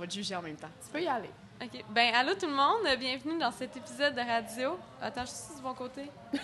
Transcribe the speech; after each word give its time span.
va 0.00 0.06
te 0.06 0.14
juger 0.14 0.34
en 0.34 0.42
même 0.42 0.56
temps. 0.56 0.70
Tu 0.84 0.90
peux 0.90 1.02
y 1.02 1.08
aller. 1.08 1.30
OK. 1.62 1.84
Ben, 1.90 2.14
allô 2.14 2.34
tout 2.34 2.46
le 2.46 2.54
monde. 2.54 2.80
Bienvenue 2.98 3.38
dans 3.38 3.52
cet 3.52 3.76
épisode 3.76 4.14
de 4.14 4.20
radio. 4.20 4.78
Attends, 5.00 5.26
je 5.26 5.30
suis 5.30 5.56
du 5.56 5.62
bon 5.62 5.74
côté. 5.74 6.10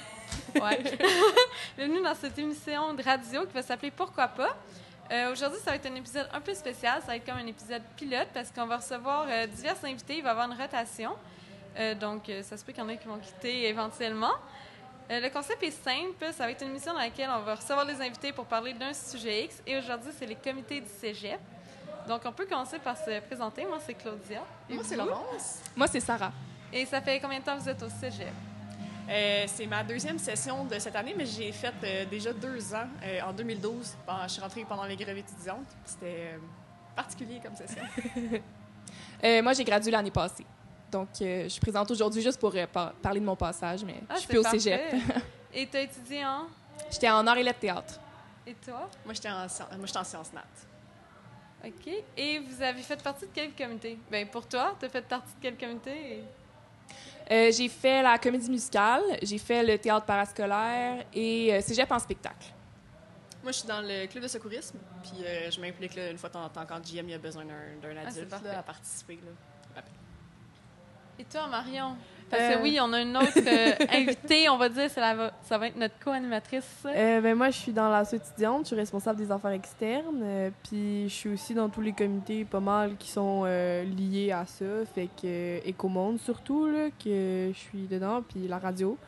Ouais. 0.60 0.82
Bienvenue 1.76 2.02
dans 2.02 2.14
cette 2.14 2.36
émission 2.38 2.92
de 2.94 3.02
radio 3.02 3.44
qui 3.46 3.52
va 3.52 3.62
s'appeler 3.62 3.90
Pourquoi 3.90 4.26
pas. 4.26 4.56
Euh, 5.12 5.30
Aujourd'hui, 5.30 5.60
ça 5.62 5.70
va 5.70 5.76
être 5.76 5.86
un 5.86 5.94
épisode 5.94 6.28
un 6.32 6.40
peu 6.40 6.52
spécial. 6.54 7.00
Ça 7.00 7.08
va 7.08 7.16
être 7.16 7.26
comme 7.26 7.36
un 7.36 7.46
épisode 7.46 7.82
pilote 7.96 8.28
parce 8.34 8.50
qu'on 8.50 8.66
va 8.66 8.78
recevoir 8.78 9.26
euh, 9.28 9.46
divers 9.46 9.76
invités. 9.84 10.16
Il 10.16 10.22
va 10.22 10.30
y 10.30 10.32
avoir 10.32 10.50
une 10.50 10.60
rotation. 10.60 11.12
Euh, 11.78 11.94
donc, 11.94 12.28
euh, 12.28 12.42
ça 12.42 12.56
se 12.56 12.64
peut 12.64 12.72
qu'il 12.72 12.82
y 12.82 12.86
en 12.86 12.88
ait 12.88 12.96
qui 12.96 13.06
vont 13.06 13.18
quitter 13.18 13.68
éventuellement. 13.68 14.32
Le 15.08 15.28
concept 15.28 15.62
est 15.62 15.70
simple. 15.70 16.32
Ça 16.32 16.44
va 16.44 16.50
être 16.50 16.62
une 16.62 16.70
émission 16.70 16.92
dans 16.92 16.98
laquelle 16.98 17.30
on 17.30 17.42
va 17.42 17.54
recevoir 17.54 17.86
des 17.86 18.00
invités 18.00 18.32
pour 18.32 18.46
parler 18.46 18.72
d'un 18.72 18.92
sujet 18.92 19.44
X. 19.44 19.62
Et 19.66 19.78
aujourd'hui, 19.78 20.10
c'est 20.18 20.26
les 20.26 20.36
comités 20.36 20.80
du 20.80 20.88
cégep. 20.88 21.38
Donc, 22.06 22.22
on 22.24 22.32
peut 22.32 22.46
commencer 22.46 22.78
par 22.78 22.96
se 22.96 23.20
présenter. 23.20 23.64
Moi, 23.66 23.78
c'est 23.84 23.94
Claudia. 23.94 24.42
Et 24.70 24.74
Moi, 24.74 24.84
c'est? 24.86 24.96
Laurence. 24.96 25.60
Moi, 25.76 25.86
c'est 25.88 26.00
Sarah. 26.00 26.32
Et 26.72 26.84
ça 26.86 27.00
fait 27.00 27.20
combien 27.20 27.38
de 27.40 27.44
temps 27.44 27.56
que 27.56 27.62
vous 27.62 27.68
êtes 27.68 27.82
au 27.82 27.88
cégep? 27.88 28.28
Euh, 29.08 29.44
c'est 29.46 29.66
ma 29.66 29.84
deuxième 29.84 30.18
session 30.18 30.64
de 30.64 30.78
cette 30.80 30.96
année, 30.96 31.14
mais 31.16 31.26
j'ai 31.26 31.52
fait 31.52 31.72
euh, 31.84 32.04
déjà 32.06 32.32
deux 32.32 32.74
ans 32.74 32.88
euh, 33.04 33.20
en 33.22 33.32
2012. 33.32 33.94
Bon, 34.06 34.12
je 34.24 34.28
suis 34.32 34.42
rentrée 34.42 34.64
pendant 34.68 34.84
les 34.84 34.96
grèves 34.96 35.18
étudiantes. 35.18 35.66
C'était 35.84 36.32
euh, 36.34 36.38
particulier 36.94 37.40
comme 37.42 37.54
session. 37.56 37.82
Euh, 39.24 39.42
moi, 39.42 39.54
j'ai 39.54 39.64
gradué 39.64 39.90
l'année 39.90 40.10
passée. 40.10 40.44
Donc, 40.92 41.08
euh, 41.22 41.44
je 41.44 41.48
suis 41.48 41.60
présente 41.60 41.90
aujourd'hui 41.90 42.20
juste 42.22 42.38
pour 42.38 42.54
euh, 42.54 42.66
par- 42.66 42.92
parler 42.92 43.18
de 43.18 43.24
mon 43.24 43.34
passage, 43.34 43.82
mais 43.82 43.94
Ah, 44.08 44.14
je 44.14 44.18
suis 44.20 44.26
c'est 44.26 44.32
plus 44.34 44.38
au 44.38 44.42
cégep. 44.50 44.80
Et 45.54 45.66
tu 45.66 45.76
as 45.76 45.80
étudié 45.80 46.24
en? 46.24 46.42
J'étais 46.90 47.08
en 47.08 47.26
art 47.26 47.36
et 47.38 47.42
lettres 47.42 47.58
théâtre. 47.58 47.94
Et 48.46 48.52
toi? 48.54 48.88
Moi, 49.06 49.14
j'étais 49.14 49.30
en, 49.30 49.38
moi, 49.38 49.86
j'étais 49.86 49.98
en 49.98 50.04
sciences 50.04 50.32
nat. 50.34 50.42
OK. 51.66 51.92
Et 52.16 52.38
vous 52.38 52.62
avez 52.62 52.82
fait 52.82 53.02
partie 53.02 53.26
de 53.26 53.30
quel 53.34 53.52
comité? 53.54 53.98
Bien, 54.10 54.26
pour 54.26 54.46
toi, 54.46 54.76
tu 54.78 54.86
as 54.86 54.88
fait 54.88 55.02
partie 55.02 55.32
de 55.34 55.38
quel 55.40 55.56
comité? 55.56 56.22
Euh, 57.30 57.50
j'ai 57.50 57.68
fait 57.68 58.02
la 58.02 58.18
comédie 58.18 58.48
musicale, 58.48 59.02
j'ai 59.22 59.38
fait 59.38 59.64
le 59.64 59.76
théâtre 59.78 60.06
parascolaire 60.06 61.04
et 61.12 61.52
euh, 61.54 61.60
cégep 61.60 61.90
en 61.90 61.98
spectacle. 61.98 62.46
Moi, 63.42 63.50
je 63.52 63.58
suis 63.58 63.68
dans 63.68 63.80
le 63.80 64.06
club 64.06 64.22
de 64.22 64.28
secourisme, 64.28 64.78
puis 65.02 65.24
euh, 65.24 65.50
je 65.50 65.60
m'implique 65.60 65.94
là, 65.96 66.10
une 66.10 66.18
fois 66.18 66.28
de 66.28 66.34
temps 66.34 66.44
en 66.44 66.48
temps 66.48 66.64
quand 66.68 66.84
JM 66.84 67.08
il 67.08 67.14
a 67.14 67.18
besoin 67.18 67.44
d'un, 67.44 67.76
d'un 67.82 67.96
Ah, 68.04 68.08
adulte 68.08 68.30
là, 68.44 68.58
à 68.58 68.62
participer. 68.62 69.16
Là. 69.16 69.82
Et 71.18 71.24
toi, 71.24 71.46
Marion? 71.48 71.96
Parce 72.30 72.42
Euh. 72.42 72.56
que 72.56 72.62
oui, 72.62 72.78
on 72.80 72.92
a 72.92 73.00
une 73.02 73.16
autre 73.16 73.30
euh, 73.36 73.72
invitée, 73.92 74.48
on 74.48 74.56
va 74.58 74.68
dire, 74.68 74.90
la- 74.96 75.32
ça 75.42 75.58
va 75.58 75.68
être 75.68 75.76
notre 75.76 75.94
co-animatrice. 76.04 76.82
Euh, 76.84 77.20
ben, 77.20 77.36
moi, 77.36 77.50
je 77.50 77.58
suis 77.58 77.72
dans 77.72 77.88
l'asso 77.88 78.14
étudiante, 78.14 78.62
je 78.62 78.66
suis 78.68 78.76
responsable 78.76 79.18
des 79.18 79.30
affaires 79.30 79.52
externes, 79.52 80.20
euh, 80.22 80.50
puis 80.68 81.08
je 81.08 81.14
suis 81.14 81.28
aussi 81.30 81.54
dans 81.54 81.68
tous 81.68 81.80
les 81.82 81.92
comités 81.92 82.44
pas 82.44 82.60
mal 82.60 82.96
qui 82.96 83.08
sont 83.10 83.44
euh, 83.46 83.84
liés 83.84 84.32
à 84.32 84.44
ça, 84.44 84.64
fait 84.94 85.06
que 85.06 85.26
euh, 85.26 85.60
Écomonde 85.64 86.18
surtout, 86.20 86.66
là, 86.66 86.88
que 87.02 87.50
je 87.52 87.58
suis 87.58 87.86
dedans, 87.86 88.22
puis 88.28 88.48
la 88.48 88.58
radio, 88.58 88.98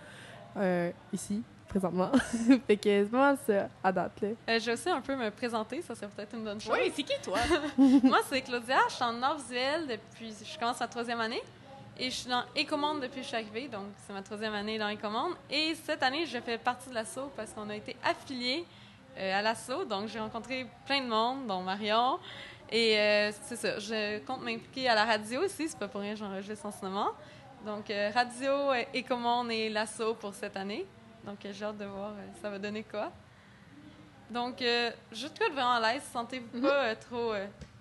euh, 0.56 0.90
ici, 1.12 1.42
présentement. 1.68 2.10
fait 2.66 2.76
que 2.76 2.84
c'est 3.04 3.10
pas 3.10 3.18
mal 3.18 3.38
ça, 3.46 3.68
à 3.82 3.92
date, 3.92 4.20
là. 4.22 4.28
Euh, 4.48 4.58
je 4.60 4.66
vais 4.66 4.72
aussi 4.74 4.88
un 4.88 5.00
peu 5.00 5.16
me 5.16 5.30
présenter, 5.30 5.82
ça 5.82 5.94
serait 5.94 6.08
peut-être 6.08 6.34
une 6.34 6.44
bonne 6.44 6.60
chose. 6.60 6.72
Oui, 6.72 6.92
c'est 6.94 7.02
qui 7.02 7.20
toi? 7.22 7.38
Moi, 7.78 8.18
c'est 8.30 8.40
Claudia, 8.42 8.78
je 8.88 8.94
suis 8.94 9.04
en 9.04 9.20
art 9.22 9.36
visuel 9.38 9.86
depuis, 9.88 10.32
je 10.50 10.58
commence 10.58 10.78
ma 10.80 10.86
troisième 10.88 11.20
année. 11.20 11.42
Et 12.00 12.10
je 12.10 12.14
suis 12.16 12.30
dans 12.30 12.44
Écomonde 12.54 13.00
depuis 13.00 13.16
que 13.16 13.22
je 13.22 13.26
suis 13.28 13.36
arrivée, 13.36 13.66
donc 13.68 13.86
c'est 14.06 14.12
ma 14.12 14.22
troisième 14.22 14.54
année 14.54 14.78
dans 14.78 14.88
Écomonde. 14.88 15.34
Et 15.50 15.74
cette 15.74 16.02
année, 16.02 16.26
je 16.26 16.38
fais 16.38 16.56
partie 16.56 16.88
de 16.90 16.94
l'assaut 16.94 17.32
parce 17.36 17.50
qu'on 17.52 17.68
a 17.70 17.74
été 17.74 17.96
affiliés 18.04 18.64
euh, 19.18 19.38
à 19.38 19.42
l'assaut. 19.42 19.84
Donc 19.84 20.06
j'ai 20.08 20.20
rencontré 20.20 20.66
plein 20.86 21.00
de 21.02 21.08
monde, 21.08 21.46
dont 21.48 21.60
Marion. 21.62 22.20
Et 22.70 22.96
euh, 22.98 23.32
c'est 23.42 23.56
ça, 23.56 23.78
je 23.80 24.18
compte 24.20 24.42
m'impliquer 24.42 24.88
à 24.88 24.94
la 24.94 25.04
radio 25.06 25.42
aussi, 25.42 25.68
c'est 25.68 25.78
pas 25.78 25.88
pour 25.88 26.02
rien 26.02 26.12
que 26.12 26.18
j'enregistre 26.20 26.66
en 26.66 26.70
ce 26.70 26.84
moment. 26.84 27.08
Donc 27.66 27.90
euh, 27.90 28.10
radio, 28.14 28.52
euh, 28.72 28.84
Écomonde 28.94 29.50
et 29.50 29.68
l'assaut 29.68 30.14
pour 30.14 30.34
cette 30.34 30.56
année. 30.56 30.86
Donc 31.24 31.38
j'ai 31.50 31.64
hâte 31.64 31.78
de 31.78 31.84
voir 31.86 32.12
ça 32.40 32.48
va 32.48 32.58
donner 32.60 32.84
quoi. 32.84 33.10
Donc, 34.30 34.56
je 34.60 35.26
trouve 35.26 35.52
vraiment 35.54 35.72
à 35.72 35.92
l'aise. 35.94 36.02
Sentez-vous 36.12 36.60
pas 36.60 36.84
euh, 36.84 36.94
trop. 37.08 37.32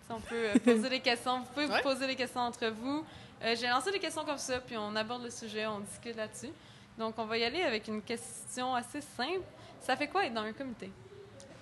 si 0.06 0.12
on 0.14 0.22
peut 0.22 0.58
poser 0.64 0.88
des 0.90 1.02
questions? 1.02 1.40
Vous 1.40 1.46
pouvez 1.54 1.66
Ouais. 1.68 1.76
vous 1.76 1.84
poser 1.84 2.08
des 2.08 2.16
questions 2.16 2.40
entre 2.40 2.68
vous. 2.68 3.04
Euh, 3.44 3.56
J'ai 3.56 3.68
lancé 3.68 3.92
des 3.92 4.00
questions 4.00 4.26
comme 4.26 4.38
ça, 4.38 4.60
puis 4.60 4.78
on 4.78 4.96
aborde 4.96 5.24
le 5.24 5.30
sujet, 5.30 5.68
on 5.68 5.80
discute 5.80 6.16
là-dessus. 6.16 6.52
Donc, 6.98 7.16
on 7.18 7.26
va 7.26 7.38
y 7.38 7.44
aller 7.44 7.62
avec 7.62 7.88
une 7.88 8.02
question 8.02 8.74
assez 8.74 9.02
simple. 9.02 9.46
Ça 9.80 9.96
fait 9.96 10.08
quoi 10.08 10.26
être 10.26 10.34
dans 10.34 10.42
un 10.42 10.54
comité? 10.54 10.92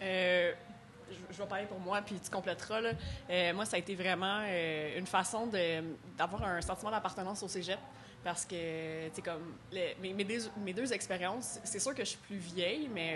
Euh, 0.02 0.54
je, 1.30 1.38
vais 1.38 1.48
parler 1.48 1.66
pour 1.66 1.80
moi, 1.80 2.02
puis 2.02 2.20
tu 2.20 2.30
compléteras. 2.30 2.80
Là. 2.80 2.92
Euh, 3.30 3.54
moi, 3.54 3.66
ça 3.66 3.76
a 3.76 3.80
été 3.80 3.96
vraiment 3.96 4.42
une 4.98 5.06
façon 5.06 5.50
d'avoir 6.18 6.44
un 6.44 6.62
sentiment 6.62 6.92
d'appartenance 6.92 7.44
au 7.44 7.48
cégep. 7.48 7.80
Parce 8.26 8.44
que, 8.44 9.08
tu 9.10 9.22
comme, 9.22 9.54
mes, 10.02 10.12
mes 10.12 10.24
deux, 10.24 10.50
mes 10.58 10.74
deux 10.74 10.92
expériences, 10.92 11.60
c'est 11.64 11.78
sûr 11.78 11.94
que 11.94 12.04
je 12.04 12.10
suis 12.10 12.18
plus 12.18 12.38
vieille, 12.38 12.90
mais 12.92 13.14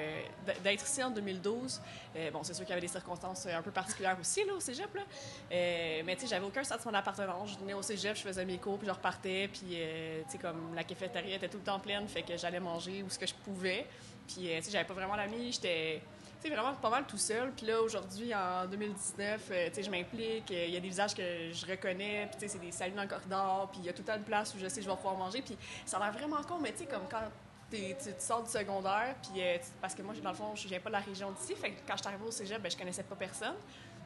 euh, 0.48 0.54
d'être 0.64 0.86
ici 0.86 1.02
en 1.02 1.10
2012, 1.10 1.82
euh, 2.16 2.30
bon, 2.30 2.44
c'est 2.44 2.54
sûr 2.54 2.64
qu'il 2.64 2.70
y 2.70 2.74
avait 2.74 2.86
des 2.86 2.94
circonstances 2.94 3.48
euh, 3.48 3.58
un 3.58 3.64
peu 3.64 3.72
particulières 3.72 4.18
aussi, 4.22 4.46
là, 4.46 4.54
au 4.54 4.60
cégep, 4.60 4.94
là. 4.94 5.02
Mais, 5.50 6.16
tu 6.16 6.22
sais, 6.22 6.28
j'avais 6.28 6.46
aucun 6.46 6.64
sentiment 6.64 6.92
d'appartenance. 6.92 7.54
Je 7.54 7.58
venais 7.58 7.74
au 7.74 7.82
cégep, 7.82 8.16
je 8.16 8.22
faisais 8.22 8.46
mes 8.46 8.60
cours, 8.60 8.78
puis 8.78 8.86
je 8.86 8.92
repartais, 8.92 9.50
puis, 9.52 9.70
tu 9.70 10.32
sais, 10.32 10.38
comme, 10.38 10.76
la 10.76 10.84
cafétéria 10.84 11.38
était 11.38 11.50
tout 11.50 11.58
le 11.58 11.64
temps 11.64 11.80
pleine, 11.80 12.08
fait 12.08 12.22
que 12.22 12.38
j'allais 12.38 12.60
manger 12.60 13.02
où 13.02 13.10
ce 13.10 13.18
que 13.18 13.26
je 13.26 13.34
pouvais. 13.34 13.88
Puis, 14.28 14.42
tu 14.42 14.62
sais, 14.62 14.72
j'avais 14.72 14.86
pas 14.86 14.94
vraiment 14.94 15.16
d'amis, 15.16 15.54
j'étais 15.54 16.04
sais, 16.42 16.50
vraiment 16.50 16.74
pas 16.76 16.90
mal 16.90 17.06
tout 17.06 17.18
seul. 17.18 17.52
Puis 17.52 17.66
là, 17.66 17.82
aujourd'hui, 17.82 18.34
en 18.34 18.66
2019, 18.66 19.48
euh, 19.52 19.68
tu 19.70 19.76
sais, 19.76 19.84
je 19.84 19.90
m'implique. 19.92 20.50
euh, 20.52 20.66
Il 20.66 20.74
y 20.74 20.78
a 20.78 20.80
des 20.80 20.88
visages 20.88 21.14
que 21.14 21.52
je 21.52 21.66
reconnais. 21.66 22.28
Puis, 22.32 22.40
tu 22.40 22.48
sais, 22.48 22.48
c'est 22.54 22.60
des 22.60 22.72
saluts 22.72 22.94
dans 22.96 23.02
le 23.04 23.08
corridor. 23.08 23.70
Puis, 23.72 23.82
il 23.82 23.86
y 23.86 23.90
a 23.90 23.94
tout 23.94 24.02
le 24.02 24.06
temps 24.08 24.16
une 24.18 24.24
place 24.24 24.54
où 24.56 24.60
je 24.60 24.68
sais 24.68 24.78
que 24.80 24.86
je 24.86 24.90
vais 24.90 24.96
pouvoir 24.96 25.16
manger. 25.16 25.42
Puis, 25.42 25.58
ça 25.86 25.98
a 25.98 26.00
l'air 26.00 26.12
vraiment 26.14 26.42
con, 26.44 26.58
mais 26.60 26.72
tu 26.72 26.80
sais, 26.80 26.86
comme 26.86 27.08
quand 27.10 27.24
tu, 27.72 27.78
tu 27.78 28.10
sors 28.20 28.42
du 28.44 28.50
secondaire, 28.50 29.16
puis 29.22 29.42
euh, 29.42 29.58
tu- 29.58 29.70
parce 29.82 29.94
que 29.94 30.02
moi, 30.02 30.14
dans 30.24 30.30
le 30.32 30.36
fond, 30.36 30.56
je 30.56 30.68
viens 30.68 30.80
pas 30.80 30.90
de 30.90 30.94
la 30.96 31.00
région 31.02 31.32
d'ici. 31.32 31.56
Fait 31.56 31.72
que 31.72 31.82
quand 31.88 31.94
je 31.96 32.02
suis 32.02 32.08
arrivée 32.08 32.26
au 32.26 32.32
cégep, 32.32 32.62
ben, 32.62 32.72
je 32.72 32.78
connaissais 32.78 33.04
pas 33.04 33.16
personne. 33.16 33.56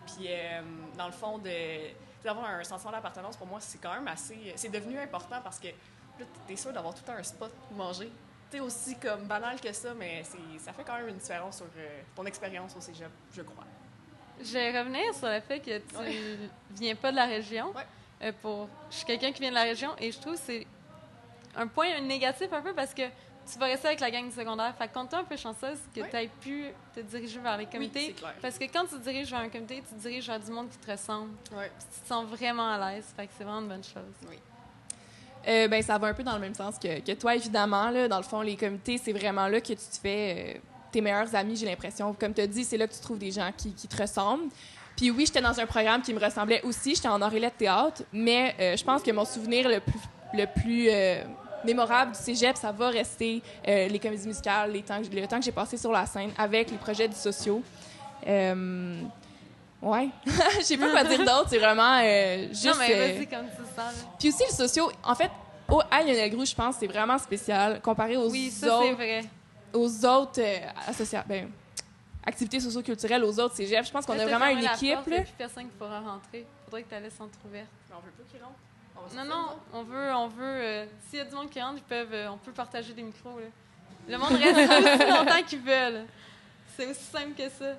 Puis, 0.06 0.28
dans 0.98 1.06
le 1.06 1.14
fond, 1.14 1.38
de 1.38 1.50
tu 1.50 2.26
d'avoir 2.28 2.46
un 2.50 2.64
sentiment 2.64 2.92
d'appartenance, 2.92 3.36
pour 3.38 3.48
moi, 3.48 3.60
c'est 3.62 3.78
quand 3.80 3.94
même 3.94 4.08
assez. 4.08 4.54
C'est 4.56 4.70
devenu 4.70 4.98
important 4.98 5.40
parce 5.44 5.60
que 5.60 5.68
là, 5.68 6.26
t'es 6.48 6.56
sûr 6.56 6.72
d'avoir 6.74 6.94
tout 6.94 7.10
un 7.12 7.22
spot 7.24 7.52
pour 7.68 7.78
manger. 7.78 8.10
Aussi 8.60 8.96
comme 8.98 9.26
banal 9.26 9.60
que 9.60 9.72
ça, 9.74 9.94
mais 9.94 10.24
ça 10.60 10.74
fait 10.74 10.84
quand 10.84 10.96
même 10.98 11.10
une 11.10 11.18
différence 11.18 11.58
sur 11.58 11.66
euh, 11.78 12.02
ton 12.16 12.26
expérience 12.26 12.76
au 12.76 12.82
cégep, 12.82 13.10
je 13.34 13.42
crois. 13.42 13.66
Je 14.42 14.54
vais 14.54 14.78
revenir 14.80 15.14
sur 15.14 15.28
le 15.28 15.40
fait 15.42 15.60
que 15.60 15.78
tu 15.80 15.96
Ouais. 15.98 16.38
viens 16.72 16.96
pas 16.96 17.12
de 17.12 17.16
la 17.18 17.26
région. 17.26 17.72
Ouais. 17.72 17.86
Euh, 18.24 18.32
pour, 18.42 18.68
je 18.90 18.96
suis 18.98 19.06
quelqu'un 19.06 19.32
qui 19.32 19.42
vient 19.42 19.50
de 19.50 19.56
la 19.56 19.64
région 19.64 19.92
et 20.00 20.12
je 20.12 20.20
trouve 20.20 20.34
que 20.36 20.40
c'est 20.46 20.66
un 21.56 21.68
point 21.68 22.00
négatif 22.02 22.52
un 22.52 22.62
peu 22.62 22.74
parce 22.74 22.94
que 22.94 23.04
tu 23.52 23.60
vas 23.60 23.66
rester 23.66 23.88
avec 23.88 24.00
la 24.00 24.10
gang 24.10 24.26
du 24.26 24.32
secondaire. 24.34 24.74
Fait 24.78 24.88
compte-toi 24.88 25.20
un 25.20 25.24
peu 25.26 25.36
chanceuse 25.36 25.78
que 25.94 26.00
Ouais. 26.02 26.10
tu 26.10 26.16
aies 26.16 26.30
pu 26.42 26.66
te 26.96 27.02
diriger 27.02 27.40
vers 27.40 27.58
les 27.58 27.66
comités. 27.66 28.14
clair. 28.14 28.34
parce 28.42 28.58
que 28.58 28.64
quand 28.66 28.84
tu 28.86 28.96
te 28.96 29.04
diriges 29.04 29.30
vers 29.30 29.42
un 29.42 29.50
comité, 29.50 29.84
tu 29.88 29.96
te 29.96 30.00
diriges 30.00 30.28
vers 30.28 30.40
du 30.40 30.52
monde 30.52 30.70
qui 30.70 30.78
te 30.78 30.90
ressemble. 30.92 31.32
Tu 31.50 31.50
te 32.02 32.08
sens 32.08 32.26
vraiment 32.26 32.72
à 32.72 32.92
l'aise. 32.94 33.06
Fait 33.16 33.28
que 33.28 33.34
c'est 33.38 33.44
vraiment 33.44 33.62
une 33.62 33.68
bonne 33.68 33.84
chose. 33.84 34.30
Euh, 35.48 35.68
ben, 35.68 35.82
ça 35.82 35.98
va 35.98 36.08
un 36.08 36.14
peu 36.14 36.24
dans 36.24 36.34
le 36.34 36.40
même 36.40 36.56
sens 36.56 36.78
que, 36.80 37.00
que 37.00 37.12
toi, 37.14 37.36
évidemment. 37.36 37.90
Là. 37.90 38.08
Dans 38.08 38.18
le 38.18 38.24
fond, 38.24 38.42
les 38.42 38.56
comités, 38.56 38.98
c'est 38.98 39.12
vraiment 39.12 39.48
là 39.48 39.60
que 39.60 39.68
tu 39.68 39.76
te 39.76 40.00
fais 40.02 40.56
euh, 40.56 40.60
tes 40.92 41.02
meilleurs 41.02 41.34
amis, 41.36 41.56
j'ai 41.56 41.66
l'impression. 41.66 42.14
Comme 42.14 42.34
tu 42.34 42.42
as 42.42 42.48
dit, 42.48 42.64
c'est 42.64 42.78
là 42.78 42.88
que 42.88 42.94
tu 42.94 43.00
trouves 43.02 43.18
des 43.18 43.32
gens 43.32 43.52
qui, 43.56 43.74
qui 43.74 43.88
te 43.88 44.02
ressemblent. 44.02 44.50
Puis 44.96 45.12
oui, 45.12 45.26
j'étais 45.26 45.42
dans 45.42 45.60
un 45.60 45.66
programme 45.66 46.02
qui 46.02 46.14
me 46.14 46.20
ressemblait 46.20 46.62
aussi. 46.64 46.96
J'étais 46.96 47.08
en 47.08 47.18
lettres 47.18 47.58
théâtre. 47.58 48.04
Mais 48.14 48.56
euh, 48.60 48.78
je 48.78 48.84
pense 48.84 49.02
que 49.02 49.12
mon 49.12 49.26
souvenir 49.26 49.68
le 49.68 49.80
plus, 49.80 50.00
le 50.34 50.46
plus 50.46 50.90
mémorable 51.66 52.12
du 52.12 52.20
cégep, 52.20 52.56
ça 52.58 52.72
va 52.72 52.90
rester 52.90 53.42
les 53.66 54.00
comédies 54.00 54.28
musicales, 54.28 54.72
les 54.72 54.82
temps, 54.82 55.00
le 55.00 55.28
temps 55.28 55.40
que 55.40 55.46
j'ai 55.46 55.52
passé 55.52 55.78
sur 55.78 55.92
la 55.92 56.06
scène 56.06 56.32
avec 56.38 56.70
les 56.70 56.78
projets 56.78 57.08
du 57.08 57.16
sociaux. 57.16 57.64
Ouais. 59.84 60.10
Je 60.60 60.64
sais 60.64 60.78
pas 60.78 60.90
quoi 60.90 61.04
dire 61.04 61.20
d'autre. 61.20 61.48
C'est 61.50 61.58
vraiment 61.58 62.00
euh, 62.02 62.48
juste... 62.50 62.66
non, 62.66 62.74
mais 62.80 62.94
vas-y 62.94 63.28
comme 63.28 63.48
tu 63.48 63.64
sens. 63.76 63.94
puis 64.18 64.30
aussi, 64.30 64.44
le 64.50 64.56
socio, 64.56 64.90
en 65.04 65.14
fait, 65.14 65.30
au, 65.70 65.82
à 65.90 66.02
Lionel 66.04 66.30
Groux, 66.32 66.46
je 66.46 66.56
pense, 66.56 66.76
c'est 66.80 66.88
vraiment 66.88 67.18
spécial 67.18 67.82
comparé 67.82 68.18
aux 68.18 68.30
Oui, 68.30 68.50
ça, 68.52 68.68
c'est 68.68 68.72
autres, 68.90 68.94
vrai. 68.96 69.22
aux 69.74 70.06
autres 70.06 70.42
euh, 70.42 71.22
ben, 71.28 71.50
activités 72.26 72.60
socio-culturelles, 72.60 73.24
aux 73.24 73.40
autres 73.40 73.56
cégeps. 73.56 73.88
Je 73.88 73.92
pense 73.94 74.06
qu'on 74.06 74.18
a 74.20 74.26
vraiment 74.26 74.48
une 74.48 74.62
la 74.62 74.74
équipe. 74.74 74.94
porte, 74.96 75.08
Il 75.08 75.14
n'y 75.14 75.18
a 75.20 75.22
plus 75.24 75.32
personne 75.38 75.64
qui 75.66 75.76
pourra 75.78 76.00
rentrer. 76.00 76.46
Faudrait 76.66 76.84
que 76.84 76.90
tu 76.90 76.94
la 76.96 77.00
laisses 77.02 77.20
entrouverte. 77.20 77.68
Mais 77.90 77.96
on 77.96 78.00
veut 78.06 78.12
pas 78.12 78.24
qu'ils 78.32 78.44
rentrent. 78.44 79.16
Non, 79.16 79.26
non, 79.26 79.46
on 79.74 79.84
veut, 79.84 80.14
on 80.16 80.28
veut. 80.28 80.44
euh, 80.46 80.86
S'il 81.10 81.20
y 81.20 81.22
a 81.22 81.26
du 81.26 81.36
monde 81.36 81.50
qui 81.50 81.62
rentre, 81.62 81.78
ils 81.78 81.84
peuvent, 81.84 82.14
euh, 82.14 82.30
on 82.32 82.38
peut 82.38 82.52
partager 82.54 82.94
des 82.94 83.02
micros. 83.04 83.38
Là. 83.40 83.46
Le 84.08 84.18
monde 84.18 84.34
reste 84.34 84.58
aussi 85.00 85.10
longtemps 85.12 85.44
qu'ils 85.46 85.60
veulent. 85.62 86.06
C'est 86.78 86.90
aussi 86.90 87.04
simple 87.04 87.34
que 87.38 87.50
ça. 87.50 87.74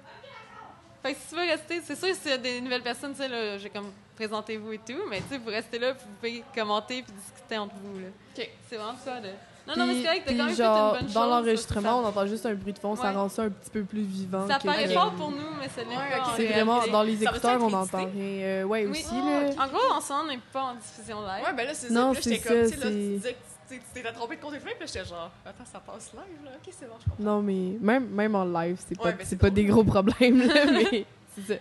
Fait 1.04 1.12
que 1.14 1.20
si 1.20 1.28
tu 1.28 1.34
veux 1.34 1.42
rester, 1.46 1.80
c'est 1.84 1.96
sûr 1.96 2.14
s'il 2.14 2.30
y 2.30 2.34
a 2.34 2.38
des 2.38 2.60
nouvelles 2.62 2.82
personnes, 2.82 3.12
tu 3.12 3.18
sais, 3.18 3.28
là, 3.28 3.58
j'ai 3.58 3.68
comme 3.68 3.90
présentez-vous 4.16 4.72
et 4.72 4.78
tout, 4.78 5.02
mais 5.10 5.18
tu 5.18 5.28
sais, 5.30 5.38
vous 5.38 5.50
restez 5.50 5.78
là, 5.78 5.92
puis 5.92 6.04
vous 6.08 6.16
pouvez 6.16 6.44
commenter 6.54 7.02
puis 7.02 7.12
discuter 7.12 7.58
entre 7.58 7.74
vous. 7.82 7.98
Là. 8.00 8.06
OK. 8.38 8.48
C'est 8.70 8.76
vraiment 8.76 8.98
ça, 9.04 9.20
là. 9.20 9.28
Non, 9.66 9.74
non, 9.78 9.86
mais 9.86 9.94
c'est 9.96 10.02
correct, 10.04 10.22
t'as 10.26 10.32
quand 10.32 10.44
même 10.44 10.48
fait 10.54 10.62
genre, 10.62 10.86
une 10.86 10.92
bonne 11.00 11.04
chose. 11.08 11.14
dans 11.14 11.26
l'enregistrement, 11.26 11.98
on 11.98 12.02
ça- 12.02 12.08
entend 12.08 12.26
juste 12.26 12.44
un 12.46 12.54
bruit 12.54 12.72
de 12.74 12.78
fond, 12.78 12.96
ça 12.96 13.02
Ouais. 13.04 13.10
rend 13.16 13.28
ça 13.30 13.42
un 13.44 13.48
petit 13.50 13.70
peu 13.70 13.82
plus 13.82 14.02
vivant. 14.02 14.46
Ça 14.46 14.58
paraît 14.58 14.84
que- 14.84 14.90
fort 14.92 15.12
pour 15.12 15.30
nous, 15.30 15.38
mais 15.58 15.68
ça 15.70 15.82
l'est 15.82 15.88
Ouais, 15.88 16.10
pas. 16.10 16.16
ok. 16.18 16.22
en 16.22 16.30
C'est 16.36 16.36
réalité. 16.42 16.52
vraiment, 16.54 16.86
dans 16.86 17.02
les 17.02 17.16
Ça 17.16 17.30
écouteurs, 17.30 17.62
on 17.62 17.72
entend 17.72 17.98
rien. 17.98 18.10
Euh, 18.14 18.64
ouais, 18.64 18.84
Oui. 18.86 18.90
aussi, 18.90 19.06
Oh, 19.12 19.26
là. 19.58 19.64
En 19.64 19.68
gros, 19.68 19.92
en 19.94 20.00
ce 20.02 20.08
moment, 20.12 20.24
on 20.24 20.28
n'est 20.32 20.40
pas 20.52 20.62
en 20.62 20.74
diffusion 20.74 21.20
live. 21.22 21.44
Ouais, 21.46 21.52
ben 21.54 21.66
là, 21.66 21.72
c'est 21.74 21.88
ça. 21.88 21.94
Là, 21.94 22.12
j'étais 22.14 22.36
c'est 22.36 22.48
comme, 22.48 22.64
ça, 22.64 22.70
tu 22.70 22.78
sais, 22.78 22.84
là, 22.84 22.90
tu 22.90 22.92
c'est- 22.92 23.08
disais 23.16 23.32
que 23.32 23.38
tu 23.68 23.80
t'étais 23.92 24.12
trompé 24.12 24.36
de 24.36 24.40
compte 24.40 24.52
Puis 24.54 24.64
là, 24.80 24.86
j'étais 24.86 25.04
genre, 25.04 25.30
attends, 25.44 25.64
ça 25.64 25.80
passe 25.80 26.12
live, 26.12 26.44
là. 26.44 26.50
Ok, 26.56 26.72
c'est 26.78 26.86
bon, 26.86 26.94
je 27.00 27.10
comprends. 27.10 27.22
Non, 27.24 27.42
mais 27.42 27.76
même, 27.80 28.08
même 28.08 28.34
en 28.34 28.44
live, 28.44 28.76
c'est 28.86 28.96
pas, 28.96 29.04
Ouais, 29.04 29.16
c'est 29.22 29.38
pas 29.38 29.50
des 29.50 29.64
gros 29.64 29.84
problèmes, 29.84 30.46
là, 30.46 30.64
mais 30.72 31.04
c'est 31.34 31.54
ça. 31.54 31.60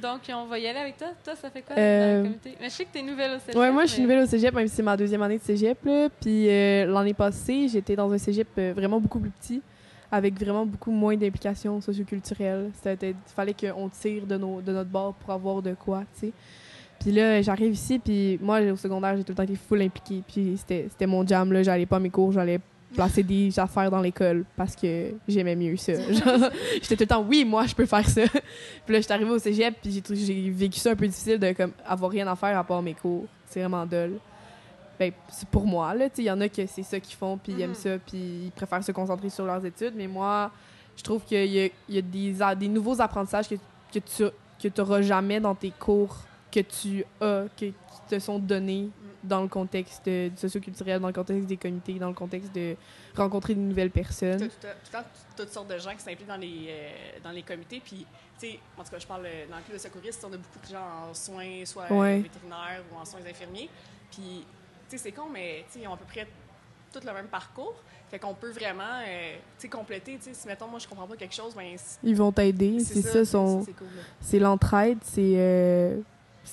Donc, 0.00 0.20
on 0.32 0.46
va 0.46 0.58
y 0.58 0.66
aller 0.66 0.78
avec 0.78 0.96
toi. 0.96 1.08
Toi, 1.22 1.36
ça 1.36 1.50
fait 1.50 1.60
quoi 1.62 1.76
Euh, 1.76 2.16
dans 2.16 2.22
le 2.22 2.28
comité? 2.28 2.56
Mais 2.60 2.68
je 2.70 2.74
sais 2.74 2.84
que 2.86 2.92
t'es 2.92 3.02
nouvelle 3.02 3.32
au 3.36 3.38
cégep. 3.38 3.56
Ouais, 3.56 3.70
moi, 3.70 3.84
je 3.84 3.92
suis 3.92 4.02
nouvelle 4.02 4.20
au 4.22 4.26
cégep, 4.26 4.54
même 4.54 4.66
si 4.66 4.76
c'est 4.76 4.82
ma 4.82 4.96
deuxième 4.96 5.20
année 5.22 5.36
de 5.38 5.42
cégep. 5.42 5.78
Là. 5.84 6.08
Puis 6.20 6.48
euh, 6.48 6.86
l'année 6.86 7.12
passée, 7.12 7.68
j'étais 7.68 7.96
dans 7.96 8.10
un 8.10 8.16
cégep 8.16 8.48
euh, 8.56 8.72
vraiment 8.74 8.98
beaucoup 8.98 9.18
plus 9.20 9.30
petit, 9.30 9.60
avec 10.10 10.38
vraiment 10.40 10.64
beaucoup 10.64 10.90
moins 10.90 11.16
d'implications 11.16 11.80
socioculturelles. 11.82 12.70
Il 13.02 13.14
fallait 13.36 13.54
qu'on 13.54 13.88
tire 13.90 14.24
de, 14.26 14.36
nos, 14.38 14.62
de 14.62 14.72
notre 14.72 14.88
bord 14.90 15.12
pour 15.14 15.34
avoir 15.34 15.60
de 15.60 15.74
quoi, 15.74 16.02
tu 16.14 16.28
sais. 16.28 16.32
Puis 17.00 17.12
là, 17.12 17.40
j'arrive 17.40 17.72
ici, 17.72 17.98
puis 17.98 18.38
moi, 18.42 18.60
au 18.60 18.76
secondaire, 18.76 19.16
j'ai 19.16 19.24
tout 19.24 19.32
le 19.32 19.36
temps 19.36 19.42
été 19.42 19.56
full 19.56 19.80
impliquée. 19.80 20.22
Puis 20.26 20.54
c'était 20.58 20.86
c'était 20.90 21.06
mon 21.06 21.26
jam, 21.26 21.50
là. 21.52 21.62
J'allais 21.62 21.86
pas 21.86 21.96
à 21.96 22.00
mes 22.00 22.10
cours, 22.10 22.30
j'allais 22.32 22.60
placer 22.94 23.22
des 23.22 23.58
affaires 23.58 23.90
dans 23.90 24.00
l'école 24.00 24.44
parce 24.56 24.76
que 24.76 25.12
j'aimais 25.26 25.56
mieux 25.56 25.76
ça. 25.76 25.92
J'étais 26.82 26.96
tout 26.96 27.02
le 27.02 27.06
temps, 27.06 27.24
oui, 27.26 27.44
moi, 27.44 27.66
je 27.66 27.74
peux 27.74 27.86
faire 27.86 28.06
ça. 28.08 28.22
Puis 28.84 28.92
là, 28.94 29.00
j'étais 29.00 29.14
arrivée 29.14 29.30
au 29.30 29.38
cégep, 29.38 29.76
puis 29.80 30.02
j'ai 30.10 30.50
vécu 30.50 30.78
ça 30.78 30.90
un 30.90 30.96
peu 30.96 31.06
difficile 31.06 31.38
de 31.38 31.52
comme 31.52 31.72
avoir 31.86 32.10
rien 32.10 32.26
à 32.26 32.36
faire 32.36 32.58
à 32.58 32.64
part 32.64 32.82
mes 32.82 32.94
cours. 32.94 33.26
C'est 33.46 33.60
vraiment 33.60 33.86
dole. 33.86 34.18
Ben, 34.98 35.12
c'est 35.30 35.48
pour 35.48 35.66
moi, 35.66 35.94
là. 35.94 36.10
tu 36.10 36.16
sais, 36.16 36.22
Il 36.22 36.26
y 36.26 36.30
en 36.30 36.40
a 36.42 36.48
que 36.48 36.66
c'est 36.66 36.82
ça 36.82 37.00
qu'ils 37.00 37.16
font, 37.16 37.38
puis 37.38 37.54
ils 37.54 37.62
aiment 37.62 37.70
Mhm. 37.70 37.74
ça, 37.74 37.98
puis 37.98 38.18
ils 38.44 38.52
préfèrent 38.54 38.84
se 38.84 38.92
concentrer 38.92 39.30
sur 39.30 39.46
leurs 39.46 39.64
études. 39.64 39.94
Mais 39.96 40.06
moi, 40.06 40.50
je 40.96 41.02
trouve 41.02 41.24
qu'il 41.24 41.46
y 41.46 41.64
a, 41.64 41.68
y 41.88 41.98
a 41.98 42.54
des, 42.54 42.68
nouveaux 42.68 43.00
apprentissages 43.00 43.48
que, 43.48 43.54
que 43.90 43.98
tu 43.98 44.24
que 44.62 44.68
n'auras 44.78 45.00
jamais 45.00 45.40
dans 45.40 45.54
tes 45.54 45.70
cours 45.70 46.18
que 46.50 46.60
tu 46.60 47.04
as, 47.20 47.44
que, 47.56 47.66
qui 47.66 47.74
te 48.08 48.18
sont 48.18 48.38
donnés 48.38 48.88
dans 49.22 49.42
le 49.42 49.48
contexte 49.48 50.08
du 50.08 50.32
socioculturel, 50.36 51.00
dans 51.00 51.08
le 51.08 51.12
contexte 51.12 51.46
des 51.46 51.56
comités, 51.56 51.94
dans 51.94 52.08
le 52.08 52.14
contexte 52.14 52.54
de 52.54 52.74
rencontrer 53.14 53.54
de 53.54 53.60
nouvelles 53.60 53.90
personnes. 53.90 54.40
tout, 54.40 54.46
tout 54.48 54.66
le 54.66 54.90
temps 54.92 55.04
toutes 55.36 55.50
sortes 55.52 55.68
de 55.68 55.78
gens 55.78 55.92
qui 55.92 56.00
s'impliquent 56.00 56.26
dans 56.28 56.36
les, 56.36 56.66
euh, 56.68 56.90
dans 57.22 57.30
les 57.30 57.42
comités. 57.42 57.80
Puis, 57.84 58.06
tu 58.38 58.46
sais, 58.48 58.58
en 58.78 58.82
tout 58.84 58.90
cas, 58.90 58.98
je 58.98 59.06
parle 59.06 59.26
euh, 59.26 59.46
dans 59.50 59.56
le 59.56 59.62
club 59.62 59.76
de 59.76 59.82
secouristes, 59.82 60.24
on 60.28 60.32
a 60.32 60.36
beaucoup 60.36 60.58
de 60.62 60.70
gens 60.72 61.08
en 61.10 61.14
soins, 61.14 61.64
soit 61.64 61.90
Ouais. 61.92 62.20
vétérinaires 62.20 62.82
ou 62.92 62.98
en 62.98 63.04
soins 63.04 63.20
infirmiers. 63.28 63.68
Puis, 64.10 64.44
tu 64.88 64.96
sais, 64.96 64.98
c'est 64.98 65.12
con, 65.12 65.24
mais 65.32 65.64
ils 65.76 65.86
ont 65.86 65.94
à 65.94 65.96
peu 65.96 66.04
près 66.06 66.26
tout 66.92 67.00
le 67.06 67.12
même 67.12 67.26
parcours. 67.28 67.74
Fait 68.10 68.18
qu'on 68.18 68.34
peut 68.34 68.50
vraiment, 68.50 69.00
euh, 69.06 69.36
compléter. 69.70 70.16
Tu 70.16 70.24
sais, 70.24 70.34
si, 70.34 70.48
mettons, 70.48 70.66
moi, 70.66 70.78
je 70.80 70.88
comprends 70.88 71.06
pas 71.06 71.16
quelque 71.16 71.34
chose, 71.34 71.54
ben, 71.54 71.76
Ils 72.02 72.16
vont 72.16 72.32
t'aider, 72.32 72.80
c'est 72.80 73.02
ça, 73.02 73.24
son, 73.24 73.64
c'est 73.64 73.72
cool. 73.72 73.86
là. 73.86 74.02
c'est 74.20 74.38
l'entraide, 74.40 74.98
c'est 75.04 75.34
euh, 75.36 76.00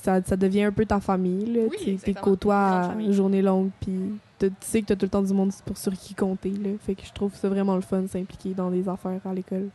ça, 0.03 0.21
ça 0.23 0.35
devient 0.35 0.63
un 0.63 0.71
peu 0.71 0.85
ta 0.85 0.99
famille. 0.99 1.45
Là, 1.53 1.61
Oui, 1.69 1.99
tu 2.03 2.13
côtoies 2.13 2.94
Une 2.99 3.11
journée 3.13 3.41
longue, 3.41 3.69
puis 3.79 4.19
tu 4.39 4.51
sais 4.61 4.81
que 4.81 4.88
t'as 4.88 4.95
tout 4.95 5.05
le 5.05 5.09
temps 5.09 5.21
du 5.23 5.33
monde 5.33 5.51
pour 5.65 5.77
sur 5.77 5.94
qui 5.94 6.13
compter. 6.13 6.51
Là, 6.51 6.71
fait 6.79 6.95
que 6.95 7.03
je 7.05 7.11
trouve 7.13 7.33
ça 7.35 7.49
vraiment 7.49 7.75
le 7.75 7.81
fun, 7.81 8.05
s'impliquer 8.07 8.53
dans 8.53 8.69
des 8.71 8.88
affaires 8.88 9.21
à 9.25 9.33
l'école. 9.33 9.69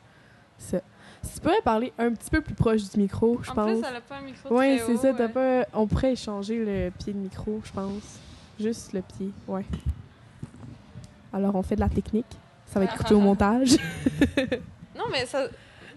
Ça. 0.58 0.80
Si 1.22 1.34
tu 1.34 1.40
pourrais 1.40 1.60
parler 1.62 1.92
un 1.98 2.10
petit 2.12 2.30
peu 2.30 2.40
plus 2.40 2.54
proche 2.54 2.88
du 2.90 2.98
micro, 3.00 3.38
je 3.42 3.50
En 3.50 3.54
pense. 3.54 3.70
plus, 3.78 3.88
elle 3.88 3.96
a 3.96 4.00
pas 4.00 4.16
un 4.16 4.22
micro 4.22 4.48
Oui, 4.56 4.76
très 4.78 4.86
c'est 4.86 4.96
ça. 4.96 5.12
T'as 5.12 5.26
ouais. 5.26 5.62
pas... 5.62 5.66
On 5.74 5.86
pourrait 5.86 6.12
échanger 6.12 6.64
le 6.64 6.90
pied 6.90 7.12
de 7.12 7.18
micro, 7.18 7.60
je 7.64 7.72
pense. 7.72 8.18
Juste 8.58 8.92
le 8.92 9.02
pied, 9.02 9.30
ouais. 9.48 9.64
Alors, 11.32 11.54
on 11.54 11.62
fait 11.62 11.76
de 11.76 11.80
la 11.80 11.88
technique. 11.88 12.26
Ça 12.66 12.78
va 12.80 12.86
être 12.86 12.96
coupé 12.96 13.14
au 13.14 13.20
montage. 13.20 13.76
Non, 14.96 15.04
mais 15.10 15.24
ça. 15.26 15.44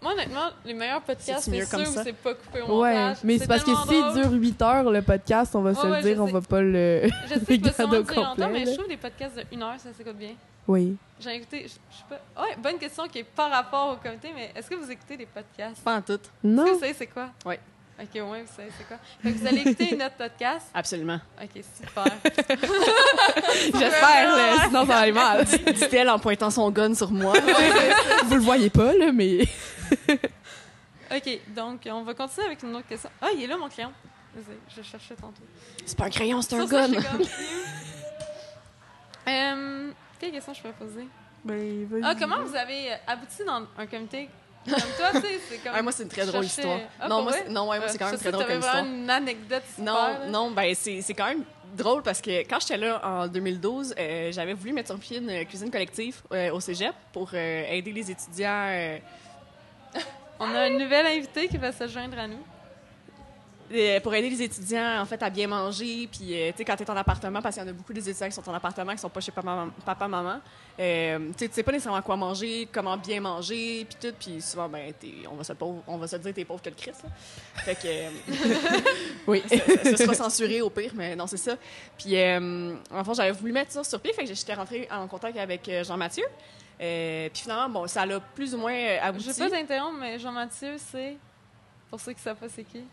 Moi, 0.01 0.13
honnêtement, 0.13 0.49
les 0.65 0.73
meilleurs 0.73 1.01
podcasts, 1.01 1.49
c'est 1.49 1.69
comme 1.69 1.83
sûr 1.85 1.93
ça? 1.93 2.01
où 2.01 2.03
c'est 2.03 2.13
pas 2.13 2.33
coupé 2.33 2.61
au 2.61 2.81
Ouais, 2.81 2.93
montage. 2.93 3.17
mais 3.23 3.37
c'est 3.39 3.47
parce 3.47 3.63
que 3.63 3.71
s'il 3.87 4.13
dure 4.21 4.31
8 4.31 4.61
heures, 4.61 4.91
le 4.91 5.01
podcast, 5.01 5.55
on 5.55 5.61
va 5.61 5.73
se 5.73 5.79
Ouais, 5.81 5.85
le 5.87 5.91
ouais, 5.93 6.01
dire, 6.03 6.21
on 6.21 6.25
va 6.25 6.41
pas 6.41 6.61
le... 6.61 7.03
Je 7.27 7.33
sais 7.39 7.57
que 7.59 7.67
je 7.69 7.83
au 7.83 7.87
dire 7.87 7.95
longtemps, 8.01 8.25
complet, 8.35 8.47
mais 8.51 8.65
je 8.65 8.73
trouve 8.73 8.87
des 8.87 8.97
podcasts 8.97 9.35
de 9.37 9.43
une 9.51 9.63
heure, 9.63 9.75
ça 9.77 9.89
s'écoute 9.97 10.17
bien. 10.17 10.31
Oui. 10.67 10.95
J'ai 11.19 11.35
écouté, 11.35 11.63
je, 11.63 11.69
je 11.69 11.97
sais 11.97 12.03
pas. 12.09 12.41
Ouais, 12.41 12.55
bonne 12.61 12.77
question 12.77 13.07
qui 13.07 13.19
est 13.19 13.23
par 13.23 13.49
rapport 13.51 13.91
au 13.93 13.95
comité, 13.97 14.29
mais 14.35 14.51
est-ce 14.55 14.69
que 14.69 14.75
vous 14.75 14.89
écoutez 14.91 15.15
des 15.17 15.27
podcasts? 15.27 15.83
Pas 15.83 15.95
en 15.97 16.01
tout. 16.01 16.13
Est-ce 16.13 16.19
Non. 16.43 16.65
que 16.65 16.69
vous 16.71 16.79
savez 16.79 16.93
c'est 16.97 17.07
quoi? 17.07 17.29
Ouais. 17.45 17.59
Ok, 17.97 18.21
au 18.21 18.25
moins 18.25 18.39
vous 18.41 18.51
savez 18.53 18.67
c'est 18.77 18.85
quoi. 18.85 18.97
Fait 19.23 19.31
que 19.31 19.37
vous 19.37 19.47
allez 19.47 19.61
écouter 19.61 19.95
notre 19.95 20.15
podcast? 20.15 20.65
Absolument. 20.73 21.19
Ok, 21.41 21.63
super. 21.79 22.03
J'espère, 23.73 24.63
sinon 24.65 24.79
ça 24.81 24.85
va 24.85 24.97
aller 24.97 25.11
mal. 25.11 25.45
Dit-elle 25.73 26.09
en 26.09 26.19
pointant 26.19 26.49
son 26.49 26.69
gun 26.71 26.93
sur 26.93 27.11
moi. 27.11 27.33
Vous 28.25 28.35
le 28.35 28.41
voyez 28.41 28.69
pas, 28.69 28.93
là, 28.93 29.11
mais... 29.13 29.47
ok, 31.15 31.39
donc 31.55 31.81
on 31.91 32.03
va 32.03 32.13
continuer 32.13 32.47
avec 32.47 32.63
une 32.63 32.75
autre 32.75 32.87
question. 32.87 33.09
Ah, 33.21 33.29
il 33.35 33.43
est 33.43 33.47
là 33.47 33.57
mon 33.57 33.69
crayon. 33.69 33.91
Désolée, 34.35 34.57
Je 34.75 34.81
cherchais 34.81 35.15
tantôt. 35.15 35.43
C'est 35.85 35.97
pas 35.97 36.05
un 36.05 36.09
crayon, 36.09 36.41
c'est 36.41 36.55
un 36.55 36.67
comme, 36.67 36.95
Euh, 39.27 39.91
quelle 40.19 40.31
question 40.31 40.53
je 40.53 40.61
pourrais 40.61 40.73
poser? 40.73 41.07
Ben. 41.43 41.87
Ah, 42.03 42.13
comment 42.19 42.43
vous 42.43 42.55
avez 42.55 42.91
euh, 42.91 42.95
abouti 43.07 43.43
dans 43.45 43.65
un 43.77 43.87
comité 43.87 44.29
comme 44.67 44.79
toi, 44.97 45.11
tu 45.13 45.21
sais, 45.21 45.39
c'est 45.47 45.57
comme... 45.59 45.73
Ah, 45.75 45.81
moi, 45.83 45.91
c'est 45.91 46.03
une 46.03 46.09
très 46.09 46.25
drôle 46.25 46.43
cherchais- 46.43 46.61
histoire. 46.61 46.79
Ah, 46.99 47.07
non, 47.07 47.21
moi, 47.21 47.33
c'est- 47.33 47.49
non, 47.49 47.69
ouais, 47.69 47.77
moi, 47.77 47.87
c'est 47.87 47.99
quand 47.99 48.09
même 48.09 48.17
très 48.19 48.31
drôle 48.31 48.47
comme 48.47 48.59
histoire. 48.59 48.83
une 48.83 49.09
anecdote 49.09 49.63
super. 49.75 49.85
Non, 49.93 49.93
là. 49.93 50.27
non, 50.27 50.51
ben 50.51 50.73
c'est 50.75 51.01
c'est 51.01 51.13
quand 51.13 51.27
même 51.27 51.43
drôle 51.75 52.01
parce 52.01 52.19
que 52.19 52.39
quand 52.47 52.59
j'étais 52.59 52.77
là 52.77 52.99
en 53.05 53.27
2012, 53.27 53.93
euh, 53.97 54.31
j'avais 54.31 54.53
voulu 54.53 54.73
mettre 54.73 54.89
sur 54.89 54.99
pied 54.99 55.19
une 55.19 55.45
cuisine 55.45 55.69
collective 55.69 56.19
euh, 56.31 56.51
au 56.51 56.59
cégep 56.59 56.95
pour 57.13 57.29
euh, 57.35 57.63
aider 57.69 57.91
les 57.91 58.09
étudiants. 58.09 58.97
On 60.39 60.53
a 60.53 60.67
une 60.67 60.77
nouvelle 60.77 61.05
invitée 61.05 61.47
qui 61.47 61.57
va 61.57 61.71
se 61.71 61.87
joindre 61.87 62.17
à 62.19 62.27
nous. 62.27 62.39
euh, 63.73 63.99
pour 63.99 64.13
aider 64.13 64.29
les 64.29 64.43
étudiants 64.43 65.01
en 65.01 65.05
fait 65.05 65.21
à 65.23 65.29
bien 65.31 65.47
manger 65.47 66.07
puis 66.11 66.39
euh, 66.39 66.51
tu 66.51 66.57
sais 66.59 66.65
quand 66.65 66.75
tu 66.75 66.83
es 66.83 66.89
en 66.91 66.95
appartement 66.95 67.41
parce 67.41 67.55
qu'il 67.55 67.63
y 67.63 67.67
en 67.67 67.69
a 67.69 67.73
beaucoup 67.73 67.93
des 67.93 68.07
étudiants 68.07 68.27
qui 68.27 68.33
sont 68.35 68.47
en 68.47 68.53
appartement 68.53 68.91
qui 68.91 68.99
sont 68.99 69.09
pas 69.09 69.21
chez 69.21 69.31
papa 69.31 69.65
papa 69.83 70.07
maman 70.07 70.39
euh, 70.79 71.31
tu 71.35 71.49
sais 71.51 71.63
pas 71.63 71.71
nécessairement 71.71 72.01
quoi 72.03 72.15
manger 72.15 72.67
comment 72.71 72.95
bien 72.95 73.19
manger 73.21 73.87
puis 73.89 73.97
tout 73.99 74.15
puis 74.19 74.39
souvent 74.39 74.69
ben 74.69 74.93
on 75.31 75.35
va 75.35 75.43
se 75.43 75.53
pauvre- 75.53 75.81
on 75.87 75.97
va 75.97 76.07
se 76.07 76.15
dire 76.17 76.31
t'es 76.31 76.45
pauvre 76.45 76.61
que 76.61 76.69
le 76.69 76.75
Christ 76.75 77.03
là. 77.05 77.09
fait 77.63 77.75
que 77.75 78.83
Oui. 79.27 79.41
ça 79.83 79.97
sera 79.97 80.13
censuré 80.13 80.61
au 80.61 80.69
pire, 80.69 80.91
mais 80.93 81.15
non, 81.15 81.25
c'est 81.25 81.37
ça. 81.37 81.55
Puis, 81.97 82.13
en 82.15 83.03
fait, 83.03 83.13
j'avais 83.15 83.31
voulu 83.31 83.51
mettre 83.51 83.71
ça 83.71 83.83
sur 83.83 83.99
pied, 83.99 84.13
fait 84.13 84.23
que 84.25 84.33
j'étais 84.35 84.53
rentrée 84.53 84.87
en 84.91 85.07
contact 85.07 85.35
avec 85.39 85.67
euh, 85.69 85.83
Jean-Mathieu. 85.83 86.25
Euh, 86.81 87.29
puis 87.31 87.43
finalement, 87.43 87.69
bon, 87.69 87.87
ça 87.87 88.05
l'a 88.05 88.19
plus 88.19 88.53
ou 88.53 88.57
moins 88.57 88.73
euh, 88.73 88.97
Je 89.01 89.05
abouti. 89.07 89.27
vais 89.31 89.49
pas 89.49 89.57
t'interrompre, 89.57 89.97
mais 89.99 90.19
Jean-Mathieu, 90.19 90.75
c'est... 90.77 91.17
Pour 91.89 91.99
ceux 91.99 92.13
qui 92.13 92.21
savent 92.21 92.35
pas 92.35 92.47
c'est 92.53 92.63
qui? 92.63 92.83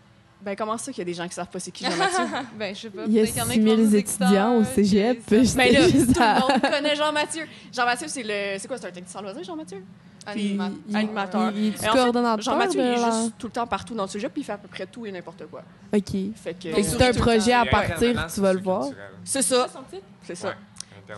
Ben, 0.41 0.57
comment 0.57 0.77
ça 0.77 0.91
qu'il 0.93 0.99
y 0.99 1.03
a 1.03 1.05
des 1.05 1.15
gens 1.15 1.27
qui 1.27 1.35
savent 1.35 1.49
pas 1.49 1.59
c'est 1.61 1.71
qui 1.71 1.85
Jean-Mathieu? 1.85 2.25
Ben, 2.59 2.75
je 2.75 2.81
sais 2.81 2.91
pas. 2.91 3.03
Il 3.07 3.13
y 3.13 3.19
a 3.21 3.23
peut-être 3.23 3.33
qu'il 3.35 3.43
en 3.43 3.47
6 3.47 3.53
qui 3.53 3.61
vont 3.61 3.67
000 3.77 3.77
nous 3.79 3.97
étudiants 3.97 4.57
au 4.57 4.63
écouter, 4.63 4.85
cégep. 4.85 5.23
savent- 5.29 5.57
ben 5.57 5.73
là, 5.73 5.81
tout 5.81 5.93
le 5.93 6.53
monde 6.53 6.61
connaît 6.63 6.97
Jean-Mathieu. 6.97 7.47
Jean-Mathieu, 7.73 8.09
c'est 8.09 8.23
le... 8.23 8.59
C'est 8.59 8.69
quoi, 8.69 8.79
c'est 8.79 8.87
un 8.87 8.91
technicien 8.93 9.21
en 9.21 9.23
loisir, 9.25 9.45
Jean-Mathieu? 9.45 9.85
Animateur. 10.95 11.53
Il, 11.57 11.69
est 11.69 11.87
coordonnateur 11.87 12.41
Jean-Mathieu, 12.43 12.81
il 12.81 12.87
est 12.93 12.97
juste 12.97 13.35
tout 13.39 13.47
le 13.49 13.53
temps 13.53 13.67
partout 13.67 13.95
dans 13.95 14.05
le 14.05 14.09
sujet, 14.09 14.29
puis 14.29 14.43
il 14.43 14.45
fait 14.45 14.53
à 14.53 14.59
peu 14.59 14.69
près 14.69 14.87
tout 14.87 15.05
et 15.07 15.13
n'importe 15.13 15.47
quoi. 15.47 15.63
OK. 15.93 16.11
Fait 16.37 16.55
que... 16.55 16.69
Euh, 16.69 16.83
c'est 16.83 17.03
un 17.03 17.13
projet 17.13 17.53
à 17.53 17.65
partir, 17.65 18.27
tu 18.33 18.41
vas 18.41 18.53
le 18.53 18.61
voir. 18.61 18.87
C'est 19.25 19.43
ça, 19.43 19.67
c'est 20.23 20.35
ça. 20.35 20.55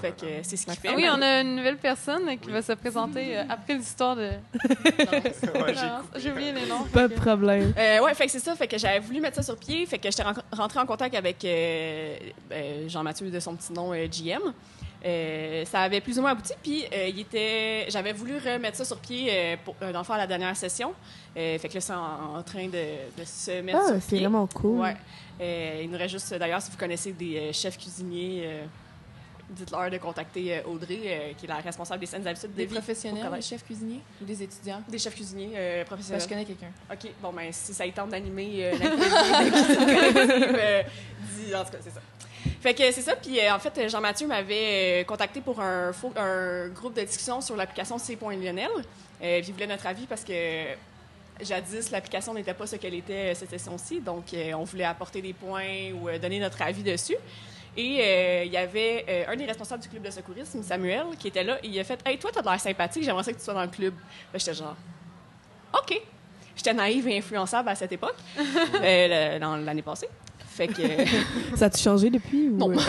Fait 0.01 0.13
que 0.13 0.27
euh, 0.27 0.41
c'est 0.43 0.57
ce 0.57 0.67
qu'il 0.67 0.75
fait. 0.75 0.89
Ah 0.91 0.95
oui, 0.97 1.07
on 1.11 1.21
a 1.23 1.41
une 1.41 1.57
nouvelle 1.57 1.77
personne 1.79 2.27
qui 2.39 2.47
Oui. 2.49 2.53
va 2.53 2.63
se 2.63 2.73
présenter 2.73 3.39
euh, 3.39 3.43
après 3.49 3.75
l'histoire 3.75 4.17
de... 4.17 4.31
Ouais, 5.55 5.75
j'ai 6.17 6.31
oublié 6.31 6.53
les 6.53 6.67
noms. 6.67 6.85
Pas 6.93 7.09
de 7.09 7.15
problème. 7.15 7.73
Euh, 7.79 8.01
ouais, 8.01 8.15
fait 8.15 8.27
que 8.27 8.33
c'est 8.33 8.39
ça. 8.41 8.55
Fait 8.55 8.67
que 8.69 8.79
j'avais 8.79 8.99
voulu 9.01 9.21
mettre 9.21 9.37
ça 9.37 9.43
sur 9.43 9.57
pied. 9.57 9.85
Fait 9.87 9.99
que 9.99 10.11
j'étais 10.11 10.23
ren- 10.23 10.35
rentrée 10.53 10.81
en 10.81 10.87
contact 10.87 11.15
avec 11.15 11.45
euh, 11.45 12.17
euh, 12.53 12.89
Jean-Mathieu 12.89 13.31
de 13.31 13.41
son 13.41 13.55
petit 13.57 13.73
nom 13.73 13.93
euh, 13.93 14.07
JM. 14.11 14.53
Euh, 15.07 15.65
ça 15.67 15.81
avait 15.83 16.01
plus 16.01 16.19
ou 16.19 16.23
moins 16.23 16.31
abouti. 16.31 16.53
Puis 16.63 16.85
euh, 16.93 17.09
il 17.09 17.21
était, 17.21 17.87
j'avais 17.89 18.13
voulu 18.13 18.37
remettre 18.39 18.77
ça 18.79 18.85
sur 18.85 18.99
pied 18.99 19.29
euh, 19.31 19.57
pour, 19.63 19.77
euh, 19.83 19.93
dans 19.93 19.99
le 19.99 20.05
fond 20.05 20.15
à 20.15 20.19
la 20.19 20.27
dernière 20.27 20.57
session. 20.57 20.95
Euh, 21.37 21.59
fait 21.59 21.69
que 21.69 21.75
là, 21.75 21.81
c'est 21.81 21.93
en, 21.93 22.37
en 22.39 22.43
train 22.43 22.67
de, 22.67 22.71
de 23.21 23.25
se 23.25 23.61
mettre 23.61 23.79
Ah, 23.83 23.87
sur 23.89 23.97
c'est 23.97 24.09
pied. 24.17 24.21
vraiment 24.21 24.47
cool. 24.47 24.81
Ouais. 24.81 24.97
Euh, 25.41 25.81
il 25.83 25.91
nous 25.91 25.99
reste 25.99 26.13
juste, 26.13 26.33
d'ailleurs, 26.35 26.63
si 26.63 26.71
vous 26.71 26.77
connaissez 26.79 27.13
des 27.13 27.37
euh, 27.39 27.53
chefs 27.53 27.77
cuisiniers, 27.77 28.43
euh, 28.47 28.65
dites-leur 29.51 29.91
de 29.91 29.99
contacter 29.99 30.59
euh, 30.59 30.63
Audrey, 30.67 31.01
euh, 31.05 31.33
qui 31.37 31.47
est 31.47 31.49
la 31.49 31.57
responsable 31.57 32.01
des 32.01 32.07
saines 32.07 32.27
habitudes 32.27 32.53
de 32.53 32.57
Des 32.57 32.67
vie. 32.67 32.75
professionnels, 32.75 33.31
des 33.33 33.43
chefs 33.43 33.65
cuisiniers? 33.65 34.01
Ou 34.21 34.25
des 34.25 34.43
étudiants? 34.43 34.83
Des 34.89 34.99
chefs 34.99 35.15
cuisiniers 35.15 35.53
euh, 35.57 35.85
professionnels. 35.85 36.23
je 36.23 36.29
connais 36.29 36.45
quelqu'un. 36.45 36.71
OK, 36.93 37.11
bon, 37.21 37.33
ben, 37.33 37.53
si 37.53 37.75
ça 37.75 37.85
tente 37.95 38.11
d'animer 38.11 38.73
euh, 38.73 38.73
dis- 41.37 41.55
en 41.55 41.65
tout 41.65 41.71
cas, 41.73 41.79
c'est 41.81 41.91
ça. 41.91 42.01
Fait 42.61 42.75
que 42.75 42.91
c'est 42.93 43.03
ça, 43.03 43.15
puis 43.17 43.39
en 43.51 43.59
fait, 43.59 43.89
Jean-Mathieu 43.89 44.27
m'avait 44.27 45.05
contacté 45.07 45.41
pour 45.41 45.61
un, 45.61 45.93
groupe 46.69 46.95
de 46.95 47.03
discussion 47.03 47.41
sur 47.41 47.57
l'application 47.57 47.99
C.Lionel. 47.99 48.69
Euh, 49.23 49.41
puis 49.41 49.49
il 49.49 49.53
voulait 49.53 49.67
notre 49.67 49.87
avis 49.87 50.07
parce 50.07 50.25
que 50.25 50.33
jadis, 51.43 51.91
l'application 51.91 52.33
n'était 52.35 52.55
pas 52.55 52.67
ce 52.67 52.77
qu'elle 52.77 52.95
était 52.95 53.35
cette 53.35 53.51
session-ci, 53.51 54.01
donc 54.01 54.25
on 54.55 54.65
voulait 54.65 54.85
apporter 54.85 55.21
des 55.21 55.33
points 55.33 55.93
ou 55.93 56.09
donner 56.19 56.39
notre 56.41 56.61
avis 56.63 56.83
dessus. 56.83 57.17
Et 57.77 57.99
euh, 58.01 58.43
il 58.47 58.53
y 58.53 58.57
avait 58.57 59.05
euh, 59.09 59.33
un 59.33 59.37
des 59.37 59.45
responsables 59.47 59.83
du 59.83 59.89
club 59.89 60.03
de 60.03 60.11
secourisme, 60.11 60.63
Samuel, 60.63 61.07
qui 61.19 61.29
était 61.29 61.43
là. 61.45 61.59
Et 61.63 61.69
il 61.69 61.79
a 61.81 61.85
fait 61.85 62.01
Hey, 62.07 62.19
toi, 62.19 62.31
t'as 62.33 62.41
de 62.43 62.47
l'air 62.49 62.61
sympathique, 62.61 63.03
j'aimerais 63.03 63.23
ça 63.25 63.33
que 63.33 63.39
tu 63.39 63.45
sois 63.45 63.55
dans 63.55 63.63
le 63.63 63.69
club. 63.69 63.95
Là, 64.33 64.39
j'étais 64.39 64.55
genre 64.55 64.77
OK. 65.77 66.01
J'étais 66.57 66.73
naïve 66.73 67.09
et 67.09 67.19
influençable 67.19 67.69
à 67.69 67.75
cette 67.75 67.91
époque, 67.91 68.15
euh, 68.39 69.35
le- 69.35 69.41
dans 69.41 69.57
l'année 69.57 69.83
passée. 69.83 70.09
Fait 70.47 70.69
que. 70.69 70.83
Ça 71.57 71.65
a-tu 71.65 71.83
changé 71.83 72.11
depuis? 72.11 72.49
Ou... 72.49 72.57
Non. 72.57 72.73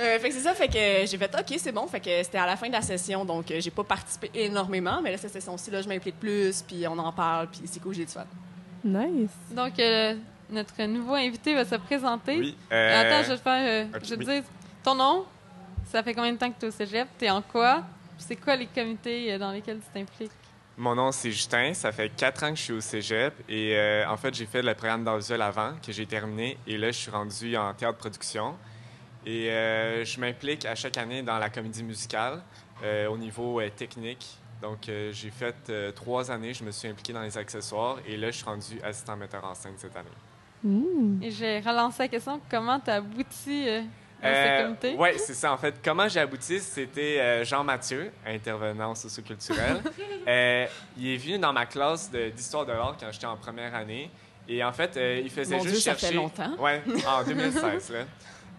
Euh, 0.00 0.16
fait 0.20 0.28
que 0.28 0.34
c'est 0.36 0.42
ça, 0.42 0.54
fait 0.54 0.68
que 0.68 1.06
j'ai 1.10 1.18
fait 1.18 1.34
OK, 1.36 1.56
c'est 1.58 1.72
bon. 1.72 1.84
Fait 1.88 1.98
que 1.98 2.22
c'était 2.22 2.38
à 2.38 2.46
la 2.46 2.54
fin 2.56 2.68
de 2.68 2.72
la 2.72 2.82
session, 2.82 3.24
donc 3.24 3.46
j'ai 3.58 3.70
pas 3.72 3.82
participé 3.82 4.30
énormément, 4.32 5.00
mais 5.02 5.10
là, 5.10 5.16
cette 5.18 5.32
session-ci, 5.32 5.72
là, 5.72 5.82
je 5.82 5.88
m'implique 5.88 6.20
plus, 6.20 6.62
puis 6.62 6.86
on 6.86 6.96
en 6.98 7.10
parle, 7.12 7.48
puis 7.48 7.62
c'est 7.64 7.80
cool, 7.82 7.94
j'ai 7.96 8.04
du 8.04 8.12
fun. 8.12 8.24
Nice. 8.84 9.30
Donc, 9.50 9.76
euh, 9.80 10.14
notre 10.50 10.82
nouveau 10.84 11.14
invité 11.14 11.54
va 11.54 11.64
se 11.64 11.74
présenter. 11.76 12.38
Oui. 12.38 12.56
Euh, 12.72 13.00
Attends, 13.00 13.22
je 13.24 13.30
vais 13.30 13.36
te 13.36 13.42
faire. 13.42 13.86
euh, 13.92 13.98
je 14.02 14.14
vais 14.14 14.16
te 14.16 14.30
oui. 14.30 14.34
dire 14.40 14.44
ton 14.82 14.94
nom. 14.94 15.24
Ça 15.90 16.02
fait 16.02 16.14
combien 16.14 16.32
de 16.32 16.38
temps 16.38 16.50
que 16.50 16.58
tu 16.58 16.66
es 16.66 16.68
au 16.68 16.72
cégep? 16.72 17.08
Tu 17.18 17.24
es 17.24 17.30
en 17.30 17.42
quoi? 17.42 17.82
C'est 18.18 18.36
quoi 18.36 18.56
les 18.56 18.66
comités 18.66 19.32
euh, 19.32 19.38
dans 19.38 19.52
lesquels 19.52 19.78
tu 19.78 19.88
t'impliques? 19.92 20.30
Mon 20.76 20.94
nom, 20.94 21.10
c'est 21.12 21.30
Justin. 21.30 21.74
Ça 21.74 21.90
fait 21.92 22.08
quatre 22.10 22.44
ans 22.44 22.50
que 22.50 22.56
je 22.56 22.62
suis 22.62 22.72
au 22.72 22.80
cégep. 22.80 23.34
Et 23.48 23.76
euh, 23.76 24.08
en 24.08 24.16
fait, 24.16 24.34
j'ai 24.34 24.46
fait 24.46 24.62
le 24.62 24.74
programme 24.74 25.04
d'audiovisuel 25.04 25.42
avant, 25.42 25.74
que 25.84 25.92
j'ai 25.92 26.06
terminé. 26.06 26.56
Et 26.66 26.78
là, 26.78 26.88
je 26.90 26.96
suis 26.96 27.10
rendu 27.10 27.56
en 27.56 27.74
théâtre 27.74 27.98
production. 27.98 28.54
Et 29.26 29.50
euh, 29.50 30.04
je 30.04 30.20
m'implique 30.20 30.64
à 30.66 30.74
chaque 30.74 30.96
année 30.98 31.22
dans 31.22 31.38
la 31.38 31.50
comédie 31.50 31.82
musicale 31.82 32.40
euh, 32.82 33.08
au 33.08 33.18
niveau 33.18 33.60
technique. 33.76 34.38
Donc, 34.62 34.90
j'ai 35.12 35.30
fait 35.30 35.92
trois 35.94 36.30
années, 36.32 36.52
je 36.52 36.64
me 36.64 36.72
suis 36.72 36.88
impliqué 36.88 37.12
dans 37.12 37.22
les 37.22 37.38
accessoires. 37.38 37.98
Et 38.06 38.16
là, 38.16 38.30
je 38.30 38.36
suis 38.36 38.44
rendu 38.44 38.80
assistant 38.82 39.16
metteur 39.16 39.44
en 39.44 39.54
scène 39.54 39.74
cette 39.76 39.96
année. 39.96 40.08
Mm. 40.62 41.22
Et 41.22 41.30
j'ai 41.30 41.60
relancé 41.60 42.02
la 42.04 42.08
question 42.08 42.40
comment 42.50 42.80
tu 42.80 42.90
as 42.90 42.94
abouti 42.96 43.68
euh, 43.68 43.80
dans 44.22 44.28
Euh, 44.28 44.58
ce 44.58 44.62
comité? 44.64 44.96
Oui, 44.98 45.08
c'est 45.16 45.34
ça. 45.34 45.52
En 45.52 45.56
fait, 45.56 45.74
comment 45.84 46.08
j'ai 46.08 46.20
abouti, 46.20 46.58
c'était 46.58 47.20
euh, 47.20 47.44
Jean 47.44 47.62
Mathieu, 47.64 48.10
intervenant 48.26 48.94
socioculturel. 48.94 49.80
euh, 50.26 50.66
il 50.96 51.08
est 51.08 51.16
venu 51.16 51.38
dans 51.38 51.52
ma 51.52 51.66
classe 51.66 52.10
d'histoire 52.10 52.66
de 52.66 52.72
l'art 52.72 52.96
quand 52.98 53.10
j'étais 53.12 53.26
en 53.26 53.36
première 53.36 53.74
année. 53.74 54.10
Et 54.48 54.64
en 54.64 54.72
fait, 54.72 54.96
euh, 54.96 55.20
il 55.22 55.30
faisait 55.30 55.56
Mon 55.56 55.62
juste 55.62 55.74
Dieu, 55.74 55.80
ça 55.82 55.90
chercher. 55.92 56.06
fait 56.08 56.14
longtemps. 56.14 56.56
Ouais, 56.58 56.82
en 57.06 57.22
2016. 57.22 57.90
là. 57.92 57.98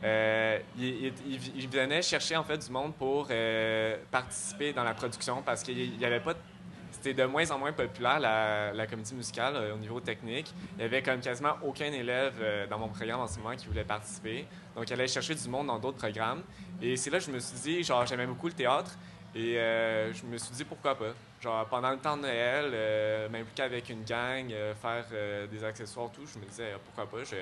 Euh, 0.02 0.60
il, 0.78 0.86
il- 1.08 1.14
il- 1.28 1.52
il 1.58 1.68
venait 1.68 2.02
chercher 2.02 2.38
en 2.38 2.44
fait 2.46 2.58
du 2.66 2.72
monde 2.72 2.94
pour 2.96 3.28
euh, 3.30 3.98
participer 4.10 4.72
dans 4.72 4.86
la 4.86 4.94
production 4.94 5.42
parce 5.46 5.62
qu'il 5.62 5.98
n'y 5.98 6.06
avait 6.06 6.22
pas. 6.22 6.34
de- 6.36 6.40
C'était 7.02 7.22
de 7.22 7.26
moins 7.26 7.50
en 7.52 7.58
moins 7.58 7.72
populaire 7.72 8.20
la, 8.20 8.86
comédie 8.86 9.16
musicale 9.16 9.56
euh, 9.56 9.74
au 9.74 9.78
niveau 9.78 10.02
technique. 10.02 10.54
Il 10.78 10.82
y 10.82 10.84
avait 10.84 11.02
comme 11.02 11.22
quasiment 11.22 11.54
aucun 11.64 11.86
élève 11.86 12.34
euh, 12.42 12.68
dans 12.68 12.78
mon 12.78 12.90
programme 12.90 13.22
en 13.22 13.28
ce 13.28 13.40
moment 13.40 13.56
qui 13.56 13.68
voulait 13.68 13.86
participer. 13.86 14.46
Donc, 14.76 14.90
il 14.90 14.94
allait 14.94 15.08
chercher 15.08 15.34
du 15.34 15.48
monde 15.48 15.68
dans 15.68 15.80
d'autres 15.80 15.98
programmes. 15.98 16.44
Et 16.82 16.98
c'est 16.98 17.10
là 17.10 17.20
que 17.20 17.24
je 17.24 17.32
me 17.32 17.40
suis 17.40 17.58
dit, 17.60 17.84
genre, 17.84 18.06
j'aimais 18.06 18.26
beaucoup 18.26 18.48
le 18.48 18.54
théâtre. 18.54 18.92
Et 19.34 19.58
euh, 19.58 20.14
je 20.14 20.26
me 20.26 20.38
suis 20.38 20.54
dit, 20.54 20.66
pourquoi 20.66 20.96
pas? 20.96 21.14
Genre, 21.40 21.66
pendant 21.68 21.92
le 21.92 22.00
temps 22.00 22.18
de 22.18 22.24
Noël, 22.24 23.30
m'impliquer 23.32 23.64
avec 23.64 23.88
une 23.90 24.04
gang, 24.04 24.54
faire 24.82 25.06
des 25.50 25.64
accessoires, 25.64 26.10
tout, 26.12 26.26
je 26.26 26.38
me 26.38 26.46
disais, 26.46 26.74
pourquoi 26.84 27.10
pas? 27.10 27.24
Je, 27.24 27.38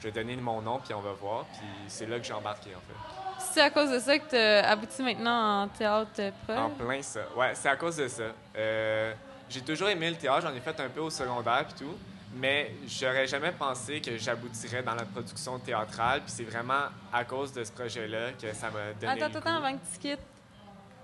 je 0.00 0.04
vais 0.08 0.12
donner 0.12 0.36
mon 0.36 0.62
nom, 0.62 0.78
puis 0.78 0.94
on 0.94 1.00
va 1.00 1.12
voir. 1.12 1.44
Puis 1.52 1.68
c'est 1.88 2.06
là 2.06 2.18
que 2.18 2.24
j'ai 2.24 2.32
embarqué, 2.32 2.70
en 2.74 2.80
fait. 2.80 3.31
C'est 3.50 3.60
à 3.60 3.70
cause 3.70 3.90
de 3.90 3.98
ça 3.98 4.18
que 4.18 4.28
tu 4.30 4.36
as 4.36 4.68
abouti 4.70 5.02
maintenant 5.02 5.62
en 5.62 5.68
théâtre 5.68 6.10
euh, 6.20 6.30
pro? 6.46 6.56
En 6.56 6.70
plein 6.70 7.02
ça. 7.02 7.20
Ouais, 7.36 7.52
c'est 7.54 7.68
à 7.68 7.76
cause 7.76 7.96
de 7.96 8.08
ça. 8.08 8.22
Euh, 8.56 9.12
j'ai 9.48 9.60
toujours 9.60 9.88
aimé 9.88 10.10
le 10.10 10.16
théâtre, 10.16 10.42
j'en 10.42 10.54
ai 10.54 10.60
fait 10.60 10.78
un 10.80 10.88
peu 10.88 11.00
au 11.00 11.10
secondaire 11.10 11.64
puis 11.66 11.84
tout, 11.86 11.96
mais 12.34 12.72
j'aurais 12.86 13.26
jamais 13.26 13.52
pensé 13.52 14.00
que 14.00 14.16
j'aboutirais 14.16 14.82
dans 14.82 14.94
la 14.94 15.04
production 15.04 15.58
théâtrale, 15.58 16.22
puis 16.22 16.32
c'est 16.34 16.44
vraiment 16.44 16.84
à 17.12 17.24
cause 17.24 17.52
de 17.52 17.62
ce 17.64 17.72
projet-là 17.72 18.32
que 18.40 18.52
ça 18.54 18.70
m'a 18.70 18.92
donné 18.98 19.12
Attends, 19.22 19.32
le 19.32 19.36
attends, 19.38 19.50
goût. 19.50 19.66
avant 19.66 19.72
que 19.76 19.82
tu 19.92 19.98
quittes. 19.98 20.26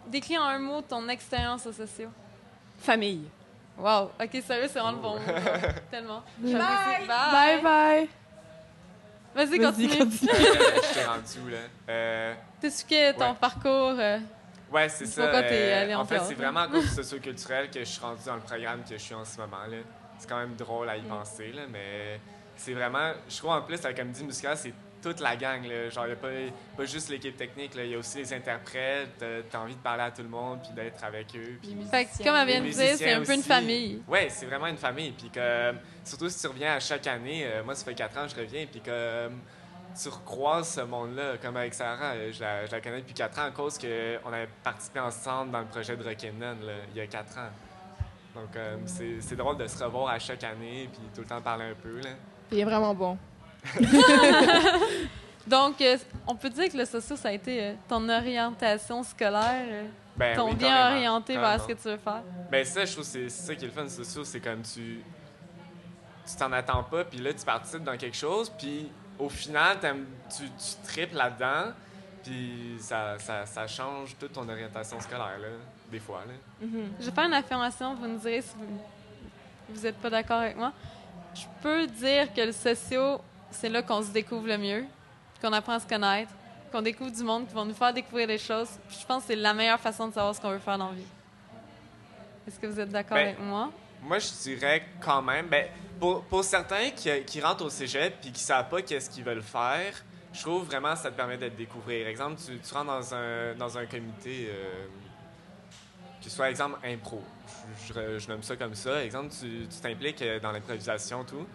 Décris 0.06 0.38
en 0.38 0.44
un 0.44 0.58
mot 0.58 0.80
ton 0.80 1.06
expérience 1.08 1.66
au 1.66 1.72
socio. 1.72 2.08
Famille. 2.78 3.28
Wow, 3.76 4.10
ok, 4.20 4.42
sérieux, 4.44 4.68
c'est 4.72 4.80
vraiment 4.80 4.92
le 4.92 4.96
bon 4.96 5.14
mot. 5.14 5.32
Tellement. 5.90 6.22
Bye. 6.38 6.52
J'apprécie. 6.52 7.06
Bye 7.06 7.62
bye. 7.62 8.08
Vas-y, 9.44 9.58
continue. 9.60 9.88
continue. 9.98 10.30
Euh, 10.30 10.80
J'étais 10.88 11.04
rendu 11.06 11.38
où, 11.44 11.48
là? 11.48 11.58
Euh, 11.88 12.34
T'expliquais 12.60 13.12
ton 13.14 13.30
Ouais. 13.30 13.36
parcours. 13.40 13.94
euh, 13.98 14.18
ouais, 14.72 14.88
c'est 14.88 15.06
ça. 15.06 15.22
Pourquoi 15.22 15.42
t'es 15.44 15.54
euh, 15.72 15.82
allé 15.82 15.94
en 15.94 16.00
en 16.00 16.04
fait, 16.04 16.18
c'est 16.26 16.34
vraiment 16.34 16.60
à 16.60 16.68
cause 16.68 16.90
socioculturel 16.92 17.70
que 17.70 17.80
je 17.80 17.84
suis 17.84 18.00
rendu 18.00 18.20
dans 18.26 18.34
le 18.34 18.40
programme 18.40 18.80
que 18.82 18.96
je 18.96 19.02
suis 19.02 19.14
en 19.14 19.24
ce 19.24 19.38
moment, 19.38 19.64
là. 19.70 19.76
C'est 20.18 20.28
quand 20.28 20.38
même 20.38 20.56
drôle 20.56 20.88
à 20.88 20.96
y 20.96 21.02
penser, 21.02 21.52
là, 21.52 21.62
mais 21.70 22.18
c'est 22.56 22.72
vraiment... 22.72 23.12
Je 23.28 23.36
trouve, 23.36 23.50
en 23.50 23.62
plus, 23.62 23.80
la 23.82 23.92
comédie 23.94 24.24
musicale, 24.24 24.56
c'est 24.56 24.74
toute 25.02 25.20
la 25.20 25.36
gang, 25.36 25.62
là. 25.64 25.88
Genre, 25.90 26.06
il 26.06 26.08
n'y 26.08 26.12
a 26.12 26.16
pas, 26.16 26.28
pas 26.76 26.84
juste 26.84 27.08
l'équipe 27.08 27.36
technique. 27.36 27.72
Il 27.76 27.86
y 27.86 27.94
a 27.94 27.98
aussi 27.98 28.18
les 28.18 28.32
interprètes. 28.32 29.22
euh, 29.22 29.42
T'as 29.50 29.60
envie 29.60 29.74
de 29.74 29.80
parler 29.80 30.02
à 30.04 30.10
tout 30.10 30.22
le 30.22 30.28
monde, 30.28 30.60
puis 30.62 30.72
d'être 30.72 31.02
avec 31.04 31.26
eux, 31.36 31.58
puis... 31.62 31.76
Fait 31.90 32.04
que, 32.06 32.24
comme 32.24 32.36
elle 32.36 32.46
vient 32.46 32.60
de 32.60 32.68
dire, 32.68 32.96
c'est 32.96 33.12
un 33.12 33.22
peu 33.22 33.34
une 33.34 33.42
famille. 33.42 34.02
Oui, 34.08 34.20
c'est 34.28 34.46
vraiment 34.46 34.66
une 34.66 34.76
famille. 34.76 35.12
Puis 35.12 35.30
que, 35.30 35.72
surtout 36.04 36.28
si 36.28 36.40
tu 36.40 36.46
reviens 36.46 36.74
à 36.74 36.80
chaque 36.80 37.06
année, 37.06 37.44
euh, 37.46 37.62
moi, 37.64 37.74
ça 37.74 37.84
fait 37.84 37.94
quatre 37.94 38.18
ans 38.18 38.24
que 38.26 38.34
je 38.34 38.40
reviens, 38.40 38.66
puis 38.66 38.80
que 38.80 38.90
euh, 38.90 39.28
tu 40.00 40.08
recroises 40.08 40.68
ce 40.74 40.80
monde-là, 40.82 41.38
comme 41.42 41.56
avec 41.56 41.74
Sarah, 41.74 42.12
euh, 42.14 42.32
je 42.32 42.40
la, 42.40 42.66
je 42.66 42.72
la 42.72 42.80
connais 42.80 43.00
depuis 43.00 43.14
quatre 43.14 43.38
ans 43.38 43.46
à 43.46 43.50
cause 43.50 43.78
qu'on 43.78 44.32
avait 44.32 44.48
participé 44.62 45.00
ensemble 45.00 45.50
dans 45.52 45.60
le 45.60 45.66
projet 45.66 45.96
de 45.96 46.04
Rock'n'None, 46.04 46.64
là, 46.66 46.72
il 46.92 46.96
y 46.98 47.00
a 47.00 47.06
quatre 47.06 47.36
ans. 47.38 47.50
Donc, 48.34 48.54
euh, 48.54 48.76
c'est 48.86 49.20
c'est 49.20 49.34
drôle 49.34 49.56
de 49.56 49.66
se 49.66 49.82
revoir 49.82 50.08
à 50.10 50.18
chaque 50.18 50.44
année, 50.44 50.88
puis 50.92 51.00
tout 51.14 51.22
le 51.22 51.26
temps 51.26 51.40
parler 51.40 51.64
un 51.64 51.74
peu. 51.74 51.98
Là. 52.00 52.10
Il 52.52 52.60
est 52.60 52.64
vraiment 52.64 52.94
bon. 52.94 53.18
Donc, 55.46 55.80
euh, 55.80 55.96
on 56.26 56.34
peut 56.34 56.50
dire 56.50 56.68
que 56.70 56.76
le 56.76 56.84
socio, 56.84 57.16
ça 57.16 57.28
a 57.28 57.32
été 57.32 57.62
euh, 57.62 57.74
ton 57.88 58.06
orientation 58.08 59.02
scolaire, 59.02 59.64
euh, 59.66 59.84
Ben 60.16 60.36
ton 60.36 60.50
oui, 60.50 60.56
bien 60.56 60.68
carrément, 60.68 60.96
orienté 60.96 61.36
vers 61.36 61.62
ce 61.62 61.68
que 61.68 61.72
tu 61.72 61.88
veux 61.88 61.96
faire. 61.96 62.22
Ben 62.50 62.64
ça, 62.64 62.84
je 62.84 62.92
trouve 62.92 63.04
que 63.04 63.10
c'est 63.10 63.28
ça 63.30 63.54
qui 63.54 63.64
est 63.64 63.68
le 63.68 63.72
fun 63.72 63.88
social, 63.88 64.26
c'est 64.26 64.40
comme 64.40 64.62
tu 64.62 65.02
tu 66.28 66.36
t'en 66.36 66.52
attends 66.52 66.82
pas, 66.82 67.04
puis 67.04 67.20
là, 67.20 67.32
tu 67.32 67.42
participes 67.42 67.84
dans 67.84 67.96
quelque 67.96 68.16
chose, 68.16 68.50
puis 68.50 68.90
au 69.18 69.30
final, 69.30 69.78
tu, 69.80 70.44
tu 70.44 70.86
tripes 70.86 71.14
là-dedans, 71.14 71.72
puis 72.22 72.76
ça, 72.80 73.18
ça, 73.18 73.46
ça 73.46 73.66
change 73.66 74.14
toute 74.18 74.34
ton 74.34 74.46
orientation 74.46 75.00
scolaire, 75.00 75.38
là, 75.40 75.48
des 75.90 75.98
fois. 75.98 76.24
Là. 76.26 76.66
Je 77.00 77.06
vais 77.06 77.12
faire 77.12 77.24
une 77.24 77.32
affirmation, 77.32 77.94
vous 77.94 78.06
nous 78.06 78.18
direz 78.18 78.42
si 78.42 78.54
vous 79.70 79.80
n'êtes 79.80 79.96
pas 79.96 80.10
d'accord 80.10 80.40
avec 80.40 80.56
moi. 80.56 80.72
Je 81.34 81.44
peux 81.62 81.86
dire 81.86 82.32
que 82.34 82.40
le 82.42 82.52
socio, 82.52 83.20
c'est 83.50 83.68
là 83.68 83.82
qu'on 83.82 84.02
se 84.02 84.10
découvre 84.10 84.46
le 84.46 84.58
mieux, 84.58 84.84
qu'on 85.40 85.52
apprend 85.52 85.74
à 85.74 85.80
se 85.80 85.86
connaître, 85.86 86.30
qu'on 86.72 86.82
découvre 86.82 87.10
du 87.10 87.22
monde 87.22 87.46
qui 87.48 87.54
va 87.54 87.64
nous 87.64 87.74
faire 87.74 87.92
découvrir 87.92 88.26
des 88.26 88.38
choses. 88.38 88.68
Puis 88.88 88.98
je 89.00 89.06
pense 89.06 89.22
que 89.22 89.28
c'est 89.28 89.36
la 89.36 89.54
meilleure 89.54 89.80
façon 89.80 90.08
de 90.08 90.14
savoir 90.14 90.34
ce 90.34 90.40
qu'on 90.40 90.50
veut 90.50 90.58
faire 90.58 90.78
dans 90.78 90.88
la 90.90 90.94
vie. 90.96 91.06
Est-ce 92.46 92.58
que 92.58 92.66
vous 92.66 92.80
êtes 92.80 92.88
d'accord 92.90 93.16
Ben, 93.16 93.28
avec 93.28 93.40
moi? 93.40 93.70
Moi, 94.02 94.18
je 94.18 94.28
dirais 94.42 94.86
quand 95.00 95.22
même, 95.22 95.46
ben, 95.48 95.66
pour, 95.98 96.22
pour 96.24 96.44
certains 96.44 96.90
qui, 96.90 97.10
qui 97.24 97.40
rentrent 97.40 97.64
au 97.64 97.70
cégep 97.70 98.20
puis 98.20 98.30
qui 98.32 98.40
savent 98.40 98.68
pas 98.68 98.80
qu'est-ce 98.82 99.10
qu'ils 99.10 99.24
veulent 99.24 99.42
faire, 99.42 99.92
je 100.32 100.40
trouve 100.42 100.64
vraiment 100.66 100.92
que 100.92 100.98
ça 100.98 101.10
te 101.10 101.16
permet 101.16 101.36
de 101.36 101.48
te 101.48 101.56
découvrir. 101.56 102.06
Exemple, 102.06 102.40
tu, 102.44 102.58
tu 102.58 102.74
rentres 102.74 102.86
dans 102.86 103.14
un, 103.14 103.54
dans 103.54 103.76
un 103.76 103.86
comité, 103.86 104.48
euh, 104.50 104.86
que 106.18 106.24
ce 106.24 106.30
soit, 106.30 106.50
exemple, 106.50 106.78
impro. 106.86 107.22
Je, 107.86 107.92
je- 107.92 108.18
je 108.18 108.28
nomme 108.28 108.42
ça 108.42 108.56
comme 108.56 108.74
ça. 108.74 109.02
Exemple, 109.04 109.32
tu 109.38 109.66
tu 109.68 109.80
t'impliques 109.80 110.22
euh, 110.22 110.38
dans 110.38 110.52
l'improvisation, 110.52 111.24
tout. 111.24 111.46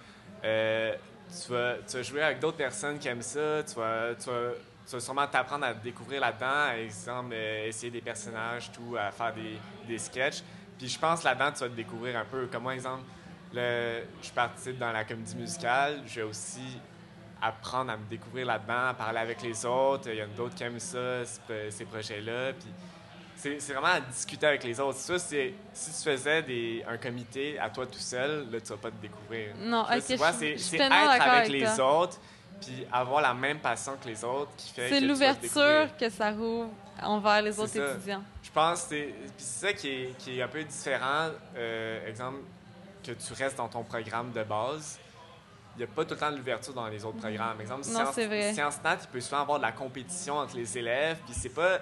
Euh, 0.44 0.96
tu, 1.42 1.52
vas, 1.52 2.02
jouer 2.04 2.22
avec 2.22 2.40
d'autres 2.40 2.58
personnes 2.58 3.00
qui 3.00 3.08
aiment 3.08 3.22
ça. 3.22 3.64
Tu 3.64 3.76
vas, 3.76 4.16
tu 4.16 4.30
vas, 4.30 5.00
sûrement 5.00 5.28
t'apprendre 5.28 5.66
à 5.66 5.74
te 5.74 5.84
découvrir 5.84 6.22
là-dedans. 6.22 6.72
Exemple, 6.78 7.34
euh, 7.34 7.68
essayer 7.68 7.92
des 7.92 8.02
personnages, 8.02 8.72
tout, 8.72 8.96
à 8.98 9.12
faire 9.12 9.34
des, 9.34 9.58
des 9.88 9.98
sketchs. 9.98 10.44
Puis 10.78 10.88
je 10.88 11.00
pense 11.00 11.24
là-dedans, 11.24 11.52
tu 11.52 11.60
vas 11.60 11.70
te 11.70 11.76
découvrir 11.76 12.18
un 12.18 12.26
peu. 12.26 12.48
Comme 12.48 12.64
moi, 12.64 12.76
exemple, 12.76 13.04
le, 13.54 14.04
je 14.22 14.32
participe 14.32 14.78
dans 14.78 14.92
la 14.92 15.04
comédie 15.04 15.36
musicale. 15.36 16.02
Je 16.06 16.16
vais 16.16 16.28
aussi 16.28 16.80
apprendre 17.42 17.92
à 17.92 17.98
me 17.98 18.06
découvrir 18.10 18.46
là-dedans, 18.46 18.88
à 18.90 18.94
parler 18.94 19.20
avec 19.20 19.42
les 19.42 19.66
autres. 19.66 20.10
Il 20.10 20.16
y 20.16 20.22
en 20.22 20.26
a 20.26 20.28
d'autres 20.28 20.56
qui 20.56 20.64
aiment 20.64 20.80
ça, 20.80 21.26
ce- 21.26 21.70
ces 21.70 21.86
projets-là. 21.86 22.54
Puis 22.54 22.70
c'est 23.60 23.74
vraiment 23.74 23.88
à 23.94 24.00
discuter 24.00 24.46
avec 24.48 24.64
les 24.64 24.80
autres. 24.80 24.98
Ça, 25.00 25.20
c'est 25.20 25.54
si 25.74 25.92
tu 25.92 26.10
faisais 26.10 26.42
des, 26.44 26.84
un 26.88 26.98
comité 26.98 27.60
à 27.60 27.70
toi 27.70 27.86
tout 27.86 28.00
seul, 28.00 28.48
là, 28.52 28.60
tu 28.62 28.68
vas 28.70 28.78
pas 28.78 28.92
te 28.92 29.02
découvrir. 29.02 29.54
Non, 29.60 29.84
Là, 29.88 29.98
ok, 29.98 30.06
tu 30.06 30.16
vois, 30.16 30.32
c'est 30.34 30.52
être 30.54 30.82
avec 30.92 31.22
avec 31.22 31.50
les 31.50 31.64
toi. 31.76 32.02
autres, 32.02 32.20
puis 32.62 32.86
avoir 32.92 33.22
la 33.22 33.34
même 33.34 33.60
passion 33.60 33.94
que 34.02 34.08
les 34.08 34.24
autres 34.24 34.52
qui 34.58 34.72
fait 34.74 34.90
C'est 34.90 35.02
l'ouverture 35.02 35.90
que 36.00 36.10
ça 36.10 36.32
rouvre 36.32 36.70
envers 37.02 37.42
les 37.42 37.60
autres 37.60 37.74
ça. 37.74 37.92
étudiants. 37.94 38.24
Je 38.42 38.52
pense 38.52 38.84
que 38.84 38.90
c'est 38.90 39.14
ça 39.38 39.74
qui 39.74 39.88
est, 39.90 40.18
qui 40.18 40.40
est 40.40 40.42
un 40.42 40.48
peu 40.48 40.64
différent. 40.64 41.30
Euh, 41.56 42.08
exemple, 42.08 42.40
que 43.04 43.12
tu 43.12 43.34
restes 43.34 43.58
dans 43.58 43.68
ton 43.68 43.84
programme 43.84 44.32
de 44.32 44.44
base. 44.44 45.00
Il 45.76 45.80
n'y 45.80 45.84
a 45.86 45.88
pas 45.88 46.06
tout 46.06 46.14
le 46.14 46.20
temps 46.20 46.32
de 46.32 46.38
l'ouverture 46.38 46.74
dans 46.74 46.88
les 46.88 47.04
autres 47.04 47.18
programmes. 47.18 47.60
Exemple, 47.60 47.88
Non, 47.88 48.12
sciences. 48.14 48.54
Sciences 48.54 48.84
Nat, 48.84 48.98
il 49.02 49.08
peut 49.08 49.20
souvent 49.20 49.42
avoir 49.42 49.58
de 49.58 49.64
la 49.64 49.72
compétition 49.72 50.38
entre 50.38 50.56
les 50.56 50.78
élèves. 50.78 51.18
Puis 51.26 51.34
c'est 51.36 51.50
pas. 51.50 51.80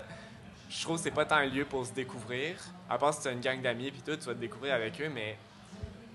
Je 0.74 0.84
trouve 0.84 0.96
que 0.98 1.04
c'est 1.04 1.12
pas 1.12 1.26
tant 1.26 1.36
un 1.36 1.46
lieu 1.48 1.66
pour 1.66 1.86
se 1.86 1.92
découvrir. 1.92 2.56
À 2.90 2.98
part 2.98 3.14
si 3.14 3.22
tu 3.22 3.28
as 3.28 3.32
une 3.32 3.42
gang 3.42 3.62
d'amis, 3.62 3.92
puis 3.92 4.02
tout, 4.02 4.16
tu 4.16 4.26
vas 4.26 4.34
te 4.34 4.40
découvrir 4.40 4.74
avec 4.74 5.00
eux, 5.02 5.10
mais 5.14 5.38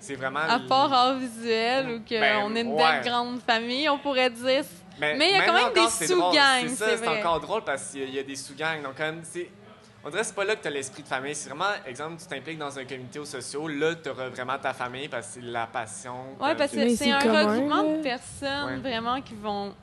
c'est 0.01 0.15
vraiment. 0.15 0.41
À 0.41 0.59
part 0.61 0.91
art 0.93 1.15
visuel 1.17 1.91
ou 1.91 1.99
qu'on 1.99 2.19
Ben, 2.21 2.57
est 2.57 2.61
une 2.63 2.73
ouais. 2.73 2.77
belle 2.77 3.05
grande 3.05 3.41
famille, 3.41 3.87
on 3.91 3.99
pourrait 3.99 4.31
dire. 4.31 4.65
Mais 4.99 5.15
Mais 5.15 5.31
il 5.31 5.37
y 5.37 5.39
a 5.39 5.45
quand 5.45 5.53
même 5.53 5.73
des 5.75 5.81
encore, 5.81 5.91
sous-gangs, 5.93 6.69
C'est 6.69 6.75
ça, 6.77 6.97
c'est 6.97 7.09
encore 7.09 7.41
drôle 7.41 7.65
parce 7.65 7.91
qu'il 7.91 8.01
y 8.01 8.05
a- 8.05 8.07
il 8.07 8.15
y, 8.15 8.19
a 8.19 8.23
des 8.23 8.37
sous-gangs. 8.37 8.83
Donc, 8.83 8.97
comme, 8.97 9.21
c'est. 9.25 9.51
On 10.03 10.09
dirait 10.09 10.23
que 10.23 10.29
c'est 10.29 10.35
pas 10.37 10.45
là 10.45 10.57
que 10.57 10.63
tu 10.63 10.69
as 10.69 10.71
l'esprit 10.71 11.03
de 11.03 11.09
famille. 11.09 11.35
C'est 11.35 11.49
vraiment, 11.51 11.67
exemple, 11.85 12.15
tu 12.23 12.27
t'impliques 12.27 12.59
dans 12.59 12.79
un 12.79 12.85
comité 12.85 13.23
social, 13.27 13.71
là, 13.79 13.95
tu 13.97 14.09
auras 14.09 14.29
vraiment 14.29 14.57
ta 14.57 14.73
famille 14.73 15.09
parce 15.09 15.27
que 15.27 15.33
c'est 15.35 15.41
la 15.47 15.67
passion. 15.67 16.15
Ouais, 16.41 16.55
parce 16.55 16.71
que 16.73 16.95
c'est 16.95 17.11
un 17.13 17.19
regroupement 17.19 17.83
de 17.83 18.03
personnes 18.03 18.81
Ouais. 18.83 18.91
vraiment 18.91 19.21
qui 19.21 19.35
vont. 19.35 19.75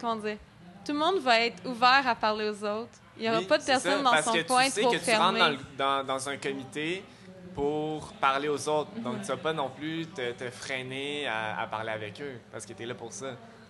Comment 0.00 0.16
dire? 0.16 0.36
Tout 0.84 0.92
le 0.92 0.98
monde 0.98 1.18
va 1.20 1.40
être 1.40 1.66
ouvert 1.66 2.06
à 2.06 2.14
parler 2.14 2.50
aux 2.50 2.64
autres. 2.64 2.98
Il 3.16 3.22
n'y 3.22 3.28
aura 3.28 3.38
Oui, 3.38 3.44
pas 3.46 3.58
de 3.58 3.62
c'est 3.62 3.74
ça, 3.74 3.80
personne 3.80 4.02
dans 4.04 4.10
parce 4.10 4.24
son 4.26 4.32
que 4.32 4.42
coin 4.42 4.64
tu 4.64 4.70
sais 4.70 4.80
trop 4.82 4.90
que 4.92 4.96
tu 4.96 5.10
rentres 5.14 5.38
dans, 5.38 5.48
le- 5.50 5.58
dans, 5.78 6.04
dans 6.04 6.28
un 6.28 6.36
comité 6.36 7.04
pour 7.54 8.12
parler 8.14 8.48
aux 8.48 8.68
autres. 8.68 8.90
Mhm. 8.96 9.02
Donc, 9.04 9.20
tu 9.22 9.28
vas 9.28 9.36
pas 9.36 9.52
non 9.52 9.70
plus 9.76 10.06
te, 10.06 10.32
te 10.32 10.50
freiner 10.50 11.26
à, 11.26 11.60
à 11.60 11.66
parler 11.66 11.90
avec 11.92 12.20
eux 12.20 12.38
parce 12.50 12.66
que 12.66 12.72
tu 12.72 12.82
es 12.82 12.86
là 12.86 12.94
pour 12.94 13.12
ça. 13.12 13.26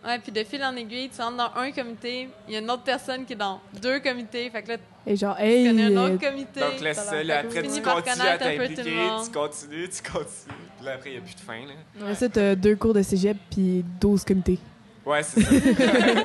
Ouais, 0.06 0.18
puis 0.18 0.32
de 0.32 0.44
fil 0.44 0.62
en 0.62 0.76
aiguille, 0.76 1.08
tu 1.08 1.20
rentres 1.22 1.36
dans 1.38 1.50
un 1.60 1.70
comité, 1.72 2.28
il 2.46 2.52
y 2.52 2.56
a 2.56 2.60
une 2.60 2.70
autre 2.70 2.82
personne 2.82 3.24
qui 3.24 3.32
est 3.32 3.36
dans 3.36 3.60
deux 3.82 4.00
comités. 4.00 4.50
Fait 4.50 4.62
que 4.62 4.68
là, 4.68 4.76
tu 4.76 4.82
Et 5.12 5.16
genre, 5.16 5.38
hey, 5.38 5.66
connais 5.66 5.84
un 5.84 5.96
autre 6.12 6.20
comité. 6.28 6.60
Donc, 6.60 6.80
là, 6.80 6.92
ça, 6.94 7.22
là, 7.22 7.38
après, 7.40 7.62
tu 7.62 7.68
tu 7.70 7.82
continues 7.82 8.28
à 8.28 8.36
t'impliquer, 8.38 8.82
tu 8.82 9.30
continues, 9.32 9.88
tu 9.88 10.02
continues. 10.12 10.58
Puis 10.76 10.84
là, 10.86 10.92
après, 10.94 11.10
il 11.10 11.12
n'y 11.12 11.18
a 11.18 11.22
plus 11.22 11.34
de 11.34 11.40
fin. 11.40 11.58
Là. 11.60 11.72
après 12.02 12.14
ça, 12.16 12.28
t'as 12.28 12.54
deux 12.54 12.76
cours 12.76 12.92
de 12.92 13.00
cégep 13.02 13.36
puis 13.50 13.82
12 14.00 14.24
comités. 14.24 14.58
Ouais, 15.06 15.22
c'est 15.22 15.40
ça. 15.42 15.50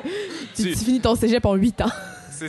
Tu, 0.54 0.62
Tu- 0.64 0.72
tu 0.72 0.84
finis 0.84 1.00
ton 1.00 1.14
cégep 1.14 1.44
en 1.46 1.54
8 1.54 1.80
ans. 1.82 1.90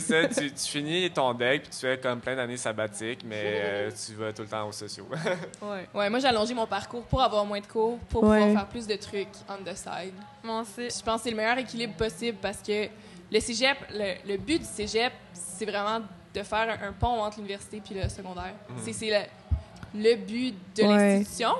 ça. 0.00 0.28
Tu, 0.28 0.50
tu 0.52 0.68
finis 0.68 1.10
ton 1.10 1.32
deck, 1.34 1.62
puis 1.62 1.70
tu 1.70 1.78
fais 1.78 1.98
comme 1.98 2.20
plein 2.20 2.34
d'années 2.36 2.56
sabbatiques, 2.56 3.20
mais 3.24 3.42
euh, 3.44 3.90
tu 4.06 4.14
vas 4.14 4.32
tout 4.32 4.42
le 4.42 4.48
temps 4.48 4.66
aux 4.68 4.72
sociaux. 4.72 5.06
Ouais. 5.62 5.88
Ouais, 5.94 6.10
moi, 6.10 6.18
j'ai 6.18 6.28
allongé 6.28 6.54
mon 6.54 6.66
parcours 6.66 7.02
pour 7.04 7.22
avoir 7.22 7.44
moins 7.44 7.60
de 7.60 7.66
cours, 7.66 7.98
pour 8.08 8.22
Ouais. 8.24 8.38
pouvoir 8.40 8.60
faire 8.62 8.68
plus 8.68 8.86
de 8.86 8.96
trucs 8.96 9.28
on 9.48 9.62
the 9.64 9.74
side. 9.76 10.14
Moi 10.42 10.60
aussi. 10.62 10.72
Puis 10.76 10.88
je 10.98 11.02
pense 11.02 11.16
que 11.18 11.22
c'est 11.24 11.30
le 11.30 11.36
meilleur 11.36 11.58
équilibre 11.58 11.94
possible 11.94 12.38
parce 12.40 12.58
que 12.58 12.86
le 13.30 13.40
cégep, 13.40 13.76
le, 13.92 14.14
le 14.32 14.36
but 14.36 14.58
du 14.58 14.64
cégep, 14.64 15.12
c'est 15.32 15.64
vraiment 15.66 16.00
de 16.34 16.42
faire 16.42 16.78
un, 16.82 16.88
un 16.88 16.92
pont 16.92 17.20
entre 17.22 17.36
l'université 17.38 17.80
puis 17.84 17.94
le 17.94 18.08
secondaire. 18.08 18.54
Mhm. 18.68 18.76
C'est- 18.84 18.92
C'est 18.92 19.10
le, 19.10 20.00
le 20.10 20.16
but 20.16 20.54
de 20.76 20.82
Ouais. 20.82 20.88
l'institution. 21.18 21.52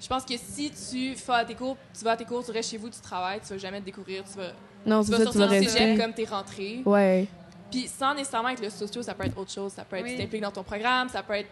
Je 0.00 0.08
pense 0.08 0.24
que 0.24 0.34
si 0.36 0.70
tu 0.70 1.14
vas 1.26 1.36
à 1.36 1.44
tes 1.44 1.54
cours, 1.54 1.76
tu 1.96 2.04
vas 2.04 2.12
à 2.12 2.16
tes 2.16 2.24
cours, 2.24 2.44
tu 2.44 2.50
restes 2.50 2.70
chez 2.70 2.76
vous, 2.76 2.90
tu 2.90 3.00
travailles, 3.00 3.40
tu 3.40 3.52
vas 3.54 3.58
jamais 3.58 3.80
te 3.80 3.84
découvrir, 3.86 4.22
tu 4.24 4.36
vas, 4.38 4.52
Non, 4.84 5.02
tu 5.02 5.06
c'est 5.06 5.12
vas 5.12 5.24
ça, 5.24 5.30
tu 5.30 5.38
sortir 5.38 5.48
vas 5.48 5.60
du 5.60 5.68
cégep 5.68 5.98
comme 6.00 6.12
t'es 6.12 6.24
rentré. 6.24 6.82
Ouais. 6.84 7.26
Puis 7.74 7.88
sans 7.88 8.14
nécessairement 8.14 8.50
être 8.50 8.62
le 8.62 8.70
socio, 8.70 9.02
ça 9.02 9.14
peut 9.14 9.24
être 9.26 9.36
autre 9.38 9.50
chose. 9.50 9.72
Ça 9.72 9.84
peut 9.84 9.96
être 9.96 10.04
Oui. 10.04 10.12
tu 10.12 10.18
t'impliques 10.18 10.42
dans 10.42 10.50
ton 10.52 10.62
programme, 10.62 11.08
ça 11.08 11.22
peut 11.22 11.34
être 11.34 11.48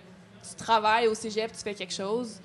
tu 0.49 0.55
travailles 0.57 1.07
au 1.09 1.15
cégep, 1.15 1.53
tu 1.53 1.59
fais 1.59 1.75
quelque 1.75 1.93
chose. 1.95 2.41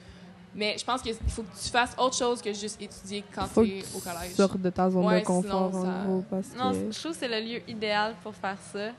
Mais 0.55 0.75
je 0.77 0.83
pense 0.85 1.01
qu'il 1.01 1.13
faut 1.29 1.43
que 1.43 1.55
tu 1.63 1.69
fasses 1.69 1.95
autre 1.99 2.15
chose 2.15 2.41
que 2.41 2.51
juste 2.53 2.81
étudier 2.81 3.23
quand 3.35 3.47
tu 3.53 3.59
es 3.77 3.83
au 3.95 3.99
tu 3.99 4.07
collège. 4.07 4.33
sortes 4.35 4.57
de 4.57 4.69
ta 4.71 4.89
zone 4.89 5.05
Ouais, 5.05 5.19
de 5.21 5.25
confort, 5.25 5.69
sinon, 5.71 5.81
en 5.81 5.85
ça- 5.85 6.03
gros, 6.05 6.23
parce 6.29 6.47
Non, 6.57 6.71
que... 6.71 6.91
je 6.91 6.99
trouve 6.99 7.11
que 7.11 7.17
c'est 7.19 7.27
le 7.27 7.39
lieu 7.39 7.61
idéal 7.67 8.15
pour 8.23 8.33
faire 8.33 8.57
ça. 8.73 8.89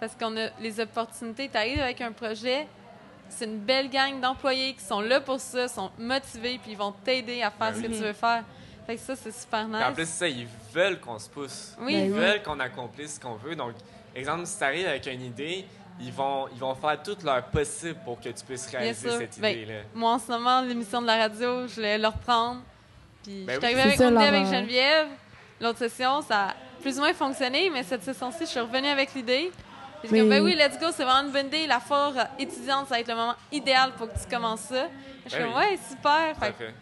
Parce 0.00 0.14
qu'on 0.14 0.34
a 0.38 0.48
les 0.60 0.78
opportunités. 0.80 1.48
Tu 1.50 1.56
arrives 1.56 1.80
avec 1.80 2.00
un 2.02 2.12
projet, 2.12 2.66
c'est 3.28 3.44
une 3.46 3.58
belle 3.58 3.88
gang 3.90 4.20
d'employés 4.20 4.74
qui 4.74 4.84
sont 4.84 5.00
là 5.00 5.20
pour 5.20 5.40
ça, 5.40 5.68
sont 5.68 5.90
motivés, 5.98 6.58
puis 6.62 6.72
ils 6.72 6.78
vont 6.78 6.92
t'aider 7.04 7.42
à 7.42 7.50
faire 7.50 7.72
Ben 7.72 7.76
ce 7.76 7.80
que 7.82 7.86
tu 7.92 8.02
veux 8.02 8.12
faire. 8.12 8.44
Fait 8.86 8.96
que 8.96 9.02
ça, 9.02 9.16
c'est 9.16 9.34
super 9.34 9.66
nice. 9.66 9.76
Puis 9.78 9.84
En 9.90 9.92
plus, 9.94 10.08
ça, 10.08 10.28
ils 10.28 10.46
veulent 10.72 11.00
qu'on 11.00 11.18
se 11.18 11.28
pousse. 11.28 11.74
oui, 11.80 11.94
Ben 11.94 12.06
Ils 12.06 12.12
oui. 12.12 12.18
veulent 12.18 12.42
qu'on 12.42 12.60
accomplisse 12.60 13.14
ce 13.16 13.20
qu'on 13.20 13.34
veut. 13.34 13.56
Donc, 13.56 13.72
exemple, 14.16 14.46
si 14.46 14.58
tu 14.58 14.64
arrives 14.64 14.86
avec 14.86 15.06
une 15.06 15.22
idée, 15.22 15.64
ils 16.00 16.12
vont, 16.12 16.46
ils 16.52 16.58
vont 16.58 16.74
faire 16.74 17.02
tout 17.02 17.16
leur 17.24 17.42
possible 17.44 17.98
pour 18.04 18.20
que 18.20 18.28
tu 18.28 18.44
puisses 18.44 18.66
réaliser 18.68 19.08
sûr. 19.08 19.18
cette 19.18 19.38
Ben, 19.40 19.56
idée-là. 19.56 19.80
moi, 19.94 20.12
en 20.12 20.18
ce 20.18 20.30
moment, 20.30 20.60
l'émission 20.60 21.00
de 21.00 21.06
la 21.06 21.16
radio, 21.16 21.66
je 21.66 21.80
vais 21.80 21.98
le 21.98 22.06
reprendre. 22.08 22.60
Puis 23.22 23.44
Ben 23.44 23.60
je 23.60 23.66
suis 23.66 23.74
oui. 23.74 23.80
avec, 23.80 23.96
ça, 23.96 24.08
avec 24.08 24.46
Geneviève. 24.46 25.06
L'autre 25.60 25.78
session, 25.78 26.20
ça 26.22 26.48
a 26.48 26.54
plus 26.82 26.98
ou 26.98 27.00
moins 27.00 27.14
fonctionné, 27.14 27.70
mais 27.70 27.82
cette 27.82 28.02
session-ci, 28.04 28.40
je 28.40 28.44
suis 28.50 28.60
revenue 28.60 28.88
avec 28.88 29.14
l'idée. 29.14 29.50
Puis 30.00 30.10
je 30.10 30.14
suis 30.14 30.18
comme, 30.20 30.28
ben 30.28 30.42
oui, 30.42 30.54
let's 30.54 30.78
go, 30.78 30.86
c'est 30.92 31.02
vraiment 31.04 31.26
une 31.26 31.32
bonne 31.32 31.46
idée. 31.46 31.66
La 31.66 31.80
foire 31.80 32.12
euh, 32.16 32.22
étudiante, 32.38 32.88
ça 32.88 32.96
va 32.96 33.00
être 33.00 33.08
le 33.08 33.14
moment 33.14 33.34
idéal 33.50 33.92
pour 33.96 34.12
que 34.12 34.18
tu 34.18 34.28
commences 34.30 34.60
ça. 34.60 34.86
Je 35.24 35.30
suis 35.30 35.38
Ben 35.40 35.46
comme, 35.50 35.58
oui. 35.58 35.64
ouais, 35.70 35.78
super. 35.88 36.36
Fait 36.38 36.52
fait. 36.52 36.74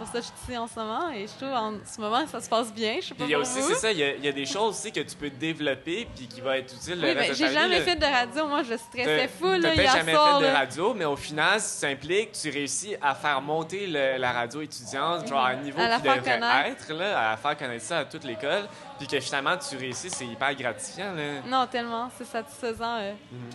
C'est 0.00 0.04
pour 0.04 0.14
ça 0.14 0.20
que 0.20 0.24
je 0.24 0.30
suis 0.42 0.52
ici 0.52 0.56
en 0.58 0.66
ce 0.66 0.74
moment 0.78 1.10
et 1.10 1.26
je 1.26 1.32
trouve 1.34 1.52
en 1.54 1.74
ce 1.84 2.00
moment 2.00 2.26
ça 2.26 2.40
se 2.40 2.48
passe 2.48 2.72
bien. 2.72 2.96
Je 3.00 3.08
sais 3.08 3.14
pas 3.14 3.24
il 3.24 3.30
y 3.30 3.34
a 3.34 3.38
aussi, 3.38 3.60
c'est 3.62 3.74
ça, 3.74 3.92
il 3.92 3.98
y, 3.98 4.02
a, 4.02 4.14
il 4.14 4.24
y 4.24 4.28
a 4.28 4.32
des 4.32 4.46
choses 4.46 4.70
aussi 4.78 4.90
que 4.92 5.00
tu 5.00 5.14
peux 5.14 5.28
développer 5.30 6.08
puis 6.16 6.26
qui 6.26 6.40
vont 6.40 6.52
être 6.52 6.74
utiles 6.74 7.00
le 7.00 7.08
Oui, 7.08 7.12
reste 7.14 7.28
ben, 7.28 7.34
j'ai 7.36 7.52
jamais 7.52 7.78
là. 7.78 7.84
fait 7.84 7.96
de 7.96 8.04
radio. 8.06 8.46
Moi, 8.46 8.62
je 8.62 8.76
stressais 8.76 9.28
fou, 9.28 9.44
peut-être 9.46 9.76
hier 9.76 9.92
jamais 9.92 10.14
soir. 10.14 10.40
fait 10.40 10.46
de 10.48 10.52
radio, 10.52 10.94
mais 10.94 11.04
au 11.04 11.16
final, 11.16 11.60
si 11.60 11.80
tu 11.80 11.86
t'impliques, 11.86 12.32
tu 12.32 12.50
réussis 12.50 12.96
à 13.02 13.14
faire 13.14 13.40
monter 13.42 13.86
le- 13.86 14.16
la 14.18 14.32
radio 14.32 14.62
étudiante, 14.62 15.26
genre 15.28 15.44
à 15.44 15.48
un 15.50 15.56
niveau 15.56 15.78
À 15.80 15.96
qui 15.96 16.02
devrait 16.02 16.18
connaître. 16.20 16.66
être, 16.66 16.92
là, 16.94 17.30
à 17.32 17.36
faire 17.36 17.56
connaître 17.58 17.84
ça 17.84 17.98
à 17.98 18.04
toute 18.06 18.24
l'école, 18.24 18.68
puis 18.98 19.06
que 19.06 19.20
finalement 19.20 19.56
tu 19.58 19.76
réussis, 19.76 20.08
c'est 20.10 20.26
hyper 20.26 20.54
gratifiant. 20.54 21.12
Là. 21.12 21.40
Non, 21.46 21.66
tellement. 21.66 22.10
C'est 22.16 22.24
satisfaisant. 22.26 22.96
euh. 23.00 23.12
Mhm. 23.30 23.50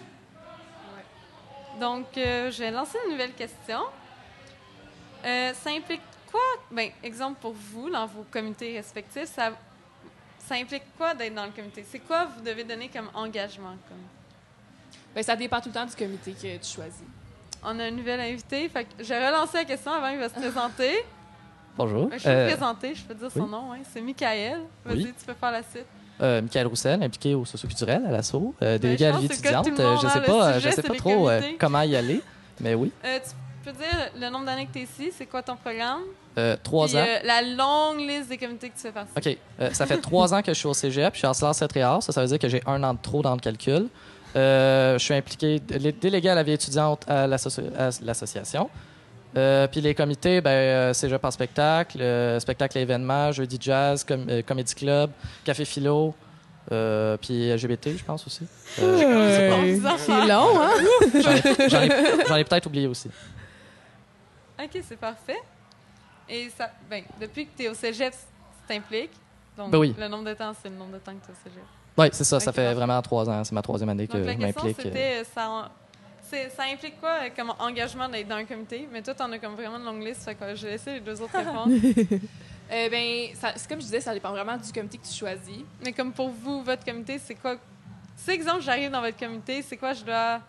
Donc, 1.80 2.06
euh, 2.18 2.52
je 2.52 2.60
vais 2.60 2.72
lancer 2.72 2.98
une 3.06 3.12
nouvelle 3.14 3.34
question. 3.34 3.80
Euh, 5.26 5.52
ça 5.54 5.72
implique 5.72 6.02
quoi? 6.36 6.62
Ben, 6.72 6.90
exemple 7.04 7.38
pour 7.42 7.54
vous, 7.54 7.90
dans 7.90 8.06
vos 8.08 8.26
comités 8.32 8.76
respectifs, 8.78 9.26
ça, 9.34 9.52
ça 10.40 10.56
implique 10.56 10.84
quoi 10.98 11.14
d'être 11.14 11.34
dans 11.34 11.46
le 11.46 11.52
comité? 11.52 11.86
C'est 11.90 12.00
quoi 12.00 12.26
vous 12.26 12.44
devez 12.44 12.64
donner 12.64 12.90
comme 12.90 13.10
engagement? 13.14 13.76
Comme? 13.88 13.98
Ben, 15.14 15.24
ça 15.24 15.36
dépend 15.36 15.62
tout 15.62 15.70
le 15.70 15.74
temps 15.74 15.86
du 15.86 15.96
comité 15.96 16.34
que 16.34 16.58
tu 16.58 16.74
choisis. 16.76 17.04
On 17.64 17.80
a 17.80 17.86
un 17.86 17.92
nouvel 17.92 18.20
invité. 18.20 18.68
Fait 18.70 18.84
que 18.84 18.90
je 19.00 19.06
vais 19.10 19.28
relancer 19.28 19.58
la 19.58 19.66
question 19.66 19.92
avant 19.92 20.10
qu'il 20.10 20.20
va 20.20 20.30
se 20.30 20.36
présenter. 20.36 21.04
Bonjour. 21.78 22.10
Je 22.16 22.24
peux 22.24 22.30
Euh, 22.30 22.48
présenter, 22.48 22.96
je 22.96 23.04
peux 23.04 23.16
dire 23.16 23.32
son 23.32 23.48
nom. 23.48 23.72
hein. 23.74 23.80
C'est 23.92 24.02
Michael. 24.02 24.60
Vas-y, 24.86 24.98
Oui. 24.98 25.14
tu 25.18 25.26
peux 25.26 25.34
faire 25.34 25.52
la 25.52 25.64
suite. 25.64 25.86
euh, 26.22 26.42
Michael 26.42 26.68
Roussel, 26.68 27.04
impliqué 27.04 27.34
au 27.36 27.44
socioculturel 27.44 28.06
à 28.06 28.12
l'assaut, 28.12 28.54
euh, 28.62 28.78
délégué 28.78 29.06
je 29.06 29.10
à 29.10 29.18
vie 29.20 29.26
étudiante. 29.26 29.66
tout 29.66 29.72
le 29.76 29.84
Euh, 29.84 29.96
je 29.98 30.08
sais 30.08 30.22
pas, 30.22 30.54
sujet, 30.54 30.70
je 30.72 30.76
sais 30.76 30.84
pas 30.84 30.96
trop 30.96 31.30
euh, 31.30 31.42
comment 31.60 31.82
y 31.82 31.96
aller, 31.96 32.22
mais 32.62 32.74
oui. 32.76 32.92
Euh, 33.04 33.20
tu 33.20 33.32
peux 33.66 33.72
dire 33.72 34.10
le 34.20 34.30
nombre 34.30 34.46
d'années 34.46 34.66
que 34.68 34.74
tu 34.74 34.80
es 34.80 34.84
ici? 34.84 35.12
C'est 35.18 35.26
quoi 35.26 35.42
ton 35.44 35.56
programme? 35.56 36.02
Euh, 36.38 36.56
trois 36.62 36.88
Puis, 36.88 36.98
ans. 36.98 37.06
euh, 37.08 37.18
la 37.24 37.42
longue 37.42 38.00
liste 38.00 38.30
des 38.30 38.38
comités 38.38 38.70
que 38.70 38.76
tu 38.76 38.82
fais 38.82 38.92
partie. 38.92 39.12
OK. 39.18 39.38
Euh, 39.62 39.70
ça 39.74 39.86
fait 39.86 39.98
trois 39.98 40.34
ans 40.34 40.42
que 40.42 40.54
je 40.54 40.58
suis 40.58 40.68
au 40.68 40.74
cégep. 40.74 41.14
Je 41.14 41.20
suis 41.20 41.28
en 41.28 41.34
sciences 41.34 41.62
et 41.76 41.82
arts. 41.82 42.04
Ça, 42.04 42.12
ça 42.12 42.22
veut 42.22 42.28
dire 42.28 42.40
que 42.40 42.48
j'ai 42.50 42.62
un 42.66 42.84
an 42.84 42.94
de 42.94 43.00
trop 43.02 43.22
dans 43.22 43.34
le 43.34 43.40
calcul. 43.40 43.88
Euh, 44.36 44.98
je 44.98 45.04
suis 45.04 45.14
impliqué, 45.14 45.60
dé- 45.60 45.92
délégué 45.94 46.30
à 46.30 46.36
la 46.36 46.44
vie 46.44 46.52
étudiante 46.54 47.04
à 47.08 47.26
l'associ- 47.28 47.72
à 47.78 47.90
l'association. 48.04 48.70
Euh, 49.38 49.68
puis 49.68 49.82
les 49.82 49.96
comités, 49.96 50.42
ben, 50.42 50.50
euh, 50.52 50.94
cégep 50.94 51.24
en 51.24 51.32
spectacle, 51.32 52.02
euh, 52.02 52.40
spectacle 52.40 52.78
et 52.78 52.82
événements, 52.82 53.32
jeudi 53.32 53.58
jazz, 53.60 54.04
com 54.04 54.26
euh, 54.30 54.42
comédie 54.42 54.76
club, 54.76 55.10
café 55.44 55.66
philo, 55.66 56.14
euh, 56.72 57.16
puis 57.18 57.50
LGBT, 57.54 57.98
je 57.98 58.04
pense 58.04 58.26
aussi. 58.28 58.46
Euh, 58.82 59.78
c'est 59.98 60.28
long, 60.28 60.62
hein? 60.62 60.72
J'en 61.22 61.32
ai, 61.32 61.70
j'en 61.70 61.82
ai- 61.82 62.26
j'en 62.28 62.36
ai 62.38 62.44
peut-être 62.44 62.66
oublié 62.66 62.88
aussi. 62.88 63.10
OK, 64.60 64.82
c'est 64.88 64.98
parfait. 64.98 65.40
Et 66.30 66.50
ça, 66.50 66.72
ben, 66.90 67.04
depuis 67.20 67.46
que 67.46 67.52
tu 67.58 67.64
es 67.64 67.70
au 67.70 67.74
cégep, 67.74 68.12
tu 68.14 68.68
t'impliques. 68.74 69.12
Donc, 69.58 69.72
Ben 69.72 69.78
oui. 69.78 69.96
le 69.98 70.08
nombre 70.08 70.26
de 70.26 70.34
temps, 70.34 70.54
c'est 70.62 70.70
le 70.70 70.76
nombre 70.76 70.94
de 70.94 70.98
temps 71.00 71.14
que 71.14 71.26
tu 71.26 71.32
es 71.32 71.34
au 71.34 71.38
cégep. 71.50 71.64
Oui, 71.98 72.08
c'est 72.12 72.24
ça. 72.24 72.40
Ça 72.40 72.52
fait 72.52 72.62
parfait. 72.64 72.74
vraiment 72.76 73.02
trois 73.02 73.30
ans. 73.30 73.44
C'est 73.44 73.54
ma 73.56 73.62
troisième 73.62 73.90
année 73.90 74.08
que 74.08 74.14
Donc, 74.18 74.26
la 74.26 74.34
je 74.34 74.38
question, 74.38 74.64
m'implique. 74.66 74.86
euh. 74.88 74.92
c'était, 74.92 75.24
ça, 75.24 75.70
ça 76.56 76.64
implique 76.72 77.00
quoi 77.00 77.12
euh, 77.24 77.30
comme 77.36 77.54
engagement 77.60 78.10
d'être 78.10 78.28
dans 78.28 78.36
un 78.36 78.46
comité? 78.46 78.88
Mais 78.92 79.02
toi, 79.02 79.14
tu 79.14 79.22
en 79.22 79.32
as 79.32 79.40
comme 79.40 79.54
vraiment 79.56 79.78
une 79.78 79.86
longue 79.86 80.04
liste, 80.04 80.24
fait 80.24 80.36
que 80.36 80.56
je 80.56 80.66
vais 80.66 80.72
laisser 80.74 80.94
les 80.96 81.00
deux 81.00 81.22
autres 81.22 81.38
répondre. 81.38 81.72
Euh, 82.72 82.90
ben, 82.90 83.28
ça- 83.36 83.54
c'est 83.56 83.70
comme 83.70 83.78
je 83.80 83.84
disais, 83.86 84.02
ça 84.02 84.12
dépend 84.12 84.32
vraiment 84.32 84.58
du 84.58 84.72
comité 84.72 84.98
que 84.98 85.06
tu 85.06 85.14
choisis. 85.14 85.60
Mais 85.84 85.94
comme 85.94 86.12
pour 86.12 86.30
vous, 86.30 86.64
votre 86.64 86.84
comité, 86.84 87.20
c'est 87.20 87.36
quoi? 87.36 87.58
Si, 88.18 88.32
exemple, 88.32 88.62
j'arrive 88.64 88.90
dans 88.90 89.02
votre 89.02 89.18
comité, 89.20 89.62
c'est 89.62 89.78
quoi 89.78 89.94
je 89.94 90.04
dois 90.04 90.40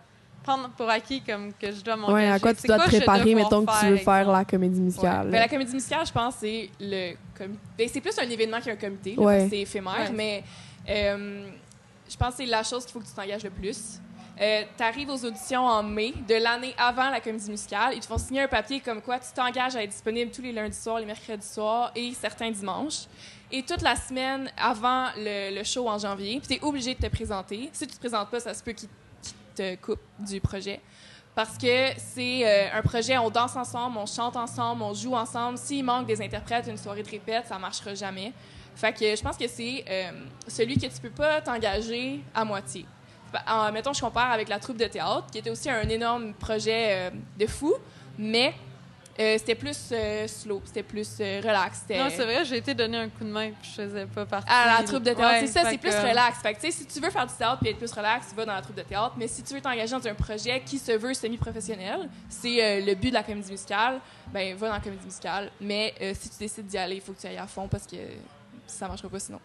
prendre 0.47 0.69
pour 0.71 0.89
acquis 0.89 1.21
comme 1.23 1.53
que 1.53 1.73
je 1.73 1.81
dois 1.83 1.97
m'engager? 1.97 2.15
Ouais, 2.27 2.31
à 2.33 2.39
quoi 2.39 2.55
tu 2.55 2.67
dois 2.67 2.79
te 2.79 2.85
je 2.87 2.91
vais 2.93 2.97
préparer, 2.99 3.35
mettons, 3.35 3.67
que 3.67 3.81
tu 3.81 3.87
veux 3.87 3.97
faire 3.97 4.19
exemple? 4.19 4.39
la 4.39 4.45
comédie 4.45 4.81
musicale. 4.81 5.29
Ben, 5.31 5.41
la 5.41 5.49
comédie 5.49 5.75
musicale, 5.75 6.07
je 6.07 6.13
pense, 6.13 6.35
c'est 6.41 6.71
le 6.81 7.15
comité. 7.37 7.59
Ben, 7.77 7.89
c'est 7.93 8.01
plus 8.01 8.19
un 8.19 8.29
événement 8.31 8.61
qu'un 8.61 8.77
comité, 8.77 9.15
Ouais. 9.17 9.47
c'est 9.51 9.61
éphémère, 9.61 10.11
Ouais. 10.11 10.15
mais 10.15 10.45
euh, 10.89 11.49
je 12.09 12.17
pense 12.17 12.31
que 12.31 12.37
c'est 12.39 12.47
la 12.47 12.63
chose 12.63 12.85
qu'il 12.85 12.93
faut 12.93 13.01
que 13.01 13.07
tu 13.07 13.13
t'engages 13.15 13.43
le 13.45 13.51
plus. 13.51 14.01
tu 14.39 14.83
arrives 14.83 15.09
aux 15.09 15.25
auditions 15.25 15.65
en 15.67 15.83
mai 15.83 16.13
de 16.29 16.35
l'année 16.35 16.75
avant 16.79 17.09
la 17.11 17.21
comédie 17.21 17.51
musicale. 17.51 17.95
Ils 17.95 18.01
te 18.01 18.07
font 18.07 18.19
signer 18.19 18.43
un 18.43 18.49
papier 18.49 18.81
comme 18.81 19.01
quoi 19.01 19.19
tu 19.19 19.29
t'engages 19.35 19.75
à 19.77 19.83
être 19.83 19.91
disponible 19.91 20.31
tous 20.31 20.43
les 20.43 20.53
lundis 20.53 20.77
soirs, 20.77 20.99
les 21.01 21.07
mercredis 21.07 21.47
soirs 21.47 21.91
et 21.97 22.13
certains 22.13 22.51
dimanches. 22.51 23.07
Et 23.51 23.63
toute 23.63 23.81
la 23.81 23.97
semaine 23.97 24.51
avant 24.59 25.07
le, 25.17 25.57
le 25.57 25.65
show 25.65 25.89
en 25.89 25.99
janvier, 25.99 26.39
puis 26.41 26.49
tu 26.49 26.55
es 26.63 26.67
obligé 26.69 26.95
de 26.95 27.01
te 27.01 27.07
présenter. 27.07 27.71
Si 27.73 27.87
tu 27.87 27.95
te 27.95 27.99
présentes 28.01 28.29
pas, 28.29 28.41
ça 28.41 28.53
se 28.53 28.63
peut 28.63 28.73
qu'ils 28.73 28.89
te 29.57 29.75
coupent 29.77 30.01
du 30.19 30.41
projet. 30.41 30.81
Parce 31.35 31.59
que 31.59 31.91
c'est 31.99 32.47
euh, 32.47 32.79
un 32.79 32.83
projet, 32.83 33.19
on 33.19 33.29
danse 33.29 33.57
ensemble, 33.57 33.99
on 33.99 34.07
chante 34.07 34.37
ensemble, 34.37 34.83
on 34.83 34.95
joue 34.95 35.15
ensemble. 35.15 35.59
S'il 35.59 35.85
manque 35.85 36.07
des 36.07 36.23
interprètes, 36.23 36.67
une 36.67 36.79
soirée 36.79 37.03
de 37.03 37.11
répète, 37.11 37.47
ça 37.47 37.59
marchera 37.59 37.95
jamais. 37.95 38.33
Fait 38.75 38.93
que 38.93 39.15
je 39.15 39.23
pense 39.23 39.37
que 39.37 39.47
c'est 39.49 39.85
euh, 39.89 40.11
celui 40.49 40.77
que 40.77 40.87
tu 40.87 41.01
peux 41.03 41.11
pas 41.11 41.41
t'engager 41.41 42.21
à 42.35 42.45
moitié. 42.45 42.87
En- 43.47 43.71
mettons, 43.71 43.93
je 43.93 44.01
compare 44.01 44.31
avec 44.31 44.49
la 44.49 44.59
troupe 44.59 44.79
de 44.79 44.87
théâtre, 44.87 45.27
qui 45.31 45.39
était 45.39 45.51
aussi 45.51 45.69
un 45.69 45.89
énorme 45.89 46.33
projet 46.35 46.87
euh, 46.89 47.11
de 47.39 47.47
fou, 47.47 47.75
mais 48.19 48.55
Euh, 49.19 49.37
c'était 49.39 49.55
plus 49.55 49.89
euh, 49.93 50.27
slow, 50.27 50.61
c'était 50.65 50.83
plus 50.83 51.17
euh, 51.21 51.41
relax. 51.43 51.85
Non, 51.89 52.09
c'est 52.11 52.25
vrai, 52.25 52.45
j'ai 52.45 52.59
été 52.59 52.75
donné 52.75 52.99
un 52.99 53.09
coup 53.09 53.25
de 53.25 53.31
main 53.31 53.51
puis 53.51 53.71
je 53.71 53.83
faisais 53.83 54.07
pas 54.07 54.27
partie. 54.27 54.51
à 54.51 54.79
la 54.79 54.85
troupe 54.85 55.03
de 55.03 55.13
théâtre. 55.13 55.41
Ouais, 55.41 55.47
c'est 55.47 55.59
ça, 55.59 55.71
c'est 55.71 55.79
plus 55.79 55.95
relax. 55.95 56.39
Fait 56.43 56.55
que, 56.55 56.61
tu 56.61 56.67
sais, 56.67 56.73
si 56.73 56.87
tu 56.87 57.01
veux 57.01 57.11
faire 57.11 57.27
du 57.27 57.35
théâtre 57.35 57.59
puis 57.61 57.71
être 57.71 57.79
plus 57.79 57.93
relax, 57.93 58.29
tu 58.29 58.35
vas 58.35 58.45
dans 58.45 58.55
la 58.55 58.61
troupe 58.63 58.77
de 58.77 58.83
théâtre. 58.83 59.15
Mais 59.17 59.27
si 59.29 59.43
tu 59.43 59.55
veux 59.55 59.61
t'engager 59.61 59.93
dans 59.93 60.07
un 60.07 60.15
projet 60.15 60.61
qui 60.65 60.79
se 60.79 60.93
veut 60.93 61.15
semi-professionnel, 61.15 62.09
c'est 62.29 62.63
euh, 62.63 62.85
le 62.85 62.95
but 62.95 63.09
de 63.09 63.15
la 63.15 63.23
comédie 63.23 63.51
musicale, 63.51 64.01
ben 64.33 64.55
va 64.57 64.69
dans 64.69 64.75
la 64.75 64.81
comédie 64.81 65.05
musicale. 65.05 65.51
Mais 65.61 65.95
euh, 66.03 66.13
si 66.15 66.29
tu 66.29 66.39
décides 66.39 66.67
d'y 66.67 66.79
aller, 66.79 66.97
il 66.97 67.01
faut 67.01 67.13
que 67.13 67.21
tu 67.21 67.27
ailles 67.27 67.39
à 67.39 67.47
fond 67.47 67.69
parce 67.69 67.87
que 67.87 67.97
ça 68.67 68.87
marchera 68.87 69.09
pas 69.09 69.19
sinon. 69.19 69.41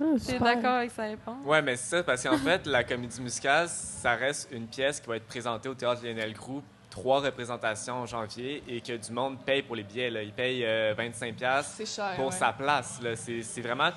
Ah, 0.00 0.04
T'es 0.14 0.32
super. 0.32 0.40
d'accord 0.40 0.74
avec 0.76 0.92
sa 0.92 1.02
réponse? 1.02 1.44
Ouais, 1.44 1.60
mais 1.60 1.76
c'est 1.76 1.96
ça, 1.96 2.02
parce 2.02 2.22
qu'en 2.22 2.38
fait, 2.44 2.66
la 2.66 2.84
comédie 2.84 3.20
musicale, 3.20 3.68
ça 3.68 4.14
reste 4.14 4.48
une 4.50 4.66
pièce 4.66 4.98
qui 4.98 5.08
va 5.08 5.16
être 5.16 5.26
présentée 5.26 5.68
au 5.68 5.74
Théâtre 5.74 6.02
Lionel 6.02 6.32
Group, 6.32 6.64
trois 6.90 7.20
représentations 7.20 7.94
en 8.02 8.06
janvier, 8.06 8.62
et 8.68 8.80
que 8.80 8.96
du 8.96 9.12
monde 9.12 9.38
paye 9.46 9.62
pour 9.62 9.76
les 9.76 9.84
billets. 9.84 10.10
Là. 10.10 10.22
Il 10.22 10.32
paye 10.32 10.64
euh, 10.64 10.94
25$ 10.94 11.34
piastres 11.34 11.72
C'est 11.76 11.86
cher. 11.86 12.14
pour 12.16 12.26
ouais. 12.26 12.32
sa 12.32 12.52
place. 12.52 13.00
là. 13.02 13.14
C'est 13.16 13.42
c'est 13.42 13.60
vraiment 13.60 13.90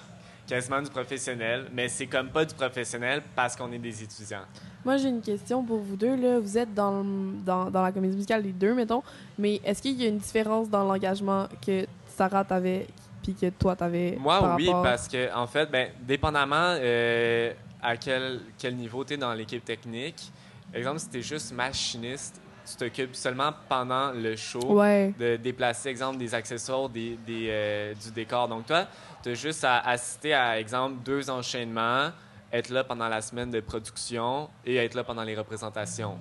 quasiment 0.48 0.82
du 0.82 0.90
professionnel, 0.90 1.68
mais 1.74 1.88
c'est 1.88 2.06
comme 2.08 2.30
pas 2.30 2.46
du 2.46 2.54
professionnel 2.54 3.22
parce 3.36 3.56
qu'on 3.56 3.72
est 3.72 3.78
des 3.80 4.04
étudiants. 4.04 4.44
Moi, 4.86 4.98
j'ai 4.98 5.08
une 5.10 5.22
question 5.22 5.64
pour 5.64 5.80
vous 5.80 5.96
deux. 5.96 6.16
Là. 6.18 6.40
Vous 6.40 6.58
êtes 6.58 6.74
dans, 6.74 7.02
le- 7.02 7.42
dans, 7.46 7.72
dans 7.72 7.82
la 7.82 7.92
comédie 7.94 8.16
musicale, 8.16 8.44
les 8.44 8.52
deux, 8.52 8.74
mettons. 8.74 9.02
Mais 9.40 9.62
est-ce 9.64 9.82
qu'il 9.82 10.00
y 10.02 10.06
a 10.06 10.10
une 10.10 10.18
différence 10.18 10.70
dans 10.70 10.84
l'engagement 10.84 11.48
que 11.66 11.86
Sarah 12.18 12.44
t'avait 12.44 12.88
puis 13.24 13.34
que 13.34 13.50
toi 13.52 13.74
t'avais 13.78 14.18
Moi, 14.20 14.38
par 14.40 14.56
oui, 14.58 14.68
rapport- 14.68 14.84
parce 14.84 15.08
que, 15.08 15.34
en 15.34 15.48
fait, 15.48 15.72
ben, 15.72 15.90
dépendamment 16.02 16.76
euh, 16.78 17.54
à 17.82 17.96
quel, 17.96 18.42
quel 18.58 18.76
niveau 18.76 19.06
tu 19.06 19.14
es 19.14 19.18
dans 19.18 19.34
l'équipe 19.34 19.64
technique, 19.64 20.30
exemple, 20.74 21.00
si 21.00 21.10
tu 21.10 21.20
es 21.20 21.22
juste 21.22 21.54
machiniste, 21.54 22.42
tu 22.66 22.76
t'occupes 22.78 23.16
seulement 23.16 23.52
pendant 23.68 24.12
le 24.12 24.36
show 24.36 24.74
Ouais. 24.80 25.14
de 25.20 25.36
déplacer, 25.38 25.90
exemple, 25.90 26.18
des 26.18 26.34
accessoires, 26.34 26.90
des, 26.90 27.18
des, 27.26 27.48
euh, 27.50 27.94
du 27.94 28.12
décor. 28.12 28.48
Donc, 28.48 28.66
toi, 28.66 28.86
tu 29.22 29.30
as 29.30 29.34
juste 29.34 29.64
à 29.64 29.80
assister 29.80 30.34
à, 30.34 30.60
exemple, 30.60 30.96
deux 31.04 31.30
enchaînements, 31.30 32.10
être 32.52 32.70
là 32.70 32.84
pendant 32.84 33.08
la 33.10 33.22
semaine 33.22 33.52
de 33.52 33.60
production 33.60 34.50
et 34.66 34.76
être 34.78 34.94
là 34.96 35.04
pendant 35.04 35.24
les 35.24 35.36
représentations. 35.36 36.18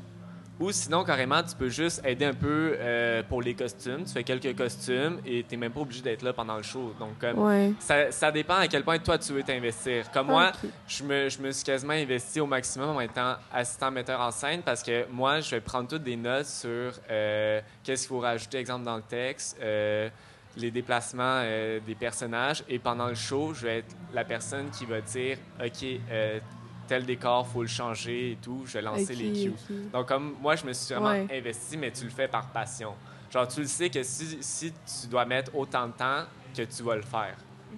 Ou 0.62 0.70
sinon, 0.70 1.02
carrément, 1.02 1.42
tu 1.42 1.56
peux 1.56 1.68
juste 1.68 2.00
aider 2.04 2.24
un 2.24 2.34
peu 2.34 2.76
euh, 2.78 3.24
pour 3.28 3.42
les 3.42 3.52
costumes. 3.54 4.04
Tu 4.04 4.12
fais 4.12 4.22
quelques 4.22 4.56
costumes 4.56 5.18
et 5.26 5.42
tu 5.42 5.50
n'es 5.50 5.56
même 5.56 5.72
pas 5.72 5.80
obligé 5.80 6.02
d'être 6.02 6.22
là 6.22 6.32
pendant 6.32 6.56
le 6.56 6.62
show. 6.62 6.94
Donc, 7.00 7.18
comme, 7.18 7.36
Ouais. 7.40 7.72
ça, 7.80 8.12
ça 8.12 8.30
dépend 8.30 8.54
à 8.54 8.68
quel 8.68 8.84
point 8.84 8.96
toi 9.00 9.18
tu 9.18 9.32
veux 9.32 9.42
t'investir. 9.42 10.08
Comme 10.12 10.28
moi, 10.28 10.52
je 10.86 11.02
me, 11.02 11.28
je 11.28 11.40
me 11.40 11.50
suis 11.50 11.64
quasiment 11.64 11.94
investi 11.94 12.38
au 12.38 12.46
maximum 12.46 12.90
en 12.90 13.00
étant 13.00 13.34
assistant 13.52 13.90
metteur 13.90 14.20
en 14.20 14.30
scène 14.30 14.62
parce 14.62 14.84
que 14.84 15.04
moi, 15.10 15.40
je 15.40 15.50
vais 15.50 15.60
prendre 15.60 15.88
toutes 15.88 16.04
des 16.04 16.16
notes 16.16 16.46
sur 16.46 16.92
euh, 17.10 17.60
qu'est-ce 17.82 18.02
qu'il 18.02 18.08
faut 18.10 18.20
rajouter, 18.20 18.58
exemple, 18.58 18.84
dans 18.84 18.96
le 18.96 19.02
texte, 19.02 19.58
euh, 19.60 20.08
les 20.56 20.70
déplacements 20.70 21.40
euh, 21.42 21.80
des 21.84 21.96
personnages. 21.96 22.62
Et 22.68 22.78
pendant 22.78 23.08
le 23.08 23.16
show, 23.16 23.52
je 23.52 23.66
vais 23.66 23.78
être 23.78 23.96
la 24.14 24.22
personne 24.24 24.70
qui 24.70 24.84
va 24.86 25.00
dire 25.00 25.38
OK, 25.60 25.84
euh, 26.10 26.38
tel 26.86 27.04
décor, 27.04 27.46
faut 27.46 27.62
le 27.62 27.68
changer 27.68 28.32
et 28.32 28.36
tout. 28.40 28.62
Je 28.66 28.72
vais 28.74 28.82
lancer 28.82 29.14
les 29.14 29.32
cues. 29.32 29.52
Donc, 29.92 30.06
comme 30.08 30.34
moi, 30.40 30.56
je 30.56 30.64
me 30.66 30.72
suis 30.72 30.94
vraiment 30.94 31.10
Ouais. 31.10 31.26
investi, 31.38 31.76
mais 31.76 31.90
tu 31.90 32.04
le 32.04 32.10
fais 32.10 32.28
par 32.28 32.46
passion. 32.48 32.92
Genre, 33.32 33.48
tu 33.48 33.60
le 33.60 33.66
sais 33.66 33.88
que 33.90 34.02
si, 34.02 34.38
si 34.40 34.72
tu 34.72 35.06
dois 35.08 35.24
mettre 35.24 35.54
autant 35.56 35.86
de 35.86 35.92
temps, 35.92 36.24
que 36.54 36.62
tu 36.62 36.82
vas 36.82 36.96
le 36.96 37.02
faire. 37.02 37.34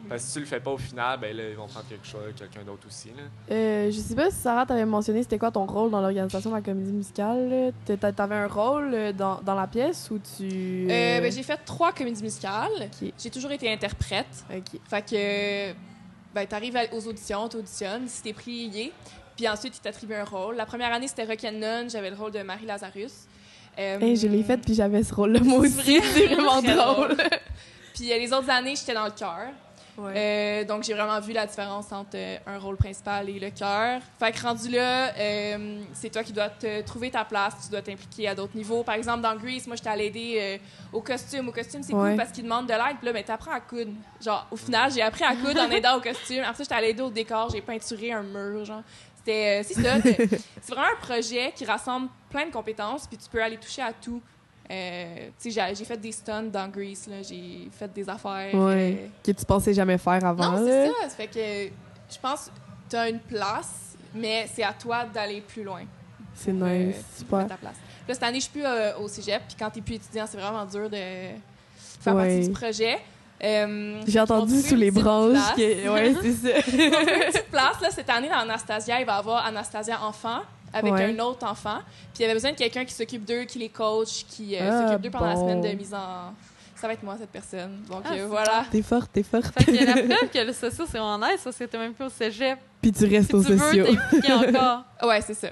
Parce 0.09 0.23
que 0.23 0.27
si 0.29 0.35
tu 0.35 0.41
le 0.41 0.47
fais 0.47 0.59
pas 0.61 0.73
au 0.73 0.77
final, 0.77 1.19
ben 1.21 1.35
là, 1.35 1.49
ils 1.49 1.57
vont 1.57 1.69
prendre 1.69 1.87
quelque 1.89 2.07
chose, 2.07 2.21
quelqu'un 2.37 2.63
d'autre 2.65 2.87
aussi. 2.89 3.09
Là. 3.11 3.23
Euh, 3.55 3.91
je 3.91 3.97
sais 3.99 4.15
pas 4.17 4.29
si 4.31 4.37
Sarah 4.37 4.67
t'avait 4.67 4.85
mentionné 4.85 5.23
c'était 5.23 5.39
quoi 5.39 5.53
ton 5.53 5.65
rôle 5.65 5.91
dans 5.93 6.01
l'organisation 6.01 6.51
de 6.51 6.57
la 6.57 6.61
comédie 6.61 6.93
musicale. 6.93 7.73
T'avais 7.87 8.35
un 8.35 8.49
rôle 8.49 8.91
euh, 8.93 9.13
dans, 9.13 9.41
dans 9.41 9.55
la 9.55 9.67
pièce 9.69 10.11
ou 10.11 10.19
tu. 10.19 10.89
Euh, 10.91 11.21
ben, 11.21 11.31
j'ai 11.33 11.45
fait 11.45 11.59
trois 11.65 11.93
comédies 11.93 12.23
musicales. 12.23 12.91
J'ai 13.17 13.31
toujours 13.31 13.53
été 13.53 13.73
interprète. 13.73 14.45
Ok. 14.55 14.79
Fait 14.91 15.03
que, 15.03 15.73
ben, 16.35 16.47
t'arrives 16.47 16.77
à- 16.77 16.93
aux 16.93 17.07
auditions, 17.07 17.49
t'auditionnes, 17.49 18.09
si 18.09 18.23
t'es 18.23 18.33
est. 18.79 18.93
Puis 19.37 19.49
ensuite, 19.49 19.77
ils 19.77 19.81
t'attribuent 19.81 20.15
un 20.15 20.25
rôle. 20.25 20.57
La 20.57 20.67
première 20.67 20.93
année, 20.93 21.09
c'était 21.09 21.25
Rock'n'None, 21.25 21.91
j'avais 21.91 22.11
le 22.11 22.17
rôle 22.17 22.31
de 22.33 22.41
Marie 22.43 22.67
Lazarus. 22.67 23.13
Euh, 23.79 23.99
Hey, 24.01 24.17
je 24.17 24.29
l'ai 24.29 24.43
faite 24.45 24.61
puis 24.65 24.75
j'avais 24.75 25.03
ce 25.03 25.13
rôle-là 25.13 25.41
moi 25.43 25.59
aussi. 25.59 26.01
C'est 26.15 26.27
vraiment 26.29 26.63
drôle. 26.63 27.17
Puis 27.95 28.13
euh, 28.13 28.19
les 28.19 28.33
autres 28.33 28.49
années, 28.51 28.75
j'étais 28.77 28.95
dans 28.95 29.07
le 29.07 29.11
chœur. 29.11 29.49
Euh, 29.99 30.65
donc, 30.65 30.83
j'ai 30.83 30.95
vraiment 30.95 31.21
vu 31.21 31.33
la 31.33 31.47
différence 31.47 31.93
entre 31.93 32.11
euh, 32.17 32.37
un 32.47 32.59
rôle 32.59 32.77
principal 32.77 33.29
et 33.29 33.39
le 33.39 33.51
chœur. 33.51 34.01
Fait 34.19 34.33
que 34.33 34.43
rendu 34.43 34.69
là, 34.71 35.13
euh, 35.17 35.81
c'est 35.93 36.11
toi 36.11 36.23
qui 36.25 36.33
dois 36.33 36.49
te 36.49 36.81
trouver 36.83 37.11
ta 37.11 37.25
place, 37.25 37.55
tu 37.65 37.71
dois 37.71 37.83
t'impliquer 37.83 38.29
à 38.29 38.35
d'autres 38.35 38.57
niveaux. 38.57 38.83
Par 38.83 38.95
exemple, 38.97 39.21
dans 39.23 39.37
Grease, 39.37 39.67
moi, 39.67 39.77
j'étais 39.77 39.91
allée 39.91 40.07
aider 40.07 40.61
au 40.93 41.01
costume. 41.01 41.49
Au 41.49 41.53
costume, 41.53 41.83
c'est 41.83 41.95
Ouais. 41.95 42.11
cool 42.11 42.17
parce 42.17 42.31
qu'ils 42.33 42.45
demandent 42.45 42.67
de 42.67 42.73
l'aide. 42.73 42.97
Puis 42.99 43.07
là, 43.07 43.13
ben, 43.13 43.23
t'apprends 43.25 43.53
à 43.53 43.61
coudre. 43.61 43.93
Genre, 44.21 44.47
au 44.51 44.57
final, 44.57 44.91
j'ai 44.93 45.03
appris 45.03 45.25
à 45.25 45.35
coudre 45.37 45.61
en 45.61 45.71
aidant 45.71 45.97
au 45.97 46.01
costume. 46.01 46.41
Après 46.43 46.55
ça, 46.57 46.63
j'étais 46.65 46.75
allée 46.75 46.89
aider 46.91 47.03
au 47.03 47.11
décor. 47.11 47.51
J'ai 47.51 47.61
peinturé 47.61 48.13
un 48.13 48.23
mur, 48.23 48.65
genre. 48.65 48.83
C'était, 49.17 49.63
c'est 49.63 49.75
ça. 49.83 49.95
c'est 50.03 50.71
vraiment 50.75 50.89
un 50.93 51.01
projet 51.01 51.53
qui 51.55 51.65
rassemble 51.65 52.09
plein 52.29 52.47
de 52.47 52.51
compétences, 52.53 53.07
puis 53.07 53.17
tu 53.17 53.29
peux 53.31 53.43
aller 53.43 53.57
toucher 53.57 53.81
à 53.83 53.93
tout. 53.93 54.21
Euh, 54.71 55.29
j'ai, 55.45 55.85
fait 55.85 55.97
des 55.99 56.13
stunts 56.13 56.51
dans 56.51 56.69
Grease. 56.69 57.09
J'ai 57.29 57.69
fait 57.71 57.93
des 57.93 58.09
affaires. 58.09 58.55
Ouais. 58.55 58.99
euh, 58.99 59.07
Que 59.23 59.33
tu 59.33 59.45
pensais 59.45 59.75
jamais 59.75 59.99
faire 59.99 60.25
avant. 60.25 60.53
non, 60.53 60.67
c'est 60.67 60.87
ça. 60.89 61.09
Fait 61.11 61.27
que 61.27 61.75
je 62.15 62.19
pense 62.21 62.47
que 62.47 62.51
tu 62.91 62.97
as 62.97 63.09
une 63.11 63.21
place, 63.21 63.95
mais 64.15 64.49
c'est 64.55 64.63
à 64.63 64.73
toi 64.73 65.05
d'aller 65.05 65.41
plus 65.43 65.63
loin. 65.65 65.83
C'est 66.35 66.51
euh, 66.51 66.87
nice. 66.87 66.97
Super. 67.19 67.39
mettre 67.41 67.51
ta 67.51 67.57
place. 67.57 67.77
Là, 68.09 68.15
cette 68.15 68.23
année, 68.23 68.39
je 68.39 68.45
suis 68.45 68.53
plus 68.53 68.65
euh, 68.65 68.97
au 68.99 69.09
cégep, 69.09 69.43
puis 69.47 69.57
quand 69.59 69.71
tu 69.71 69.81
plus 69.83 69.95
étudiant, 69.97 70.27
c'est 70.27 70.39
vraiment 70.39 70.65
dur 70.65 70.89
de 70.91 70.97
faire 72.01 72.15
Ouais. 72.15 72.23
partie 72.29 72.49
du 72.49 72.53
projet. 72.55 72.99
Euh, 73.43 74.01
J'ai 74.07 74.21
entendu 74.21 74.61
sous 74.61 74.77
les 74.77 74.91
branches 74.91 75.55
que. 75.57 75.89
Ouais, 75.91 76.15
c'est 76.23 76.33
ça. 76.33 76.57
Une 76.73 76.91
petite 77.27 77.51
place. 77.51 77.81
Là, 77.83 77.91
cette 77.91 78.09
année, 78.09 78.29
dans 78.29 78.39
Anastasia, 78.39 79.01
il 79.01 79.07
va 79.07 79.17
y 79.17 79.19
avoir 79.19 79.45
Anastasia 79.45 80.03
enfant 80.03 80.41
avec 80.75 80.93
Ouais. 80.93 81.05
un 81.15 81.19
autre 81.21 81.47
enfant. 81.47 81.79
Puis 82.13 82.19
il 82.19 82.23
y 82.23 82.25
avait 82.25 82.35
besoin 82.35 82.53
de 82.53 82.57
quelqu'un 82.57 82.85
qui 82.85 82.93
s'occupe 82.93 83.25
d'eux, 83.25 83.45
qui 83.45 83.59
les 83.59 83.69
coach, 83.69 84.25
qui 84.29 84.57
euh, 84.57 84.69
Ah, 84.71 84.87
s'occupe 84.89 85.03
d'eux 85.03 85.11
pendant 85.11 85.27
la 85.27 85.35
bon. 85.35 85.41
semaine 85.41 85.61
de 85.61 85.69
mise 85.77 85.95
en... 85.95 86.35
Ça 86.77 86.89
va 86.89 86.93
être 86.95 87.03
moi, 87.05 87.17
cette 87.19 87.31
personne. 87.31 87.83
Donc 87.89 88.03
Ah, 88.05 88.13
euh, 88.15 88.27
voilà. 88.27 88.65
T'es 88.71 88.83
forte, 88.83 89.11
t'es 89.13 89.23
forte. 89.23 89.47
Fait 89.59 89.65
que 89.65 89.85
la 89.85 89.93
preuve 90.17 90.31
que 90.33 90.39
le 90.47 90.53
socio, 90.53 90.85
c'est 90.91 90.99
nice, 91.01 91.41
parce 91.43 91.57
que 91.57 91.65
t'es 91.65 91.79
même 91.79 91.95
plus 91.95 92.05
au 92.05 92.11
cégep. 92.11 92.59
Puis 92.83 92.93
tu 92.93 93.07
restes 93.07 93.31
Si 93.31 93.35
aux 93.37 93.43
tu 93.45 93.53
veux 93.55 93.99
encore. 94.49 94.83
Ouais, 95.03 95.21
c'est 95.23 95.35
ça. 95.35 95.49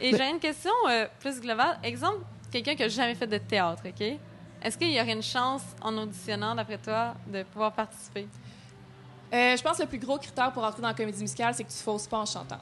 Et 0.00 0.10
Mais- 0.10 0.18
j'ai 0.18 0.28
une 0.30 0.40
question 0.40 0.72
euh, 0.90 1.06
plus 1.20 1.40
globale. 1.40 1.78
Exemple, 1.84 2.18
quelqu'un 2.50 2.74
qui 2.74 2.82
n'a 2.82 2.88
jamais 2.88 3.14
fait 3.14 3.26
de 3.28 3.38
théâtre, 3.38 3.82
OK? 3.86 4.04
Est-ce 4.64 4.78
qu'il 4.78 4.90
y 4.90 5.00
aurait 5.00 5.12
une 5.12 5.22
chance, 5.22 5.62
en 5.80 5.96
auditionnant, 5.98 6.54
d'après 6.54 6.78
toi, 6.78 7.14
de 7.26 7.42
pouvoir 7.44 7.72
participer? 7.72 8.26
Euh, 9.32 9.56
je 9.56 9.62
pense 9.62 9.76
que 9.78 9.82
le 9.82 9.88
plus 9.88 9.98
gros 9.98 10.18
critère 10.18 10.52
pour 10.52 10.62
entrer 10.64 10.82
dans 10.82 10.88
la 10.88 10.94
comédie 10.94 11.20
musicale, 11.20 11.54
c'est 11.54 11.64
que 11.64 11.70
tu 11.70 11.78
fausses 11.78 12.06
pas 12.06 12.18
en 12.18 12.26
chantant. 12.26 12.58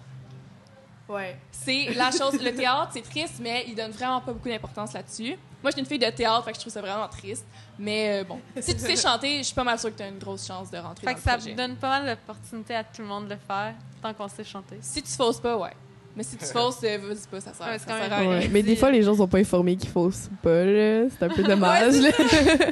Ouais. 1.11 1.37
C'est 1.51 1.93
la 1.95 2.11
chose. 2.11 2.41
Le 2.41 2.55
théâtre, 2.55 2.91
c'est 2.95 3.03
triste, 3.03 3.35
mais 3.41 3.65
il 3.69 3.75
donne 3.75 3.91
vraiment 3.91 4.21
pas 4.21 4.33
beaucoup 4.33 4.49
d'importance 4.49 4.93
là-dessus. 4.93 5.37
Moi, 5.63 5.71
je 5.71 5.73
suis 5.73 5.81
une 5.81 5.87
fille 5.87 5.99
de 5.99 6.09
théâtre, 6.11 6.45
fait 6.45 6.53
que 6.53 6.57
je 6.57 6.61
trouve 6.63 6.73
ça 6.73 6.81
vraiment 6.81 7.09
triste. 7.09 7.45
Mais 7.79 8.21
euh, 8.21 8.25
bon, 8.25 8.39
si 8.61 8.75
tu 8.75 8.81
sais 8.81 8.97
chanter, 8.97 9.39
je 9.39 9.43
suis 9.43 9.55
pas 9.55 9.65
mal 9.65 9.79
sûre 9.79 9.91
que 9.91 9.97
tu 9.99 10.03
as 10.03 10.09
une 10.09 10.19
grosse 10.19 10.47
chance 10.47 10.71
de 10.71 10.79
rentrer 10.79 11.07
Fait 11.07 11.13
dans 11.13 11.19
que 11.21 11.25
le 11.25 11.31
ça 11.31 11.37
projet. 11.37 11.55
donne 11.55 11.77
pas 11.77 11.89
mal 12.01 12.07
d'opportunités 12.17 12.75
à 12.75 12.85
tout 12.85 13.03
le 13.03 13.09
monde 13.09 13.27
de 13.27 13.35
le 13.35 13.41
faire, 13.47 13.75
tant 14.03 14.15
qu'on 14.15 14.29
sait 14.29 14.45
chanter. 14.45 14.77
Si 14.81 15.03
tu 15.03 15.11
fausses 15.11 15.41
pas, 15.41 15.57
ouais. 15.59 15.73
Mais 16.17 16.23
si 16.23 16.37
tu 16.39 16.45
fausses, 16.53 16.81
euh, 16.85 16.97
vas-y 17.03 17.27
pas, 17.31 17.41
ça 17.41 17.53
sert, 17.53 17.67
Ouais, 17.67 17.79
ça 17.79 17.79
c'est 17.79 17.87
quand 17.93 17.99
sert 18.01 18.09
même 18.09 18.13
à 18.13 18.19
rien. 18.19 18.39
Ouais. 18.41 18.49
Mais 18.49 18.63
des 18.63 18.77
fois, 18.77 18.91
les 18.91 19.03
gens 19.03 19.15
sont 19.17 19.29
pas 19.29 19.39
informés 19.39 19.77
qu'il 19.77 19.91
faut 19.91 20.11
pas, 20.43 20.65
là. 20.65 21.07
C'est 21.11 21.25
un 21.25 21.29
peu 21.29 21.43
dommage, 21.45 21.95
là. 21.97 22.11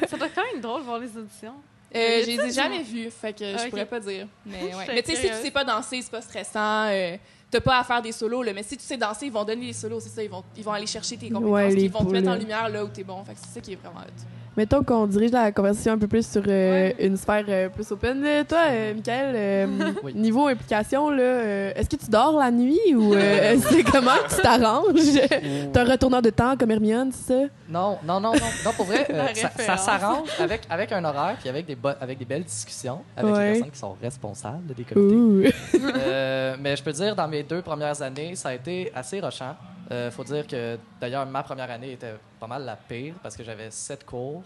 ça 0.09 0.17
doit 0.17 0.27
être 0.29 0.35
quand 0.35 0.45
même 0.53 0.61
drôle 0.63 0.81
de 0.81 0.87
voir 0.87 0.99
les 0.99 1.15
auditions. 1.17 1.55
Euh, 1.95 2.21
je 2.23 2.27
les 2.27 2.41
ai 2.41 2.53
jamais 2.53 2.83
vus, 2.83 3.11
fait 3.11 3.33
que 3.33 3.45
Ah, 3.55 3.59
je 3.59 3.63
ok. 3.65 3.71
pourrais 3.71 3.87
pas 3.87 4.01
dire. 4.01 4.27
Mais, 4.47 4.63
ouais. 4.75 4.85
Mais 4.89 5.03
tu 5.03 5.15
sais, 5.15 5.23
si 5.23 5.29
tu 5.29 5.35
sais 5.43 5.51
pas 5.51 5.65
danser, 5.65 6.01
c'est 6.03 6.11
pas 6.11 6.21
stressant. 6.23 6.87
euh, 6.89 7.17
T'as 7.51 7.61
pas 7.61 7.79
à 7.79 7.85
faire 7.85 8.03
des 8.03 8.13
solos, 8.13 8.43
là. 8.43 8.53
Mais 8.53 8.63
si 8.63 8.77
tu 8.77 8.85
sais 8.85 8.97
danser, 8.99 9.27
ils 9.27 9.33
vont 9.33 9.45
donner 9.45 9.67
des 9.67 9.73
solos, 9.73 10.01
c'est 10.01 10.11
ça. 10.11 10.23
Ils 10.23 10.29
vont, 10.31 10.45
ils 10.57 10.63
vont 10.63 10.73
aller 10.73 10.87
chercher 10.87 11.17
tes 11.17 11.31
compétences, 11.31 11.51
Ouais, 11.51 11.73
ils 11.73 11.91
vont 11.91 12.05
te 12.05 12.13
mettre 12.13 12.29
en 12.29 12.35
lumière 12.35 12.69
là 12.69 12.85
où 12.85 12.89
t'es 12.89 13.05
bon. 13.05 13.25
Fait 13.25 13.33
que 13.33 13.39
c'est 13.41 13.55
ça 13.55 13.61
qui 13.61 13.73
est 13.73 13.77
vraiment 13.77 14.01
hot. 14.01 14.48
Mettons 14.59 14.83
qu'on 14.83 15.07
dirige 15.07 15.31
la 15.31 15.53
conversation 15.53 15.93
un 15.93 15.99
peu 15.99 16.09
plus 16.09 16.29
sur 16.29 16.43
euh, 16.49 16.89
Ouais. 16.89 16.97
une 16.99 17.17
sphère 17.17 17.45
euh, 17.49 17.69
plus 17.69 17.89
open. 17.93 18.21
Euh, 18.25 18.43
Toi, 18.43 18.59
euh, 18.71 18.93
Michael, 18.95 19.33
euh, 19.37 19.67
Oui. 20.03 20.13
niveau 20.17 20.49
implication, 20.49 21.11
là, 21.11 21.23
euh, 21.23 21.73
est-ce 21.77 21.89
que 21.89 21.95
tu 21.95 22.11
dors 22.11 22.37
la 22.37 22.51
nuit 22.51 22.81
ou 22.93 23.15
euh, 23.15 23.57
c'est 23.71 23.85
comment 23.85 24.11
tu 24.29 24.43
t'arranges? 24.43 24.95
T'es 25.73 25.79
un 25.79 25.85
retourneur 25.85 26.23
de 26.23 26.31
temps 26.31 26.57
comme 26.57 26.73
Hermione, 26.73 27.13
c'est 27.13 27.33
ça? 27.35 27.41
Non, 27.69 27.99
non, 28.05 28.19
non, 28.21 28.33
non. 28.33 28.51
Non, 28.65 28.73
pour 28.77 28.87
vrai, 28.87 29.07
euh, 29.11 29.27
ça, 29.59 29.77
s'arrange 29.77 30.29
avec, 30.41 30.63
avec 30.69 30.91
un 30.91 31.05
horaire 31.05 31.37
puis 31.39 31.49
avec 31.49 31.65
des, 31.65 31.77
avec 32.01 32.19
des 32.19 32.25
belles 32.25 32.43
discussions 32.43 33.03
avec 33.17 33.33
Ouais. 33.33 33.45
les 33.45 33.53
personnes 33.53 33.71
qui 33.71 33.79
sont 33.79 33.97
responsables 34.03 34.75
des 34.77 34.83
comités. 34.83 35.55
Euh, 35.97 36.57
mais 36.61 36.75
je 36.75 36.83
peux 36.83 36.91
dire, 36.93 37.15
dans 37.15 37.29
mes 37.29 37.45
deux 37.45 37.63
premières 37.63 38.03
années, 38.03 38.35
ça 38.35 38.49
a 38.49 38.55
été 38.55 38.91
assez 38.93 39.21
rochant. 39.21 39.55
Euh, 39.91 40.11
faut 40.11 40.25
dire 40.25 40.47
que, 40.47 40.79
d'ailleurs, 41.01 41.25
ma 41.27 41.43
première 41.43 41.71
année 41.71 41.93
était 41.93 42.15
pas 42.39 42.47
mal 42.47 42.65
la 42.65 42.77
pire 42.77 43.15
parce 43.23 43.37
que 43.37 43.43
j'avais 43.43 43.71
sept 43.71 44.05
cours, 44.05 44.43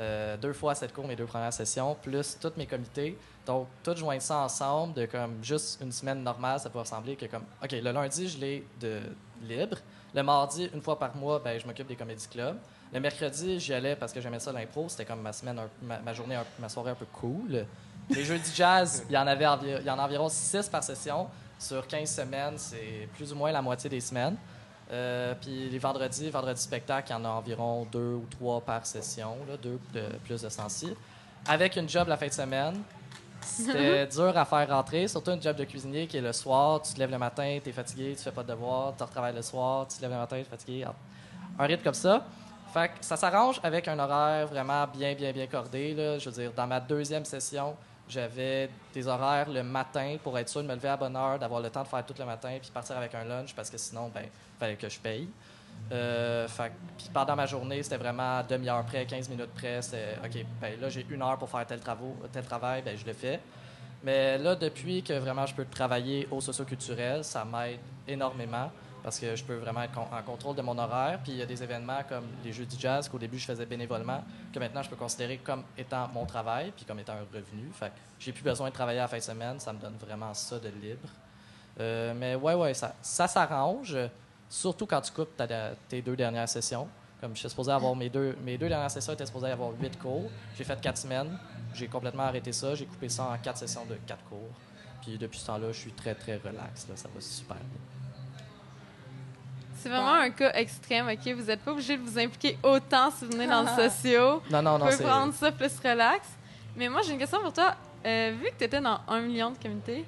euh, 0.00 0.36
deux 0.36 0.52
fois 0.52 0.74
sept 0.74 0.92
cours 0.92 1.06
mes 1.06 1.16
deux 1.16 1.24
premières 1.26 1.52
sessions, 1.52 1.96
plus 2.00 2.38
tous 2.40 2.52
mes 2.56 2.66
comités. 2.66 3.18
Donc, 3.46 3.66
tout 3.82 3.94
joindre 3.96 4.22
ça 4.22 4.38
ensemble, 4.38 4.94
de 4.94 5.06
comme 5.06 5.42
juste 5.42 5.80
une 5.82 5.92
semaine 5.92 6.22
normale, 6.22 6.60
ça 6.60 6.70
peut 6.70 6.78
ressembler 6.78 7.16
que 7.16 7.26
comme, 7.26 7.44
OK, 7.62 7.72
le 7.72 7.90
lundi, 7.92 8.28
je 8.28 8.38
l'ai 8.38 8.66
de 8.80 9.00
libre. 9.42 9.76
Le 10.14 10.22
mardi, 10.22 10.70
une 10.72 10.80
fois 10.80 10.96
par 10.98 11.14
mois, 11.16 11.40
ben, 11.44 11.58
je 11.60 11.66
m'occupe 11.66 11.88
des 11.88 11.96
comédie 11.96 12.28
clubs. 12.28 12.56
Le 12.92 13.00
mercredi, 13.00 13.58
j'y 13.58 13.74
allais 13.74 13.96
parce 13.96 14.12
que 14.12 14.20
j'aimais 14.20 14.38
ça 14.38 14.52
l'impro. 14.52 14.88
C'était 14.88 15.04
comme 15.04 15.20
ma 15.20 15.32
semaine, 15.32 15.58
un- 15.58 15.98
ma, 16.04 16.12
journée, 16.14 16.38
ma 16.60 16.68
soirée 16.68 16.92
un 16.92 16.94
peu 16.94 17.06
cool. 17.12 17.66
Les 18.10 18.24
jeudis 18.24 18.52
jazz, 18.54 19.04
il 19.08 19.12
y 19.14 19.18
en 19.18 19.26
avait 19.26 19.46
il 19.80 19.84
y 19.84 19.90
en 19.90 19.98
environ 19.98 20.28
6 20.28 20.68
par 20.68 20.84
session. 20.84 21.26
Sur 21.58 21.86
15 21.88 22.08
semaines, 22.08 22.54
c'est 22.58 23.08
plus 23.16 23.32
ou 23.32 23.36
moins 23.36 23.50
la 23.50 23.60
moitié 23.62 23.90
des 23.90 24.00
semaines. 24.00 24.36
Euh, 24.92 25.34
puis 25.40 25.70
les 25.70 25.78
vendredis, 25.78 26.30
vendredi 26.30 26.60
spectacle, 26.60 27.08
il 27.10 27.12
y 27.12 27.16
en 27.16 27.24
a 27.24 27.28
environ 27.28 27.86
deux 27.90 28.14
ou 28.14 28.26
trois 28.30 28.60
par 28.60 28.84
session, 28.84 29.36
là, 29.48 29.56
deux 29.56 29.78
de 29.94 30.02
plus 30.24 30.42
de 30.42 30.48
sens 30.48 30.84
Avec 31.46 31.76
une 31.76 31.88
job 31.88 32.08
la 32.08 32.16
fin 32.16 32.26
de 32.26 32.32
semaine, 32.32 32.82
c'était 33.40 34.06
dur 34.14 34.36
à 34.36 34.44
faire 34.44 34.68
rentrer, 34.68 35.08
surtout 35.08 35.30
une 35.30 35.42
job 35.42 35.56
de 35.56 35.64
cuisinier 35.64 36.06
qui 36.06 36.18
est 36.18 36.22
le 36.22 36.32
soir, 36.32 36.82
tu 36.82 36.92
te 36.92 36.98
lèves 36.98 37.10
le 37.10 37.18
matin, 37.18 37.58
tu 37.62 37.70
es 37.70 37.72
fatigué, 37.72 38.14
tu 38.16 38.22
fais 38.22 38.30
pas 38.30 38.42
de 38.42 38.48
devoirs, 38.48 38.94
tu 38.96 39.02
retravailles 39.02 39.34
le 39.34 39.42
soir, 39.42 39.86
tu 39.88 39.96
te 39.96 40.02
lèves 40.02 40.12
le 40.12 40.18
matin, 40.18 40.36
tu 40.36 40.42
es 40.42 40.44
fatigué. 40.44 40.86
Un 41.58 41.64
rythme 41.64 41.82
comme 41.82 41.94
ça. 41.94 42.24
Fait 42.72 42.88
que 42.88 42.94
ça 43.00 43.16
s'arrange 43.16 43.60
avec 43.62 43.86
un 43.86 43.98
horaire 43.98 44.48
vraiment 44.48 44.86
bien, 44.88 45.14
bien, 45.14 45.32
bien 45.32 45.46
cordé. 45.46 45.94
Là. 45.94 46.18
Je 46.18 46.28
veux 46.28 46.42
dire, 46.42 46.52
dans 46.52 46.66
ma 46.66 46.80
deuxième 46.80 47.24
session, 47.24 47.76
j'avais 48.08 48.68
des 48.92 49.06
horaires 49.06 49.48
le 49.48 49.62
matin 49.62 50.16
pour 50.22 50.38
être 50.38 50.48
sûr 50.48 50.62
de 50.62 50.68
me 50.68 50.74
lever 50.74 50.88
à 50.88 50.96
bonne 50.96 51.16
heure, 51.16 51.38
d'avoir 51.38 51.60
le 51.60 51.70
temps 51.70 51.82
de 51.82 51.88
faire 51.88 52.04
tout 52.04 52.14
le 52.18 52.24
matin, 52.24 52.56
puis 52.60 52.70
partir 52.72 52.96
avec 52.96 53.14
un 53.14 53.24
lunch 53.24 53.54
parce 53.54 53.70
que 53.70 53.78
sinon, 53.78 54.10
ben, 54.14 54.24
fallait 54.58 54.76
que 54.76 54.88
je 54.88 54.98
paye. 54.98 55.28
Euh, 55.92 56.46
puis 56.96 57.10
pendant 57.12 57.36
ma 57.36 57.46
journée, 57.46 57.82
c'était 57.82 57.96
vraiment 57.96 58.42
demi-heure 58.48 58.84
près, 58.84 59.04
15 59.04 59.28
minutes 59.28 59.52
près. 59.54 59.82
C'est 59.82 60.18
OK, 60.24 60.44
ben 60.60 60.80
là, 60.80 60.88
j'ai 60.88 61.06
une 61.10 61.22
heure 61.22 61.38
pour 61.38 61.48
faire 61.48 61.66
tel, 61.66 61.80
tel 62.32 62.44
travail, 62.44 62.82
ben 62.82 62.96
je 62.96 63.04
le 63.04 63.12
fais. 63.12 63.40
Mais 64.02 64.38
là, 64.38 64.54
depuis 64.54 65.02
que 65.02 65.14
vraiment 65.14 65.46
je 65.46 65.54
peux 65.54 65.64
travailler 65.64 66.28
au 66.30 66.40
socioculturel, 66.40 67.24
ça 67.24 67.44
m'aide 67.44 67.80
énormément 68.06 68.70
parce 69.04 69.18
que 69.18 69.36
je 69.36 69.44
peux 69.44 69.56
vraiment 69.56 69.82
être 69.82 69.98
en 69.98 70.22
contrôle 70.22 70.56
de 70.56 70.62
mon 70.62 70.76
horaire. 70.78 71.20
Puis 71.22 71.32
il 71.32 71.38
y 71.38 71.42
a 71.42 71.46
des 71.46 71.62
événements 71.62 72.02
comme 72.08 72.24
les 72.42 72.54
Jeux 72.54 72.64
du 72.64 72.76
jazz 72.78 73.06
qu'au 73.06 73.18
début 73.18 73.38
je 73.38 73.44
faisais 73.44 73.66
bénévolement, 73.66 74.24
que 74.50 74.58
maintenant 74.58 74.82
je 74.82 74.88
peux 74.88 74.96
considérer 74.96 75.36
comme 75.36 75.62
étant 75.76 76.08
mon 76.08 76.24
travail 76.24 76.72
puis 76.74 76.86
comme 76.86 76.98
étant 76.98 77.12
un 77.12 77.26
revenu. 77.32 77.70
Fait 77.74 77.88
que 77.88 77.94
j'ai 78.18 78.32
plus 78.32 78.42
besoin 78.42 78.70
de 78.70 78.74
travailler 78.74 79.00
à 79.00 79.02
la 79.02 79.08
fin 79.08 79.18
de 79.18 79.22
semaine, 79.22 79.60
ça 79.60 79.74
me 79.74 79.78
donne 79.78 79.96
vraiment 80.00 80.32
ça 80.32 80.58
de 80.58 80.70
libre. 80.70 81.08
Euh, 81.78 82.14
mais 82.16 82.34
ouais, 82.34 82.54
ouais, 82.54 82.72
ça, 82.72 82.94
ça 83.02 83.28
s'arrange, 83.28 83.94
surtout 84.48 84.86
quand 84.86 85.02
tu 85.02 85.12
coupes 85.12 85.40
tes 85.88 86.00
deux 86.00 86.16
dernières 86.16 86.48
sessions. 86.48 86.88
Comme 87.20 87.34
je 87.34 87.40
suis 87.40 87.50
supposé 87.50 87.72
avoir 87.72 87.94
mes 87.94 88.08
deux, 88.08 88.36
mes 88.42 88.56
deux 88.56 88.68
dernières 88.68 88.90
sessions 88.90 89.12
étaient 89.12 89.26
supposées 89.26 89.50
avoir 89.50 89.70
huit 89.80 89.98
cours. 89.98 90.30
J'ai 90.56 90.64
fait 90.64 90.80
quatre 90.80 90.98
semaines. 90.98 91.38
J'ai 91.74 91.88
complètement 91.88 92.24
arrêté 92.24 92.52
ça. 92.52 92.74
J'ai 92.74 92.86
coupé 92.86 93.08
ça 93.08 93.24
en 93.24 93.38
quatre 93.38 93.58
sessions 93.58 93.84
de 93.86 93.96
quatre 94.06 94.24
cours. 94.24 94.50
Puis 95.02 95.18
depuis 95.18 95.38
ce 95.38 95.46
temps-là, 95.46 95.72
je 95.72 95.78
suis 95.78 95.92
très, 95.92 96.14
très 96.14 96.36
relax. 96.36 96.86
Ça 96.94 97.08
va 97.14 97.20
super 97.20 97.56
bien. 97.56 97.93
C'est 99.84 99.90
vraiment 99.90 100.14
un 100.14 100.30
cas 100.30 100.50
extrême, 100.54 101.08
OK? 101.08 101.34
Vous 101.34 101.42
n'êtes 101.42 101.60
pas 101.60 101.72
obligé 101.72 101.98
de 101.98 102.02
vous 102.02 102.18
impliquer 102.18 102.56
autant 102.62 103.10
si 103.10 103.26
vous 103.26 103.32
venez 103.32 103.46
dans 103.46 103.60
le 103.60 103.68
socio. 103.68 104.40
Non, 104.50 104.62
non, 104.62 104.72
Vous 104.72 104.78
non, 104.78 104.78
pouvez 104.86 104.92
c'est... 104.92 105.04
prendre 105.04 105.34
ça 105.34 105.52
plus 105.52 105.72
relax. 105.84 106.26
Mais 106.74 106.88
moi, 106.88 107.02
j'ai 107.04 107.12
une 107.12 107.18
question 107.18 107.38
pour 107.42 107.52
toi. 107.52 107.74
Euh, 108.06 108.32
vu 108.40 108.46
que 108.46 108.56
tu 108.56 108.64
étais 108.64 108.80
dans 108.80 108.98
un 109.06 109.20
million 109.20 109.50
de 109.50 109.58
comités, 109.58 110.06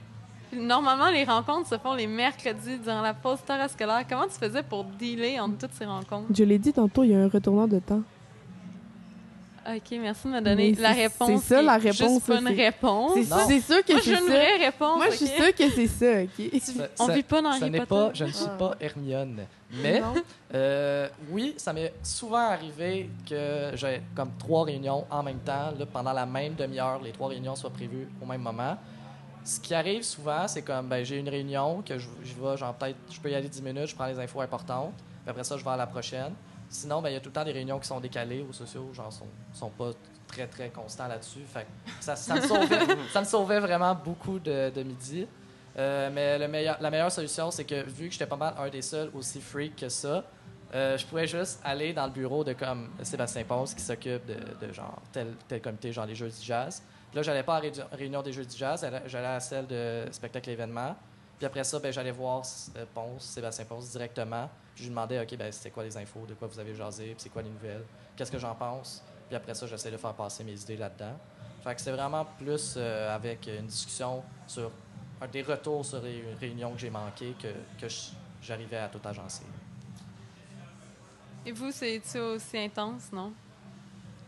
puis 0.51 0.61
normalement, 0.63 1.11
les 1.11 1.25
rencontres 1.25 1.69
se 1.69 1.77
font 1.77 1.93
les 1.93 2.07
mercredis 2.07 2.79
durant 2.79 3.03
la 3.03 3.13
pause 3.13 3.39
scolaire. 3.69 4.05
Comment 4.09 4.25
tu 4.25 4.39
faisais 4.41 4.63
pour 4.63 4.85
dealer 4.85 5.39
entre 5.41 5.59
toutes 5.59 5.75
ces 5.75 5.85
rencontres? 5.85 6.29
Je 6.35 6.45
l'ai 6.45 6.59
dit 6.59 6.73
tantôt, 6.73 7.05
il 7.05 7.11
y 7.11 7.15
a 7.15 7.19
un 7.19 7.29
retournant 7.29 7.69
de 7.69 7.79
temps. 7.79 8.01
OK, 9.69 9.99
merci 10.01 10.29
de 10.29 10.33
me 10.33 10.41
donner 10.41 10.73
Mais 10.77 10.81
la 10.83 10.93
réponse. 10.93 11.43
c'est 11.43 11.55
ça, 11.57 11.63
la 11.63 11.77
réponse, 11.77 11.97
Juste 11.97 12.27
pas 12.27 12.35
ça, 12.35 12.41
une 12.41 12.57
réponse. 12.57 13.13
C'est 13.49 13.61
sûr 13.61 13.85
que 13.85 13.93
Moi, 13.93 14.01
c'est 14.03 14.11
j'ai 14.11 14.11
une 14.13 14.27
ça. 14.29 14.33
vraie 14.33 14.57
réponse. 14.59 14.97
Moi, 14.97 15.07
je 15.11 15.17
suis 15.17 15.27
sûre 15.27 15.55
que 15.55 15.71
c'est 15.71 15.87
ça, 15.89 16.23
OK? 16.23 16.61
Ça- 16.63 16.89
On 17.01 17.07
ça- 17.07 17.13
vit 17.15 17.23
pas 17.25 17.43
dans 17.43 17.53
Ce 17.53 17.63
Harry 17.63 17.71
n'est 17.73 17.79
Potter? 17.85 17.89
pas, 17.89 18.11
je 18.15 18.25
ne 18.25 18.31
suis 18.31 18.47
Ah. 18.49 18.57
pas 18.57 18.75
Hermione. 18.81 19.41
Mais 19.83 20.01
euh, 20.55 21.09
oui, 21.31 21.55
ça 21.57 21.73
m'est 21.73 21.93
souvent 22.03 22.37
arrivé 22.51 23.11
que 23.29 23.73
j'ai 23.75 24.01
comme 24.15 24.31
trois 24.39 24.65
réunions 24.65 25.05
en 25.11 25.23
même 25.25 25.39
temps, 25.41 25.73
là, 25.77 25.87
pendant 25.93 26.13
la 26.13 26.27
même 26.27 26.55
demi-heure, 26.55 27.01
les 27.03 27.11
trois 27.13 27.29
réunions 27.29 27.57
soient 27.57 27.71
prévues 27.71 28.09
au 28.23 28.27
même 28.27 28.43
moment. 28.43 28.77
Ce 29.45 29.59
qui 29.61 29.75
arrive 29.75 30.03
souvent, 30.03 30.47
c'est 30.49 30.63
comme 30.63 30.89
ben, 30.89 31.05
j'ai 31.05 31.19
une 31.19 31.29
réunion 31.29 31.83
que 31.87 31.99
je, 31.99 32.07
je 32.25 32.35
vais, 32.35 32.57
genre 32.57 32.75
peut-être, 32.75 32.97
je 33.11 33.19
peux 33.21 33.31
y 33.31 33.35
aller 33.35 33.49
10 33.49 33.63
minutes, 33.63 33.87
je 33.89 33.95
prends 33.97 34.07
les 34.07 34.19
infos 34.19 34.41
importantes, 34.41 34.93
puis 34.97 35.31
après 35.31 35.45
ça, 35.45 35.57
je 35.57 35.65
vais 35.65 35.71
à 35.71 35.77
la 35.77 35.87
prochaine. 35.87 36.33
Sinon, 36.77 37.01
ben, 37.03 37.11
il 37.11 37.15
y 37.15 37.17
a 37.17 37.21
tout 37.21 37.29
le 37.29 37.33
temps 37.33 37.45
des 37.45 37.53
réunions 37.53 37.79
qui 37.79 37.87
sont 37.89 38.01
décalées 38.01 38.45
aux 38.49 38.53
sociaux, 38.53 38.91
genre 38.93 39.13
sont, 39.13 39.27
sont 39.53 39.71
pas 39.71 39.91
très 40.29 40.47
très 40.47 40.69
constants 40.71 41.07
là-dessus. 41.09 41.41
Fait 41.47 41.67
ça, 42.01 42.17
ça, 42.17 42.35
me 42.35 42.41
sauvait, 42.43 42.79
ça 43.13 43.21
me 43.21 43.25
sauvait 43.27 43.61
vraiment 43.61 43.95
beaucoup 43.95 44.39
de, 44.39 44.71
de 44.71 44.83
midi. 44.83 45.27
Euh, 45.79 46.11
mais 46.13 46.39
le 46.39 46.49
meilleur, 46.49 46.77
la 46.81 46.91
meilleure 46.91 47.13
solution, 47.13 47.51
c'est 47.51 47.65
que 47.65 47.83
vu 47.85 48.07
que 48.07 48.13
j'étais 48.13 48.27
pas 48.27 48.37
mal 48.37 48.55
un 48.59 48.69
des 48.71 48.83
seuls 48.83 49.11
aussi 49.15 49.41
freak 49.41 49.77
que 49.77 49.89
ça, 49.89 50.25
euh, 50.75 50.97
je 50.99 51.07
pouvais 51.07 51.27
juste 51.27 51.61
aller 51.65 51.93
dans 51.93 52.07
le 52.07 52.13
bureau 52.13 52.43
de 52.45 52.53
comme 52.55 52.89
Sébastien 53.03 53.45
Ponce 53.45 53.73
qui 53.75 53.83
s'occupe 53.83 54.27
de, 54.27 54.67
de 54.67 54.73
genre 54.73 55.01
tel, 55.13 55.35
tel 55.47 55.61
comité, 55.61 55.93
genre 55.93 56.07
les 56.07 56.15
Jeux 56.15 56.29
du 56.29 56.43
jazz. 56.45 56.83
Puis 57.11 57.17
là, 57.17 57.23
j'allais 57.23 57.43
pas 57.43 57.57
à 57.57 57.61
la 57.63 57.69
ré- 57.71 57.85
réunion 57.93 58.21
des 58.23 58.33
Jeux 58.33 58.45
du 58.45 58.57
jazz, 58.57 58.81
j'allais- 58.81 59.03
j'allais 59.07 59.27
à 59.29 59.41
celle 59.41 59.67
de 59.67 60.05
spectacle 60.11 60.51
événement. 60.51 60.97
Puis 61.39 61.47
après 61.47 61.63
ça, 61.65 61.79
ben, 61.79 61.93
j'allais 61.93 62.11
voir 62.11 62.43
euh, 62.77 62.85
Ponce, 62.95 63.23
Sébastien 63.25 63.65
Ponce 63.67 63.91
directement. 63.91 64.49
Puis 64.77 64.85
je 64.85 64.91
lui 64.91 64.95
demandais, 64.95 65.19
OK, 65.19 65.35
ben, 65.39 65.51
c'était 65.51 65.71
quoi 65.71 65.85
les 65.85 65.97
infos, 65.97 66.27
de 66.29 66.35
quoi 66.35 66.49
vous 66.49 66.59
avez 66.61 66.75
jasé, 66.75 67.07
puis 67.07 67.15
c'est 67.17 67.31
quoi 67.31 67.41
les 67.41 67.49
nouvelles, 67.49 67.83
qu'est-ce 68.15 68.31
que 68.31 68.39
j'en 68.39 68.55
pense? 68.55 69.03
Puis 69.27 69.35
après 69.35 69.55
ça, 69.55 69.67
j'essaie 69.67 69.91
de 69.91 69.97
faire 69.97 70.13
passer 70.13 70.45
mes 70.45 70.53
idées 70.53 70.77
là-dedans. 70.77 71.17
Fait 71.65 71.75
que 71.75 71.81
c'est 71.81 71.93
vraiment 71.93 72.27
plus 72.39 72.75
euh, 72.77 73.15
avec 73.15 73.47
une 73.47 73.67
discussion 73.67 74.23
sur 74.47 74.71
un 75.23 75.27
des 75.29 75.41
retours 75.41 75.83
sur 75.83 76.03
les 76.03 76.23
réunions 76.39 76.73
que 76.73 76.79
j'ai 76.79 76.91
manquées 76.91 77.35
que, 77.41 77.87
j'arrivais 78.43 78.77
à 78.77 78.89
tout 78.89 79.01
agencer. 79.03 79.45
Et 81.47 81.53
vous, 81.53 81.71
c'est-tu 81.73 82.19
aussi 82.19 82.59
intense, 82.59 83.11
non? 83.11 83.33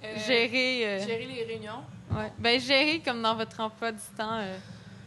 Euh, 0.03 0.17
Gérer. 0.27 0.87
euh, 0.87 1.07
Gérer 1.07 1.27
les 1.27 1.45
réunions. 1.45 1.83
ouais. 2.13 2.33
Ben, 2.39 2.59
gérer 2.59 3.01
comme 3.01 3.21
dans 3.21 3.35
votre 3.35 3.61
emploi 3.61 3.93
du 3.93 3.99
temps, 4.17 4.39
euh, 4.39 4.57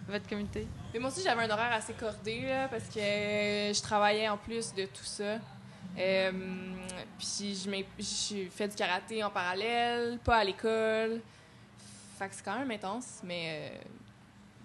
votre 0.08 0.28
comité. 0.30 0.68
Mais 0.94 1.00
moi 1.00 1.10
aussi, 1.10 1.22
j'avais 1.24 1.44
un 1.44 1.50
horaire 1.50 1.72
assez 1.72 1.94
cordé, 1.94 2.42
là, 2.42 2.68
parce 2.68 2.86
que 2.86 3.00
euh, 3.00 3.74
je 3.74 3.82
travaillais 3.82 4.28
en 4.28 4.38
plus 4.38 4.74
de 4.74 4.86
tout 4.86 5.04
ça. 5.04 5.40
Euh, 5.98 6.32
puis 7.18 7.56
je 8.00 8.50
fait 8.50 8.68
du 8.68 8.76
karaté 8.76 9.24
en 9.24 9.30
parallèle, 9.30 10.20
pas 10.24 10.38
à 10.38 10.44
l'école. 10.44 11.22
Fait 12.18 12.28
que 12.30 12.36
c'est 12.36 12.44
quand 12.44 12.58
même 12.60 12.72
intense, 12.72 13.22
mais 13.24 13.72
euh, 13.74 13.78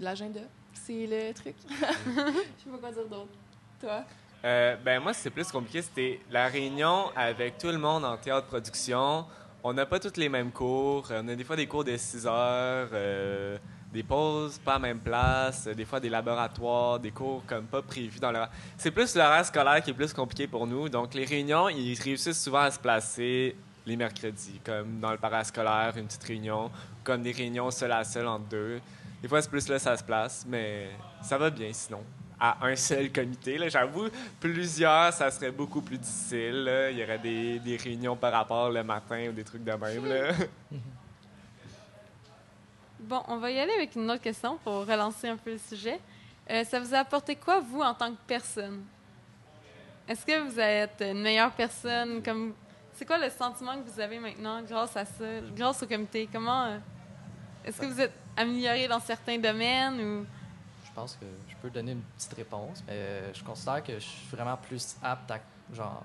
l'agenda, 0.00 0.40
c'est 0.74 1.06
le 1.06 1.32
truc. 1.32 1.54
Je 1.68 1.74
sais 1.74 2.70
pas 2.70 2.78
quoi 2.78 2.92
dire 2.92 3.06
d'autre. 3.06 3.32
Toi? 3.80 4.04
Euh, 4.44 4.76
ben 4.76 5.00
moi, 5.00 5.12
c'est 5.12 5.30
plus 5.30 5.50
compliqué. 5.50 5.82
C'était 5.82 6.20
la 6.30 6.48
réunion 6.48 7.10
avec 7.16 7.58
tout 7.58 7.68
le 7.68 7.78
monde 7.78 8.04
en 8.04 8.16
théâtre 8.16 8.46
production. 8.46 9.24
On 9.64 9.72
n'a 9.72 9.86
pas 9.86 9.98
tous 9.98 10.16
les 10.16 10.28
mêmes 10.28 10.52
cours. 10.52 11.08
On 11.10 11.28
a 11.28 11.34
des 11.34 11.44
fois 11.44 11.56
des 11.56 11.66
cours 11.66 11.82
de 11.82 11.96
6 11.96 12.26
heures, 12.26 12.88
euh, 12.92 13.58
des 13.96 14.02
pauses 14.02 14.58
pas 14.58 14.74
à 14.74 14.78
même 14.78 14.98
place, 14.98 15.66
euh, 15.66 15.74
des 15.74 15.84
fois 15.84 16.00
des 16.00 16.10
laboratoires, 16.10 17.00
des 17.00 17.10
cours 17.10 17.42
comme 17.46 17.64
pas 17.64 17.82
prévus 17.82 18.20
dans 18.20 18.30
l'horaire. 18.30 18.50
C'est 18.76 18.90
plus 18.90 19.16
l'horaire 19.16 19.44
scolaire 19.44 19.82
qui 19.82 19.90
est 19.90 19.94
plus 19.94 20.12
compliqué 20.12 20.46
pour 20.46 20.66
nous. 20.66 20.88
Donc 20.88 21.14
les 21.14 21.24
réunions, 21.24 21.68
ils 21.68 21.98
réussissent 22.00 22.42
souvent 22.42 22.60
à 22.60 22.70
se 22.70 22.78
placer 22.78 23.56
les 23.86 23.96
mercredis, 23.96 24.60
comme 24.64 25.00
dans 25.00 25.12
le 25.12 25.18
parascolaire, 25.18 25.94
une 25.96 26.06
petite 26.06 26.24
réunion, 26.24 26.70
comme 27.04 27.22
des 27.22 27.32
réunions 27.32 27.70
seul 27.70 27.92
à 27.92 28.04
seul 28.04 28.26
entre 28.26 28.44
deux. 28.46 28.80
Des 29.22 29.28
fois, 29.28 29.40
c'est 29.40 29.50
plus 29.50 29.66
là, 29.68 29.78
ça 29.78 29.96
se 29.96 30.04
place, 30.04 30.44
mais 30.46 30.90
ça 31.22 31.38
va 31.38 31.50
bien 31.50 31.72
sinon 31.72 32.02
à 32.38 32.66
un 32.66 32.76
seul 32.76 33.10
comité. 33.10 33.56
là. 33.56 33.70
J'avoue, 33.70 34.08
plusieurs, 34.38 35.10
ça 35.14 35.30
serait 35.30 35.52
beaucoup 35.52 35.80
plus 35.80 35.96
difficile. 35.96 36.70
Il 36.90 36.98
y 36.98 37.02
aurait 37.02 37.18
des, 37.18 37.58
des 37.60 37.76
réunions 37.78 38.14
par 38.14 38.32
rapport 38.32 38.70
le 38.70 38.84
matin 38.84 39.28
ou 39.30 39.32
des 39.32 39.44
trucs 39.44 39.64
de 39.64 39.72
même. 39.72 40.06
Là. 40.06 40.32
Bon, 43.06 43.22
on 43.28 43.36
va 43.36 43.52
y 43.52 43.58
aller 43.60 43.72
avec 43.72 43.94
une 43.94 44.10
autre 44.10 44.20
question 44.20 44.58
pour 44.64 44.84
relancer 44.84 45.28
un 45.28 45.36
peu 45.36 45.52
le 45.52 45.58
sujet. 45.58 46.00
Euh, 46.50 46.64
ça 46.64 46.80
vous 46.80 46.92
a 46.92 46.98
apporté 46.98 47.36
quoi, 47.36 47.60
vous, 47.60 47.80
en 47.80 47.94
tant 47.94 48.10
que 48.10 48.18
personne? 48.26 48.82
Est-ce 50.08 50.26
que 50.26 50.40
vous 50.40 50.58
êtes 50.58 51.00
une 51.02 51.22
meilleure 51.22 51.52
personne? 51.52 52.20
Comme... 52.20 52.52
C'est 52.94 53.04
quoi 53.04 53.18
le 53.18 53.30
sentiment 53.30 53.76
que 53.76 53.88
vous 53.88 54.00
avez 54.00 54.18
maintenant 54.18 54.60
grâce 54.62 54.96
à 54.96 55.04
ça, 55.04 55.24
grâce 55.54 55.84
au 55.84 55.86
comité? 55.86 56.28
Comment... 56.32 56.64
euh, 56.64 56.78
Est-ce 57.64 57.80
que 57.80 57.86
vous 57.86 58.00
êtes 58.00 58.14
amélioré 58.36 58.88
dans 58.88 58.98
certains 58.98 59.38
domaines 59.38 60.00
ou... 60.00 60.26
Je 60.84 60.90
pense 60.92 61.14
que 61.14 61.26
je 61.48 61.54
peux 61.62 61.70
donner 61.70 61.92
une 61.92 62.02
petite 62.02 62.34
réponse, 62.34 62.82
mais 62.88 62.94
euh, 62.94 63.34
je 63.34 63.44
considère 63.44 63.84
que 63.84 63.92
je 63.94 64.04
suis 64.04 64.36
vraiment 64.36 64.56
plus 64.56 64.96
apte 65.00 65.30
à 65.30 65.38
genre, 65.72 66.02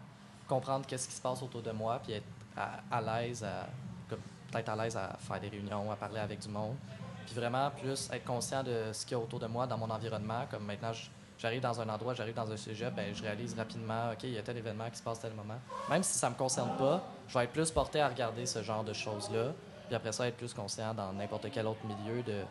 comprendre 0.47 0.85
qu'est-ce 0.85 1.07
qui 1.07 1.15
se 1.15 1.21
passe 1.21 1.41
autour 1.41 1.63
de 1.63 1.71
moi, 1.71 1.99
puis 2.03 2.13
être 2.13 2.25
à, 2.55 2.81
à 2.91 3.01
l'aise, 3.01 3.43
à, 3.43 3.67
peut-être 4.51 4.69
à 4.69 4.75
l'aise 4.75 4.97
à 4.97 5.15
faire 5.19 5.39
des 5.39 5.49
réunions, 5.49 5.91
à 5.91 5.95
parler 5.95 6.19
avec 6.19 6.39
du 6.39 6.49
monde, 6.49 6.75
puis 7.25 7.35
vraiment 7.35 7.69
plus 7.71 8.09
être 8.11 8.25
conscient 8.25 8.63
de 8.63 8.91
ce 8.91 9.05
qu'il 9.05 9.17
y 9.17 9.19
a 9.19 9.23
autour 9.23 9.39
de 9.39 9.47
moi 9.47 9.65
dans 9.67 9.77
mon 9.77 9.89
environnement. 9.89 10.45
Comme 10.49 10.65
maintenant, 10.65 10.91
j'arrive 11.39 11.61
dans 11.61 11.79
un 11.79 11.89
endroit, 11.89 12.13
j'arrive 12.13 12.35
dans 12.35 12.51
un 12.51 12.57
sujet, 12.57 12.91
ben, 12.91 13.13
je 13.15 13.21
réalise 13.23 13.55
rapidement, 13.55 14.11
OK, 14.11 14.23
il 14.23 14.33
y 14.33 14.37
a 14.37 14.41
tel 14.43 14.57
événement 14.57 14.89
qui 14.89 14.97
se 14.97 15.03
passe 15.03 15.19
à 15.19 15.21
tel 15.23 15.33
moment. 15.33 15.59
Même 15.89 16.03
si 16.03 16.17
ça 16.17 16.27
ne 16.27 16.33
me 16.33 16.37
concerne 16.37 16.75
pas, 16.77 17.01
je 17.27 17.37
vais 17.37 17.45
être 17.45 17.51
plus 17.53 17.71
porté 17.71 18.01
à 18.01 18.07
regarder 18.09 18.45
ce 18.45 18.61
genre 18.61 18.83
de 18.83 18.93
choses-là, 18.93 19.51
puis 19.87 19.95
après 19.95 20.11
ça, 20.11 20.27
être 20.27 20.37
plus 20.37 20.53
conscient 20.53 20.93
dans 20.93 21.11
n'importe 21.13 21.47
quel 21.51 21.65
autre 21.67 21.83
milieu 21.85 22.21
de 22.23 22.41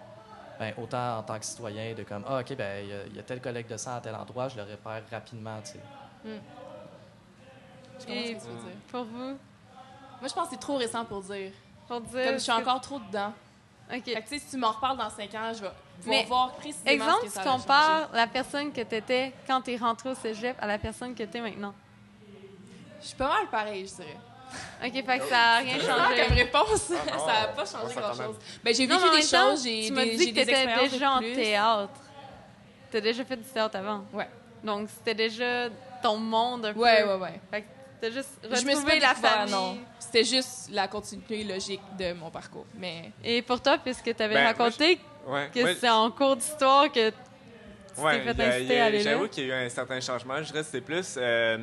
ben, 0.59 0.75
autant 0.77 1.17
en 1.19 1.23
tant 1.23 1.39
que 1.39 1.45
citoyen, 1.47 1.95
de 1.95 2.03
comme, 2.03 2.23
ah, 2.29 2.41
OK, 2.41 2.55
ben, 2.55 2.85
il 2.85 2.91
y 2.91 2.93
a- 2.93 3.07
il 3.07 3.17
y, 3.17 3.19
a 3.19 3.23
tel 3.23 3.41
collègue 3.41 3.67
de 3.67 3.79
sang 3.79 3.97
à 3.97 4.01
tel 4.03 4.15
endroit, 4.15 4.49
je 4.49 4.57
le 4.57 4.63
repère 4.65 5.03
rapidement, 5.11 5.59
tu 5.63 5.73
sais. 5.73 5.81
Je 7.99 8.05
comprends 8.05 8.15
Et- 8.21 8.27
ce 8.27 8.33
que 8.35 8.41
tu 8.41 8.47
veux 8.49 8.63
dire? 8.63 8.77
Pour 8.91 9.05
vous? 9.05 9.39
Moi, 10.21 10.29
je 10.29 10.35
pense 10.35 10.45
que 10.45 10.51
c'est 10.51 10.61
trop 10.61 10.77
récent 10.77 11.03
pour 11.07 11.23
dire. 11.23 11.53
Pour 11.91 12.01
dire. 12.03 12.25
Comme 12.25 12.35
je 12.35 12.39
suis 12.39 12.53
que- 12.53 12.59
encore 12.61 12.81
trop 12.81 12.99
dedans. 13.01 13.33
OK. 13.93 14.05
Fait 14.05 14.15
que, 14.15 14.21
tu 14.21 14.27
sais, 14.29 14.39
si 14.39 14.51
tu 14.51 14.57
m'en 14.57 14.71
reparles 14.71 14.97
dans 14.97 15.11
5 15.11 15.35
ans, 15.35 15.53
je 15.53 15.63
vais 15.63 15.71
Mais, 16.07 16.25
voir 16.25 16.53
précisément 16.53 16.91
Exemple, 17.05 17.29
ce 17.29 17.35
que 17.35 17.43
tu 17.43 17.49
compares 17.49 18.09
la 18.13 18.27
personne 18.29 18.73
que 18.73 18.81
tu 18.83 18.95
étais 18.95 19.33
quand 19.47 19.61
tu 19.63 19.73
es 19.73 19.77
rentré 19.77 20.11
au 20.11 20.15
cégep 20.15 20.57
à 20.61 20.67
la 20.69 20.79
personne 20.79 21.15
que 21.15 21.25
tu 21.25 21.37
es 21.37 21.41
maintenant. 21.41 21.75
Je 23.03 23.07
suis 23.09 23.17
pas 23.17 23.29
mal 23.29 23.47
pareil, 23.51 23.87
je 23.89 23.95
dirais. 23.97 24.17
OK, 24.85 24.93
fait 24.93 25.19
que 25.19 25.25
ça 25.25 25.35
n'a 25.37 25.57
rien 25.59 25.77
Ah, 25.81 26.09
comme 26.09 26.29
changé. 26.29 26.43
réponse, 26.43 26.93
Ah, 26.93 27.13
non. 27.13 27.27
ça 27.27 27.33
n'a 27.33 27.49
pas 27.49 27.65
changé 27.67 27.95
grand-chose. 27.95 28.37
Ben, 28.65 28.75
j'ai 28.75 28.87
Non, 28.87 28.97
vécu 28.99 29.05
mais 29.07 29.11
en 29.11 29.15
des 29.17 29.23
choses, 29.23 29.63
j'ai 29.65 29.87
Tu 29.87 29.93
m'as 29.93 30.05
des, 30.05 30.17
dit 30.17 30.25
j'ai 30.25 30.31
que 30.31 30.35
des 30.37 30.45
tu 30.45 30.51
étais 30.51 30.63
expériences 30.63 30.91
déjà 30.93 31.11
en 31.13 31.21
théâtre. 31.21 31.93
Tu 32.91 32.97
as 32.97 33.01
déjà 33.01 33.25
fait 33.25 33.37
du 33.37 33.43
théâtre 33.45 33.77
avant? 33.77 34.05
Ouais. 34.13 34.29
Donc, 34.63 34.89
c'était 34.89 35.15
déjà 35.15 35.69
ton 36.03 36.17
monde 36.17 36.67
un 36.67 36.73
peu? 36.75 36.81
Ouais, 36.81 37.03
ouais, 37.05 37.15
ouais. 37.15 37.41
Fait 37.51 37.63
que 37.63 37.67
t'as 38.01 38.11
juste 38.11 38.29
Je 38.45 38.49
me 38.49 38.55
suis 38.57 38.69
retrouvé 38.75 38.99
pas 39.01 39.07
la 39.09 39.15
famille. 39.15 39.53
non. 39.53 39.79
C'était 39.99 40.25
juste 40.25 40.69
la 40.73 40.89
continuité 40.89 41.45
logique 41.45 41.81
de 41.99 42.13
mon 42.15 42.31
parcours. 42.31 42.67
Mais 42.75 43.13
Et 43.23 43.43
pour 43.43 43.61
toi, 43.61 43.79
puisque 43.79 44.15
tu 44.15 44.23
avais 44.23 44.35
Ben, 44.35 44.47
raconté 44.47 44.99
Ouais. 45.27 45.51
que 45.55 45.75
c'est 45.75 45.89
en 45.91 46.11
cours 46.11 46.37
d'histoire 46.37 46.91
que 46.91 47.11
tu 47.11 47.17
Ouais, 47.99 48.25
t'es 48.25 48.35
fait 48.35 48.43
inciter 48.45 48.81
a- 48.81 48.85
à 48.85 48.87
aller. 48.87 49.01
J'avoue 49.01 49.29
qu'il 49.29 49.47
y 49.47 49.53
a 49.53 49.63
eu 49.63 49.67
un 49.67 49.69
certain 49.69 50.01
changement. 50.01 50.39
Je 50.39 50.45
dirais 50.45 50.61
que 50.61 50.65
c'était 50.67 50.81
plus 50.81 51.15
euh, 51.19 51.59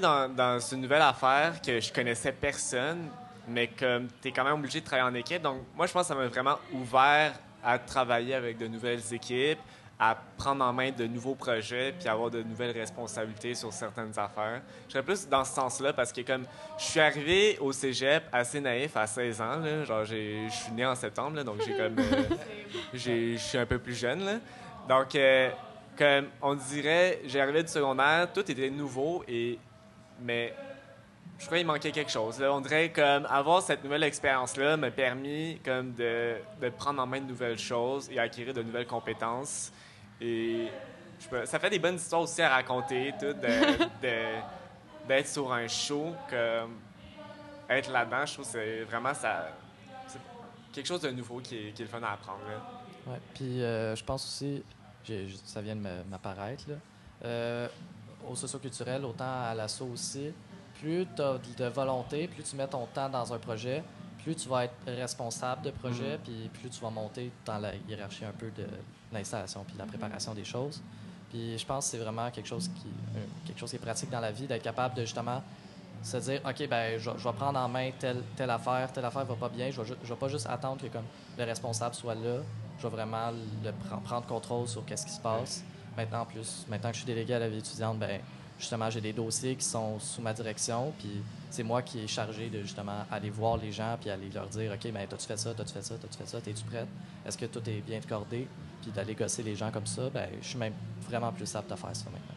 dans, 0.00 0.28
dans 0.34 0.58
une 0.60 0.80
nouvelle 0.80 1.02
affaire 1.02 1.60
que 1.64 1.80
je 1.80 1.92
connaissais 1.92 2.32
personne, 2.32 3.08
mais 3.48 3.68
comme 3.68 4.08
tu 4.22 4.28
es 4.28 4.32
quand 4.32 4.44
même 4.44 4.54
obligé 4.54 4.80
de 4.80 4.84
travailler 4.86 5.08
en 5.10 5.14
équipe. 5.14 5.42
Donc, 5.42 5.58
moi, 5.76 5.86
je 5.86 5.92
pense 5.92 6.02
que 6.02 6.08
ça 6.08 6.14
m'a 6.14 6.26
vraiment 6.26 6.58
ouvert 6.72 7.34
à 7.62 7.78
travailler 7.78 8.34
avec 8.34 8.58
de 8.58 8.66
nouvelles 8.66 9.02
équipes, 9.12 9.58
à 10.06 10.16
prendre 10.36 10.62
en 10.62 10.72
main 10.72 10.90
de 10.90 11.06
nouveaux 11.06 11.34
projets, 11.34 11.94
puis 11.98 12.08
avoir 12.08 12.30
de 12.30 12.42
nouvelles 12.42 12.76
responsabilités 12.76 13.54
sur 13.54 13.72
certaines 13.72 14.12
affaires. 14.18 14.60
Je 14.86 14.92
serais 14.92 15.02
plus 15.02 15.26
dans 15.26 15.44
ce 15.44 15.54
sens-là 15.54 15.94
parce 15.94 16.12
que 16.12 16.20
comme 16.20 16.44
je 16.76 16.84
suis 16.84 17.00
arrivé 17.00 17.58
au 17.58 17.72
cégep 17.72 18.24
assez 18.30 18.60
naïf 18.60 18.94
à 18.98 19.06
16 19.06 19.40
ans, 19.40 19.56
là, 19.60 19.84
genre 19.84 20.04
je 20.04 20.46
suis 20.50 20.72
né 20.72 20.84
en 20.84 20.94
septembre, 20.94 21.36
là, 21.36 21.44
donc 21.44 21.62
j'ai 21.64 21.74
comme 21.74 21.98
euh, 21.98 22.36
je 22.94 23.36
suis 23.36 23.56
un 23.56 23.64
peu 23.64 23.78
plus 23.78 23.94
jeune. 23.94 24.24
Là. 24.24 24.34
Donc, 24.86 25.14
euh, 25.14 25.50
comme 25.96 26.26
on 26.42 26.54
dirait, 26.54 27.20
j'ai 27.24 27.40
arrivé 27.40 27.62
du 27.62 27.70
secondaire, 27.70 28.30
tout 28.30 28.50
était 28.50 28.68
nouveau, 28.68 29.24
et, 29.26 29.58
mais 30.20 30.52
je 31.38 31.46
crois 31.46 31.56
qu'il 31.56 31.66
manquait 31.66 31.92
quelque 31.92 32.10
chose. 32.10 32.38
Là. 32.40 32.52
On 32.52 32.60
dirait 32.60 32.90
comme 32.90 33.26
avoir 33.30 33.62
cette 33.62 33.82
nouvelle 33.82 34.02
expérience-là 34.02 34.76
m'a 34.76 34.90
permis 34.90 35.60
comme 35.64 35.94
de, 35.94 36.34
de 36.60 36.68
prendre 36.68 37.00
en 37.00 37.06
main 37.06 37.20
de 37.20 37.26
nouvelles 37.26 37.58
choses 37.58 38.10
et 38.10 38.18
acquérir 38.18 38.52
de 38.52 38.62
nouvelles 38.62 38.86
compétences. 38.86 39.72
Et 40.20 40.68
je 41.20 41.28
peux- 41.28 41.46
ça 41.46 41.58
fait 41.58 41.70
des 41.70 41.78
bonnes 41.78 41.96
histoires 41.96 42.22
aussi 42.22 42.40
à 42.42 42.48
raconter, 42.50 43.12
tout, 43.18 43.26
de- 43.26 43.32
de- 44.02 45.06
d'être 45.08 45.28
sur 45.28 45.52
un 45.52 45.66
show, 45.68 46.14
comme 46.30 46.78
être 47.68 47.90
là-dedans, 47.90 48.26
je 48.26 48.32
trouve 48.34 48.44
que 48.46 48.52
c'est 48.52 48.82
vraiment 48.84 49.14
ça, 49.14 49.48
c'est 50.06 50.18
quelque 50.72 50.86
chose 50.86 51.00
de 51.00 51.10
nouveau 51.10 51.40
qui 51.40 51.56
est, 51.56 51.72
qui 51.72 51.82
est 51.82 51.86
le 51.86 51.90
fun 51.90 52.02
à 52.02 52.12
apprendre. 52.12 52.40
là. 52.48 53.12
Ouais. 53.12 53.20
Puis 53.34 53.62
euh, 53.62 53.94
je 53.96 54.04
pense 54.04 54.24
aussi, 54.24 54.62
ça 55.44 55.60
vient 55.60 55.76
de 55.76 55.82
m'apparaître, 56.10 56.64
là. 56.68 56.74
Euh, 57.24 57.68
au 58.28 58.34
socioculturel, 58.34 59.04
autant 59.04 59.44
à 59.44 59.54
l'assaut 59.54 59.88
aussi, 59.92 60.32
plus 60.80 61.06
tu 61.14 61.22
as 61.22 61.38
de 61.58 61.64
volonté, 61.66 62.26
plus 62.28 62.42
tu 62.42 62.56
mets 62.56 62.66
ton 62.66 62.86
temps 62.86 63.08
dans 63.08 63.32
un 63.32 63.38
projet, 63.38 63.82
plus 64.22 64.34
tu 64.34 64.48
vas 64.48 64.64
être 64.64 64.74
responsable 64.86 65.62
de 65.62 65.70
projet, 65.70 66.18
puis 66.24 66.48
plus 66.52 66.70
tu 66.70 66.80
vas 66.80 66.88
monter 66.90 67.30
dans 67.44 67.58
la 67.58 67.74
hiérarchie 67.88 68.24
un 68.24 68.32
peu 68.32 68.50
de 68.50 68.66
l'installation 69.14 69.64
puis 69.64 69.76
la 69.78 69.86
préparation 69.86 70.34
des 70.34 70.44
choses. 70.44 70.82
Puis 71.30 71.58
je 71.58 71.66
pense 71.66 71.86
que 71.86 71.90
c'est 71.92 72.02
vraiment 72.02 72.30
quelque 72.30 72.46
chose 72.46 72.68
qui, 72.68 72.88
euh, 73.16 73.20
quelque 73.46 73.58
chose 73.58 73.70
qui 73.70 73.76
est 73.76 73.80
pratique 73.80 74.10
dans 74.10 74.20
la 74.20 74.30
vie, 74.30 74.46
d'être 74.46 74.62
capable 74.62 74.94
de 74.94 75.02
justement 75.02 75.42
se 76.02 76.18
dire, 76.18 76.40
OK, 76.46 76.68
ben, 76.68 76.98
je, 76.98 77.10
vais 77.10 77.32
prendre 77.32 77.58
en 77.58 77.68
main 77.68 77.90
telle, 77.98 78.22
telle 78.36 78.50
affaire, 78.50 78.92
telle 78.92 79.04
affaire 79.04 79.24
va 79.24 79.34
pas 79.34 79.48
bien, 79.48 79.70
je 79.70 79.82
je 79.82 80.08
vais 80.08 80.18
pas 80.18 80.28
juste 80.28 80.46
attendre 80.46 80.82
que 80.82 80.88
comme, 80.88 81.04
le 81.38 81.44
responsable 81.44 81.94
soit 81.94 82.14
là, 82.14 82.40
je 82.78 82.82
vais 82.82 82.90
vraiment 82.90 83.30
le 83.30 83.70
pre- 83.70 84.00
prendre 84.02 84.26
contrôle 84.26 84.68
sur 84.68 84.84
qu'est-ce 84.84 85.06
qui 85.06 85.12
se 85.12 85.20
passe. 85.20 85.64
Maintenant, 85.96 86.20
en 86.20 86.26
plus, 86.26 86.66
maintenant 86.68 86.90
que 86.90 86.96
je 86.96 87.02
suis 87.02 87.06
délégué 87.06 87.34
à 87.34 87.38
la 87.38 87.48
vie 87.48 87.58
étudiante, 87.58 87.98
ben, 87.98 88.20
justement, 88.58 88.90
j'ai 88.90 89.00
des 89.00 89.12
dossiers 89.12 89.56
qui 89.56 89.64
sont 89.64 89.98
sous 89.98 90.20
ma 90.20 90.32
direction, 90.32 90.92
puis 90.98 91.22
c'est 91.50 91.62
moi 91.62 91.82
qui 91.82 92.00
est 92.00 92.06
chargé 92.06 92.50
de 92.50 92.62
justement 92.62 93.04
aller 93.10 93.30
voir 93.30 93.56
les 93.56 93.72
gens, 93.72 93.96
puis 94.00 94.10
aller 94.10 94.28
leur 94.28 94.48
dire, 94.48 94.72
OK, 94.72 94.92
ben, 94.92 95.06
t'as-tu 95.08 95.26
fait 95.26 95.38
ça, 95.38 95.54
t'as-tu 95.54 95.72
fait 95.72 95.82
ça, 95.82 95.94
t'as-tu 96.00 96.18
fait 96.18 96.26
ça, 96.26 96.40
t'es-tu 96.40 96.64
prête? 96.64 96.88
Est-ce 97.24 97.38
que 97.38 97.46
tout 97.46 97.62
est 97.68 97.80
bien 97.80 98.00
cordé? 98.06 98.46
Puis 98.84 98.92
d'aller 98.92 99.14
gosser 99.14 99.42
les 99.42 99.56
gens 99.56 99.70
comme 99.70 99.86
ça, 99.86 100.02
ben, 100.12 100.28
je 100.42 100.46
suis 100.46 100.58
même 100.58 100.74
vraiment 101.08 101.32
plus 101.32 101.56
apte 101.56 101.72
à 101.72 101.76
faire 101.76 101.96
ça 101.96 102.04
maintenant. 102.06 102.34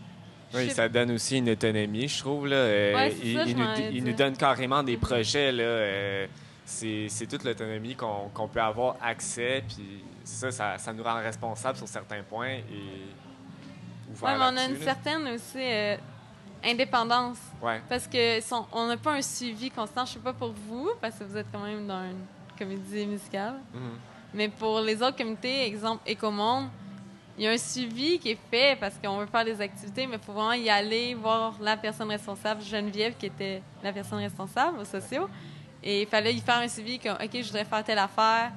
Oui, 0.53 0.69
ça 0.71 0.87
donne 0.87 1.11
aussi 1.11 1.39
une 1.39 1.49
autonomie, 1.49 2.07
je 2.07 2.19
trouve. 2.19 2.47
Là. 2.47 2.55
Euh, 2.55 2.95
Ouais, 2.95 3.13
il, 3.21 3.35
ça, 3.35 3.43
il 3.45 3.57
nous, 3.57 3.65
il 3.91 4.03
nous 4.05 4.13
donne 4.13 4.37
carrément 4.37 4.81
des 4.81 4.95
projets. 4.95 5.51
Là, 5.51 5.63
euh, 5.63 6.27
c'est, 6.63 7.07
c'est 7.09 7.27
toute 7.27 7.43
l'autonomie 7.43 7.95
qu'on, 7.95 8.29
qu'on 8.33 8.47
peut 8.47 8.61
avoir 8.61 8.95
accès. 9.03 9.61
Puis 9.67 10.03
ça, 10.23 10.49
ça, 10.51 10.77
ça 10.77 10.93
nous 10.93 11.03
rend 11.03 11.15
responsables 11.21 11.77
sur 11.77 11.87
certains 11.87 12.23
points 12.23 12.47
et 12.71 13.03
Ouais, 14.21 14.35
mais 14.37 14.43
on 14.45 14.57
a 14.57 14.65
une 14.65 14.73
là. 14.79 14.83
certaine 14.85 15.27
aussi 15.27 15.57
euh, 15.57 15.97
indépendance. 16.63 17.37
Ouais. 17.61 17.81
Parce 17.89 18.07
que 18.07 18.39
son- 18.41 18.65
on 18.71 18.87
n'a 18.87 18.97
pas 18.97 19.13
un 19.15 19.21
suivi 19.21 19.69
constant. 19.69 20.05
Je 20.05 20.13
sais 20.13 20.19
pas 20.19 20.33
pour 20.33 20.53
vous, 20.67 20.91
parce 21.01 21.15
que 21.15 21.25
vous 21.25 21.37
êtes 21.37 21.47
quand 21.51 21.59
même 21.63 21.85
dans 21.85 22.03
une 22.03 22.25
comédie 22.57 23.05
musicale. 23.05 23.55
Mhm. 23.73 23.81
Mais 24.37 24.49
pour 24.49 24.81
les 24.81 25.01
autres 25.01 25.17
comités, 25.17 25.65
exemple 25.65 26.03
Écomonde, 26.05 26.67
il 27.39 27.45
y 27.45 27.47
a 27.47 27.51
un 27.51 27.57
suivi 27.57 28.19
qui 28.19 28.29
est 28.29 28.39
fait 28.51 28.77
parce 28.79 28.93
qu'on 29.03 29.17
veut 29.17 29.25
faire 29.25 29.43
des 29.43 29.59
activités, 29.59 30.05
mais 30.05 30.17
il 30.17 30.23
faut 30.23 30.31
vraiment 30.31 30.53
y 30.53 30.69
aller, 30.69 31.15
voir 31.15 31.55
la 31.59 31.75
personne 31.75 32.09
responsable, 32.09 32.61
Geneviève, 32.61 33.15
qui 33.17 33.25
était 33.25 33.63
la 33.83 33.91
personne 33.91 34.19
responsable 34.19 34.77
aux 34.79 34.85
sociaux. 34.85 35.27
Et 35.81 36.03
il 36.03 36.07
fallait 36.07 36.35
y 36.35 36.39
faire 36.39 36.57
un 36.57 36.67
suivi 36.67 36.99
comme, 36.99 37.13
OK, 37.13 37.31
je 37.33 37.47
voudrais 37.47 37.65
faire 37.65 37.83
telle 37.83 37.97
affaire. 37.97 38.51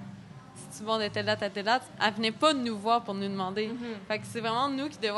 Si 0.54 0.78
tu 0.78 0.84
vas 0.84 0.98
de 0.98 1.08
telle 1.08 1.24
date 1.24 1.42
à 1.42 1.48
telle 1.48 1.64
date, 1.64 1.82
elle 1.98 2.12
venait 2.12 2.32
pas 2.32 2.52
nous 2.52 2.76
voir 2.76 3.02
pour 3.02 3.14
nous 3.14 3.28
demander. 3.28 3.70
Fait 4.06 4.18
que 4.18 4.26
c'est 4.26 4.40
vraiment 4.40 4.68
nous 4.68 4.90
qui 4.90 4.98
devions 4.98 5.16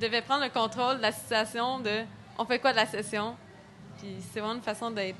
devait 0.00 0.22
prendre 0.22 0.42
le 0.42 0.50
contrôle 0.50 0.96
de 0.96 1.02
la 1.02 1.12
situation 1.12 1.78
de 1.78 2.02
on 2.36 2.44
fait 2.44 2.58
quoi 2.58 2.72
de 2.72 2.76
la 2.78 2.86
session? 2.86 3.36
Puis 3.98 4.16
c'est 4.32 4.40
vraiment 4.40 4.56
une 4.56 4.62
façon 4.62 4.90
d'être 4.90 5.18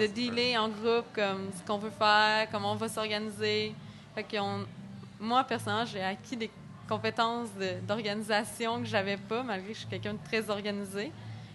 de 0.00 0.06
dealer 0.06 0.56
en 0.56 0.70
groupe 0.70 1.04
comme 1.14 1.50
ce 1.54 1.66
qu'on 1.66 1.78
veut 1.78 1.90
faire, 1.90 2.48
comment 2.50 2.72
on 2.72 2.76
va 2.76 2.88
s'organiser. 2.88 3.74
Fait 4.14 4.24
que 4.24 4.36
on- 4.38 4.66
moi 5.20 5.44
personnellement, 5.44 5.84
j'ai 5.86 6.02
acquis 6.02 6.36
des 6.36 6.50
compétences 6.88 7.48
de- 7.58 7.80
d'organisation 7.86 8.80
que 8.80 8.86
j'avais 8.86 9.16
pas 9.16 9.42
malgré 9.42 9.68
que 9.68 9.74
je 9.74 9.78
suis 9.80 9.88
quelqu'un 9.88 10.12
de 10.14 10.18
très 10.24 10.48
organisé. 10.50 11.10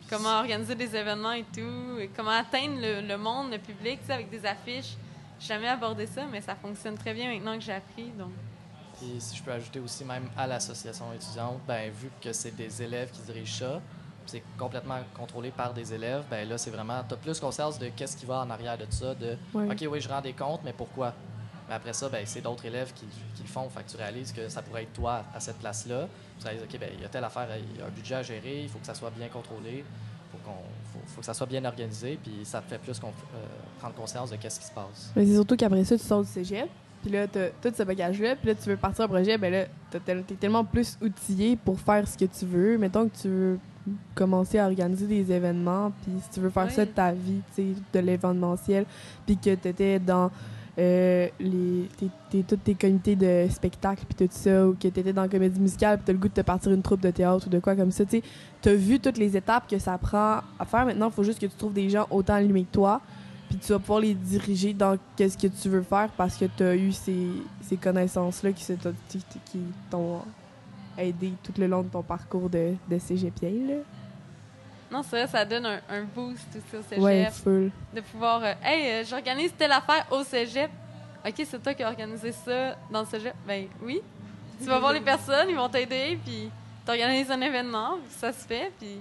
Comment 0.09 0.39
organiser 0.39 0.73
des 0.73 0.95
événements 0.95 1.33
et 1.33 1.43
tout, 1.53 1.99
et 1.99 2.09
comment 2.15 2.31
atteindre 2.31 2.81
le, 2.81 3.01
le 3.07 3.17
monde, 3.17 3.51
le 3.51 3.59
public, 3.59 3.99
tu 4.01 4.07
sais, 4.07 4.13
avec 4.13 4.29
des 4.31 4.43
affiches. 4.43 4.95
J'ai 5.39 5.47
jamais 5.49 5.67
abordé 5.67 6.07
ça, 6.07 6.25
mais 6.31 6.41
ça 6.41 6.55
fonctionne 6.55 6.97
très 6.97 7.13
bien 7.13 7.31
maintenant 7.31 7.53
que 7.55 7.61
j'ai 7.61 7.73
appris. 7.73 8.09
Donc, 8.17 8.31
Puis 8.97 9.13
si 9.19 9.37
je 9.37 9.43
peux 9.43 9.51
ajouter 9.51 9.79
aussi 9.79 10.03
même 10.03 10.27
à 10.35 10.47
l'association 10.47 11.13
étudiante, 11.13 11.59
ben 11.67 11.91
vu 11.91 12.09
que 12.21 12.33
c'est 12.33 12.55
des 12.55 12.81
élèves 12.81 13.11
qui 13.11 13.21
dirigent 13.21 13.59
ça, 13.67 13.81
c'est 14.25 14.43
complètement 14.57 14.97
contrôlé 15.15 15.51
par 15.51 15.73
des 15.73 15.93
élèves, 15.93 16.23
ben 16.29 16.47
là 16.49 16.57
c'est 16.57 16.71
vraiment 16.71 17.03
tu 17.07 17.13
as 17.13 17.17
plus 17.17 17.39
conscience 17.39 17.77
de 17.79 17.89
qu'est-ce 17.89 18.17
qui 18.17 18.25
va 18.25 18.39
en 18.41 18.49
arrière 18.49 18.77
de 18.79 18.85
ça 18.89 19.13
de. 19.13 19.37
OK 19.71 19.85
oui, 19.91 20.01
je 20.01 20.09
rends 20.09 20.21
des 20.21 20.33
comptes, 20.33 20.61
mais 20.65 20.73
pourquoi? 20.73 21.13
Mais 21.69 21.75
après 21.75 21.93
ça 21.93 22.09
ben 22.09 22.23
c'est 22.25 22.41
d'autres 22.41 22.65
élèves 22.65 22.91
qui, 22.93 23.05
qui 23.35 23.43
le 23.43 23.47
font, 23.47 23.69
fait 23.69 23.83
que 23.83 23.91
tu 23.91 23.97
réalises 23.97 24.31
que 24.33 24.49
ça 24.49 24.61
pourrait 24.61 24.83
être 24.83 24.93
toi 24.93 25.23
à 25.33 25.39
cette 25.39 25.59
place-là. 25.59 26.07
Tu 26.39 26.45
réalises 26.45 26.63
OK 26.63 26.79
ben 26.79 26.89
il 26.95 27.01
y 27.01 27.05
a 27.05 27.09
telle 27.09 27.23
affaire, 27.23 27.47
il 27.73 27.79
y 27.79 27.81
a 27.81 27.85
un 27.85 27.89
budget 27.89 28.15
à 28.15 28.23
gérer, 28.23 28.63
il 28.63 28.69
faut 28.69 28.79
que 28.79 28.85
ça 28.87 28.95
soit 28.95 29.11
bien 29.11 29.27
contrôlé, 29.27 29.83
faut 30.31 30.37
qu'on 30.43 30.57
faut, 30.91 30.99
faut 31.05 31.19
que 31.21 31.25
ça 31.25 31.33
soit 31.33 31.45
bien 31.47 31.63
organisé, 31.65 32.17
puis 32.21 32.39
ça 32.43 32.59
te 32.61 32.67
fait 32.69 32.79
plus 32.79 32.99
qu'on- 32.99 33.07
euh, 33.09 33.45
prendre 33.79 33.93
conscience 33.95 34.31
de 34.31 34.35
qu'est-ce 34.37 34.59
qui 34.59 34.65
se 34.65 34.71
passe. 34.71 35.11
Mais 35.15 35.25
c'est 35.25 35.35
surtout 35.35 35.55
qu'après 35.55 35.83
ça, 35.85 35.97
tu 35.97 36.03
sors 36.03 36.21
du 36.23 36.27
cégep, 36.29 36.67
puis 37.03 37.11
là, 37.11 37.27
t'as 37.27 37.49
tout 37.61 37.71
ce 37.75 37.83
bagage-là, 37.83 38.35
puis 38.35 38.47
là, 38.47 38.55
tu 38.55 38.67
veux 38.69 38.77
partir 38.77 39.05
un 39.05 39.07
projet, 39.07 39.37
ben 39.37 39.51
là, 39.51 39.65
t'es 39.91 40.35
tellement 40.35 40.65
plus 40.65 40.97
outillé 41.01 41.55
pour 41.55 41.79
faire 41.79 42.07
ce 42.07 42.17
que 42.17 42.25
tu 42.25 42.45
veux. 42.45 42.77
Mettons 42.79 43.07
que 43.07 43.15
tu 43.15 43.27
veux 43.29 43.59
commencer 44.15 44.59
à 44.59 44.65
organiser 44.67 45.07
des 45.07 45.31
événements, 45.31 45.91
puis 46.03 46.11
si 46.23 46.29
tu 46.31 46.39
veux 46.39 46.49
faire 46.49 46.65
Oui. 46.67 46.73
ça 46.73 46.85
de 46.85 46.91
ta 46.91 47.11
vie, 47.11 47.41
tu 47.55 47.73
sais, 47.75 47.81
de 47.93 47.99
l'événementiel, 47.99 48.85
puis 49.25 49.37
que 49.37 49.55
t'étais 49.55 49.97
dans 49.99 50.29
euh, 50.79 51.27
les, 51.39 51.89
t'es- 52.29 52.73
comités 52.73 53.15
de 53.15 53.47
spectacle, 53.51 54.05
puis 54.07 54.27
tout 54.27 54.33
ça, 54.33 54.67
ou 54.67 54.73
que 54.73 54.87
t'étais 54.87 55.11
dans 55.11 55.23
la 55.23 55.27
comédie 55.27 55.59
musicale, 55.59 55.97
puis 55.97 56.05
t'as 56.05 56.13
le 56.13 56.19
goût 56.19 56.29
de 56.29 56.33
te 56.33 56.41
partir 56.41 56.71
une 56.71 56.81
troupe 56.81 57.01
de 57.01 57.11
théâtre 57.11 57.47
ou 57.47 57.49
de 57.49 57.59
quoi 57.59 57.75
comme 57.75 57.91
ça, 57.91 58.05
tu 58.05 58.21
t'as 58.61 58.73
vu 58.73 58.99
toutes 58.99 59.17
les 59.17 59.35
étapes 59.35 59.69
que 59.69 59.77
ça 59.77 59.97
prend 59.97 60.39
à 60.57 60.65
faire. 60.65 60.85
Maintenant, 60.85 61.09
il 61.09 61.13
faut 61.13 61.23
juste 61.23 61.39
que 61.39 61.47
tu 61.47 61.55
trouves 61.57 61.73
des 61.73 61.89
gens 61.89 62.07
autant 62.09 62.35
allumés 62.35 62.63
que 62.63 62.71
toi, 62.71 63.01
puis 63.49 63.57
tu 63.57 63.71
vas 63.73 63.79
pouvoir 63.79 63.99
les 63.99 64.13
diriger 64.13 64.73
dans 64.73 64.97
qu'est-ce 65.15 65.37
que 65.37 65.47
tu 65.47 65.69
veux 65.69 65.81
faire 65.81 66.09
parce 66.15 66.37
que 66.37 66.45
tu 66.45 66.63
as 66.63 66.75
eu 66.75 66.91
ces, 66.91 67.27
ces 67.61 67.75
connaissances-là 67.77 68.51
qui, 68.53 68.65
t'ont 69.89 70.21
aidé 70.97 71.33
tout 71.43 71.53
le 71.57 71.67
long 71.67 71.83
de 71.83 71.89
ton 71.89 72.03
parcours 72.03 72.49
de, 72.49 72.73
de 72.89 72.99
cégepien, 72.99 73.51
là. 73.67 73.75
Non, 74.91 75.03
c'est 75.03 75.17
vrai, 75.17 75.27
ça 75.27 75.45
donne 75.45 75.65
un, 75.65 75.79
un 75.89 76.01
boost 76.03 76.47
aussi 76.55 76.75
au 76.77 76.81
cégep. 76.81 77.03
Ouais, 77.03 77.29
full. 77.31 77.71
de 77.93 78.01
pouvoir 78.01 78.41
euh, 78.43 78.53
Hey, 78.63 78.91
euh, 78.91 79.03
j'organise 79.07 79.53
telle 79.57 79.71
affaire 79.71 80.05
au 80.11 80.23
cégep. 80.23 80.69
OK, 81.25 81.33
c'est 81.37 81.61
toi 81.61 81.73
qui 81.73 81.83
as 81.83 81.89
organisé 81.89 82.31
ça 82.31 82.75
dans 82.91 83.01
le 83.01 83.05
cégep? 83.05 83.33
Ben 83.47 83.67
oui. 83.81 84.01
Tu 84.59 84.65
vas 84.65 84.79
voir 84.79 84.93
les 84.93 85.01
personnes, 85.01 85.49
ils 85.49 85.55
vont 85.55 85.69
t'aider, 85.69 86.17
puis 86.25 86.49
t'organises 86.85 87.29
un 87.31 87.39
événement, 87.41 87.97
puis 88.03 88.13
ça 88.17 88.33
se 88.33 88.45
fait, 88.45 88.71
puis 88.79 88.99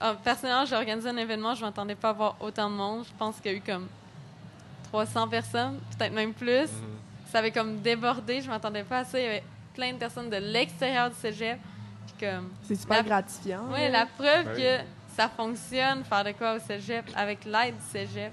Ah, 0.00 0.14
personnellement, 0.24 0.64
j'ai 0.64 0.74
organisé 0.76 1.08
un 1.10 1.16
événement, 1.16 1.54
je 1.54 1.62
m'attendais 1.64 1.94
pas 1.94 2.08
à 2.08 2.10
avoir 2.12 2.36
autant 2.40 2.70
de 2.70 2.74
monde. 2.74 3.04
Je 3.04 3.12
pense 3.18 3.36
qu'il 3.40 3.52
y 3.52 3.54
a 3.54 3.58
eu 3.58 3.60
comme 3.60 3.86
300 4.84 5.28
personnes, 5.28 5.78
peut-être 5.98 6.12
même 6.12 6.32
plus. 6.32 6.62
Mhm. 6.72 6.96
Ça 7.30 7.38
avait 7.38 7.50
comme 7.52 7.80
débordé, 7.80 8.40
je 8.40 8.48
m'attendais 8.48 8.82
pas 8.82 8.98
à 9.00 9.04
ça. 9.04 9.18
Il 9.18 9.24
y 9.24 9.28
avait 9.28 9.44
plein 9.74 9.92
de 9.92 9.98
personnes 9.98 10.30
de 10.30 10.36
l'extérieur 10.36 11.10
du 11.10 11.16
cégep. 11.16 11.58
Puis 12.06 12.26
comme, 12.28 12.48
C'est 12.62 12.74
super 12.76 12.96
La- 12.98 13.02
gratifiant. 13.02 13.64
ouais, 13.70 13.88
là. 13.88 14.00
la 14.00 14.06
preuve 14.06 14.46
Ben 14.46 14.56
que 14.56 14.84
ça 15.16 15.28
fonctionne, 15.28 16.04
faire 16.04 16.24
de 16.24 16.32
quoi 16.32 16.54
au 16.54 16.58
cégep, 16.58 17.04
avec 17.16 17.44
l'aide 17.44 17.76
du 17.76 17.82
cégep. 17.90 18.32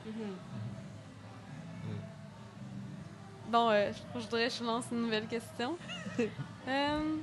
Bon, 3.49 3.69
euh, 3.69 3.91
je, 3.93 4.19
je 4.19 4.25
voudrais 4.25 4.47
que 4.49 4.53
je 4.55 4.63
lance 4.63 4.85
une 4.91 5.01
nouvelle 5.03 5.27
question. 5.27 5.77
Euh, 6.69 7.15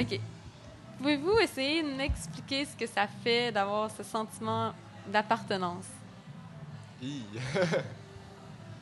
OK. 0.00 0.20
Pouvez-vous 0.98 1.38
essayer 1.40 1.82
de 1.82 1.88
m'expliquer 1.94 2.64
ce 2.64 2.74
que 2.74 2.86
ça 2.86 3.06
fait 3.22 3.52
d'avoir 3.52 3.90
ce 3.90 4.02
sentiment 4.02 4.72
d'appartenance? 5.06 5.84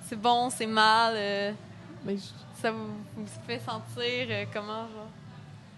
C'est 0.07 0.21
bon, 0.21 0.51
c'est 0.51 0.67
mal, 0.67 1.15
euh, 1.17 1.53
Mais 2.05 2.17
je- 2.17 2.61
ça 2.63 2.71
vous, 2.71 2.87
vous 3.17 3.27
fait 3.47 3.59
sentir 3.59 4.27
euh, 4.31 4.45
comment, 4.53 4.87
genre? 4.87 5.09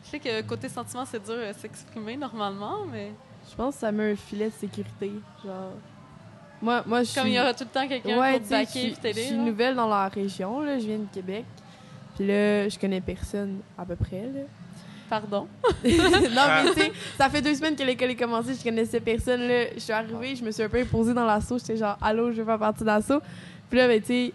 Je 0.06 0.10
sais 0.12 0.18
que 0.20 0.42
côté 0.42 0.68
sentiment, 0.68 1.04
c'est 1.04 1.24
dur 1.24 1.36
à 1.48 1.52
s'exprimer 1.52 2.16
normalement, 2.16 2.84
mais 2.90 3.10
je 3.50 3.54
pense 3.56 3.74
que 3.74 3.80
ça 3.80 3.90
met 3.92 4.12
un 4.12 4.16
filet 4.16 4.46
de 4.46 4.54
sécurité. 4.54 5.12
Genre. 5.44 5.72
Moi, 6.62 6.82
moi 6.86 7.02
je 7.02 7.14
comme 7.14 7.26
il 7.26 7.34
y 7.34 7.40
aura 7.40 7.52
tout 7.52 7.64
le 7.64 7.70
temps 7.70 7.86
quelqu'un 7.88 8.18
Ouais, 8.18 8.38
pour 8.38 8.48
te 8.48 8.54
je 8.54 9.20
suis- 9.20 9.36
nouvelle 9.36 9.74
dans 9.74 9.88
la 9.88 10.08
région, 10.08 10.60
là. 10.60 10.78
Je 10.78 10.86
viens 10.86 10.98
de 10.98 11.08
Québec. 11.12 11.44
Puis 12.14 12.26
là, 12.26 12.68
je 12.68 12.78
connais 12.78 13.00
personne 13.00 13.58
à 13.76 13.84
peu 13.84 13.96
près, 13.96 14.22
là. 14.22 14.40
Pardon? 15.10 15.46
non, 15.64 15.72
mais 15.84 16.72
tu 16.72 16.80
sais, 16.80 16.92
ça 17.18 17.28
fait 17.28 17.42
deux 17.42 17.54
semaines 17.54 17.76
que 17.76 17.82
l'école 17.82 18.10
est 18.10 18.16
commencée, 18.16 18.54
je 18.54 18.62
connaissais 18.62 19.00
personne. 19.00 19.40
Là. 19.42 19.64
Je 19.74 19.80
suis 19.80 19.92
arrivée, 19.92 20.34
je 20.34 20.44
me 20.44 20.50
suis 20.50 20.62
un 20.62 20.68
peu 20.68 20.80
imposée 20.80 21.14
dans 21.14 21.24
l'assaut. 21.26 21.58
J'étais 21.58 21.76
genre, 21.76 21.98
allô, 22.00 22.32
je 22.32 22.38
veux 22.38 22.44
faire 22.44 22.58
partie 22.58 22.80
de 22.80 22.86
l'assaut. 22.86 23.20
Puis 23.68 23.78
là, 23.78 23.86
ben, 23.88 24.00
tu 24.00 24.06
sais, 24.06 24.32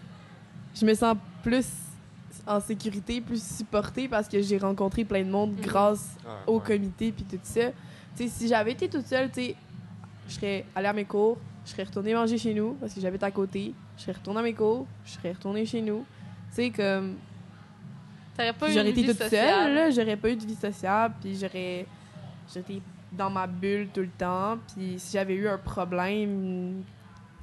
je 0.74 0.86
me 0.86 0.94
sens 0.94 1.16
plus 1.42 1.66
en 2.46 2.60
sécurité, 2.60 3.20
plus 3.20 3.42
supportée 3.42 4.08
parce 4.08 4.28
que 4.28 4.40
j'ai 4.42 4.58
rencontré 4.58 5.04
plein 5.04 5.22
de 5.24 5.30
monde 5.30 5.52
Mhm. 5.52 5.60
grâce 5.62 6.16
Ouais, 6.24 6.30
au 6.46 6.58
ouais. 6.58 6.64
comité 6.64 7.12
puis 7.12 7.24
tout 7.24 7.38
ça. 7.42 7.70
Tu 8.16 8.24
sais, 8.24 8.28
si 8.28 8.48
j'avais 8.48 8.72
été 8.72 8.88
toute 8.88 9.06
seule, 9.06 9.28
tu 9.30 9.34
sais, 9.42 9.56
je 10.28 10.34
serais 10.34 10.64
allée 10.74 10.88
à 10.88 10.92
mes 10.92 11.04
cours, 11.04 11.38
je 11.64 11.70
serais 11.70 11.84
retournée 11.84 12.14
manger 12.14 12.38
chez 12.38 12.52
nous 12.54 12.74
parce 12.74 12.92
que 12.94 13.00
j'habite 13.00 13.22
à 13.22 13.30
côté, 13.30 13.72
je 13.96 14.02
serais 14.02 14.12
retournée 14.12 14.40
à 14.40 14.42
mes 14.42 14.54
cours, 14.54 14.86
je 15.04 15.12
serais 15.12 15.32
retournée 15.32 15.64
chez 15.66 15.80
nous. 15.80 16.04
Tu 16.50 16.56
sais, 16.56 16.70
comme 16.70 17.14
T'aurais 18.36 18.52
pas 18.54 18.70
eu 18.70 18.72
j'aurais 18.74 18.90
été 18.90 19.02
vie 19.02 19.08
toute 19.08 19.18
sociale. 19.22 19.64
seule, 19.64 19.74
là, 19.74 19.90
j'aurais 19.90 20.16
pas 20.16 20.30
eu 20.30 20.36
de 20.36 20.44
vie 20.46 20.54
sociale, 20.54 21.12
puis 21.20 21.36
j'aurais 21.38 21.86
j'étais 22.52 22.80
dans 23.12 23.30
ma 23.30 23.46
bulle 23.46 23.88
tout 23.92 24.00
le 24.00 24.08
temps, 24.08 24.58
puis 24.74 24.94
si 24.98 25.12
j'avais 25.12 25.34
eu 25.34 25.46
un 25.48 25.58
problème 25.58 26.82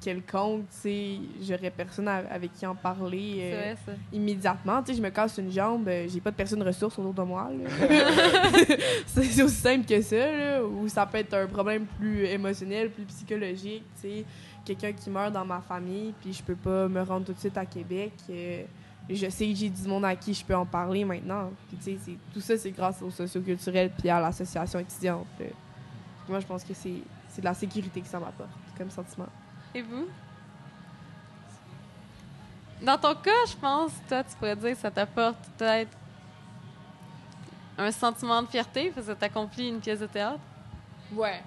quelconque, 0.01 0.63
tu 0.69 0.77
sais, 0.79 1.15
j'aurais 1.41 1.69
personne 1.71 2.07
à- 2.07 2.23
avec 2.31 2.53
qui 2.53 2.65
en 2.65 2.75
parler 2.75 3.37
euh, 3.41 3.55
vrai, 3.55 3.77
ça. 3.85 3.91
immédiatement. 4.13 4.81
Tu 4.81 4.91
sais, 4.91 4.97
je 4.97 5.01
me 5.03 5.09
casse 5.09 5.37
une 5.37 5.51
jambe, 5.51 5.87
euh, 5.87 6.07
j'ai 6.07 6.19
pas 6.21 6.31
de 6.31 6.35
personne 6.35 6.61
ressource 6.63 6.97
autour 6.99 7.13
de 7.13 7.21
moi. 7.23 7.49
c'est 9.05 9.43
aussi 9.43 9.55
simple 9.55 9.85
que 9.85 10.01
ça, 10.01 10.15
là, 10.31 10.63
ou 10.63 10.87
ça 10.87 11.05
peut 11.05 11.17
être 11.17 11.33
un 11.33 11.47
problème 11.47 11.85
plus 11.85 12.25
émotionnel, 12.25 12.89
plus 12.91 13.03
psychologique, 13.05 13.83
tu 14.01 14.07
sais, 14.09 14.25
quelqu'un 14.65 14.91
qui 14.93 15.09
meurt 15.09 15.33
dans 15.33 15.45
ma 15.45 15.61
famille, 15.61 16.13
puis 16.21 16.33
je 16.33 16.43
peux 16.43 16.55
pas 16.55 16.87
me 16.87 17.01
rendre 17.01 17.25
tout 17.25 17.33
de 17.33 17.39
suite 17.39 17.57
à 17.57 17.65
Québec. 17.65 18.13
euh, 18.29 18.63
je 19.11 19.27
sais 19.29 19.47
que 19.47 19.55
j'ai 19.55 19.69
du 19.69 19.81
monde 19.87 20.05
à 20.05 20.15
qui 20.15 20.35
je 20.35 20.45
peux 20.45 20.55
en 20.55 20.67
parler 20.67 21.03
maintenant. 21.03 21.49
Puis, 21.67 21.77
tu 21.77 21.83
sais, 21.85 21.97
c'est- 22.05 22.17
tout 22.31 22.41
ça, 22.41 22.55
c'est 22.57 22.69
grâce 22.69 23.01
au 23.01 23.09
socioculturel 23.09 23.89
puis 23.97 24.07
à 24.07 24.19
l'association 24.21 24.77
étudiante. 24.79 25.25
Moi, 26.27 26.39
je 26.39 26.45
pense 26.45 26.63
que 26.63 26.73
c'est 26.75 26.93
c'est 27.27 27.41
de 27.41 27.45
la 27.45 27.53
sécurité 27.53 28.01
que 28.01 28.07
ça 28.07 28.19
m'apporte 28.19 28.49
comme 28.77 28.89
sentiment. 28.91 29.27
Et 29.75 29.81
vous? 29.81 30.07
Dans 32.81 32.97
ton 32.97 33.13
cas, 33.15 33.45
je 33.47 33.55
pense, 33.55 33.91
toi, 34.07 34.23
tu 34.23 34.35
pourrais 34.37 34.55
dire 34.55 34.71
que 34.71 34.77
ça 34.77 34.89
t'apporte 34.89 35.37
peut-être 35.57 35.91
un 37.77 37.91
sentiment 37.91 38.41
de 38.41 38.47
fierté 38.47 38.91
parce 38.93 39.07
que 39.07 39.13
tu 39.13 39.23
accompli 39.23 39.67
une 39.69 39.79
pièce 39.79 39.99
de 39.99 40.07
théâtre. 40.07 40.39
Ouais. 41.13 41.41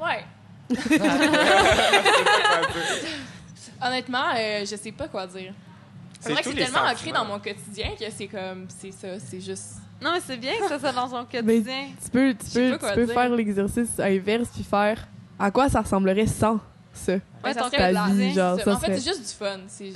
Ouais. 0.00 0.24
Honnêtement, 3.82 4.30
euh, 4.36 4.60
je 4.60 4.76
sais 4.76 4.92
pas 4.92 5.08
quoi 5.08 5.26
dire. 5.26 5.52
C'est 6.20 6.32
vrai 6.32 6.42
que 6.42 6.50
c'est 6.50 6.56
tellement 6.56 6.80
ancré 6.80 7.12
dans 7.12 7.24
mon 7.24 7.38
quotidien 7.38 7.90
que 7.98 8.10
c'est 8.10 8.26
comme, 8.26 8.66
c'est 8.68 8.92
ça, 8.92 9.18
c'est 9.18 9.40
juste. 9.40 9.76
Non, 10.02 10.12
mais 10.12 10.20
c'est 10.20 10.36
bien 10.36 10.58
que 10.58 10.68
ça 10.68 10.78
soit 10.78 10.92
dans 10.92 11.08
ton 11.08 11.24
quotidien. 11.24 11.88
Tu 12.02 12.10
peux, 12.10 12.34
tu 12.34 12.50
peux, 12.52 12.78
tu 12.78 12.94
peux 12.94 13.06
faire 13.06 13.30
l'exercice 13.30 13.98
inverse 13.98 14.48
puis 14.48 14.64
faire 14.64 15.06
à 15.38 15.50
quoi 15.50 15.68
ça 15.68 15.80
ressemblerait 15.80 16.26
sans 16.26 16.60
ça. 16.92 17.12
Ouais, 17.12 17.54
ça 17.54 17.64
serait 17.70 17.92
ta 17.92 18.06
vie, 18.08 18.32
genre, 18.34 18.56
C'est- 18.58 18.64
ça 18.64 18.74
en 18.74 18.78
fait, 18.78 18.98
c'est 18.98 19.08
juste 19.12 19.20
du 19.20 19.36
fun. 19.44 19.58
C'est 19.68 19.86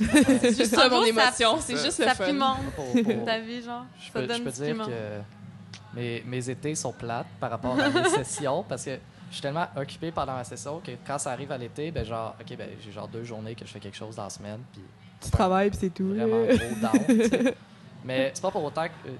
juste 0.55 0.75
En 0.75 0.79
ça 0.81 0.89
mon 0.89 1.03
ça- 1.03 1.09
émotion. 1.09 1.57
C'est 1.61 1.77
ça- 1.77 1.85
juste 1.85 1.99
le 1.99 2.05
Ça 2.07 2.15
fun. 2.15 2.25
pimente 2.27 2.59
Pour- 2.77 2.93
pour- 3.03 3.25
ta 3.25 3.39
vie, 3.41 3.63
genre. 3.63 3.85
Je 3.99 4.05
ça 4.07 4.11
peux, 4.13 4.23
je 4.23 4.27
donne 4.27 4.43
peux 4.45 4.51
du 4.51 4.57
dire 4.57 4.67
piment. 4.75 4.87
que 4.87 5.97
mes, 5.97 6.23
mes 6.27 6.51
étés 6.51 6.75
sont 6.75 6.93
plates 6.93 7.27
par 7.41 7.51
rapport 7.51 7.79
à 7.79 7.89
mes 7.89 8.09
sessions 8.25 8.65
parce 8.69 8.85
que 8.85 8.99
je 9.31 9.35
suis 9.35 9.43
tellement 9.43 9.67
occupé 9.77 10.11
pendant 10.13 10.35
ma 10.35 10.45
session 10.45 10.81
que 10.85 10.93
quand 11.07 11.19
ça 11.19 11.33
arrive 11.33 11.51
à 11.53 11.59
l'été, 11.59 11.91
ben 11.91 12.05
genre, 12.05 12.37
OK, 12.41 12.57
ben 12.57 12.69
j'ai 12.85 12.93
genre 12.93 13.09
deux 13.09 13.25
journées 13.25 13.55
que 13.55 13.67
je 13.67 13.71
fais 13.73 13.81
quelque 13.81 13.97
chose 13.97 14.15
dans 14.17 14.25
la 14.25 14.31
semaine, 14.31 14.61
puis 14.73 14.83
Tu 15.21 15.31
travailles 15.31 15.71
puis 15.71 15.79
c'est 15.81 15.91
tout. 15.95 16.09
vraiment 16.15 16.45
gros 16.45 16.57
down. 16.81 17.53
Mais 18.05 18.31
c'est 18.35 18.43
pas 18.43 18.51
pour 18.51 18.63
autant 18.65 18.85
que 18.85 19.09
euh, 19.09 19.13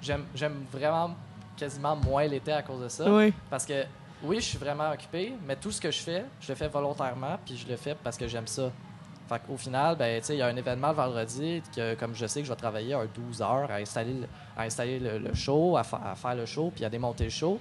j'aime 0.00 0.24
j'aime 0.34 0.64
vraiment 0.72 1.14
quasiment 1.56 1.96
moins 1.96 2.24
l'été 2.26 2.52
à 2.52 2.62
cause 2.62 2.82
de 2.82 2.88
ça. 2.88 3.12
Ouais. 3.12 3.32
Parce 3.50 3.66
que 3.66 3.84
oui, 4.22 4.36
je 4.36 4.46
suis 4.46 4.58
vraiment 4.58 4.90
occupé, 4.90 5.32
mais 5.46 5.56
tout 5.56 5.70
ce 5.70 5.80
que 5.80 5.90
je 5.90 5.98
fais, 6.00 6.24
je 6.40 6.48
le 6.48 6.54
fais 6.54 6.68
volontairement, 6.68 7.38
puis 7.44 7.56
je 7.56 7.68
le 7.68 7.76
fais 7.76 7.94
parce 8.02 8.16
que 8.16 8.26
j'aime 8.28 8.46
ça. 8.46 8.70
Fait 9.28 9.40
qu'au 9.46 9.56
final, 9.58 9.94
ben, 9.96 10.22
il 10.28 10.34
y 10.36 10.42
a 10.42 10.46
un 10.46 10.56
événement 10.56 10.88
le 10.88 10.94
vendredi 10.94 11.62
que, 11.76 11.94
comme 11.94 12.14
je 12.14 12.26
sais 12.26 12.40
que 12.40 12.46
je 12.46 12.50
vais 12.52 12.56
travailler 12.56 12.94
un 12.94 13.04
12 13.06 13.42
heures 13.42 13.70
à 13.70 13.74
installer 13.76 14.14
le, 14.14 14.26
à 14.56 14.62
installer 14.62 14.98
le, 14.98 15.18
le 15.18 15.34
show, 15.34 15.76
à, 15.76 15.84
fa- 15.84 16.00
à 16.04 16.14
faire 16.14 16.34
le 16.34 16.46
show, 16.46 16.72
puis 16.74 16.84
à 16.84 16.88
démonter 16.88 17.24
le 17.24 17.30
show, 17.30 17.58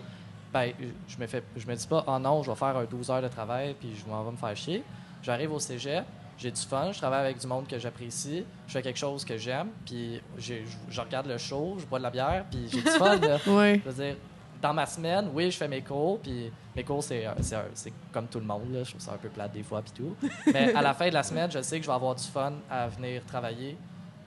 ben, 0.53 0.71
je 1.09 1.17
me 1.17 1.27
fais, 1.27 1.43
je 1.57 1.67
me 1.67 1.75
dis 1.75 1.85
pas, 1.87 2.05
oh 2.07 2.17
non, 2.19 2.41
je 2.41 2.49
vais 2.49 2.55
faire 2.55 2.77
un 2.77 2.85
12 2.85 3.11
heures 3.11 3.21
de 3.21 3.27
travail, 3.27 3.75
puis 3.77 3.93
je 3.95 4.09
m'en 4.09 4.23
vais 4.23 4.31
me 4.31 4.37
faire 4.37 4.55
chier. 4.55 4.81
J'arrive 5.21 5.51
au 5.51 5.59
cégep, 5.59 6.05
j'ai 6.37 6.51
du 6.51 6.61
fun, 6.61 6.91
je 6.93 6.97
travaille 6.99 7.25
avec 7.25 7.37
du 7.37 7.47
monde 7.47 7.67
que 7.67 7.77
j'apprécie, 7.77 8.45
je 8.65 8.71
fais 8.71 8.81
quelque 8.81 8.97
chose 8.99 9.25
que 9.25 9.37
j'aime, 9.37 9.67
puis 9.85 10.21
je, 10.37 10.53
je 10.89 11.01
regarde 11.01 11.27
le 11.27 11.37
show, 11.37 11.75
je 11.79 11.85
bois 11.85 11.99
de 11.99 12.03
la 12.03 12.11
bière, 12.11 12.45
puis 12.49 12.69
j'ai 12.71 12.81
du 12.81 12.89
fun. 12.91 13.17
là. 13.17 13.37
Ouais. 13.47 13.81
Je 13.85 13.89
veux 13.91 14.03
dire, 14.05 14.15
dans 14.61 14.73
ma 14.73 14.85
semaine, 14.85 15.29
oui, 15.33 15.51
je 15.51 15.57
fais 15.57 15.67
mes 15.67 15.81
cours, 15.81 16.19
puis 16.19 16.51
mes 16.75 16.83
cours, 16.83 17.03
c'est, 17.03 17.25
euh, 17.25 17.31
c'est, 17.41 17.55
un- 17.55 17.65
c'est 17.73 17.93
comme 18.11 18.27
tout 18.27 18.39
le 18.39 18.45
monde, 18.45 18.71
là. 18.73 18.83
je 18.83 18.89
trouve 18.91 19.01
ça 19.01 19.13
un 19.13 19.17
peu 19.17 19.29
plate 19.29 19.53
des 19.53 19.63
fois, 19.63 19.81
puis 19.81 19.91
tout. 19.95 20.15
Mais 20.53 20.73
à 20.73 20.81
la 20.81 20.93
fin 20.93 21.07
de 21.09 21.13
la 21.13 21.23
semaine, 21.23 21.49
je 21.51 21.61
sais 21.61 21.77
que 21.79 21.85
je 21.85 21.89
vais 21.89 21.95
avoir 21.95 22.15
du 22.15 22.23
fun 22.23 22.53
à 22.69 22.87
venir 22.87 23.23
travailler, 23.25 23.77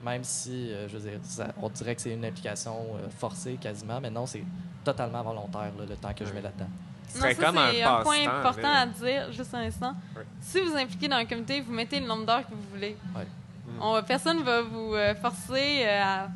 même 0.03 0.23
si, 0.23 0.71
euh, 0.71 0.87
je 0.87 0.97
veux 0.97 1.09
dire, 1.09 1.19
ça- 1.23 1.53
on 1.61 1.69
dirait 1.69 1.95
que 1.95 2.01
c'est 2.01 2.13
une 2.13 2.25
implication 2.25 2.75
euh, 2.95 3.09
forcée 3.17 3.57
quasiment, 3.61 3.99
mais 4.01 4.09
non, 4.09 4.25
c'est 4.25 4.43
totalement 4.83 5.21
volontaire, 5.21 5.71
là, 5.77 5.85
le 5.87 5.95
temps 5.95 6.13
que 6.13 6.25
je 6.25 6.33
mets 6.33 6.41
là-dedans. 6.41 6.69
Ce 7.07 7.17
Non, 7.17 7.23
serait 7.23 7.35
ça, 7.35 7.45
comme 7.45 7.57
un 7.57 7.71
c'est 7.71 7.83
un 7.83 8.01
point 8.03 8.25
important 8.25 8.73
à 8.73 8.85
dire, 8.85 9.31
juste 9.33 9.53
un 9.53 9.59
instant. 9.59 9.93
Si 10.39 10.61
vous 10.61 10.75
impliquez 10.77 11.07
dans 11.09 11.17
un 11.17 11.25
comité, 11.25 11.59
vous 11.59 11.73
mettez 11.73 11.99
le 11.99 12.07
nombre 12.07 12.25
d'heures 12.25 12.47
que 12.47 12.53
vous 12.53 12.69
voulez. 12.73 12.95
Ouais. 13.15 13.25
Mm. 13.67 13.81
On- 13.81 14.01
personne 14.03 14.41
va 14.43 14.61
vous 14.61 14.95
euh, 14.95 15.13
forcer 15.15 15.83
euh, 15.85 16.01
à, 16.03 16.27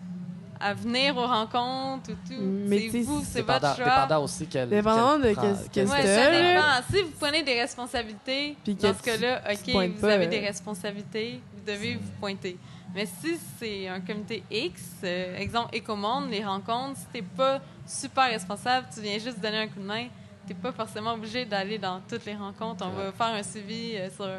à 0.60 0.74
venir 0.74 1.16
aux 1.18 1.26
rencontres 1.28 2.12
ou 2.12 2.16
tout. 2.28 2.40
Mais 2.42 2.90
C'est 2.90 3.02
vous, 3.02 3.22
c'est 3.24 3.40
Dépendant, 3.42 3.60
votre 3.70 3.76
choix. 3.76 3.86
dépendant 3.86 4.24
aussi 4.24 4.48
quel. 4.48 4.70
Dépendamment 4.70 5.20
quel 5.22 5.36
de 5.36 5.40
qu'est-ce- 5.72 5.92
Ouais, 5.92 6.02
que 6.02 6.08
ça 6.08 6.84
c'est. 6.92 6.98
Si 6.98 7.04
vous 7.04 7.12
prenez 7.20 7.44
des 7.44 7.62
responsabilités, 7.62 8.58
Puis 8.64 8.76
dans 8.76 8.92
que 8.94 8.98
ce 8.98 9.04
cas-là, 9.04 9.42
OK, 9.52 9.70
vous 9.94 10.02
pas, 10.02 10.14
avez 10.14 10.26
euh. 10.26 10.30
des 10.30 10.40
responsabilités, 10.40 11.42
vous 11.58 11.66
devez 11.72 11.96
vous 11.96 12.12
pointer. 12.20 12.58
Mais 12.94 13.06
si 13.06 13.38
c'est 13.60 13.88
un 13.90 14.00
comité 14.00 14.44
X, 14.50 14.82
euh, 15.04 15.38
exemple 15.38 15.76
Écomonde, 15.76 16.30
les 16.30 16.44
rencontres, 16.46 16.98
si 17.00 17.06
t'es 17.12 17.22
pas 17.22 17.60
super 17.86 18.26
responsable, 18.26 18.88
tu 18.94 19.02
viens 19.02 19.20
juste 19.20 19.40
donner 19.42 19.58
un 19.60 19.68
coup 19.68 19.80
de 19.80 19.86
main, 19.86 20.08
t'es 20.48 20.54
pas 20.54 20.72
forcément 20.72 21.14
obligé 21.14 21.44
d'aller 21.46 21.78
dans 21.78 22.00
toutes 22.08 22.26
les 22.26 22.36
rencontres. 22.36 22.86
On 22.86 22.92
C'est 22.98 23.04
va 23.06 23.12
faire 23.12 23.36
un 23.36 23.44
suivi 23.44 23.96
euh, 23.98 24.10
sur 24.16 24.30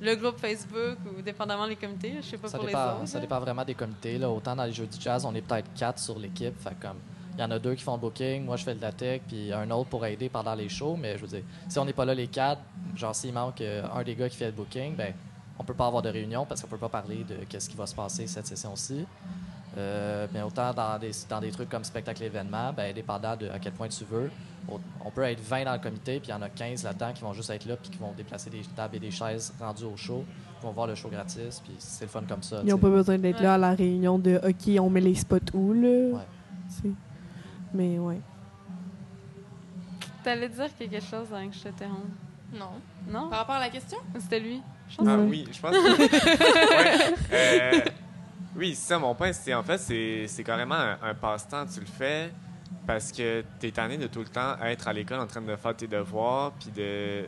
le 0.00 0.14
groupe 0.16 0.38
Facebook 0.38 0.98
ou 1.06 1.22
dépendamment 1.22 1.66
des 1.66 1.76
comités. 1.76 2.14
Je 2.20 2.26
sais 2.26 2.36
pas 2.38 2.48
Ça 2.48 2.58
pour 2.58 2.66
dépend, 2.66 2.84
les 2.94 3.00
autres. 3.00 3.06
ça 3.08 3.20
dépend 3.20 3.40
vraiment 3.40 3.64
des 3.64 3.74
comités. 3.74 4.18
Là. 4.18 4.30
Autant 4.30 4.54
dans 4.54 4.64
les 4.64 4.72
jeux 4.72 4.86
du 4.86 5.00
jazz, 5.00 5.24
on 5.24 5.34
est 5.34 5.40
peut-être 5.40 5.72
quatre 5.74 5.98
sur 5.98 6.18
l'équipe. 6.18 6.58
Fait 6.60 6.74
comme 6.80 6.98
il 7.34 7.40
y 7.40 7.44
en 7.44 7.50
a 7.50 7.58
deux 7.58 7.74
qui 7.74 7.82
font 7.82 7.94
le 7.94 8.00
booking, 8.00 8.44
moi 8.46 8.56
je 8.56 8.64
fais 8.64 8.74
de 8.74 8.80
la 8.80 8.92
tech, 8.92 9.20
puis 9.28 9.52
un 9.52 9.70
autre 9.70 9.90
pour 9.90 10.04
aider 10.06 10.28
pendant 10.30 10.54
les 10.54 10.68
shows. 10.70 10.96
Mais 10.96 11.16
je 11.16 11.22
veux 11.22 11.28
dire, 11.28 11.42
si 11.68 11.78
on 11.78 11.84
n'est 11.84 11.92
pas 11.92 12.04
là 12.06 12.14
les 12.14 12.28
quatre, 12.28 12.60
genre 12.94 13.14
s'il 13.14 13.32
manque 13.34 13.60
euh, 13.60 13.82
un 13.94 14.02
des 14.02 14.14
gars 14.14 14.28
qui 14.28 14.36
fait 14.36 14.46
le 14.46 14.52
booking, 14.52 14.94
ben 14.96 15.12
on 15.58 15.64
peut 15.64 15.74
pas 15.74 15.86
avoir 15.86 16.02
de 16.02 16.08
réunion 16.10 16.44
parce 16.46 16.60
qu'on 16.62 16.68
peut 16.68 16.76
pas 16.78 16.88
parler 16.88 17.24
de 17.24 17.36
qu'est-ce 17.48 17.68
qui 17.68 17.76
va 17.76 17.86
se 17.86 17.94
passer 17.94 18.26
cette 18.26 18.46
session-ci. 18.46 19.06
Euh, 19.78 20.26
mais 20.32 20.40
autant 20.42 20.72
dans 20.72 20.98
des, 20.98 21.10
dans 21.28 21.40
des 21.40 21.50
trucs 21.50 21.68
comme 21.68 21.84
spectacle 21.84 22.22
événement, 22.22 22.72
ben 22.72 22.94
dépendant 22.94 23.36
de 23.36 23.48
à 23.48 23.58
quel 23.58 23.72
point 23.72 23.88
tu 23.88 24.04
veux, 24.04 24.30
on, 24.68 25.10
peut 25.10 25.22
être 25.22 25.40
20 25.40 25.64
dans 25.64 25.72
le 25.72 25.78
comité, 25.78 26.18
puis 26.18 26.28
il 26.28 26.30
y 26.30 26.34
en 26.34 26.42
a 26.42 26.48
15 26.48 26.84
là-dedans 26.84 27.12
qui 27.14 27.22
vont 27.22 27.32
juste 27.32 27.50
être 27.50 27.64
là, 27.66 27.76
puis 27.76 27.90
qui 27.90 27.98
vont 27.98 28.12
déplacer 28.12 28.50
des 28.50 28.62
tables 28.74 28.96
et 28.96 29.00
des 29.00 29.10
chaises 29.10 29.52
rendues 29.60 29.84
au 29.84 29.96
show, 29.96 30.24
qui 30.58 30.66
vont 30.66 30.72
voir 30.72 30.86
le 30.86 30.94
show 30.94 31.08
gratis, 31.08 31.60
puis 31.64 31.74
c'est 31.78 32.04
le 32.04 32.10
fun 32.10 32.22
comme 32.28 32.42
ça. 32.42 32.60
Ils 32.64 32.70
n'ont 32.70 32.78
pas 32.78 32.90
besoin 32.90 33.18
d'être 33.18 33.40
là 33.40 33.54
à 33.54 33.58
la 33.58 33.74
réunion 33.74 34.18
de 34.18 34.40
OK, 34.42 34.80
on 34.80 34.90
met 34.90 35.00
les 35.00 35.14
spots 35.14 35.38
où, 35.54 35.72
là? 35.72 36.18
Ouais. 36.18 36.90
Mais 37.72 37.98
ouais. 37.98 38.20
T'allais 40.24 40.48
dire 40.48 40.68
quelque 40.76 41.00
chose 41.00 41.32
avant 41.32 41.48
que 41.48 41.54
je 41.54 41.62
t'interrompe. 41.62 42.10
Non. 42.52 42.70
Non? 43.08 43.28
Par 43.28 43.40
rapport 43.40 43.54
à 43.56 43.60
la 43.60 43.68
question? 43.68 43.98
C'était 44.18 44.40
lui. 44.40 44.60
Je 44.88 44.96
pense 44.96 45.06
Ah 45.08 45.18
Ouais. 45.18 45.26
oui, 45.28 45.48
je 45.52 45.60
pense 45.60 45.72
que... 45.72 46.02
Ouais, 46.76 47.14
euh, 47.32 47.80
oui, 48.56 48.74
c'est 48.74 48.88
ça, 48.88 48.98
mon 48.98 49.14
point, 49.14 49.32
c'est 49.32 49.54
en 49.54 49.62
fait, 49.62 49.78
c'est 49.78 50.24
c'est 50.28 50.42
carrément 50.44 50.74
un, 50.74 50.98
un 51.02 51.14
passe-temps. 51.14 51.66
Tu 51.66 51.80
le 51.80 51.86
fais 51.86 52.30
parce 52.86 53.12
que 53.12 53.44
tu 53.60 53.66
es 53.66 53.70
tanné 53.70 53.96
de 53.98 54.06
tout 54.06 54.20
le 54.20 54.28
temps 54.28 54.56
être 54.62 54.88
à 54.88 54.92
l'école 54.92 55.20
en 55.20 55.26
train 55.26 55.40
de 55.40 55.56
faire 55.56 55.76
tes 55.76 55.86
devoirs, 55.86 56.52
puis 56.52 56.70
de... 56.70 57.26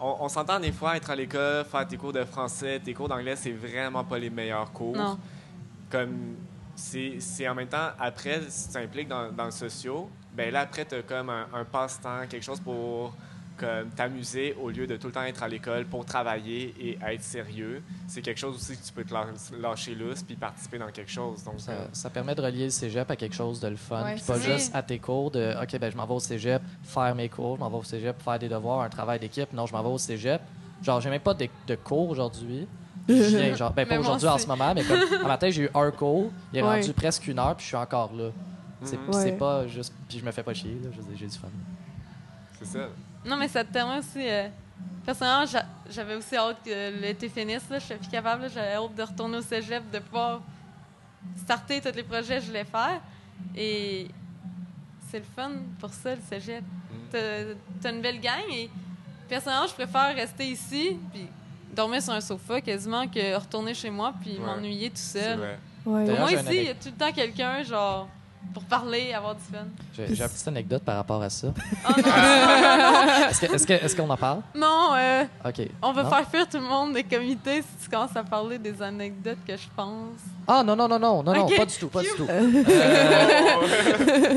On, 0.00 0.16
on 0.20 0.28
s'entend 0.28 0.60
des 0.60 0.72
fois 0.72 0.96
être 0.96 1.10
à 1.10 1.16
l'école, 1.16 1.64
faire 1.64 1.86
tes 1.86 1.96
cours 1.96 2.12
de 2.12 2.24
français, 2.24 2.78
tes 2.80 2.92
cours 2.92 3.08
d'anglais, 3.08 3.36
c'est 3.36 3.52
vraiment 3.52 4.04
pas 4.04 4.18
les 4.18 4.30
meilleurs 4.30 4.70
cours. 4.72 4.96
Non. 4.96 5.18
Comme, 5.90 6.36
c'est 6.74 7.16
c'est 7.20 7.48
en 7.48 7.54
même 7.54 7.68
temps, 7.68 7.88
après, 7.98 8.42
si 8.48 8.68
tu 8.68 8.74
t'impliques 8.74 9.08
dans, 9.08 9.32
dans 9.32 9.46
le 9.46 9.50
socio, 9.50 10.10
ben 10.34 10.52
là, 10.52 10.60
après, 10.60 10.84
tu 10.84 10.94
as 10.94 11.02
comme 11.02 11.30
un, 11.30 11.46
un 11.54 11.64
passe-temps, 11.64 12.26
quelque 12.28 12.44
chose 12.44 12.60
pour 12.60 13.14
comme 13.56 13.88
t'amuser 13.90 14.54
au 14.60 14.70
lieu 14.70 14.86
de 14.86 14.96
tout 14.96 15.06
le 15.08 15.12
temps 15.12 15.22
être 15.22 15.42
à 15.42 15.48
l'école 15.48 15.84
pour 15.86 16.04
travailler 16.04 16.74
et 16.80 16.98
être 17.06 17.22
sérieux. 17.22 17.82
C'est 18.06 18.22
quelque 18.22 18.38
chose 18.38 18.56
aussi 18.56 18.76
que 18.76 18.84
tu 18.86 18.92
peux 18.92 19.04
te 19.04 19.12
lâ- 19.14 19.26
lâcher 19.60 19.94
lousse 19.94 20.22
puis 20.22 20.36
participer 20.36 20.78
dans 20.78 20.90
quelque 20.90 21.10
chose. 21.10 21.42
Donc, 21.44 21.58
Ça, 21.60 21.72
euh, 21.72 21.86
ça 21.92 22.10
permet 22.10 22.34
de 22.34 22.42
relier 22.42 22.64
le 22.64 22.70
cégep 22.70 23.10
à 23.10 23.16
quelque 23.16 23.34
chose 23.34 23.58
de 23.60 23.68
le 23.68 23.76
fun. 23.76 24.04
Ouais, 24.04 24.14
puis 24.14 24.24
pas 24.24 24.38
juste 24.38 24.74
à 24.74 24.82
tes 24.82 24.98
cours 24.98 25.30
de 25.30 25.54
OK, 25.62 25.78
ben 25.78 25.90
je 25.90 25.96
m'en 25.96 26.06
vais 26.06 26.14
au 26.14 26.20
cégep 26.20 26.62
faire 26.82 27.14
mes 27.14 27.28
cours, 27.28 27.56
je 27.56 27.60
m'en 27.60 27.70
vais 27.70 27.76
au 27.78 27.82
cégep 27.84 28.20
faire 28.22 28.38
des 28.38 28.48
devoirs, 28.48 28.80
un 28.82 28.88
travail 28.88 29.18
d'équipe. 29.18 29.52
Non, 29.52 29.66
je 29.66 29.72
m'en 29.72 29.82
vais 29.82 29.88
au 29.88 29.98
cégep. 29.98 30.40
Genre, 30.82 31.00
j'ai 31.00 31.10
même 31.10 31.20
pas 31.20 31.34
de, 31.34 31.48
de 31.66 31.74
cours 31.74 32.10
aujourd'hui. 32.10 32.66
Je 33.08 33.14
viens, 33.36 33.54
genre, 33.54 33.72
ben 33.72 33.86
pas 33.86 33.98
aujourd'hui 33.98 34.28
en 34.28 34.36
ce 34.38 34.46
moment, 34.46 34.74
mais 34.74 34.82
comme 34.84 34.98
un 35.24 35.28
matin, 35.28 35.48
j'ai 35.48 35.62
eu 35.62 35.70
un 35.74 35.90
cours, 35.90 36.30
il 36.52 36.58
est 36.58 36.62
Ouais. 36.62 36.80
rendu 36.80 36.92
presque 36.92 37.26
une 37.28 37.38
heure, 37.38 37.54
puis 37.56 37.62
je 37.64 37.68
suis 37.68 37.76
encore 37.76 38.12
là. 38.14 38.30
C'est 38.82 38.96
Mhm. 38.98 39.12
c'est 39.12 39.18
Ouais. 39.24 39.32
pas 39.32 39.66
juste. 39.68 39.94
Puis 40.08 40.18
je 40.18 40.24
me 40.24 40.30
fais 40.32 40.42
pas 40.42 40.52
chier, 40.52 40.76
là. 40.82 40.90
J'ai 41.14 41.26
du 41.26 41.38
fun. 41.38 41.48
c'est 42.58 42.66
ça. 42.66 42.88
Non, 43.26 43.36
mais 43.36 43.48
ça 43.48 43.64
te 43.64 43.72
permet 43.72 43.98
aussi. 43.98 44.20
euh, 44.28 44.48
personnellement, 45.04 45.46
j'a- 45.46 45.66
j'avais 45.90 46.14
aussi 46.14 46.36
hâte 46.36 46.58
que 46.64 47.00
l'été 47.00 47.28
finisse. 47.28 47.68
Là. 47.70 47.78
Je 47.78 47.84
suis 47.84 47.94
plus 47.96 48.08
capable. 48.08 48.48
J'avais 48.54 48.74
hâte 48.74 48.94
de 48.94 49.02
retourner 49.02 49.38
au 49.38 49.42
cégep, 49.42 49.90
de 49.90 49.98
pouvoir 49.98 50.40
starter 51.36 51.80
tous 51.80 51.94
les 51.94 52.02
projets 52.02 52.36
que 52.36 52.42
je 52.42 52.46
voulais 52.46 52.64
faire. 52.64 53.00
Et 53.56 54.08
c'est 55.10 55.18
le 55.18 55.24
fun 55.34 55.50
pour 55.80 55.90
ça, 55.90 56.14
le 56.14 56.20
cégep. 56.28 56.62
T'as 57.10 57.54
t'as 57.80 57.92
une 57.92 58.00
belle 58.02 58.20
gang 58.20 58.42
et 58.52 58.70
personnellement, 59.28 59.66
je 59.66 59.74
préfère 59.74 60.14
rester 60.14 60.46
ici 60.46 60.98
puis 61.12 61.26
dormir 61.74 62.02
sur 62.02 62.12
un 62.12 62.20
sofa 62.20 62.60
quasiment 62.60 63.06
que 63.06 63.34
retourner 63.36 63.74
chez 63.74 63.90
moi 63.90 64.12
puis 64.20 64.32
Ouais. 64.38 64.44
m'ennuyer 64.46 64.88
tout 64.90 64.96
C'est 64.96 65.22
seul. 65.22 65.58
Ouais. 65.84 66.04
Moi, 66.18 66.32
ici, 66.32 66.44
il 66.50 66.62
y 66.64 66.68
a 66.68 66.74
tout 66.74 66.88
le 66.88 66.92
temps 66.96 67.12
quelqu'un, 67.12 67.62
genre, 67.62 68.08
pour 68.54 68.64
parler, 68.64 69.12
avoir 69.12 69.34
du 69.34 69.42
fun. 69.42 69.58
J'ai 69.96 70.14
j'ai 70.14 70.22
une 70.24 70.28
petite 70.28 70.48
anecdote 70.48 70.82
par 70.82 70.96
rapport 70.96 71.22
à 71.22 71.30
ça. 71.30 71.48
Oh 71.88 71.92
non, 71.96 72.02
non, 72.02 72.06
non, 72.12 73.28
Est-ce 73.28 73.40
que- 73.46 73.54
est-ce 73.54 73.66
que- 73.66 73.72
est-ce 73.84 73.96
qu'on 73.96 74.08
en 74.10 74.16
parle? 74.16 74.40
non, 74.54 74.90
euh, 74.96 75.24
OK. 75.44 75.68
on 75.82 75.92
va 75.92 76.02
Non? 76.02 76.10
faire 76.10 76.28
fuir 76.28 76.48
tout 76.48 76.58
le 76.58 76.64
monde 76.64 76.94
des 76.94 77.04
comités 77.04 77.62
si 77.62 77.84
tu 77.84 77.90
commences 77.90 78.16
à 78.16 78.24
parler 78.24 78.58
des 78.58 78.80
anecdotes 78.82 79.38
que 79.46 79.56
je 79.56 79.66
pense. 79.76 80.18
Ah 80.48 80.62
non, 80.64 80.74
non, 80.76 80.88
non, 80.88 80.98
non, 80.98 81.22
non, 81.22 81.34
non, 81.34 81.48
pas 81.56 81.66
du 81.66 81.76
tout, 81.76 81.88
pas 81.88 82.02
du 82.02 82.08
tout. 82.16 82.26
Euh, 82.36 82.62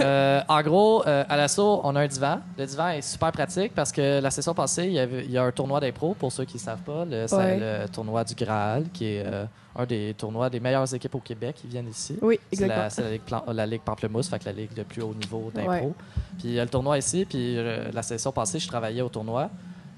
euh, 0.02 0.42
en 0.48 0.62
gros, 0.62 1.04
euh, 1.08 1.24
à 1.30 1.38
l'assaut, 1.38 1.82
on 1.84 1.96
a 1.96 2.02
un 2.02 2.08
divan. 2.08 2.40
Le 2.58 2.66
divan 2.66 2.90
est 2.90 3.02
super 3.02 3.32
pratique 3.32 3.74
parce 3.76 3.92
que 3.92 4.20
la 4.20 4.32
session 4.32 4.54
passée, 4.54 4.86
il 4.86 4.94
y, 4.94 5.00
avait, 5.00 5.26
il 5.26 5.32
y 5.32 5.38
a 5.38 5.44
un 5.44 5.52
tournoi 5.52 5.80
d'impro, 5.80 6.16
pour 6.18 6.32
ceux 6.32 6.46
qui 6.46 6.58
ne 6.58 6.62
savent 6.62 6.82
pas. 6.82 7.06
Le, 7.06 7.28
c'est 7.28 7.36
Ouais. 7.36 7.60
le 7.60 7.88
tournoi 7.90 8.24
du 8.24 8.36
Graal, 8.36 8.86
qui 8.94 9.06
est 9.06 9.24
euh, 9.26 9.46
un 9.80 9.86
des 9.86 10.14
tournois 10.18 10.50
des 10.50 10.60
meilleures 10.60 10.94
équipes 10.94 11.16
au 11.16 11.20
Québec 11.20 11.56
qui 11.62 11.68
viennent 11.68 11.88
ici. 11.88 12.18
Oui, 12.22 12.40
C'est 12.52 12.68
la, 12.68 12.86
exactement. 12.86 12.90
c'est 12.90 13.02
la 13.04 13.12
ligue, 13.12 13.22
Plan- 13.22 13.44
la 13.54 13.66
ligue 13.66 13.82
Pamplemousse, 13.82 14.28
fait 14.30 14.40
que 14.40 14.46
la 14.46 14.52
ligue 14.52 14.74
de 14.74 14.84
plus 14.84 15.02
haut 15.02 15.14
niveau 15.14 15.50
d'impro. 15.54 15.72
Ouais. 15.72 15.94
Puis 16.38 16.50
il 16.50 16.54
y 16.54 16.60
a 16.60 16.64
le 16.64 16.70
tournoi 16.70 16.98
ici, 16.98 17.26
puis 17.26 17.58
euh, 17.58 17.90
la 17.94 18.04
session 18.04 18.32
passée, 18.32 18.60
je 18.60 18.68
travaillais 18.68 19.02
au 19.02 19.10
tournoi. 19.10 19.50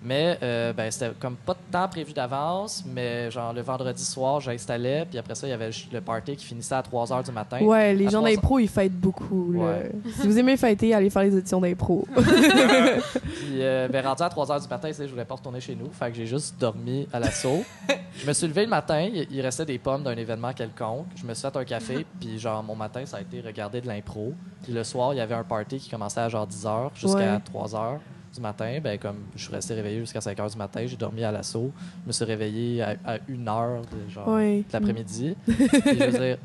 Mais 0.04 0.38
euh, 0.42 0.74
ben, 0.74 0.90
c'était 0.90 1.12
comme 1.20 1.36
pas 1.36 1.54
de 1.54 1.60
temps 1.72 1.88
prévu 1.88 2.12
d'avance, 2.14 2.84
mais 2.88 3.30
genre 3.30 3.54
le 3.54 3.62
vendredi 3.62 4.04
soir, 4.04 4.40
j'installais, 4.40 5.06
puis 5.08 5.20
après 5.20 5.36
ça, 5.36 5.46
il 5.46 5.52
y 5.52 5.54
avait 5.54 5.70
le 5.92 6.02
party 6.02 6.36
qui 6.36 6.46
finissait 6.46 6.74
à 6.74 6.82
3 6.82 7.06
h 7.08 7.26
du 7.26 7.32
matin. 7.32 7.60
Ouais, 7.62 7.94
les 7.94 8.08
À 8.08 8.10
gens 8.10 8.22
d'impro, 8.24 8.58
ils 8.58 8.68
fêtent 8.68 9.00
beaucoup. 9.00 9.54
Ouais. 9.54 9.92
si 10.20 10.28
vous 10.28 10.40
aimez 10.40 10.58
fêter, 10.58 10.94
allez 10.96 11.10
faire 11.12 11.22
les 11.22 11.36
auditions 11.36 11.62
d'impro. 11.62 12.08
Puis, 12.16 13.62
euh, 13.62 13.88
ben, 13.90 14.06
rendu 14.06 14.24
à 14.24 14.30
3 14.30 14.46
h 14.48 14.62
du 14.64 14.68
matin, 14.68 14.90
je 14.92 15.06
voulais 15.06 15.26
pas 15.26 15.36
retourner 15.36 15.60
chez 15.62 15.76
nous. 15.76 15.90
Fait 15.92 16.10
que 16.10 16.18
j'ai 16.18 16.26
juste 16.26 16.60
dormi 16.60 17.08
à 17.14 17.20
l'assaut. 17.20 17.64
je 18.18 18.26
me 18.28 18.34
suis 18.34 18.48
levé 18.48 18.64
le 18.64 18.70
matin, 18.70 19.02
il, 19.02 19.28
il 19.32 19.42
restait 19.42 19.66
des 19.66 19.78
pommes 19.78 20.04
d'un 20.04 20.16
événement 20.16 20.54
quelconque. 20.54 21.08
Je 21.16 21.26
me 21.26 21.34
suis 21.34 21.42
fait 21.48 21.56
un 21.56 21.64
café, 21.66 22.06
puis 22.20 22.40
genre, 22.40 22.64
mon 22.64 22.76
matin, 22.76 23.06
ça 23.06 23.18
a 23.18 23.22
été 23.22 23.42
regarder 23.42 23.82
de 23.82 23.88
l'impro. 23.88 24.34
Puis 24.64 24.74
le 24.74 24.84
soir, 24.84 25.14
il 25.14 25.18
y 25.18 25.22
avait 25.22 25.36
un 25.36 25.44
party 25.44 25.78
qui 25.78 25.90
commençait 25.90 26.22
à 26.22 26.30
genre 26.30 26.48
10 26.48 26.66
h 26.66 26.90
jusqu'à 26.96 27.18
Ouais. 27.36 27.40
3 27.46 27.68
h 27.70 27.98
du 28.34 28.42
matin. 28.42 28.80
Ben, 28.84 28.98
comme 28.98 29.18
je 29.36 29.44
suis 29.44 29.54
resté 29.54 29.74
réveillé 29.74 30.00
jusqu'à 30.00 30.22
5 30.22 30.38
h 30.38 30.52
du 30.52 30.58
matin, 30.58 30.82
j'ai 30.86 30.96
dormi 30.98 31.24
à 31.24 31.32
l'assaut. 31.32 31.72
Je 32.04 32.08
me 32.08 32.12
suis 32.12 32.26
réveillé 32.26 32.82
à, 32.82 32.96
à 33.06 33.14
1 33.16 33.18
h 33.18 33.82
de, 33.82 34.10
genre, 34.10 34.28
de 34.38 34.64
l'après-midi. 34.74 35.36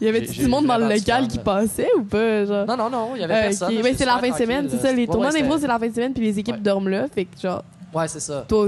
Il 0.00 0.06
y 0.06 0.08
avait 0.08 0.22
du 0.22 0.48
monde 0.48 0.66
dans 0.66 0.78
le 0.78 0.88
local 0.88 1.28
qui 1.28 1.38
passait 1.38 1.88
ou 1.96 2.02
pas? 2.02 2.44
Genre? 2.44 2.66
non, 2.66 2.76
non, 2.76 2.90
non, 2.90 3.10
il 3.14 3.20
y 3.20 3.24
avait 3.24 3.34
Ah, 3.34 3.40
personne. 3.42 3.70
c'est 3.96 4.04
la 4.04 4.18
fin 4.18 4.30
de 4.30 4.34
semaine, 4.34 4.66
c'est 4.68 4.78
ça. 4.78 4.90
Les 4.92 5.02
Ouais, 5.02 5.06
tournois 5.06 5.26
ouais, 5.30 5.32
d'impro, 5.40 5.52
c'était- 5.54 5.60
c'est 5.62 5.68
la 5.68 5.78
fin 5.78 5.88
de 5.88 5.94
semaine, 5.94 6.12
puis 6.12 6.22
les 6.24 6.38
équipes 6.40 6.56
Ouais. 6.56 6.60
dorment 6.60 6.88
là. 6.88 7.06
Fait 7.06 7.24
que, 7.24 7.38
genre, 7.40 7.62
Ouais, 7.94 8.08
c'est 8.08 8.18
ça. 8.18 8.44
toi, 8.48 8.66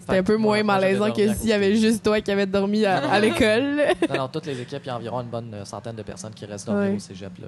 c'était 0.00 0.18
un 0.18 0.22
peu 0.22 0.36
moi- 0.36 0.56
moins 0.62 0.64
malaisant 0.64 1.10
que 1.12 1.32
s'il 1.34 1.48
y 1.48 1.52
avait 1.54 1.74
juste 1.76 2.02
toi 2.04 2.20
qui 2.20 2.30
avais 2.30 2.44
dormi 2.44 2.84
à, 2.84 2.98
à 3.10 3.18
l'école. 3.20 3.84
Non, 4.10 4.16
non, 4.18 4.28
toutes 4.28 4.44
les 4.44 4.60
équipes, 4.60 4.80
il 4.84 4.88
y 4.88 4.90
a 4.90 4.96
environ 4.96 5.22
une 5.22 5.28
bonne 5.28 5.54
euh, 5.54 5.64
centaine 5.64 5.96
de 5.96 6.02
personnes 6.02 6.34
qui 6.34 6.44
restent 6.44 6.66
dormir 6.66 6.94
au 6.94 6.98
cégep 6.98 7.38
là, 7.40 7.46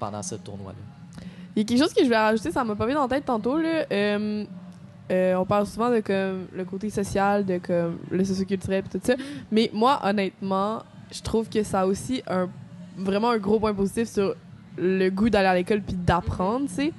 pendant 0.00 0.22
ce 0.22 0.36
tournoi-là. 0.36 0.78
Il 1.54 1.62
y 1.62 1.62
a 1.62 1.64
quelque 1.64 1.78
chose 1.78 1.92
que 1.92 2.04
je 2.04 2.08
vais 2.08 2.16
rajouter, 2.16 2.50
ça 2.50 2.64
m'a 2.64 2.74
pas 2.74 2.86
mis 2.86 2.94
dans 2.94 3.02
la 3.02 3.08
tête 3.08 3.24
tantôt. 3.24 3.58
Là. 3.58 3.84
Euh, 3.92 4.44
euh, 5.10 5.34
on 5.34 5.44
parle 5.44 5.66
souvent 5.66 5.90
de 5.90 6.00
comme, 6.00 6.46
le 6.54 6.64
côté 6.64 6.88
social, 6.88 7.44
de 7.44 7.58
comme, 7.58 7.98
le 8.10 8.24
socioculturel 8.24 8.84
et 8.86 8.98
tout 8.98 9.00
ça. 9.02 9.14
Mais 9.50 9.70
moi, 9.72 10.00
honnêtement, 10.02 10.82
je 11.10 11.20
trouve 11.20 11.48
que 11.48 11.62
ça 11.62 11.80
a 11.80 11.86
aussi 11.86 12.22
un, 12.26 12.48
vraiment 12.96 13.30
un 13.30 13.38
gros 13.38 13.60
point 13.60 13.74
positif 13.74 14.08
sur 14.08 14.34
le 14.78 15.10
goût 15.10 15.28
d'aller 15.28 15.48
à 15.48 15.54
l'école 15.54 15.82
puis 15.82 15.96
d'apprendre, 15.96 16.66
tu 16.68 16.74
sais. 16.74 16.92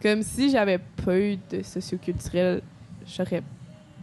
Comme 0.00 0.22
si 0.22 0.50
j'avais 0.50 0.78
pas 0.78 1.18
eu 1.18 1.38
de 1.50 1.62
socioculturel, 1.62 2.62
j'aurais 3.06 3.42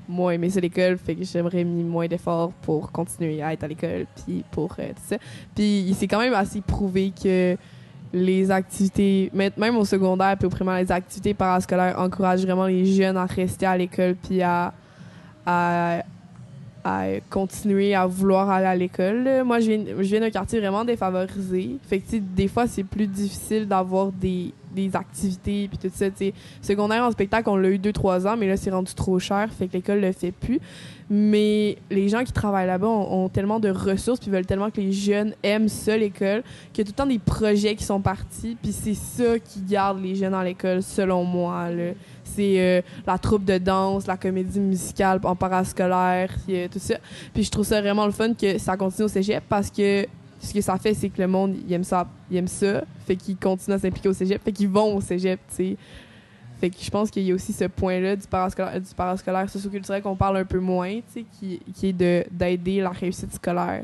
moins 0.07 0.31
aimé 0.31 0.49
ça 0.49 0.59
l'école, 0.59 0.97
fait 0.97 1.15
que 1.15 1.23
j'aimerais 1.23 1.63
mis 1.63 1.83
moins 1.83 2.07
d'efforts 2.07 2.51
pour 2.63 2.91
continuer 2.91 3.41
à 3.41 3.53
être 3.53 3.63
à 3.63 3.67
l'école 3.67 4.07
puis 4.15 4.43
pour 4.51 4.75
euh, 4.79 4.89
tout 4.89 5.01
ça. 5.05 5.17
Puis 5.55 5.81
il 5.81 5.95
s'est 5.95 6.07
quand 6.07 6.19
même 6.19 6.33
assez 6.33 6.61
prouvé 6.61 7.11
que 7.11 7.55
les 8.13 8.49
activités, 8.51 9.31
même 9.33 9.77
au 9.77 9.85
secondaire 9.85 10.35
puis 10.37 10.47
au 10.47 10.49
primaire, 10.49 10.77
les 10.77 10.91
activités 10.91 11.33
parascolaires 11.33 11.99
encouragent 11.99 12.43
vraiment 12.43 12.65
les 12.65 12.85
jeunes 12.85 13.17
à 13.17 13.25
rester 13.25 13.65
à 13.65 13.77
l'école 13.77 14.15
puis 14.15 14.41
à, 14.41 14.73
à, 15.45 16.01
continuer 17.29 17.93
à 17.93 18.07
vouloir 18.07 18.49
aller 18.49 18.65
à 18.65 18.75
l'école. 18.75 19.43
Moi, 19.45 19.59
je 19.59 19.71
viens, 19.71 19.83
je 19.97 20.01
viens 20.01 20.21
d'un 20.21 20.31
quartier 20.31 20.59
vraiment 20.59 20.83
défavorisé. 20.83 21.77
Fait 21.87 21.99
que, 21.99 22.15
des 22.17 22.47
fois, 22.47 22.65
c'est 22.65 22.83
plus 22.83 23.05
difficile 23.05 23.67
d'avoir 23.67 24.11
des, 24.11 24.53
des 24.73 24.95
activités 24.95 25.67
puis 25.67 25.77
tout 25.77 25.91
ça. 25.93 26.09
tu 26.09 26.17
sais. 26.17 26.33
Secondaire 26.61 27.03
en 27.03 27.11
spectacle, 27.11 27.49
on 27.49 27.55
l'a 27.55 27.69
eu 27.69 27.77
2-3 27.77 28.27
ans, 28.27 28.37
mais 28.37 28.47
là, 28.47 28.57
c'est 28.57 28.71
rendu 28.71 28.93
trop 28.93 29.19
cher. 29.19 29.49
Fait 29.51 29.67
que 29.67 29.73
l'école 29.73 30.01
le 30.01 30.11
fait 30.11 30.31
plus. 30.31 30.59
Mais 31.09 31.77
les 31.89 32.07
gens 32.07 32.23
qui 32.23 32.31
travaillent 32.31 32.67
là-bas 32.67 32.87
ont, 32.87 33.29
tellement 33.29 33.59
de 33.59 33.69
ressources 33.69 34.19
puis 34.19 34.29
veulent 34.29 34.45
tellement 34.45 34.69
que 34.69 34.79
les 34.79 34.91
jeunes 34.91 35.33
aiment 35.41 35.67
ça, 35.67 35.97
l'école, 35.97 36.43
qu'il 36.71 36.79
y 36.79 36.81
a 36.81 36.83
tout 36.85 36.91
le 36.91 37.03
temps 37.03 37.05
des 37.07 37.19
projets 37.19 37.75
qui 37.75 37.83
sont 37.83 37.99
partis. 37.99 38.55
Puis 38.61 38.71
c'est 38.71 38.93
ça 38.93 39.39
qui 39.39 39.61
garde 39.61 40.01
les 40.01 40.13
jeunes 40.13 40.35
à 40.35 40.43
l'école, 40.43 40.83
selon 40.83 41.23
moi. 41.23 41.71
là. 41.71 41.93
C'est 42.23 42.59
euh, 42.59 42.81
la 43.07 43.17
troupe 43.17 43.43
de 43.43 43.57
danse, 43.57 44.05
la 44.05 44.17
comédie 44.17 44.59
musicale 44.59 45.19
en 45.23 45.35
parascolaire, 45.35 46.29
puis, 46.45 46.57
euh, 46.57 46.67
tout 46.71 46.79
ça. 46.79 46.95
Puis 47.33 47.43
je 47.43 47.49
trouve 47.49 47.65
ça 47.65 47.81
vraiment 47.81 48.05
le 48.05 48.11
fun 48.11 48.33
que 48.35 48.59
ça 48.59 48.77
continue 48.77 49.05
au 49.05 49.09
cégep 49.09 49.43
parce 49.49 49.71
que 49.71 50.05
ce 50.39 50.53
que 50.53 50.61
ça 50.61 50.77
fait, 50.77 50.93
c'est 50.93 51.09
que 51.09 51.21
le 51.21 51.27
monde, 51.27 51.55
il 51.67 51.73
aime 51.73 51.83
ça, 51.83 52.07
il 52.31 52.37
aime 52.37 52.47
ça, 52.47 52.83
fait 53.05 53.15
qu'ils 53.15 53.37
continuent 53.37 53.75
à 53.75 53.79
s'impliquer 53.79 54.09
au 54.09 54.13
cégep, 54.13 54.41
fait 54.43 54.51
qu'ils 54.51 54.69
vont 54.69 54.95
au 54.95 55.01
cégep, 55.01 55.39
tu 55.49 55.55
sais. 55.55 55.77
Fait 56.59 56.69
que 56.69 56.75
je 56.81 56.89
pense 56.89 57.09
qu'il 57.09 57.23
y 57.23 57.31
a 57.31 57.35
aussi 57.35 57.53
ce 57.53 57.65
point-là 57.65 58.15
du 58.17 58.27
parascolaire, 58.27 58.81
du 58.81 58.93
parascolaire 58.93 59.49
socioculturel 59.49 60.01
qu'on 60.01 60.15
parle 60.15 60.37
un 60.37 60.45
peu 60.45 60.59
moins, 60.59 60.95
tu 60.95 61.03
sais, 61.21 61.25
qui, 61.39 61.59
qui 61.73 61.87
est 61.89 61.93
de- 61.93 62.25
d'aider 62.31 62.81
la 62.81 62.89
réussite 62.89 63.33
scolaire. 63.33 63.83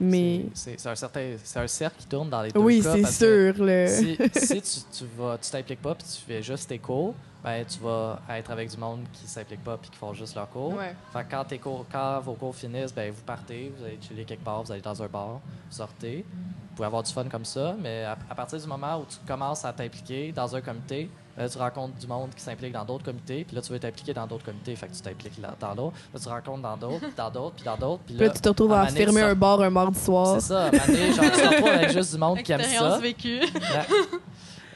Mais 0.00 0.46
C'est 0.52 0.78
c'est 0.80 0.88
un 0.88 0.94
certain, 0.94 1.20
c'est 1.42 1.58
un 1.60 1.66
cercle 1.66 1.96
qui 2.00 2.06
tourne 2.06 2.28
dans 2.28 2.42
les 2.42 2.50
deux 2.50 2.58
oui, 2.60 2.82
cas. 2.82 2.92
c'est 2.96 3.06
sûr. 3.06 3.54
Le... 3.64 3.86
Si, 3.88 4.18
si 4.34 4.60
tu, 4.90 4.98
tu 4.98 5.04
vas, 5.16 5.38
tu 5.40 5.50
t'impliques 5.50 5.80
pas 5.80 5.94
puis 5.94 6.04
tu 6.06 6.20
fais 6.26 6.42
juste 6.42 6.68
tes 6.68 6.78
cours, 6.78 7.14
ben 7.44 7.64
tu 7.64 7.78
vas 7.80 8.20
être 8.30 8.50
avec 8.50 8.70
du 8.70 8.76
monde 8.76 9.00
qui 9.12 9.26
s'implique 9.26 9.62
pas 9.64 9.76
puis 9.76 9.90
qui 9.90 9.96
font 9.96 10.12
juste 10.14 10.34
leurs 10.36 10.48
cours. 10.50 10.74
Ouais. 10.74 10.94
Fait 11.12 11.24
que 11.24 11.30
quand, 11.30 11.44
tes 11.44 11.58
cours, 11.58 11.84
quand 11.90 12.20
vos 12.20 12.34
cours 12.34 12.54
finissent, 12.54 12.94
ben 12.94 13.10
vous 13.12 13.22
partez, 13.22 13.72
vous 13.76 13.84
allez 13.84 13.98
chiller 14.00 14.24
quelque 14.24 14.44
part, 14.44 14.62
vous 14.62 14.72
allez 14.72 14.80
dans 14.80 15.02
un 15.02 15.06
bar, 15.08 15.40
vous 15.70 15.76
sortez. 15.76 16.24
Vous 16.70 16.76
pouvez 16.76 16.86
avoir 16.86 17.02
du 17.02 17.12
fun 17.12 17.24
comme 17.24 17.44
ça, 17.44 17.74
mais 17.78 18.04
à, 18.04 18.16
à 18.30 18.34
partir 18.34 18.58
du 18.58 18.66
moment 18.66 18.96
où 18.98 19.04
tu 19.04 19.18
commences 19.26 19.64
à 19.64 19.72
t'impliquer 19.72 20.32
dans 20.32 20.54
un 20.56 20.60
comité, 20.60 21.10
Euh, 21.38 21.48
tu 21.48 21.56
rencontres 21.56 21.94
du 21.96 22.06
monde 22.06 22.28
qui 22.36 22.42
s'implique 22.42 22.72
dans 22.74 22.84
d'autres 22.84 23.06
comités, 23.06 23.44
puis 23.44 23.56
là, 23.56 23.62
tu 23.62 23.72
veux 23.72 23.78
t'impliquer 23.78 24.12
dans 24.12 24.26
d'autres 24.26 24.44
comités, 24.44 24.76
fait 24.76 24.86
que 24.86 24.92
tu 24.94 25.00
t'impliques 25.00 25.38
là- 25.38 25.54
dans 25.58 25.74
d'autres. 25.74 25.96
Là, 26.12 26.20
tu 26.20 26.28
rencontres 26.28 26.60
dans 26.68 26.76
d'autres, 26.76 26.98
puis 27.00 27.12
dans 27.16 27.30
d'autres, 27.30 27.54
puis 27.56 27.64
dans 27.64 27.76
d'autres. 27.78 28.02
Puis 28.04 28.14
là, 28.16 28.26
là, 28.26 28.32
tu 28.34 28.40
te 28.42 28.48
retrouves 28.50 28.72
à 28.74 28.86
fermer 28.88 29.22
un 29.22 29.34
bar 29.34 29.62
un 29.62 29.70
mardi 29.70 29.98
soir. 29.98 30.34
C'est 30.38 30.48
ça, 30.48 30.64
à 30.64 30.68
un 30.68 30.70
moment 30.72 30.84
donné, 30.88 31.12
genre, 31.14 31.24
tu 31.24 31.30
te 31.40 31.48
retrouves 31.48 31.68
avec 31.70 31.90
juste 31.90 32.12
du 32.12 32.18
monde 32.18 32.42
qui 32.42 32.52
aime 32.52 32.60
ça. 32.60 32.66
Expérience 32.66 33.00
vécue. 33.00 33.40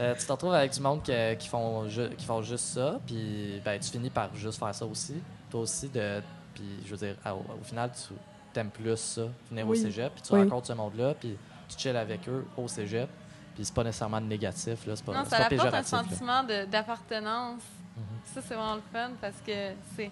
Euh, 0.00 0.14
tu 0.18 0.26
te 0.26 0.32
retrouves 0.32 0.52
avec 0.54 0.72
du 0.72 0.80
monde 0.80 1.02
que- 1.02 1.34
qui, 1.34 1.48
font 1.48 1.88
ju- 1.88 2.10
qui 2.16 2.24
font 2.26 2.42
juste 2.42 2.64
ça, 2.66 3.00
puis 3.06 3.60
ben, 3.64 3.80
tu 3.80 3.90
finis 3.90 4.10
par 4.10 4.34
juste 4.34 4.58
faire 4.58 4.74
ça 4.74 4.84
aussi. 4.86 5.14
Toi 5.50 5.60
aussi, 5.60 5.88
de, 5.88 6.20
puis 6.54 6.64
je 6.84 6.90
veux 6.90 6.96
dire, 7.06 7.16
à- 7.24 7.34
au, 7.34 7.38
au 7.38 7.64
final, 7.64 7.90
tu 8.52 8.60
aimes 8.60 8.70
plus 8.70 8.96
ça, 8.96 9.22
venir 9.50 9.66
Oui. 9.66 9.78
au 9.78 9.82
cégep, 9.82 10.12
puis 10.14 10.22
tu 10.22 10.32
Oui. 10.34 10.42
rencontres 10.42 10.66
ce 10.68 10.72
monde-là, 10.74 11.14
puis 11.14 11.36
tu 11.68 11.78
chill 11.78 11.96
avec 11.96 12.28
eux 12.28 12.46
au 12.56 12.68
cégep, 12.68 13.08
puis 13.54 13.64
c'est 13.64 13.74
pas 13.74 13.84
nécessairement 13.84 14.20
négatif, 14.20 14.86
là, 14.86 14.96
c'est 14.96 15.04
pas, 15.04 15.12
Non, 15.14 15.20
c'est 15.24 15.30
ça 15.30 15.36
pas 15.38 15.44
apporte 15.44 15.60
un 15.60 15.64
péjoratif. 15.82 15.90
sentiment 16.10 16.44
de- 16.44 16.64
d'appartenance. 16.66 17.62
Mhm. 17.96 18.02
Ça, 18.34 18.40
c'est 18.46 18.54
vraiment 18.54 18.74
le 18.76 18.82
fun 18.92 19.10
parce 19.20 19.36
que 19.46 19.72
c'est. 19.96 20.10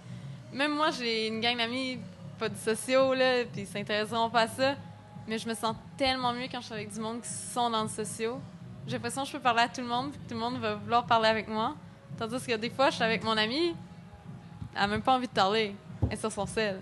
Même 0.53 0.74
moi, 0.74 0.91
j'ai 0.93 1.26
une 1.28 1.41
gang 1.41 1.59
d'amis, 1.59 1.99
pas 2.39 2.49
du 2.49 2.57
sociaux, 2.59 3.12
là, 3.12 3.45
puis 3.53 3.62
ils 3.62 3.66
s'intéresseront 3.66 4.30
pas 4.30 4.43
à 4.43 4.49
ça. 4.49 4.74
Mais 5.26 5.39
je 5.39 5.49
me 5.49 5.55
sens 5.55 5.74
tellement 5.97 6.32
mieux 6.32 6.49
quand 6.51 6.61
je 6.61 6.66
suis 6.66 6.74
avec 6.74 6.93
du 6.93 7.01
monde 7.01 7.20
qui 7.22 7.28
sont 7.28 7.70
dans 7.70 7.82
le 7.82 7.89
socio. 7.89 8.39
J'ai 8.87 8.93
l'impression 8.95 9.22
que 9.22 9.28
je 9.28 9.32
peux 9.32 9.41
parler 9.41 9.62
à 9.62 9.68
tout 9.68 9.80
le 9.80 9.87
monde, 9.87 10.11
puis 10.11 10.20
que 10.20 10.28
tout 10.28 10.35
le 10.35 10.41
monde 10.41 10.59
va 10.59 10.74
vouloir 10.74 11.07
parler 11.07 11.28
avec 11.28 11.49
moi. 11.49 11.74
Tandis 12.18 12.45
que 12.47 12.55
des 12.57 12.70
fois, 12.70 12.91
je 12.91 12.97
suis 12.97 13.05
avec 13.05 13.24
mon 13.24 13.37
ami, 13.37 13.74
elle 14.74 14.82
a 14.82 14.87
même 14.87 15.03
pas 15.03 15.14
envie 15.16 15.26
de 15.26 15.32
parler. 15.32 15.74
Elle 16.03 16.12
est 16.12 16.16
sur 16.20 16.30
son 16.30 16.47
sel. 16.47 16.80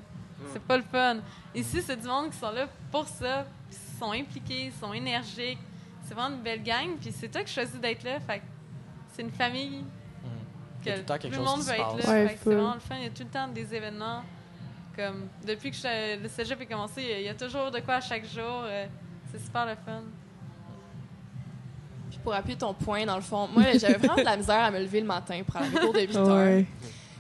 C'est 0.53 0.63
pas 0.63 0.77
le 0.77 0.83
fun. 0.83 1.19
Ici, 1.55 1.81
c'est 1.83 1.97
du 1.97 2.07
monde 2.09 2.31
qui 2.31 2.37
sont 2.39 2.51
là 2.51 2.67
pour 2.91 3.07
ça, 3.07 3.47
puis 3.71 3.79
ils 3.95 3.99
sont 3.99 4.11
impliqués, 4.13 4.65
ils 4.67 4.73
sont 4.73 4.93
énergiques. 4.93 5.59
C'est 6.05 6.15
vraiment 6.15 6.35
une 6.35 6.43
belle 6.43 6.63
gang, 6.63 6.97
puis 7.01 7.13
c'est 7.13 7.29
toi 7.29 7.45
qui 7.45 7.53
choisis 7.53 7.77
d'être 7.81 8.03
là. 8.03 8.19
Fait 8.21 8.43
c'est 9.13 9.23
une 9.23 9.31
famille 9.31 9.85
que 10.85 10.91
a 10.91 10.95
tout 10.95 10.99
le 11.01 11.05
temps 11.07 11.19
quelque 11.19 11.35
tout 11.35 11.41
le 11.41 11.47
chose 11.47 11.57
monde 11.57 11.63
se 11.63 11.71
être 11.71 11.79
là. 11.79 12.13
Ouais, 12.13 12.37
c'est 12.43 12.51
vraiment 12.55 12.75
le 12.75 12.81
fun. 12.81 12.95
Il 12.97 13.03
y 13.05 13.07
a 13.07 13.11
tout 13.11 13.23
le 13.23 13.29
temps 13.29 13.49
des 13.49 13.75
événements. 13.75 14.23
Comme, 14.97 15.29
depuis 15.47 15.71
que 15.71 15.77
je- 15.77 16.21
le 16.23 16.29
cégep 16.29 16.61
est 16.61 16.67
commencé, 16.67 17.03
il 17.21 17.23
y 17.25 17.29
a 17.29 17.35
toujours 17.35 17.71
de 17.71 17.79
quoi 17.81 17.95
à 17.95 18.01
chaque 18.01 18.25
jour. 18.27 18.63
euh, 18.65 18.87
c'est 19.31 19.39
super 19.41 19.65
le 19.65 19.75
fun. 19.77 20.03
Puis 22.13 22.21
pour 22.23 22.35
appuyer 22.35 22.59
ton 22.59 22.75
point, 22.75 23.07
dans 23.07 23.17
le 23.17 23.23
fond, 23.23 23.49
moi, 23.49 23.65
j'avais 23.79 23.95
vraiment 23.95 24.17
de 24.17 24.23
la 24.23 24.37
misère 24.37 24.61
à 24.61 24.71
me 24.71 24.79
lever 24.81 25.01
le 25.01 25.07
matin 25.07 25.41
pour 25.47 25.57
aller 25.57 25.71
cours 25.71 25.95
de 25.95 26.01
8 26.01 26.17
heures. 26.17 26.29
Ouais. 26.29 26.67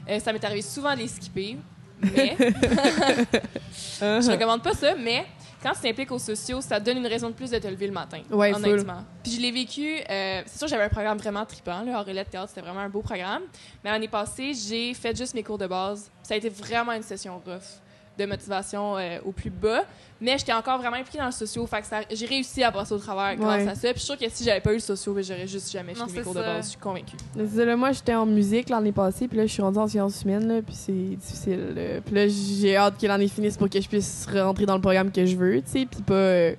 Euh, 0.09 0.20
ça 0.20 0.34
m'est 0.34 0.45
arrivé 0.45 0.61
souvent 0.61 0.93
de 0.93 0.99
les 0.99 1.09
skipper, 1.09 1.57
mais 2.03 2.36
je 4.01 4.30
recommande 4.30 4.62
pas 4.62 4.74
ça, 4.74 4.95
mais 4.95 5.24
quand 5.62 5.72
tu 5.72 5.80
t'impliques 5.80 6.11
aux 6.11 6.18
sociaux, 6.18 6.61
ça 6.61 6.78
donne 6.78 6.99
une 6.99 7.07
raison 7.07 7.28
de 7.28 7.34
plus 7.34 7.51
de 7.51 7.59
te 7.59 7.68
lever 7.68 7.86
le 7.86 7.93
matin. 7.93 8.20
Ouais, 8.30 8.53
honnêtement. 8.53 9.05
Puis 9.22 9.32
je 9.32 9.40
l'ai 9.40 9.51
vécu, 9.51 9.97
euh, 10.11 10.43
c'est 10.45 10.59
sûr 10.59 10.68
j'avais 10.68 10.84
un 10.84 10.90
programme 10.90 11.16
vraiment 11.16 11.47
trippant, 11.47 11.82
là, 11.82 12.01
Aurélie 12.01 12.18
de 12.18 12.24
théâtre, 12.24 12.49
c'était 12.49 12.61
vraiment 12.61 12.80
un 12.80 12.90
beau 12.90 13.01
programme. 13.01 13.43
Mais 13.82 13.90
l'année 13.90 14.09
passée, 14.09 14.53
j'ai 14.53 14.93
fait 14.93 15.16
juste 15.16 15.34
mes 15.34 15.43
cours 15.43 15.59
de 15.59 15.68
base. 15.68 16.11
Ça 16.22 16.34
a 16.34 16.36
été 16.36 16.51
vraiment 16.51 16.93
une 16.93 17.03
session 17.03 17.40
rough 17.47 17.80
de 18.19 18.27
motivation 18.27 18.99
euh, 18.99 19.19
au 19.25 19.33
plus 19.33 19.49
bas, 19.51 19.85
mais 20.21 20.37
j'étais 20.39 20.53
encore 20.53 20.79
vraiment 20.79 20.97
impliquée 20.97 21.19
dans 21.19 21.27
le 21.27 21.33
socio, 21.33 21.67
fait 21.67 21.81
que 21.81 21.87
ça- 21.87 22.03
j'ai 22.13 22.27
réussi 22.27 22.63
à 22.63 22.71
passer 22.71 22.93
au 22.93 22.99
travers 22.99 23.35
grâce 23.37 23.63
Ouais. 23.65 23.69
à 23.71 23.75
ça. 23.75 23.89
Puis 23.93 23.95
je 23.95 23.99
suis 24.01 24.07
sûre 24.07 24.19
que 24.19 24.29
si 24.31 24.45
j'avais 24.45 24.61
pas 24.61 24.71
eu 24.73 24.75
le 24.75 24.81
socio, 24.81 25.15
ben, 25.15 25.25
j'aurais 25.25 25.47
juste 25.47 25.73
jamais 25.73 25.95
fini 25.95 26.07
mes 26.07 26.13
c'est 26.19 26.23
cours 26.23 26.35
de 26.35 26.41
ça. 26.41 26.47
base, 26.47 26.65
je 26.67 26.71
suis 26.71 26.79
convaincue. 26.79 27.17
Là, 27.37 27.77
moi, 27.77 27.93
j'étais 27.93 28.15
en 28.15 28.27
musique 28.27 28.69
l'année 28.69 28.93
passée, 28.93 29.29
puis 29.29 29.39
là, 29.39 29.47
je 29.47 29.53
suis 29.53 29.63
rendue 29.63 29.79
en 29.79 29.89
sciences 29.89 30.23
humaines, 30.23 30.47
là, 30.47 30.61
puis 30.63 30.75
c'est 30.75 30.93
difficile. 30.93 31.73
là. 31.75 32.01
Puis 32.05 32.15
là, 32.15 32.27
j'ai 32.29 32.77
hâte 32.77 33.01
que 33.01 33.07
l'année 33.07 33.29
finisse 33.29 33.57
pour 33.57 33.69
que 33.71 33.81
je 33.81 33.89
puisse 33.89 34.27
rentrer 34.33 34.67
dans 34.67 34.75
le 34.77 34.83
programme 34.83 35.11
que 35.11 35.25
je 35.25 35.35
veux, 35.37 35.63
tu 35.63 35.71
sais, 35.71 35.87
puis 35.91 36.03
pas 36.03 36.15
euh, 36.15 36.55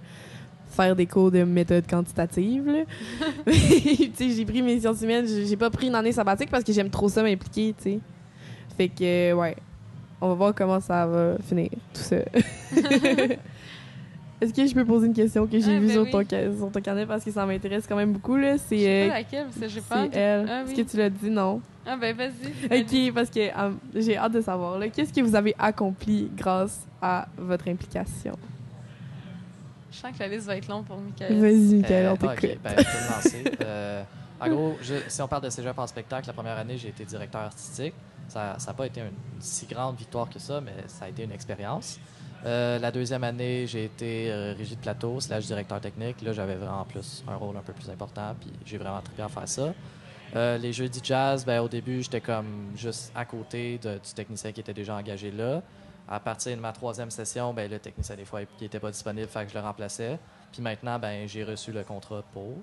faire 0.70 0.96
des 0.96 1.06
cours 1.06 1.30
de 1.30 1.44
méthode 1.44 1.86
quantitative, 1.88 2.66
j'ai 3.46 4.46
pris 4.46 4.62
mes 4.64 4.80
sciences 4.80 5.02
humaines, 5.02 5.28
j'ai 5.28 5.56
pas 5.58 5.70
pris 5.70 5.88
une 5.88 5.96
année 5.96 6.12
sabbatique 6.12 6.50
parce 6.50 6.64
que 6.64 6.74
j'aime 6.74 6.90
trop 6.90 7.10
ça 7.10 7.22
m'impliquer, 7.24 7.76
tu 7.78 7.84
sais. 7.84 8.00
Fait 8.76 8.88
que, 8.90 9.34
ouais, 9.34 9.56
on 10.24 10.30
va 10.30 10.34
voir 10.36 10.56
comment 10.56 10.80
ça 10.80 11.06
va 11.06 11.36
finir, 11.48 11.70
tout 11.94 12.02
ça. 12.02 12.18
Est-ce 14.42 14.54
que 14.54 14.66
je 14.68 14.74
peux 14.74 14.84
poser 14.84 15.08
une 15.08 15.14
question 15.14 15.48
que 15.48 15.58
j'ai 15.58 15.76
Ah, 15.78 15.80
vue 15.80 15.88
ben 15.88 15.94
sur, 15.94 16.02
oui. 16.04 16.12
ton, 16.12 16.58
sur 16.58 16.72
ton 16.72 16.82
carnet 16.82 17.06
parce 17.06 17.24
que 17.24 17.32
ça 17.32 17.46
m'intéresse 17.46 17.86
quand 17.88 17.96
même 17.96 18.12
beaucoup, 18.12 18.36
là? 18.36 18.54
Je 18.58 18.62
C'est 18.68 18.78
sais 18.80 19.04
euh, 19.06 19.08
pas 19.08 19.14
laquelle, 19.14 19.46
parce 19.46 19.58
que 19.58 19.68
j'ai 19.70 19.82
pas. 19.82 20.08
c'est 20.12 20.20
elle. 20.20 20.46
Ah 20.50 20.62
Est-ce 20.64 20.72
oui. 20.76 20.84
que 20.84 20.90
tu 20.92 20.98
l'as 20.98 21.10
dit? 21.10 21.30
Non. 21.30 21.62
Ah 21.86 21.96
ben 21.98 22.16
vas-y. 22.16 22.82
Ok, 22.82 23.14
parce 23.14 23.30
que 23.30 23.40
euh, 23.40 23.72
j'ai 23.96 24.18
hâte 24.18 24.34
de 24.34 24.42
savoir. 24.42 24.80
là, 24.80 24.90
Qu'est-ce 24.90 25.14
que 25.14 25.22
vous 25.22 25.36
avez 25.36 25.56
accompli 25.58 26.30
grâce 26.36 26.86
à 27.02 27.28
votre 27.38 27.70
implication? 27.70 28.34
Je 29.92 29.98
sens 29.98 30.12
que 30.12 30.20
la 30.20 30.28
liste 30.28 30.48
va 30.48 30.58
être 30.58 30.68
longue 30.68 30.86
pour 30.86 30.98
Michael. 30.98 31.40
Vas-y, 31.40 31.76
Michael, 31.76 32.06
Euh, 32.06 32.10
on 32.12 32.14
ok, 32.26 32.36
t'écoute. 32.40 32.60
ben, 32.64 32.72
je 32.78 32.84
me 32.84 33.16
lancer. 33.16 33.44
Euh, 33.62 34.04
en 34.44 34.50
gros, 34.50 34.78
si 35.08 35.22
on 35.22 35.28
parle 35.28 35.44
de 35.44 35.50
cégep 35.50 35.78
en 35.78 35.88
spectacle, 35.88 36.28
la 36.28 36.34
première 36.34 36.58
année, 36.58 36.78
j'ai 36.78 36.90
été 36.90 37.06
directeur 37.06 37.42
artistique. 37.42 37.94
Ça 38.28 38.58
n'a 38.66 38.74
pas 38.74 38.86
été 38.86 39.02
une 39.02 39.12
si 39.40 39.66
grande 39.66 39.98
victoire 39.98 40.30
que 40.30 40.40
ça, 40.40 40.62
mais 40.62 40.74
ça 40.88 41.06
a 41.06 41.10
été 41.10 41.24
une 41.24 41.32
expérience. 41.32 42.00
Euh, 42.46 42.78
la 42.78 42.92
deuxième 42.92 43.24
année, 43.24 43.66
j'ai 43.68 43.86
été 43.86 44.30
euh, 44.30 44.54
régie 44.58 44.76
de 44.76 44.82
plateau 44.82 45.20
slash 45.20 45.46
directeur 45.46 45.80
technique. 45.80 46.22
Là, 46.22 46.34
j'avais 46.34 46.56
vraiment 46.56 46.84
plus 46.84 47.24
un 47.28 47.36
rôle 47.36 47.56
un 47.56 47.62
peu 47.62 47.74
plus 47.74 47.90
important, 47.90 48.36
puis 48.40 48.52
j'ai 48.66 48.78
vraiment 48.78 49.02
très 49.02 49.14
bien 49.16 49.26
à 49.26 49.30
faire 49.30 49.48
ça. 49.48 49.74
Euh, 50.36 50.58
les 50.58 50.74
jeudis 50.74 51.00
jazz, 51.02 51.46
ben, 51.46 51.62
au 51.62 51.70
début, 51.70 52.02
j'étais 52.02 52.20
comme 52.20 52.72
juste 52.76 53.12
à 53.16 53.24
côté 53.24 53.78
du 53.78 54.14
technicien 54.14 54.52
qui 54.52 54.60
était 54.60 54.74
déjà 54.74 54.96
engagé 54.96 55.32
là. 55.32 55.62
À 56.10 56.20
partir 56.20 56.56
de 56.58 56.62
ma 56.62 56.74
troisième 56.74 57.12
session, 57.12 57.54
ben, 57.54 57.72
le 57.72 57.80
technicien, 57.80 58.16
des 58.16 58.26
fois, 58.26 58.42
il 58.42 58.48
n'était 58.62 58.80
pas 58.80 58.92
disponible, 58.92 59.28
fait 59.28 59.46
que 59.46 59.52
je 59.52 59.58
le 59.58 59.64
remplaçais. 59.64 60.20
Puis 60.52 60.62
maintenant, 60.62 61.00
ben, 61.00 61.28
j'ai 61.28 61.44
reçu 61.44 61.72
le 61.72 61.84
contrat 61.84 62.24
pour. 62.34 62.58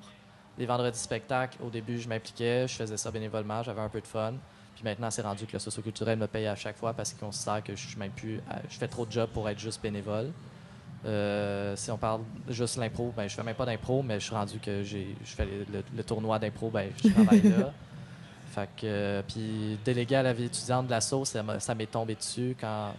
Les 0.60 0.66
vendredis 0.66 0.98
spectacles, 0.98 1.56
au 1.64 1.70
début, 1.70 1.98
je 1.98 2.08
m'impliquais, 2.08 2.68
je 2.68 2.74
faisais 2.74 2.96
ça 2.96 3.10
bénévolement, 3.10 3.62
j'avais 3.64 3.80
un 3.80 3.88
peu 3.88 4.00
de 4.00 4.06
fun. 4.06 4.34
Puis 4.76 4.84
maintenant, 4.84 5.10
c'est 5.10 5.22
rendu 5.22 5.46
que 5.46 5.54
le 5.54 5.58
socioculturel 5.58 6.18
me 6.18 6.26
paye 6.26 6.46
à 6.46 6.54
chaque 6.54 6.76
fois 6.76 6.92
parce 6.92 7.10
qu'il 7.10 7.18
considère 7.20 7.62
que 7.64 7.74
je 7.74 7.88
suis 7.88 7.98
même 7.98 8.12
plus. 8.12 8.38
à- 8.48 8.60
Je 8.68 8.76
fais 8.78 8.86
trop 8.88 9.04
de 9.06 9.10
jobs 9.10 9.30
pour 9.30 9.48
être 9.48 9.58
juste 9.58 9.82
bénévole. 9.82 10.30
Euh, 11.06 11.74
si 11.76 11.90
on 11.90 11.96
parle 11.96 12.20
juste 12.48 12.76
l'impro, 12.76 13.12
ben, 13.16 13.26
je 13.26 13.34
fais 13.34 13.42
même 13.42 13.54
pas 13.54 13.64
d'impro, 13.64 14.02
mais 14.02 14.20
je 14.20 14.26
suis 14.26 14.34
rendu 14.34 14.58
que 14.58 14.82
j'ai, 14.82 15.16
je 15.24 15.30
fais 15.34 15.46
le, 15.46 15.64
le- 15.72 15.84
le 15.96 16.04
tournoi 16.04 16.38
d'impro, 16.38 16.68
ben, 16.68 16.90
je 17.02 17.08
travaille 17.08 17.42
là. 17.42 17.72
Fait 18.52 18.68
que, 18.76 18.82
euh, 18.84 19.22
puis 19.26 19.78
délégué 19.84 20.16
à 20.16 20.22
la 20.22 20.32
vie 20.34 20.44
étudiante 20.44 20.86
de 20.86 20.90
l'assaut, 20.90 21.24
ça, 21.24 21.42
ça 21.60 21.74
m'est 21.74 21.86
tombé 21.90 22.16
dessus 22.16 22.54
quand, 22.60 22.92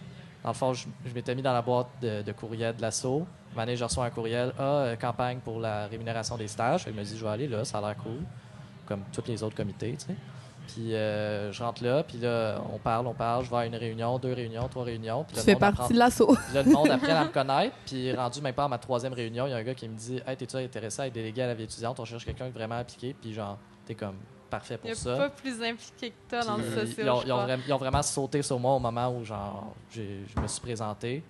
dans 0.44 0.50
le 0.50 0.54
fond, 0.54 0.72
je, 0.74 0.86
je 1.06 1.14
m'étais 1.14 1.34
mis 1.34 1.42
dans 1.42 1.52
la 1.52 1.62
boîte 1.62 1.88
de, 2.00 2.22
de 2.22 2.32
courriel 2.32 2.74
de 2.76 2.82
l'assaut. 2.82 3.26
Année, 3.56 3.76
je 3.76 3.84
reçois 3.84 4.06
un 4.06 4.10
courriel, 4.10 4.52
ah, 4.58 4.62
euh, 4.62 4.96
campagne 4.96 5.38
pour 5.44 5.60
la 5.60 5.86
rémunération 5.86 6.36
des 6.36 6.48
stages. 6.48 6.84
Je 6.86 6.90
me 6.90 7.02
dis, 7.04 7.16
je 7.18 7.22
vais 7.24 7.30
aller 7.30 7.48
là, 7.48 7.64
ça 7.64 7.78
a 7.78 7.80
l'air 7.82 7.96
cool, 7.96 8.20
comme 8.86 9.02
tous 9.12 9.24
les 9.28 9.42
autres 9.42 9.54
comités, 9.56 9.92
tu 9.98 10.06
sais. 10.06 10.14
Puis 10.68 10.94
euh, 10.94 11.50
je 11.52 11.62
rentre 11.62 11.82
là, 11.84 12.02
puis 12.04 12.18
là, 12.18 12.62
on 12.72 12.78
parle, 12.78 13.06
on 13.08 13.12
parle, 13.14 13.44
je 13.44 13.50
vais 13.50 13.56
à 13.56 13.66
une 13.66 13.74
réunion, 13.74 14.18
deux 14.18 14.32
réunions, 14.32 14.68
trois 14.68 14.84
réunions. 14.84 15.24
Puis 15.24 15.36
Tu 15.36 15.42
fais 15.42 15.52
apprend- 15.52 15.72
partie 15.72 15.92
de 15.92 15.98
l'assaut. 15.98 16.34
puis 16.46 16.54
là, 16.54 16.62
le 16.62 16.70
monde 16.70 16.88
apprend 16.88 17.14
à 17.16 17.24
me 17.24 17.30
connaître. 17.30 17.76
Puis 17.84 18.12
rendu 18.14 18.40
même 18.40 18.54
pas 18.54 18.64
à 18.64 18.68
ma 18.68 18.78
troisième 18.78 19.12
réunion, 19.12 19.46
il 19.46 19.50
y 19.50 19.52
a 19.52 19.56
un 19.56 19.62
gars 19.64 19.74
qui 19.74 19.88
me 19.88 19.96
dit 19.96 20.20
Hey, 20.26 20.36
t'es-tu 20.36 20.56
intéressé 20.56 21.02
à 21.02 21.06
être 21.08 21.12
délégué 21.12 21.42
à 21.42 21.48
la 21.48 21.54
vie 21.54 21.64
étudiante? 21.64 21.98
On 22.00 22.04
cherche 22.04 22.24
quelqu'un 22.24 22.46
de 22.46 22.52
vraiment 22.52 22.76
impliqué. 22.76 23.14
Puis 23.20 23.34
genre, 23.34 23.58
t'es 23.84 23.96
comme 23.96 24.14
parfait 24.52 24.74
Il 24.74 24.78
pour 24.78 24.90
a 24.90 24.94
ça. 24.94 25.16
pas 25.16 25.30
plus 25.30 25.62
impliqué 25.62 26.10
que 26.10 26.14
toi 26.30 26.44
dans 26.44 26.56
le 26.58 26.64
social. 26.64 27.06
ils, 27.06 27.10
ont, 27.10 27.20
je 27.20 27.26
ils 27.26 27.32
ont 27.32 27.34
crois. 27.34 27.44
vraiment, 27.44 27.62
ils 27.66 27.72
ont 27.72 27.78
vraiment 27.78 28.02
sauté 28.02 28.42
sur 28.42 28.58
moi 28.60 28.74
au 28.76 28.78
moment 28.78 29.08
où 29.16 29.24
genre, 29.24 29.74
j'ai- 29.90 30.20
je 30.34 30.40
me 30.40 30.46
suis 30.46 30.60
présenté. 30.60 31.24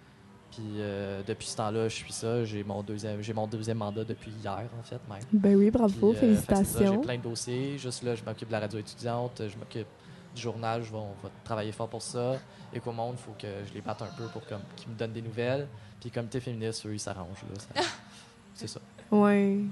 Puis 0.50 0.62
euh, 0.80 1.22
depuis 1.26 1.46
ce 1.46 1.56
temps-là, 1.56 1.88
je 1.88 1.94
suis 1.94 2.12
ça. 2.12 2.44
J'ai 2.44 2.62
mon 2.62 2.82
deuxième, 2.82 3.22
j'ai 3.22 3.32
mon 3.32 3.46
deuxième 3.46 3.78
mandat 3.78 4.04
depuis 4.04 4.30
hier, 4.42 4.64
en 4.78 4.82
fait, 4.82 5.00
même. 5.08 5.22
Ben 5.32 5.56
oui, 5.56 5.70
bravo, 5.70 6.12
Puis, 6.12 6.26
euh, 6.26 6.34
ça, 6.36 6.40
J'ai 6.40 6.46
félicitations. 6.56 7.00
plein 7.00 7.16
de 7.16 7.22
dossiers. 7.22 7.78
Juste 7.78 8.02
là, 8.02 8.14
je 8.14 8.22
m'occupe 8.22 8.48
de 8.48 8.52
la 8.52 8.60
radio 8.60 8.78
étudiante, 8.78 9.42
je 9.48 9.56
m'occupe 9.56 9.86
du 10.34 10.42
journal, 10.42 10.82
je 10.82 10.90
vais, 10.90 10.98
on 10.98 11.14
va 11.22 11.30
travailler 11.44 11.72
fort 11.72 11.88
pour 11.88 12.02
ça. 12.02 12.34
Écomonde, 12.74 13.14
il 13.18 13.22
faut 13.22 13.34
que 13.38 13.46
je 13.66 13.72
les 13.72 13.80
batte 13.80 14.02
un 14.02 14.14
peu 14.16 14.24
pour 14.26 14.44
comme, 14.46 14.60
qu'ils 14.76 14.90
me 14.90 14.94
donnent 14.94 15.12
des 15.12 15.22
nouvelles. 15.22 15.66
Puis 16.00 16.10
comité 16.10 16.40
féministe, 16.40 16.84
eux, 16.86 16.92
ils 16.94 17.00
s'arrangent. 17.00 17.44
là. 17.50 17.58
Ça- 17.58 17.88
C'est 18.54 18.66
ça. 18.68 18.80
Ouais. 19.10 19.54
Mm. 19.54 19.70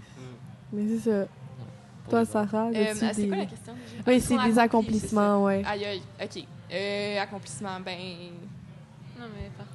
Mais 0.72 0.86
c'est 0.88 1.10
ça. 1.10 1.26
Pour 1.26 1.66
Toi. 2.10 2.24
Sarah, 2.24 2.66
Euh, 2.74 2.94
c'est 2.94 3.14
des... 3.14 3.28
quoi 3.28 3.36
la 3.38 3.46
question? 3.46 3.72
Oui, 4.06 4.20
c'est 4.20 4.28
des 4.34 4.58
accomplis, 4.58 4.60
accomplissements, 4.60 5.46
ça. 5.46 5.70
Aïe, 5.70 5.84
aïe, 5.84 6.02
OK. 6.22 6.44
Euh, 6.72 7.20
accomplissements, 7.20 7.80
ben... 7.84 7.96
Non, 9.18 9.26
mais 9.34 9.50
parti. 9.56 9.70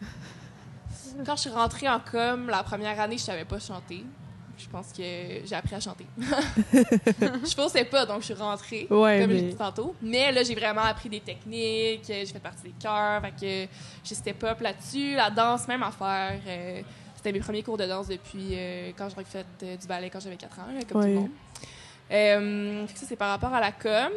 Quand 1.26 1.36
je 1.36 1.40
suis 1.42 1.50
rentrée 1.50 1.88
en 1.88 2.00
com, 2.00 2.48
la 2.48 2.62
première 2.62 2.98
année, 3.00 3.16
je 3.18 3.22
savais 3.22 3.44
pas 3.44 3.58
chanter. 3.58 4.04
Je 4.56 4.68
pense 4.68 4.88
que 4.92 5.02
j'ai 5.44 5.54
appris 5.54 5.74
à 5.74 5.80
chanter. 5.80 6.06
je 6.18 7.54
pensais 7.56 7.84
pas, 7.84 8.06
donc 8.06 8.20
je 8.20 8.26
suis 8.26 8.34
rentrée, 8.34 8.86
Ouais, 8.90 9.20
comme 9.20 9.30
mais- 9.32 9.38
j'ai 9.40 9.48
dit 9.50 9.54
tantôt. 9.56 9.94
Mais 10.02 10.30
là, 10.32 10.42
j'ai 10.44 10.54
vraiment 10.54 10.82
appris 10.82 11.08
des 11.08 11.20
techniques, 11.20 12.08
euh, 12.10 12.20
j'ai 12.20 12.26
fait 12.26 12.38
partie 12.40 12.62
des 12.64 12.74
chœurs, 12.80 13.20
fait 13.22 13.30
que 13.66 13.72
j'ai 14.04 14.14
step 14.14 14.42
up 14.44 14.60
là-dessus. 14.60 15.14
La 15.16 15.30
danse, 15.30 15.66
même 15.68 15.82
affaire. 15.82 16.38
euh, 16.46 16.82
C'était 17.16 17.32
mes 17.32 17.40
premiers 17.40 17.62
cours 17.62 17.78
de 17.78 17.86
danse 17.86 18.06
depuis 18.08 18.50
euh, 18.52 18.90
quand 18.96 19.08
j'aurais 19.08 19.24
fait 19.24 19.46
euh, 19.62 19.76
du 19.76 19.86
ballet 19.86 20.10
quand 20.10 20.20
j'avais 20.20 20.36
4 20.36 20.58
ans, 20.60 20.62
là, 20.72 20.80
comme 20.88 21.00
tout 21.02 21.08
le 21.08 21.14
monde. 21.14 21.30
Euh, 22.14 22.86
ça, 22.94 23.06
c'est 23.08 23.16
par 23.16 23.30
rapport 23.30 23.52
à 23.52 23.60
la 23.60 23.72
com. 23.72 24.12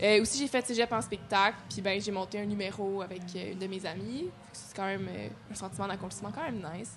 Euh, 0.00 0.22
aussi, 0.22 0.38
j'ai 0.38 0.46
fait 0.46 0.64
cégep 0.64 0.92
en 0.92 1.02
spectacle, 1.02 1.56
puis 1.68 1.82
ben, 1.82 2.00
j'ai 2.00 2.12
monté 2.12 2.40
un 2.40 2.44
numéro 2.44 3.02
avec 3.02 3.22
euh, 3.34 3.52
une 3.52 3.58
de 3.58 3.66
mes 3.66 3.84
amies. 3.84 4.26
C'est 4.52 4.76
quand 4.76 4.86
même 4.86 5.08
un 5.50 5.54
sentiment 5.54 5.88
d'accomplissement 5.88 6.30
quand 6.32 6.44
même 6.44 6.62
nice. 6.74 6.92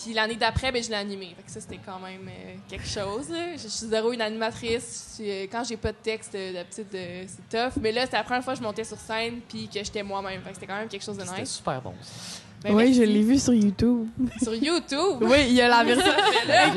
Puis 0.00 0.12
l'année 0.12 0.36
d'après, 0.36 0.70
ben, 0.70 0.80
je 0.80 0.88
l'ai 0.90 0.94
animé. 0.94 1.34
Fait 1.36 1.42
que 1.42 1.50
ça, 1.50 1.60
c'était 1.60 1.80
quand 1.84 1.98
même 1.98 2.30
quelque 2.68 2.86
chose. 2.86 3.26
Je, 3.30 3.60
je 3.60 3.66
suis 3.66 3.86
zéro 3.88 4.12
une 4.12 4.20
animatrice. 4.20 5.16
Je 5.18 5.46
quand 5.46 5.64
j'ai 5.64 5.76
pas 5.76 5.90
de 5.90 5.96
texte, 5.96 6.34
d'habitude, 6.34 6.86
c'est 6.92 7.48
tough. 7.48 7.80
Mais 7.80 7.90
là, 7.90 8.02
c'était 8.02 8.18
la 8.18 8.24
première 8.24 8.44
fois 8.44 8.52
que 8.52 8.60
je 8.60 8.64
montais 8.64 8.84
sur 8.84 8.98
scène 8.98 9.40
puis 9.48 9.66
que 9.68 9.82
j'étais 9.82 10.02
moi-même. 10.04 10.40
Fait 10.42 10.50
que 10.50 10.54
c'était 10.54 10.66
quand 10.66 10.78
même 10.78 10.88
quelque 10.88 11.04
chose 11.04 11.16
de 11.16 11.24
C'était 11.24 11.40
nice. 11.40 11.56
super 11.56 11.80
bon. 11.82 11.94
ça. 12.02 12.45
Ben, 12.68 12.74
oui, 12.76 12.94
je 12.94 13.02
l'ai 13.02 13.22
vu 13.22 13.38
sur 13.38 13.54
YouTube. 13.54 14.06
Sur 14.42 14.54
YouTube? 14.54 15.18
Oui, 15.22 15.38
il 15.48 15.54
y 15.54 15.60
a 15.60 15.68
la 15.68 15.84
version. 15.84 16.12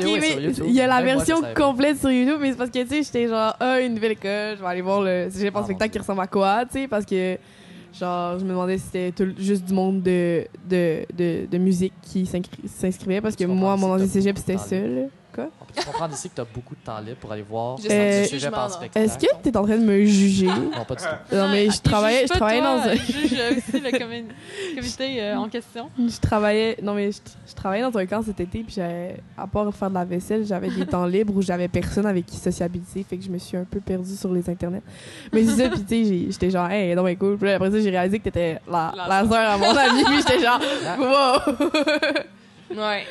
Mais 0.02 0.36
il 0.66 0.72
y 0.74 0.80
a 0.80 0.86
la 0.86 0.94
moi, 1.02 1.02
version 1.14 1.36
complète 1.54 1.98
sur 1.98 2.10
YouTube, 2.10 2.38
mais 2.40 2.50
c'est 2.50 2.56
parce 2.58 2.70
que, 2.70 2.82
tu 2.82 2.88
sais, 2.88 3.02
j'étais 3.02 3.28
genre, 3.28 3.54
ah, 3.60 3.80
une 3.80 3.94
nouvelle 3.94 4.12
école, 4.12 4.56
je 4.56 4.60
vais 4.62 4.66
aller 4.68 4.82
voir 4.82 5.02
le 5.02 5.28
j'ai 5.34 5.50
pas 5.50 5.60
Ah, 5.60 5.64
spectacle 5.64 5.92
qui 5.92 5.98
ressemble 5.98 6.20
à 6.22 6.26
quoi, 6.26 6.64
tu 6.66 6.80
sais, 6.80 6.88
parce 6.88 7.04
que, 7.04 7.36
genre, 7.98 8.38
je 8.38 8.44
me 8.44 8.50
demandais 8.50 8.78
si 8.78 8.84
c'était 8.92 9.12
tout- 9.12 9.34
juste 9.38 9.64
du 9.64 9.72
monde 9.72 10.02
de, 10.02 10.44
de, 10.68 11.04
de, 11.16 11.46
de 11.50 11.58
musique 11.58 11.92
qui 12.02 12.22
s'inscri- 12.24 12.66
s'inscrivait, 12.66 13.20
parce 13.20 13.36
que 13.36 13.44
moi, 13.44 13.76
mon 13.76 13.92
ancien 13.92 14.06
cégep, 14.06 14.38
c'était 14.38 14.58
ça, 14.58 14.76
là. 14.76 15.02
Peut 15.74 15.82
comprendre 15.84 16.14
ici 16.14 16.28
que 16.30 16.34
tu 16.34 16.40
as 16.40 16.44
beaucoup 16.44 16.74
de 16.74 16.80
temps 16.80 16.98
libre 17.00 17.16
pour 17.20 17.32
aller 17.32 17.42
voir 17.42 17.78
sujet 17.78 18.50
par 18.50 18.70
spectacle. 18.70 19.04
Est-ce 19.06 19.18
que 19.18 19.26
t'es 19.42 19.56
en 19.56 19.64
train 19.64 19.76
de 19.78 19.84
me 19.84 20.04
juger? 20.04 20.46
Non, 20.46 20.84
pas 20.86 20.94
du 20.94 21.02
tout. 21.04 21.36
non, 21.36 21.48
mais 21.48 21.70
je 21.70 21.76
il 21.76 21.80
travaillais, 21.80 22.26
je 22.26 22.32
travaillais 22.32 22.62
dans 22.62 22.78
un... 22.80 22.94
juge 22.94 23.32
aussi 23.32 23.80
le 23.80 23.90
comi- 23.90 24.24
comité 24.76 25.22
euh, 25.22 25.36
en 25.36 25.48
question. 25.48 25.88
Je 25.98 26.18
travaillais, 26.20 26.76
non 26.82 26.94
mais 26.94 27.12
je, 27.12 27.18
je 27.48 27.54
travaillais 27.54 27.82
dans 27.82 27.96
un 27.96 28.06
camp 28.06 28.22
cet 28.22 28.40
été 28.40 28.62
puis 28.62 28.74
j'avais, 28.76 29.16
à 29.36 29.46
part 29.46 29.72
faire 29.74 29.88
de 29.90 29.94
la 29.94 30.04
vaisselle, 30.04 30.44
j'avais 30.46 30.68
des 30.70 30.86
temps 30.90 31.06
libres 31.06 31.34
où 31.36 31.42
j'avais 31.42 31.68
personne 31.68 32.06
avec 32.06 32.26
qui 32.26 32.36
sociabiliser, 32.36 33.04
fait 33.08 33.16
que 33.16 33.24
je 33.24 33.30
me 33.30 33.38
suis 33.38 33.56
un 33.56 33.64
peu 33.64 33.80
perdue 33.80 34.14
sur 34.16 34.32
les 34.32 34.48
internets. 34.48 34.82
Mais 35.32 35.44
c'est 35.44 35.62
ça, 35.64 35.68
puis 35.70 35.82
tu 35.84 36.04
sais, 36.04 36.26
j'étais 36.30 36.50
genre, 36.50 36.68
hey, 36.70 36.94
non 36.94 37.02
mais 37.02 37.16
cool. 37.16 37.36
Puis 37.38 37.50
après 37.50 37.70
ça, 37.70 37.80
j'ai 37.80 37.90
réalisé 37.90 38.18
que 38.18 38.24
t'étais 38.24 38.58
la, 38.70 38.92
La 38.96 39.06
la 39.22 39.28
sœur 39.28 39.50
à 39.50 39.56
mon 39.58 39.76
ami, 39.76 40.04
puis 40.04 40.16
j'étais 40.18 40.40
genre, 40.40 40.60
wow. 40.98 42.76
Ouais. 42.76 43.04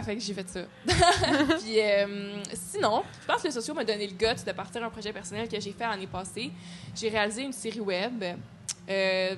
Fait, 0.00 0.14
que 0.16 0.20
j'ai 0.22 0.32
fait 0.32 0.48
ça. 0.48 0.60
Puis 0.86 1.80
euh, 1.80 2.42
sinon, 2.54 3.02
je 3.20 3.26
pense 3.26 3.42
que 3.42 3.48
le 3.48 3.52
socio 3.52 3.74
m'a 3.74 3.84
donné 3.84 4.06
le 4.06 4.14
guts 4.14 4.44
de 4.44 4.52
partir 4.52 4.82
un 4.82 4.90
projet 4.90 5.12
personnel 5.12 5.48
que 5.48 5.60
j'ai 5.60 5.72
fait 5.72 5.84
l'année 5.84 6.06
passée. 6.06 6.50
J'ai 6.94 7.08
réalisé 7.08 7.42
une 7.42 7.52
série 7.52 7.80
web. 7.80 8.24
Euh, 8.88 9.36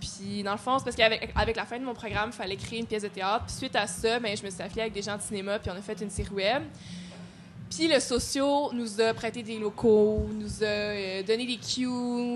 puis 0.00 0.42
dans 0.42 0.52
le 0.52 0.58
fond, 0.58 0.78
c'est 0.78 0.84
parce 0.84 0.96
qu'avec 0.96 1.32
avec 1.34 1.56
la 1.56 1.64
fin 1.64 1.78
de 1.78 1.84
mon 1.84 1.94
programme, 1.94 2.30
il 2.32 2.36
fallait 2.36 2.56
créer 2.56 2.80
une 2.80 2.86
pièce 2.86 3.02
de 3.02 3.08
théâtre. 3.08 3.46
Puis 3.46 3.56
suite 3.56 3.74
à 3.76 3.86
ça, 3.86 4.20
ben, 4.20 4.36
je 4.36 4.44
me 4.44 4.50
suis 4.50 4.62
affiliée 4.62 4.82
avec 4.82 4.94
des 4.94 5.02
gens 5.02 5.16
de 5.16 5.22
cinéma, 5.22 5.58
puis 5.58 5.70
on 5.70 5.76
a 5.76 5.82
fait 5.82 6.00
une 6.00 6.10
série 6.10 6.32
web. 6.32 6.62
Puis 7.68 7.88
le 7.88 7.98
socio 8.00 8.72
nous 8.72 9.00
a 9.00 9.12
prêté 9.12 9.42
des 9.42 9.58
locaux, 9.58 10.26
nous 10.32 10.62
a 10.62 10.66
euh, 10.66 11.22
donné 11.24 11.44
des 11.46 11.56
cues, 11.56 11.86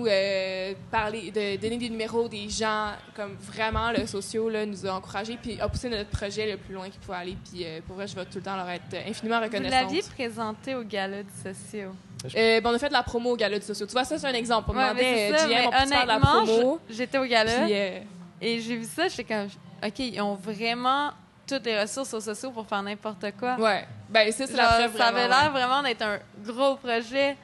euh, 0.05 0.73
parlé, 0.91 1.31
de, 1.31 1.55
donné 1.59 1.77
des 1.77 1.89
numéros 1.89 2.27
des 2.27 2.49
gens. 2.49 2.89
Comme 3.15 3.35
vraiment, 3.39 3.91
le 3.91 4.05
socio 4.05 4.49
là, 4.49 4.65
nous 4.65 4.85
a 4.85 4.91
encouragés 4.91 5.37
puis 5.41 5.59
a 5.59 5.69
poussé 5.69 5.89
notre 5.89 6.09
projet 6.09 6.51
le 6.51 6.57
plus 6.57 6.73
loin 6.73 6.89
qu'il 6.89 6.99
pouvait 6.99 7.17
aller. 7.17 7.37
Puis 7.49 7.63
euh, 7.63 7.79
pour 7.87 7.95
vrai, 7.95 8.07
je 8.07 8.15
vais 8.15 8.25
tout 8.25 8.37
le 8.37 8.41
temps 8.41 8.55
leur 8.57 8.69
être 8.69 8.83
infiniment 9.07 9.37
Vous 9.39 9.45
reconnaissante. 9.45 9.81
l'aviez 9.81 10.01
présenté 10.15 10.75
au 10.75 10.83
gala 10.83 11.23
du 11.23 11.29
socio. 11.41 11.89
Euh, 12.35 12.61
ben, 12.61 12.69
on 12.69 12.73
a 12.75 12.77
fait 12.79 12.89
de 12.89 12.93
la 12.93 13.01
promo 13.01 13.31
au 13.31 13.35
gala 13.37 13.57
du 13.57 13.65
socio. 13.65 13.85
Tu 13.87 13.93
vois, 13.93 14.03
ça, 14.03 14.19
c'est 14.19 14.27
un 14.27 14.33
exemple. 14.33 14.69
On 14.71 14.75
Ouais, 14.77 14.83
demandait, 14.89 15.31
ça, 15.35 15.47
GM, 15.47 15.53
on 15.65 15.71
peut 15.71 15.87
faire 15.87 16.03
de 16.03 16.07
la 16.07 16.19
promo. 16.19 16.79
j'étais 16.89 17.17
au 17.17 17.25
gala 17.25 17.61
Puis, 17.63 17.73
euh, 17.73 17.99
et 18.41 18.59
j'ai 18.59 18.75
vu 18.75 18.85
ça, 18.85 19.07
j'étais 19.07 19.23
comme, 19.23 19.47
OK, 19.83 19.99
ils 19.99 20.21
ont 20.21 20.35
vraiment 20.35 21.11
toutes 21.55 21.65
les 21.65 21.79
ressources 21.81 22.13
aux 22.13 22.19
sociaux 22.21 22.51
pour 22.51 22.65
faire 22.67 22.81
n'importe 22.83 23.25
quoi. 23.39 23.55
ouais. 23.55 23.85
Ben, 24.09 24.31
ça, 24.31 24.45
c'est 24.47 24.57
la 24.57 24.67
preuve. 24.67 24.97
ça 24.97 25.05
avait 25.07 25.27
vraiment, 25.27 25.41
l'air 25.41 25.51
vraiment 25.51 25.83
d'être 25.83 26.01
un 26.01 26.19
gros 26.45 26.75
projet. 26.75 27.37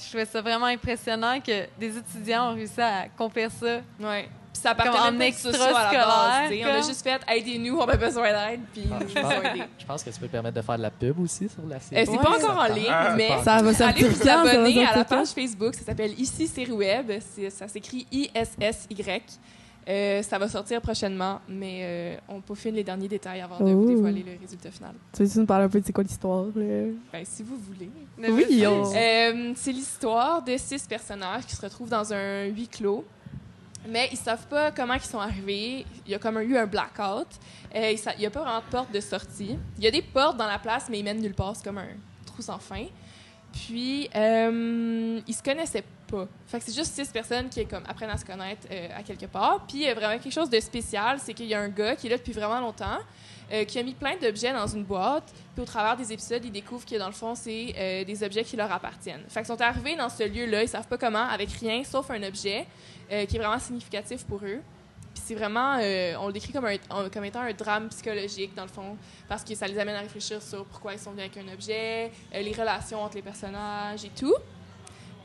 Je 0.00 0.08
trouvais 0.08 0.24
ça 0.26 0.40
vraiment 0.40 0.66
impressionnant 0.66 1.40
que 1.40 1.66
des 1.78 1.96
étudiants 1.98 2.50
ont 2.50 2.54
réussi 2.54 2.80
à 2.80 3.00
accomplir 3.00 3.50
ça. 3.50 3.80
ouais. 4.00 4.28
Puis 4.50 4.62
ça 4.62 4.70
Comme 4.74 4.88
appartenait 4.88 5.08
en 5.08 5.12
même 5.12 5.30
pas 5.32 5.36
du 5.36 5.42
socio 5.42 5.62
à 5.76 5.92
la 5.92 6.06
base. 6.06 6.48
sais. 6.48 6.64
On 6.64 6.68
a 6.68 6.72
comme. 6.78 6.86
juste 6.88 7.02
fait 7.02 7.20
aidez-nous, 7.28 7.78
on 7.78 7.84
a 7.86 7.96
besoin 7.96 8.30
d'aide. 8.32 8.60
Puis 8.72 8.84
Ah, 8.90 8.98
je, 9.06 9.20
pense, 9.20 9.32
je 9.78 9.84
pense 9.86 10.02
que 10.02 10.10
tu 10.10 10.18
peux 10.20 10.26
te 10.26 10.32
permettre 10.32 10.56
de 10.56 10.62
faire 10.62 10.76
de 10.78 10.82
la 10.82 10.90
pub 10.90 11.20
aussi 11.20 11.48
sur 11.50 11.66
la 11.68 11.78
série. 11.78 12.00
Euh, 12.00 12.04
c'est 12.06 12.10
Ouais. 12.12 12.24
pas 12.24 12.30
encore 12.30 12.58
en 12.58 12.74
ligne, 12.74 12.86
Ah, 12.90 13.12
mais 13.14 13.28
Ça 13.44 13.60
va 13.62 13.86
allez 13.86 14.04
vous 14.08 14.24
va 14.24 14.40
abonner 14.40 14.86
à 14.86 14.96
la 14.96 15.04
page 15.04 15.28
Facebook. 15.28 15.74
Ça 15.74 15.84
s'appelle 15.84 16.18
Ici 16.18 16.46
Série 16.48 16.72
Web. 16.72 17.12
Ça 17.50 17.68
s'écrit 17.68 18.06
I-S-S-Y. 18.10 19.22
Euh, 19.88 20.22
ça 20.22 20.38
va 20.38 20.48
sortir 20.48 20.82
prochainement, 20.82 21.40
mais 21.48 21.78
euh, 21.82 22.16
on 22.28 22.40
peaufine 22.42 22.74
les 22.74 22.84
derniers 22.84 23.08
détails 23.08 23.40
avant 23.40 23.58
de 23.58 23.72
vous 23.72 23.86
dévoiler 23.88 24.22
le 24.22 24.32
résultat 24.38 24.70
final. 24.70 24.92
Tu 25.14 25.22
veux-tu 25.24 25.38
nous 25.38 25.46
parler 25.46 25.64
un 25.64 25.68
peu 25.70 25.80
de 25.80 25.86
c'est 25.86 25.94
quoi 25.94 26.04
l'histoire? 26.04 26.44
Ben, 26.54 26.94
si 27.24 27.42
vous 27.42 27.56
voulez. 27.56 27.88
Ne 28.18 28.30
Oui, 28.30 28.66
on- 28.66 28.92
Euh, 28.94 29.52
c'est 29.56 29.72
l'histoire 29.72 30.42
de 30.42 30.56
six 30.58 30.86
personnages 30.86 31.46
qui 31.46 31.56
se 31.56 31.62
retrouvent 31.62 31.88
dans 31.88 32.12
un 32.12 32.44
huis 32.44 32.68
clos. 32.68 33.02
Mais 33.88 34.08
ils 34.12 34.18
savent 34.18 34.46
pas 34.48 34.70
comment 34.72 34.92
ils 34.94 35.00
sont 35.00 35.20
arrivés. 35.20 35.86
Il 36.04 36.12
y 36.12 36.14
a 36.14 36.18
comme 36.18 36.38
eu 36.42 36.56
un 36.58 36.66
blackout. 36.66 37.28
Euh, 37.74 37.90
il 37.92 37.96
sa- 37.98 38.14
il 38.14 38.20
y 38.20 38.26
a 38.26 38.30
pas 38.30 38.42
vraiment 38.42 38.58
de 38.60 38.70
porte 38.70 38.92
de 38.92 39.00
sortie. 39.00 39.56
Il 39.78 39.84
y 39.84 39.86
a 39.86 39.90
des 39.90 40.02
portes 40.02 40.36
dans 40.36 40.46
la 40.48 40.58
place, 40.58 40.88
mais 40.90 40.98
ils 40.98 41.04
mènent 41.04 41.22
nulle 41.22 41.32
part. 41.32 41.56
C'est 41.56 41.64
comme 41.64 41.78
un 41.78 41.86
trou 42.26 42.42
sans 42.42 42.58
fin. 42.58 42.84
Puis, 43.52 44.08
euh, 44.14 45.20
ils 45.26 45.34
se 45.34 45.42
connaissaient 45.42 45.84
pas. 46.10 46.26
Fait 46.46 46.58
que 46.58 46.64
c'est 46.64 46.74
juste 46.74 46.94
six 46.94 47.08
personnes 47.08 47.48
qui 47.48 47.60
apprennent 47.60 48.10
à 48.10 48.16
se 48.16 48.24
connaître 48.24 48.66
euh, 48.70 48.88
à 48.96 49.02
quelque 49.02 49.26
part. 49.26 49.64
Puis, 49.66 49.78
il 49.78 49.82
y 49.84 49.88
a 49.88 49.94
vraiment 49.94 50.18
quelque 50.18 50.32
chose 50.32 50.50
de 50.50 50.60
spécial, 50.60 51.18
c'est 51.20 51.34
qu'il 51.34 51.46
y 51.46 51.54
a 51.54 51.60
un 51.60 51.68
gars 51.68 51.96
qui 51.96 52.06
est 52.06 52.10
là 52.10 52.18
depuis 52.18 52.32
vraiment 52.32 52.60
longtemps, 52.60 52.98
euh, 53.50 53.64
qui 53.64 53.78
a 53.78 53.82
mis 53.82 53.94
plein 53.94 54.14
d'objets 54.16 54.52
dans 54.52 54.66
une 54.66 54.84
boîte. 54.84 55.32
Puis, 55.54 55.62
au 55.62 55.64
travers 55.64 55.96
des 55.96 56.12
épisodes, 56.12 56.44
ils 56.44 56.52
découvrent 56.52 56.84
que, 56.84 56.96
dans 56.96 57.06
le 57.06 57.12
fond, 57.12 57.34
c'est 57.34 57.74
euh, 57.76 58.04
des 58.04 58.22
objets 58.22 58.44
qui 58.44 58.56
leur 58.56 58.70
appartiennent. 58.70 59.24
Fait 59.28 59.40
qu'ils 59.40 59.46
sont 59.46 59.60
arrivés 59.60 59.96
dans 59.96 60.10
ce 60.10 60.24
lieu-là, 60.28 60.62
ils 60.62 60.68
savent 60.68 60.86
pas 60.86 60.98
comment, 60.98 61.26
avec 61.26 61.50
rien, 61.52 61.82
sauf 61.82 62.10
un 62.10 62.22
objet 62.24 62.66
euh, 63.10 63.24
qui 63.24 63.36
est 63.36 63.38
vraiment 63.38 63.58
significatif 63.58 64.24
pour 64.24 64.40
eux. 64.44 64.60
Puis 65.18 65.26
c'est 65.26 65.34
vraiment, 65.34 65.78
euh, 65.80 66.14
on 66.20 66.28
le 66.28 66.32
décrit 66.32 66.52
comme, 66.52 66.66
un, 66.66 67.08
comme 67.12 67.24
étant 67.24 67.40
un 67.40 67.52
drame 67.52 67.88
psychologique, 67.88 68.54
dans 68.54 68.62
le 68.62 68.68
fond, 68.68 68.96
parce 69.28 69.42
que 69.42 69.52
ça 69.56 69.66
les 69.66 69.76
amène 69.78 69.96
à 69.96 70.00
réfléchir 70.00 70.40
sur 70.40 70.64
pourquoi 70.64 70.92
ils 70.92 70.98
sont 71.00 71.10
venus 71.10 71.24
avec 71.34 71.44
un 71.44 71.52
objet, 71.52 72.12
euh, 72.34 72.40
les 72.40 72.52
relations 72.52 73.02
entre 73.02 73.16
les 73.16 73.22
personnages 73.22 74.04
et 74.04 74.10
tout. 74.10 74.34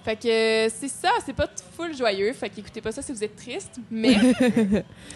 Fait 0.04 0.16
que 0.16 0.28
euh, 0.28 0.70
c'est 0.74 0.88
ça, 0.90 1.12
c'est 1.24 1.34
pas 1.34 1.48
full 1.78 1.96
joyeux, 1.96 2.34
fait 2.34 2.50
qu'écoutez 2.50 2.82
pas 2.82 2.92
ça 2.92 3.02
si 3.04 3.12
vous 3.14 3.24
êtes 3.24 3.36
triste, 3.36 3.76
mais 3.92 4.16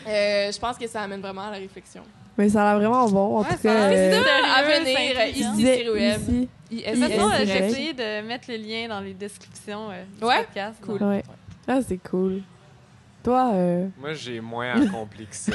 euh, 0.08 0.52
je 0.52 0.60
pense 0.60 0.78
que 0.78 0.88
ça 0.88 1.02
amène 1.02 1.22
vraiment 1.22 1.48
à 1.48 1.52
la 1.52 1.58
réflexion. 1.58 2.04
Mais 2.38 2.48
ça 2.50 2.62
a 2.62 2.78
l'air 2.78 2.80
vraiment 2.92 3.10
bon, 3.10 3.38
en 3.38 3.42
Ouais, 3.42 3.48
tout 3.56 3.62
ça 3.64 3.72
a 3.72 3.74
cas. 3.74 3.90
l'air 3.90 4.24
euh, 4.24 4.56
à 4.56 4.80
venir, 4.80 5.18
c'est 5.18 5.32
ici. 5.32 5.62
Série 5.64 5.90
web. 5.90 6.22
j'ai 6.70 7.66
essayé 7.68 7.94
de 7.94 8.22
mettre 8.28 8.50
le 8.52 8.58
lien 8.58 8.88
dans 8.88 9.00
les 9.00 9.14
descriptions 9.16 9.90
euh, 9.90 10.04
du 10.20 10.24
Ouais? 10.24 10.44
podcast. 10.44 10.78
Cool. 10.84 11.02
Ouais. 11.04 11.24
Ah, 11.68 11.80
c'est 11.86 11.98
cool. 11.98 12.44
Toi, 13.28 13.52
euh... 13.56 13.88
Moi, 13.98 14.14
j'ai 14.14 14.40
moins 14.40 14.82
accompli 14.82 15.28
que 15.28 15.36
ça. 15.36 15.52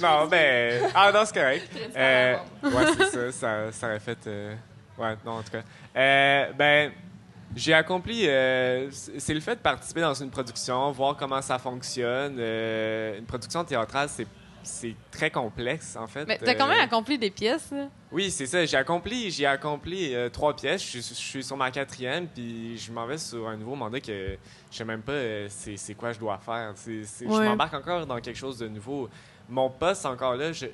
non, 0.00 0.28
ben. 0.28 0.80
Ah, 0.94 1.10
non, 1.12 1.22
c'est 1.24 1.34
correct. 1.34 1.68
Euh, 1.96 2.36
ouais, 2.62 2.84
c'est 2.96 3.06
ça, 3.10 3.32
ça. 3.32 3.72
Ça 3.72 3.86
aurait 3.88 3.98
fait. 3.98 4.18
euh, 4.28 4.54
Ouais, 4.96 5.16
non, 5.26 5.32
en 5.38 5.42
tout 5.42 5.50
cas. 5.50 5.62
Euh, 5.96 6.52
ben, 6.56 6.92
j'ai 7.56 7.74
accompli. 7.74 8.28
euh, 8.28 8.88
c'est 8.92 9.34
le 9.34 9.40
fait 9.40 9.56
de 9.56 9.60
participer 9.60 10.02
dans 10.02 10.14
une 10.14 10.30
production, 10.30 10.92
voir 10.92 11.16
comment 11.16 11.42
ça 11.42 11.58
fonctionne. 11.58 12.36
Euh, 12.38 13.18
une 13.18 13.24
production 13.24 13.64
théâtrale, 13.64 14.08
c'est. 14.08 14.28
C'est 14.62 14.94
très 15.10 15.30
complexe, 15.30 15.96
en 15.96 16.06
fait. 16.06 16.24
Mais 16.26 16.38
t'as 16.38 16.54
quand 16.54 16.68
même 16.68 16.80
Euh, 16.80 16.84
accompli 16.84 17.18
des 17.18 17.30
pièces. 17.30 17.70
là. 17.70 17.88
oui, 18.10 18.30
c'est 18.30 18.46
ça. 18.46 18.64
J'ai 18.64 18.76
accompli, 18.76 19.30
j'ai 19.30 19.46
accompli 19.46 20.14
euh, 20.14 20.28
trois 20.28 20.54
pièces. 20.54 20.82
Je 20.82 21.00
suis, 21.00 21.00
je 21.00 21.14
suis 21.14 21.44
sur 21.44 21.56
ma 21.56 21.70
quatrième, 21.70 22.26
puis 22.28 22.76
je 22.78 22.92
m'en 22.92 23.06
vais 23.06 23.18
sur 23.18 23.48
un 23.48 23.56
nouveau 23.56 23.74
mandat 23.74 24.00
que 24.00 24.36
je 24.70 24.76
sais 24.76 24.84
même 24.84 25.02
pas 25.02 25.12
euh, 25.12 25.46
c'est, 25.48 25.94
quoi 25.94 26.12
je 26.12 26.18
dois 26.18 26.38
faire. 26.38 26.74
Je 26.86 27.24
m'embarque 27.26 27.74
encore 27.74 28.06
dans 28.06 28.20
quelque 28.20 28.38
chose 28.38 28.58
de 28.58 28.68
nouveau. 28.68 29.08
Mon 29.48 29.68
poste 29.70 30.06
encore 30.06 30.36
là, 30.36 30.52
je 30.52 30.66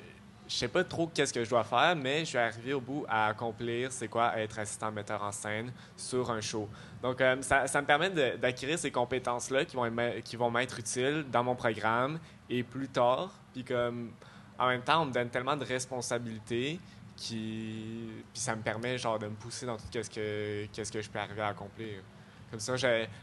je 0.47 0.55
sais 0.55 0.67
pas 0.67 0.83
trop 0.83 1.05
qu'est-ce 1.13 1.31
que 1.31 1.43
je 1.43 1.49
dois 1.51 1.63
faire, 1.63 1.95
mais 1.95 2.21
je 2.21 2.25
suis 2.25 2.37
arrivé 2.39 2.73
au 2.73 2.81
bout 2.81 3.05
à 3.07 3.27
accomplir 3.27 3.91
c'est 3.91 4.07
quoi 4.07 4.35
être 4.39 4.57
assistant 4.57 4.91
metteur 4.91 5.21
en 5.23 5.31
scène 5.31 5.71
sur 5.95 6.31
un 6.31 6.41
show. 6.41 6.67
Donc 7.03 7.21
euh, 7.21 7.35
ça, 7.41 7.67
ça 7.67 7.79
me 7.81 7.85
permet 7.85 8.09
d'acquérir 8.09 8.79
ces 8.79 8.89
compétences-là 8.89 9.65
qui 9.65 9.75
vont 9.75 9.87
qui 10.23 10.35
vont 10.37 10.49
m'être 10.49 10.79
utiles 10.79 11.23
dans 11.31 11.43
mon 11.43 11.53
programme 11.53 12.19
et 12.49 12.63
plus 12.63 12.87
tard. 12.87 13.31
Puis 13.53 13.63
comme 13.63 14.11
en 14.57 14.67
même 14.67 14.81
temps, 14.81 15.03
on 15.03 15.05
me 15.05 15.13
donne 15.13 15.29
tellement 15.29 15.55
de 15.55 15.65
responsabilités 15.65 16.79
qui 17.15 18.07
puis 18.31 18.41
ça 18.41 18.55
me 18.55 18.61
permet 18.61 18.97
genre 18.97 19.19
de 19.19 19.27
me 19.27 19.35
pousser 19.35 19.65
dans 19.65 19.77
tout 19.77 19.83
ce 19.91 20.09
que 20.09 20.65
qu'est-ce 20.71 20.91
que 20.91 21.01
je 21.01 21.09
peux 21.09 21.19
arriver 21.19 21.41
à 21.41 21.47
accomplir. 21.47 22.01
Comme 22.49 22.59
ça, 22.59 22.73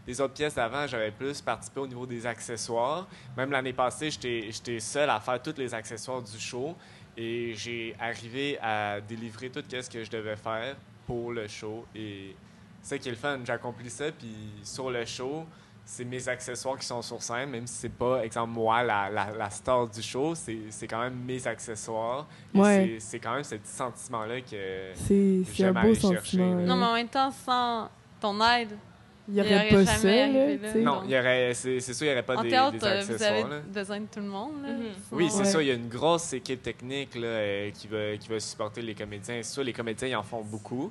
les 0.06 0.20
autres 0.20 0.34
pièces 0.34 0.54
d'avant, 0.54 0.86
j'avais 0.86 1.10
plus 1.10 1.40
participé 1.40 1.80
au 1.80 1.86
niveau 1.86 2.06
des 2.06 2.24
accessoires. 2.26 3.08
Même 3.36 3.50
l'année 3.50 3.72
passée, 3.72 4.08
j'étais 4.10 4.78
seul 4.78 5.10
à 5.10 5.18
faire 5.18 5.42
tous 5.42 5.56
les 5.58 5.74
accessoires 5.74 6.22
du 6.22 6.38
show 6.38 6.76
et 7.16 7.54
j'ai 7.56 7.96
arrivé 7.98 8.56
à 8.60 9.00
délivrer 9.00 9.50
tout 9.50 9.64
ce 9.68 9.90
que 9.90 10.04
je 10.04 10.10
devais 10.10 10.36
faire 10.36 10.76
pour 11.06 11.32
le 11.32 11.48
show. 11.48 11.84
Et 11.94 12.36
c'est 12.82 13.00
qui 13.00 13.08
est 13.08 13.12
le 13.12 13.16
fun. 13.16 13.40
J'accomplis 13.44 13.90
ça, 13.90 14.12
puis 14.12 14.52
sur 14.62 14.90
le 14.90 15.04
show, 15.04 15.44
c'est 15.88 16.04
mes 16.04 16.28
accessoires 16.28 16.76
qui 16.76 16.84
sont 16.84 17.00
sur 17.00 17.22
scène, 17.22 17.48
même 17.50 17.66
si 17.66 17.74
c'est 17.74 17.88
pas, 17.92 18.24
exemple, 18.24 18.50
moi, 18.52 18.82
la, 18.82 19.08
la, 19.08 19.30
la 19.30 19.48
star 19.50 19.86
du 19.88 20.02
show, 20.02 20.34
c'est 20.34 20.58
c'est 20.70 20.88
quand 20.88 21.00
même 21.00 21.14
mes 21.24 21.46
accessoires. 21.46 22.26
Ouais. 22.52 22.96
c'est- 22.98 23.06
C'est 23.06 23.18
quand 23.20 23.34
même 23.34 23.44
ce 23.44 23.54
petit 23.54 23.70
sentiment-là 23.72 24.40
que. 24.40 24.92
c'est 24.94 25.40
un 25.40 25.52
J'aime 25.54 25.74
beau 25.74 25.94
chercher, 25.94 26.16
sentiment. 26.16 26.54
là. 26.56 26.62
Non, 26.64 26.76
mais 26.76 26.86
en 26.86 26.94
même 26.94 27.08
temps, 27.08 27.30
sans 27.30 27.88
ton 28.20 28.34
aide, 28.44 28.70
il 29.28 29.34
y 29.34 29.38
Il 29.38 29.40
aurait 29.42 29.54
aurait 29.56 29.68
pas 29.68 29.84
jamais 29.84 29.98
ça, 29.98 30.08
là, 30.08 30.42
arrivé 30.42 30.58
là. 30.74 30.80
Non, 30.82 31.02
il 31.04 31.10
y 31.10 31.18
aurait, 31.18 31.54
c'est 31.54 31.80
c'est 31.80 31.94
sûr, 31.94 32.06
il 32.06 32.10
n'y 32.10 32.12
aurait 32.14 32.22
pas 32.24 32.36
En 32.36 32.42
des, 32.42 32.48
théâtre, 32.48 32.72
des 32.72 32.76
euh, 32.86 33.00
vous 33.02 33.10
avez 33.12 33.24
accessoires. 33.24 33.48
là. 33.48 33.58
besoin 33.60 34.00
de 34.00 34.06
tout 34.06 34.20
le 34.20 34.26
monde. 34.26 34.62
là. 34.62 34.72
Mhm. 34.72 34.82
Oui, 35.12 35.28
c'est 35.30 35.38
Ouais. 35.38 35.44
ça. 35.44 35.62
Il 35.62 35.68
y 35.68 35.70
a 35.70 35.74
une 35.74 35.88
grosse 35.88 36.32
équipe 36.32 36.62
technique 36.62 37.14
là, 37.14 37.26
euh, 37.26 37.70
qui, 37.70 37.86
va, 37.88 38.16
qui 38.16 38.28
va 38.28 38.40
supporter 38.40 38.82
les 38.82 38.94
comédiens. 38.94 39.36
C'est 39.42 39.52
sûr, 39.52 39.62
les 39.64 39.72
comédiens, 39.72 40.08
ils 40.08 40.16
en 40.16 40.22
font 40.24 40.42
beaucoup. 40.42 40.90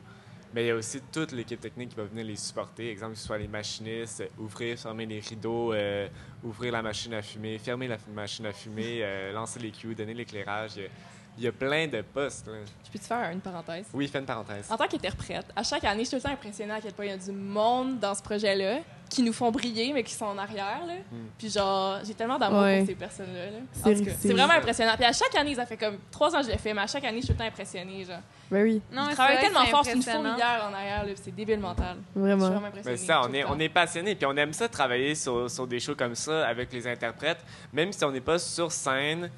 Mais 0.55 0.63
il 0.63 0.67
y 0.67 0.71
a 0.71 0.75
aussi 0.75 1.01
toute 1.11 1.33
l'équipe 1.33 1.59
technique 1.59 1.89
qui 1.89 1.95
va 1.97 2.05
venir 2.05 2.23
les 2.23 2.37
supporter. 2.37 2.89
Exemple, 2.89 3.11
que 3.15 3.19
ce 3.19 3.25
soit 3.27 3.37
les 3.37 3.47
machinistes, 3.49 4.21
euh, 4.21 4.27
ouvrir, 4.39 4.79
fermer 4.79 5.05
les 5.05 5.19
rideaux, 5.19 5.73
euh, 5.73 6.07
ouvrir 6.45 6.71
la 6.71 6.81
machine 6.81 7.13
à 7.13 7.21
fumer, 7.21 7.57
fermer 7.59 7.89
la 7.89 7.97
machine 8.13 8.45
à 8.45 8.53
fumer, 8.53 8.99
euh, 9.01 9.33
lancer 9.33 9.59
les 9.59 9.71
cues, 9.71 9.93
donner 9.93 10.13
l'éclairage. 10.13 10.71
Il 10.77 10.83
y 10.83 10.85
a- 10.85 10.89
Il 11.37 11.43
y, 11.43 11.47
a 11.47 11.51
plein 11.51 11.85
de 11.85 12.01
postes. 12.01 12.47
là. 12.47 12.53
Je 12.85 12.89
peux 12.89 12.97
te 12.97 13.03
faire 13.03 13.29
une 13.29 13.41
parenthèse? 13.41 13.87
Oui, 13.93 14.07
fais 14.07 14.19
une 14.19 14.25
parenthèse. 14.25 14.71
En 14.71 14.77
tant 14.77 14.87
qu'interprète, 14.87 15.47
à 15.53 15.63
chaque 15.63 15.83
année, 15.83 16.05
je 16.05 16.07
suis 16.07 16.11
tout 16.11 16.23
le 16.23 16.29
temps 16.29 16.31
impressionnée 16.33 16.71
à 16.71 16.79
quel 16.79 16.93
point 16.93 17.03
il 17.03 17.09
y 17.09 17.13
a 17.13 17.17
du 17.17 17.33
monde 17.33 17.99
dans 17.99 18.15
ce 18.15 18.23
projet-là 18.23 18.79
qui 19.09 19.21
nous 19.23 19.33
font 19.33 19.51
briller, 19.51 19.93
mais 19.93 20.03
qui 20.03 20.13
sont 20.13 20.25
en 20.25 20.37
arrière. 20.37 20.81
Là. 20.87 20.93
Puis 21.37 21.49
genre, 21.49 21.99
j'ai 22.03 22.13
tellement 22.13 22.37
d'amour 22.39 22.61
Ouais. 22.61 22.79
pour 22.79 22.87
ces 22.87 22.95
personnes-là. 22.95 23.45
là. 23.51 23.57
C'est- 23.71 23.79
En 23.89 23.93
tout 23.93 24.05
cas, 24.05 24.11
c'est- 24.19 24.27
C'est 24.27 24.33
vraiment 24.33 24.53
impressionnant. 24.53 24.93
Puis 24.95 25.05
à 25.05 25.13
chaque 25.13 25.35
année, 25.35 25.55
ça 25.55 25.65
fait 25.65 25.77
comme 25.77 25.97
trois 26.11 26.35
ans 26.35 26.39
que 26.39 26.47
je 26.47 26.51
le 26.51 26.57
fais, 26.57 26.73
mais 26.73 26.81
à 26.81 26.87
chaque 26.87 27.03
année, 27.05 27.21
je 27.21 27.25
suis 27.25 27.33
tout 27.33 27.33
le 27.33 27.39
temps 27.39 27.45
impressionnée. 27.51 28.03
Genre. 28.03 28.19
Ben 28.51 28.63
oui, 28.63 28.81
Non, 28.91 29.03
vrai 29.13 29.35
que 29.37 29.41
tellement 29.41 29.65
fort, 29.65 29.85
c'est 29.85 29.93
une 29.93 30.01
fourmilière 30.03 30.67
en 30.69 30.73
arrière, 30.73 31.05
c'est 31.15 31.33
débile 31.35 31.59
mental. 31.59 31.97
Je 32.15 32.19
suis 32.19 32.21
vraiment. 32.21 32.49
vraiment 32.49 32.67
Mais 32.83 32.97
ça, 32.97 33.21
on 33.23 33.33
est, 33.33 33.43
on 33.45 33.59
est 33.59 33.69
passionné, 33.69 34.15
puis 34.15 34.25
on 34.25 34.35
aime 34.37 34.53
ça 34.53 34.67
travailler 34.67 35.15
sur, 35.15 35.49
sur 35.49 35.65
des 35.67 35.79
shows 35.79 35.95
comme 35.95 36.15
ça 36.15 36.47
avec 36.47 36.71
les 36.73 36.87
interprètes, 36.87 37.43
même 37.73 37.91
si 37.91 38.03
on 38.03 38.11
n'est 38.11 38.21
pas 38.21 38.39
sur 38.39 38.71
scène. 38.71 39.29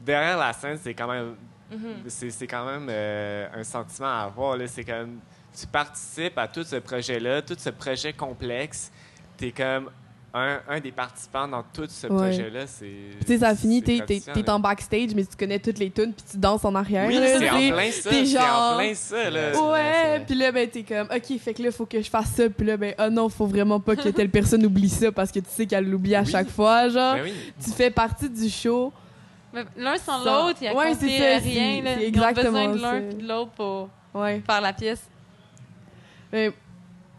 Derrière 0.00 0.36
la 0.38 0.52
scène, 0.52 0.78
c'est 0.82 0.94
quand 0.94 1.08
même, 1.08 1.34
Mhm. 1.70 1.94
c'est, 2.08 2.30
c'est 2.30 2.46
quand 2.46 2.64
même 2.64 2.86
euh, 2.90 3.48
un 3.54 3.64
sentiment 3.64 4.06
à 4.08 4.24
avoir. 4.24 4.56
Là. 4.56 4.66
C'est 4.66 4.84
comme 4.84 5.18
tu 5.58 5.66
participes 5.66 6.36
à 6.38 6.46
tout 6.48 6.62
ce 6.64 6.76
projet-là, 6.76 7.42
tout 7.42 7.56
ce 7.58 7.70
projet 7.70 8.12
complexe. 8.12 8.92
T'es 9.36 9.52
comme 9.52 9.90
un, 10.34 10.60
un 10.68 10.80
des 10.80 10.92
participants 10.92 11.48
dans 11.48 11.62
tout 11.62 11.86
ce 11.88 12.06
Ouais. 12.08 12.14
projet-là. 12.14 12.66
C'est, 12.66 12.90
Tu 13.20 13.26
sais, 13.26 13.38
ça 13.38 13.54
finit, 13.56 13.82
t'es, 13.82 14.02
t'es, 14.06 14.20
t'es 14.20 14.50
en 14.50 14.60
backstage, 14.60 15.14
mais 15.14 15.24
tu 15.24 15.34
connais 15.34 15.58
toutes 15.58 15.78
les 15.78 15.90
tunes, 15.90 16.12
puis 16.12 16.24
tu 16.30 16.36
danses 16.36 16.62
en 16.64 16.74
arrière. 16.74 17.06
Oui, 17.08 17.14
là, 17.14 17.26
c'est 17.26 17.38
tu 17.38 17.48
en 17.48 17.58
sais. 17.58 17.72
plein 17.72 17.90
ça. 17.90 18.10
t'es 18.10 18.24
C'est 18.26 18.38
genre- 18.38 18.72
en 18.72 18.76
plein 18.76 18.94
ça. 18.94 19.30
Là. 19.30 19.62
Ouais. 19.72 20.24
Puis 20.26 20.34
là, 20.34 20.52
ben, 20.52 20.68
t'es 20.68 20.82
comme, 20.82 21.08
OK, 21.14 21.38
fait 21.38 21.54
que 21.54 21.62
là, 21.62 21.70
faut 21.72 21.86
que 21.86 22.02
je 22.02 22.10
fasse 22.10 22.32
ça, 22.32 22.50
puis 22.50 22.66
là, 22.66 22.76
ben, 22.76 22.94
ah 22.98 23.08
non, 23.08 23.28
faut 23.30 23.46
vraiment 23.46 23.80
pas 23.80 23.96
que 23.96 24.08
telle 24.10 24.28
personne 24.30 24.64
oublie 24.66 24.90
ça 24.90 25.10
parce 25.10 25.32
que 25.32 25.38
tu 25.40 25.48
sais 25.48 25.66
qu'elle 25.66 25.88
l'oublie 25.88 26.14
à 26.14 26.20
Oui. 26.20 26.30
chaque 26.30 26.50
fois, 26.50 26.88
genre. 26.90 27.14
Ben 27.14 27.22
oui. 27.24 27.34
Tu 27.64 27.70
fais 27.70 27.90
partie 27.90 28.28
du 28.28 28.50
show. 28.50 28.92
L'un 29.78 29.96
sans 29.96 30.22
Sans- 30.22 30.46
l'autre, 30.48 30.58
il 30.60 30.64
y 30.66 30.68
a 30.68 30.74
Ouais, 30.74 30.92
c'est 30.92 31.08
ça, 31.08 31.24
rien. 31.24 31.40
c'est- 31.40 31.80
là. 31.80 31.90
c'est 31.96 32.08
Ils 32.10 32.20
ont 32.20 32.28
exactement 32.28 32.68
besoin 32.72 32.74
de 32.76 32.82
l'un 32.82 33.08
puis 33.08 33.22
de 33.22 33.26
l'autre 33.28 33.50
pour 33.52 33.88
Ouais. 34.14 34.42
faire 34.44 34.60
la 34.60 34.74
pièce. 34.74 35.00
Mais 36.30 36.52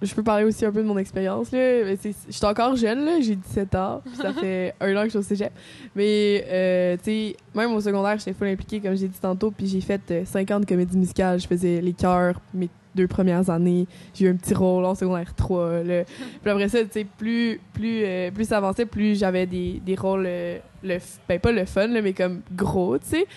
je 0.02 0.14
peux 0.14 0.24
parler 0.24 0.43
aussi 0.43 0.66
un 0.66 0.72
peu 0.72 0.82
de 0.82 0.88
mon 0.88 0.98
expérience. 0.98 1.50
Je 1.52 1.95
suis 2.30 2.45
encore 2.45 2.76
jeune, 2.76 3.22
j'ai 3.22 3.36
17 3.36 3.76
ans. 3.76 4.02
puis 4.06 4.16
Ça 4.16 4.34
fait 4.39 4.76
un 4.80 4.95
an 4.95 5.00
que 5.02 5.06
je 5.06 5.10
suis 5.10 5.18
au 5.20 5.22
cégep. 5.24 5.52
Mais, 5.95 6.45
euh, 6.50 6.98
tu 6.98 7.04
sais, 7.04 7.36
même 7.56 7.74
au 7.74 7.82
secondaire, 7.82 8.18
j'étais 8.20 8.34
full 8.34 8.48
impliquée, 8.48 8.80
comme 8.80 8.95
j'ai 8.95 9.08
dit 9.08 9.20
tantôt. 9.20 9.52
Puis 9.52 9.68
j'ai 9.68 9.82
fait 9.82 10.02
euh, 10.12 10.26
50 10.26 10.66
comédies 10.66 10.98
musicales. 10.98 11.39
Je 11.39 11.48
faisais 11.48 11.82
les 11.82 11.93
chœurs 11.93 12.39
mes 12.54 12.70
deux 12.98 13.08
premières 13.08 13.50
années. 13.50 13.88
J'ai 14.14 14.26
eu 14.26 14.30
un 14.30 14.36
petit 14.36 14.54
rôle 14.54 14.84
en 14.84 14.95
secondaire 14.95 15.34
3. 15.34 15.84
Là. 15.84 16.04
Puis 16.41 16.52
après 16.52 16.68
ça, 16.68 16.84
tu 16.84 16.91
sais, 16.91 17.06
plus, 17.06 17.62
plus, 17.74 18.04
euh, 18.04 18.32
plus 18.32 18.45
ça 18.45 18.58
avançait, 18.58 18.86
plus 18.86 19.18
j'avais 19.18 19.45
des, 19.45 19.82
des 19.86 19.95
rôles, 19.95 20.26
euh, 20.28 20.58
le, 20.84 20.98
ben 21.30 21.39
pas 21.39 21.52
le 21.52 21.66
fun, 21.66 21.88
là, 21.88 22.02
mais 22.02 22.14
comme 22.14 22.41
gros, 22.54 22.98
tu 22.98 23.08
sais. 23.08 23.28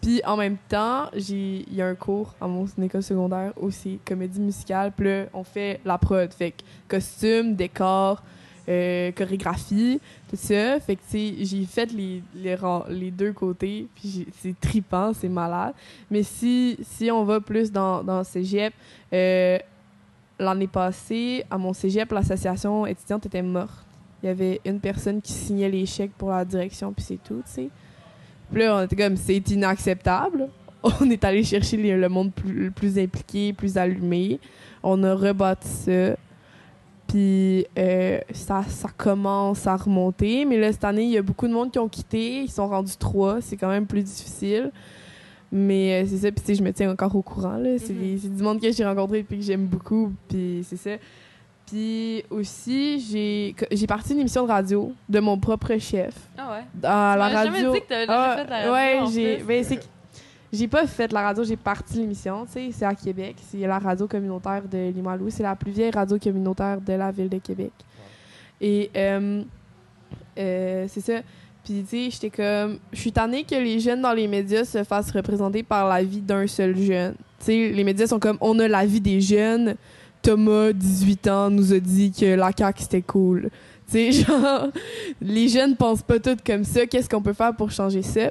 Puis 0.00 0.22
en 0.24 0.36
même 0.36 0.56
temps, 0.68 1.10
il 1.14 1.74
y 1.74 1.82
a 1.82 1.86
un 1.86 1.94
cours 1.94 2.34
à 2.40 2.46
mon 2.46 2.66
école 2.82 3.02
secondaire 3.02 3.52
aussi, 3.56 3.98
comédie 4.04 4.40
musicale. 4.40 4.92
Puis 4.96 5.06
là, 5.06 5.26
on 5.34 5.44
fait 5.44 5.80
la 5.84 5.98
prod. 5.98 6.32
Fait 6.32 6.52
que 6.52 6.62
costume, 6.88 7.54
décor, 7.54 8.22
euh, 8.68 9.12
chorégraphie, 9.12 10.00
tout 10.28 10.36
ça. 10.36 10.80
Fait 10.80 10.96
que, 10.96 11.02
tu 11.10 11.36
sais, 11.36 11.44
j'ai 11.44 11.64
fait 11.64 11.92
les, 11.92 12.22
les, 12.34 13.10
deux 13.10 13.32
côtés. 13.32 13.88
Puis 13.94 14.26
c'est 14.38 14.58
tripant, 14.58 15.12
c'est 15.12 15.28
malade. 15.28 15.74
Mais 16.10 16.22
si, 16.22 16.78
si 16.82 17.10
on 17.10 17.24
va 17.24 17.40
plus 17.40 17.70
dans, 17.70 18.02
dans 18.02 18.24
cégep, 18.24 18.72
euh, 19.12 19.58
l'année 20.38 20.66
passée, 20.68 21.44
à 21.50 21.58
mon 21.58 21.72
cégep, 21.72 22.10
l'association 22.12 22.86
étudiante 22.86 23.26
était 23.26 23.42
morte. 23.42 23.84
Il 24.22 24.26
y 24.26 24.28
avait 24.30 24.60
une 24.64 24.80
personne 24.80 25.20
qui 25.20 25.32
signait 25.32 25.70
les 25.70 25.86
chèques 25.86 26.12
pour 26.16 26.30
la 26.30 26.44
direction, 26.44 26.92
puis 26.92 27.04
c'est 27.04 27.22
tout, 27.22 27.42
tu 27.46 27.52
sais. 27.52 27.70
Puis 28.52 28.62
là, 28.62 28.76
on 28.76 28.82
était 28.84 28.96
comme, 28.96 29.16
c'est 29.16 29.36
inacceptable. 29.50 30.48
On 30.82 31.10
est 31.10 31.22
allé 31.24 31.44
chercher 31.44 31.76
les- 31.76 31.96
le 31.96 32.08
monde 32.08 32.32
plus, 32.32 32.52
le 32.52 32.70
plus 32.70 32.98
impliqué, 32.98 33.52
plus 33.52 33.76
allumé. 33.76 34.40
On 34.82 35.02
a 35.04 35.14
rebâti 35.14 35.68
ça. 35.68 36.16
Puis 37.06 37.66
euh, 37.78 38.18
ça, 38.32 38.62
ça 38.68 38.88
commence 38.96 39.66
à 39.66 39.76
remonter. 39.76 40.44
Mais 40.44 40.56
là, 40.58 40.72
cette 40.72 40.84
année, 40.84 41.04
il 41.04 41.10
y 41.10 41.18
a 41.18 41.22
beaucoup 41.22 41.48
de 41.48 41.52
monde 41.52 41.70
qui 41.70 41.78
ont 41.78 41.88
quitté. 41.88 42.42
Ils 42.44 42.50
sont 42.50 42.68
rendus 42.68 42.96
trois. 42.98 43.40
C'est 43.40 43.56
quand 43.56 43.68
même 43.68 43.86
plus 43.86 44.02
difficile. 44.02 44.70
Mais 45.52 46.02
euh, 46.02 46.06
c'est 46.08 46.18
ça. 46.18 46.30
Puis 46.32 46.54
je 46.54 46.62
me 46.62 46.72
tiens 46.72 46.90
encore 46.92 47.14
au 47.16 47.22
courant. 47.22 47.60
C'est 47.78 47.92
Mhm. 47.92 48.18
c'est 48.22 48.34
du 48.36 48.42
monde 48.42 48.60
que 48.60 48.70
j'ai 48.70 48.84
rencontré 48.84 49.18
et 49.18 49.24
que 49.24 49.40
j'aime 49.42 49.66
beaucoup. 49.66 50.12
Puis 50.28 50.64
c'est 50.68 50.76
ça. 50.76 50.90
Puis 51.70 52.24
aussi, 52.30 52.98
j'ai 53.00 53.54
j'ai 53.70 53.86
parti 53.86 54.12
une 54.12 54.20
émission 54.20 54.42
de 54.44 54.50
radio 54.50 54.92
de 55.08 55.20
mon 55.20 55.38
propre 55.38 55.78
chef. 55.78 56.14
Ah 56.36 56.52
ouais? 56.52 56.64
À 56.88 57.16
la 57.16 57.28
radio. 57.28 57.52
jamais 57.54 57.72
dit 57.72 57.80
que 57.80 57.86
t'avais 57.88 58.06
déjà 58.06 58.36
fait 58.36 58.50
la 58.50 58.56
radio, 58.56 58.72
Ouais, 58.72 59.12
j'ai. 59.12 59.36
ben, 59.44 59.62
c'est 59.64 59.76
que 59.76 59.84
j'ai 60.52 60.66
pas 60.66 60.84
fait 60.88 61.12
la 61.12 61.22
radio, 61.22 61.44
j'ai 61.44 61.56
parti 61.56 61.98
l'émission. 61.98 62.44
Tu 62.46 62.52
sais, 62.52 62.70
c'est 62.72 62.84
à 62.84 62.94
Québec. 62.94 63.36
C'est 63.38 63.58
la 63.58 63.78
radio 63.78 64.08
communautaire 64.08 64.62
de 64.68 64.90
Limoilou. 64.90 65.30
C'est 65.30 65.44
la 65.44 65.54
plus 65.54 65.70
vieille 65.70 65.92
radio 65.92 66.18
communautaire 66.18 66.80
de 66.80 66.92
la 66.94 67.12
ville 67.12 67.28
de 67.28 67.38
Québec. 67.38 67.70
Et 68.60 68.90
euh, 68.96 69.42
euh, 70.38 70.86
c'est 70.88 71.00
ça. 71.00 71.20
Puis, 71.62 71.84
tu 71.88 71.88
sais, 71.88 72.10
j'étais 72.10 72.30
comme. 72.30 72.78
Je 72.92 72.98
suis 72.98 73.12
tannée 73.12 73.44
que 73.44 73.54
les 73.54 73.78
jeunes 73.78 74.02
dans 74.02 74.12
les 74.12 74.26
médias 74.26 74.64
se 74.64 74.82
fassent 74.82 75.12
représenter 75.12 75.62
par 75.62 75.88
la 75.88 76.02
vie 76.02 76.20
d'un 76.20 76.48
seul 76.48 76.76
jeune. 76.76 77.14
Tu 77.38 77.44
sais, 77.46 77.68
les 77.70 77.84
médias 77.84 78.08
sont 78.08 78.18
comme 78.18 78.38
on 78.40 78.58
a 78.58 78.66
la 78.66 78.84
vie 78.84 79.00
des 79.00 79.20
jeunes. 79.20 79.76
Thomas, 80.22 80.72
18 80.72 81.28
ans, 81.28 81.50
nous 81.50 81.72
a 81.72 81.78
dit 81.78 82.12
que 82.12 82.26
la 82.34 82.50
CAQ 82.56 82.82
c'était 82.82 83.02
cool. 83.02 83.50
Tu 83.90 84.12
sais, 84.12 84.12
genre, 84.24 84.68
les 85.20 85.48
jeunes 85.48 85.76
pensent 85.76 86.02
pas 86.02 86.18
tous 86.18 86.36
comme 86.46 86.64
ça. 86.64 86.86
Qu'est-ce 86.86 87.08
qu'on 87.08 87.22
peut 87.22 87.32
faire 87.32 87.54
pour 87.54 87.70
changer 87.70 88.02
ça? 88.02 88.30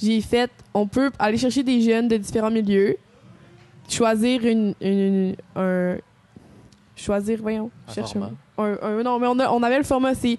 J'ai 0.00 0.20
fait, 0.20 0.50
on 0.74 0.86
peut 0.86 1.10
aller 1.18 1.38
chercher 1.38 1.62
des 1.62 1.80
jeunes 1.80 2.06
de 2.08 2.16
différents 2.16 2.50
milieux, 2.50 2.96
choisir 3.88 4.44
une, 4.44 4.74
une- 4.80 5.36
un, 5.54 5.96
choisir, 6.94 7.38
voyons, 7.40 7.70
Un 7.88 7.92
cherche 7.92 8.12
format. 8.12 8.30
un, 8.58 8.76
un- 8.82 9.02
non, 9.02 9.18
mais 9.18 9.26
on, 9.26 9.38
a- 9.38 9.50
on 9.50 9.62
avait 9.62 9.78
le 9.78 9.84
format, 9.84 10.14
c'est 10.14 10.38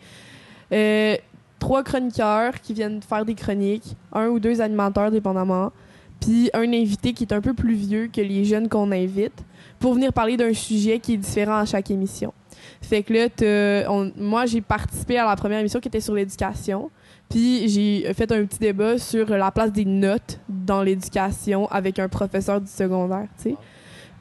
euh, 0.72 1.16
trois 1.60 1.84
chroniqueurs 1.84 2.60
qui 2.62 2.74
viennent 2.74 3.02
faire 3.02 3.26
des 3.26 3.36
chroniques, 3.36 3.96
un 4.14 4.28
ou 4.28 4.40
deux 4.40 4.62
animateurs 4.62 5.12
dépendamment, 5.12 5.72
puis 6.20 6.50
un 6.54 6.72
invité 6.74 7.14
qui 7.14 7.24
est 7.24 7.34
un 7.34 7.42
peu 7.42 7.54
plus 7.54 7.74
vieux 7.76 8.10
que 8.14 8.22
les 8.22 8.44
jeunes 8.46 8.70
qu'on 8.70 8.92
invite 8.92 9.44
pour 9.80 9.94
venir 9.94 10.12
parler 10.14 10.38
d'un 10.38 10.54
sujet 10.54 11.00
qui 11.00 11.14
est 11.14 11.18
différent 11.18 11.58
à 11.58 11.66
chaque 11.66 11.90
émission. 11.92 12.34
Fait 12.82 13.04
que 13.04 13.14
là, 13.14 13.90
on- 13.92 14.12
moi, 14.18 14.46
j'ai 14.46 14.62
participé 14.62 15.18
à 15.18 15.26
la 15.26 15.36
première 15.36 15.60
émission 15.60 15.80
qui 15.80 15.88
était 15.88 16.00
sur 16.02 16.14
l'éducation. 16.14 16.90
Puis 17.30 17.68
j'ai 17.68 18.14
fait 18.14 18.32
un 18.32 18.46
petit 18.46 18.60
débat 18.60 18.98
sur 18.98 19.30
la 19.30 19.52
place 19.52 19.72
des 19.72 19.84
notes 19.86 20.40
dans 20.48 20.82
l'éducation 20.82 21.68
avec 21.68 22.00
un 22.00 22.08
professeur 22.08 22.62
du 22.62 22.68
secondaire, 22.72 23.28
tu 23.38 23.50
sais. 23.52 23.56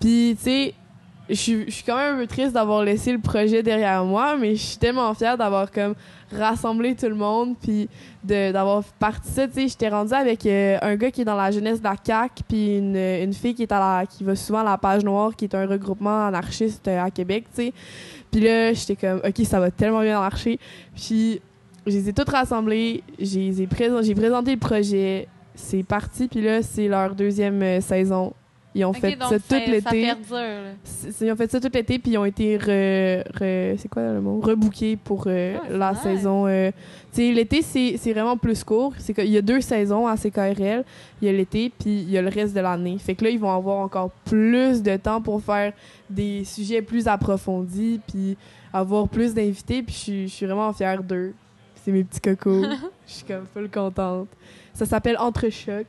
Puis, 0.01 0.37
tu 0.37 0.43
sais, 0.45 0.75
je 1.29 1.35
suis 1.35 1.83
quand 1.85 1.97
même 1.97 2.17
un 2.17 2.19
peu 2.19 2.27
triste 2.27 2.53
d'avoir 2.53 2.85
laissé 2.85 3.13
le 3.13 3.19
projet 3.19 3.63
derrière 3.63 4.05
moi, 4.05 4.37
mais 4.37 4.55
je 4.55 4.63
suis 4.63 4.77
tellement 4.79 5.13
fière 5.15 5.37
d'avoir 5.37 5.71
comme 5.71 5.95
rassemblé 6.33 6.95
tout 6.95 7.09
le 7.09 7.15
monde, 7.15 7.57
puis 7.61 7.89
d'avoir 8.23 8.85
parti 8.99 9.29
ça. 9.31 9.47
Tu 9.47 9.55
sais, 9.55 9.69
j'étais 9.69 9.89
rendue 9.89 10.15
avec 10.15 10.47
euh, 10.47 10.79
un 10.83 10.97
gars 10.97 11.11
qui 11.11 11.23
est 11.23 11.25
dans 11.25 11.37
la 11.37 11.51
jeunesse 11.51 11.81
de 11.81 11.85
la 11.85 11.97
CAQ, 12.03 12.43
puis 12.49 12.79
une, 12.79 12.97
une 12.97 13.33
fille 13.33 13.55
qui 13.55 13.63
est 13.63 13.73
à 13.73 13.79
la, 13.79 14.07
qui 14.07 14.25
va 14.25 14.37
souvent 14.37 14.61
à 14.61 14.65
la 14.65 14.79
Page 14.79 15.05
Noire, 15.05 15.35
qui 15.35 15.47
est 15.47 15.55
un 15.55 15.67
regroupement 15.67 16.27
anarchiste 16.27 16.87
euh, 16.89 17.03
à 17.03 17.11
Québec, 17.11 17.47
tu 17.55 17.63
sais. 17.63 17.73
Puis 18.31 18.41
là, 18.41 18.73
j'étais 18.73 18.97
comme, 18.97 19.21
OK, 19.25 19.45
ça 19.45 19.61
va 19.61 19.71
tellement 19.71 20.03
bien 20.03 20.21
marcher. 20.21 20.59
Puis 20.95 21.41
je 21.87 21.93
les 21.93 22.09
ai 22.09 22.13
toutes 22.13 22.29
rassemblées, 22.29 23.03
j'ai 23.19 23.67
présenté 23.67 24.53
le 24.53 24.59
projet, 24.59 25.29
c'est 25.55 25.83
parti, 25.83 26.29
puis 26.29 26.41
là, 26.41 26.63
c'est 26.63 26.89
leur 26.89 27.15
deuxième 27.15 27.63
euh, 27.63 27.81
saison. 27.81 28.33
Ils 28.79 28.85
ont 28.85 28.93
fait 28.93 29.17
donc 29.17 29.31
ça 29.31 29.39
tout 29.39 29.71
l'été. 29.71 30.13
Ils 31.23 31.33
ont 31.33 31.37
fait 31.37 31.51
ça 31.51 31.61
tout 31.61 31.71
l'été, 31.73 31.99
puis 31.99 32.13
ils 32.13 32.19
ont 32.19 32.25
été 32.27 32.57
re, 32.59 33.23
re- 33.39 33.77
c'est 33.79 33.89
quoi 33.89 34.03
le 34.13 34.21
mot? 34.21 34.39
Rebookés 34.41 34.97
pour 34.97 35.25
euh, 35.27 35.57
Ah, 35.63 35.67
la 35.71 35.93
nice. 35.93 36.01
saison. 36.03 36.47
euh, 36.47 36.71
l'été, 37.17 37.63
c'est 37.63 38.13
vraiment 38.13 38.37
plus 38.37 38.63
court. 38.65 38.93
C'est 38.99 39.15
que- 39.15 39.23
Il 39.23 39.31
y 39.31 39.39
a 39.39 39.43
deux 39.43 39.61
saisons 39.63 40.07
à 40.07 40.17
CKRL. 40.17 40.85
Il 41.23 41.27
y 41.27 41.29
a 41.29 41.33
l'été, 41.33 41.73
puis 41.79 42.03
il 42.03 42.11
y 42.11 42.19
a 42.19 42.23
le 42.23 42.29
reste 42.29 42.55
de 42.55 42.61
l'année. 42.61 42.99
Fait 42.99 43.15
que 43.15 43.25
là, 43.25 43.31
ils 43.31 43.39
vont 43.41 43.51
avoir 43.51 43.79
encore 43.79 44.11
plus 44.27 44.83
de 44.83 44.97
temps 44.97 45.23
pour 45.23 45.43
faire 45.43 45.73
des 46.11 46.45
sujets 46.45 46.83
plus 46.83 47.09
approfondis, 47.09 48.01
puis 48.07 48.37
avoir 48.73 49.09
plus 49.09 49.33
d'invités, 49.33 49.83
puis 49.83 49.95
je 49.95 50.27
suis- 50.29 50.47
vraiment 50.47 50.73
fière 50.75 51.03
d'eux. 51.03 51.33
C'est 51.83 51.93
mes 51.93 52.05
petits 52.05 52.21
cocos. 52.21 52.63
Je 53.07 53.13
suis 53.13 53.25
comme 53.25 53.47
full 53.55 53.71
contente. 53.71 54.29
Ça 54.75 54.85
s'appelle 54.85 55.17
Entre 55.19 55.49
Choc. 55.51 55.87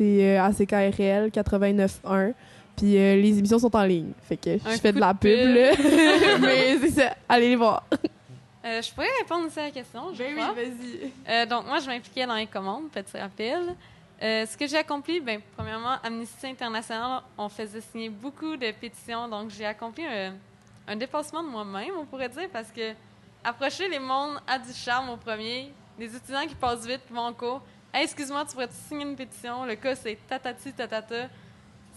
C'est 0.00 0.38
à 0.38 0.50
CKRL 0.50 1.28
89.1. 1.28 2.32
Puis 2.74 2.96
euh, 2.96 3.16
les 3.16 3.38
émissions 3.38 3.58
sont 3.58 3.76
en 3.76 3.84
ligne. 3.84 4.12
Fait 4.22 4.38
que 4.38 4.52
je 4.52 4.78
fais 4.78 4.92
de 4.92 4.98
la 4.98 5.12
pub, 5.12 5.30
pub. 5.30 5.54
là. 5.54 5.72
Mais 6.40 6.78
c'est 6.78 6.90
ça. 6.90 7.14
Allez 7.28 7.50
les 7.50 7.56
voir. 7.56 7.84
Euh, 8.64 8.80
je 8.80 8.90
pourrais 8.94 9.08
répondre 9.20 9.46
aussi 9.46 9.60
à 9.60 9.64
la 9.64 9.70
question, 9.70 10.14
je 10.14 10.22
crois. 10.22 10.52
vas-y. 10.54 11.12
Euh, 11.28 11.44
donc, 11.44 11.66
moi, 11.66 11.80
je 11.80 11.86
m'impliquais 11.86 12.26
dans 12.26 12.34
les 12.34 12.46
commandes, 12.46 12.88
petit 12.90 13.18
rappel. 13.18 13.74
Ce 14.22 14.56
que 14.56 14.66
j'ai 14.66 14.78
accompli, 14.78 15.20
ben, 15.20 15.40
premièrement, 15.54 15.96
Amnesty 16.02 16.46
International, 16.46 17.20
on 17.36 17.50
faisait 17.50 17.80
signer 17.82 18.08
beaucoup 18.08 18.56
de 18.56 18.70
pétitions. 18.72 19.28
Donc, 19.28 19.50
j'ai 19.50 19.66
accompli 19.66 20.04
un, 20.06 20.34
un 20.88 20.96
dépassement 20.96 21.42
de 21.42 21.48
moi-même, 21.48 21.92
on 22.00 22.06
pourrait 22.06 22.28
dire, 22.30 22.48
parce 22.50 22.70
que 22.70 22.92
approcher 23.44 23.88
les 23.88 23.98
mondes 23.98 24.40
a 24.46 24.58
du 24.58 24.72
charme 24.72 25.10
au 25.10 25.16
premier. 25.16 25.72
Les 25.98 26.14
étudiants 26.16 26.46
qui 26.46 26.54
passent 26.54 26.86
vite, 26.86 27.02
vont 27.10 27.20
en 27.20 27.32
cours. 27.34 27.60
Excuse-moi, 27.92 28.44
tu 28.44 28.52
pourrais-tu 28.52 28.74
signer 28.88 29.04
une 29.04 29.16
pétition? 29.16 29.64
Le 29.64 29.74
cas, 29.74 29.94
c'est 29.96 30.16
tatati 30.28 30.72
tatata. 30.72 31.28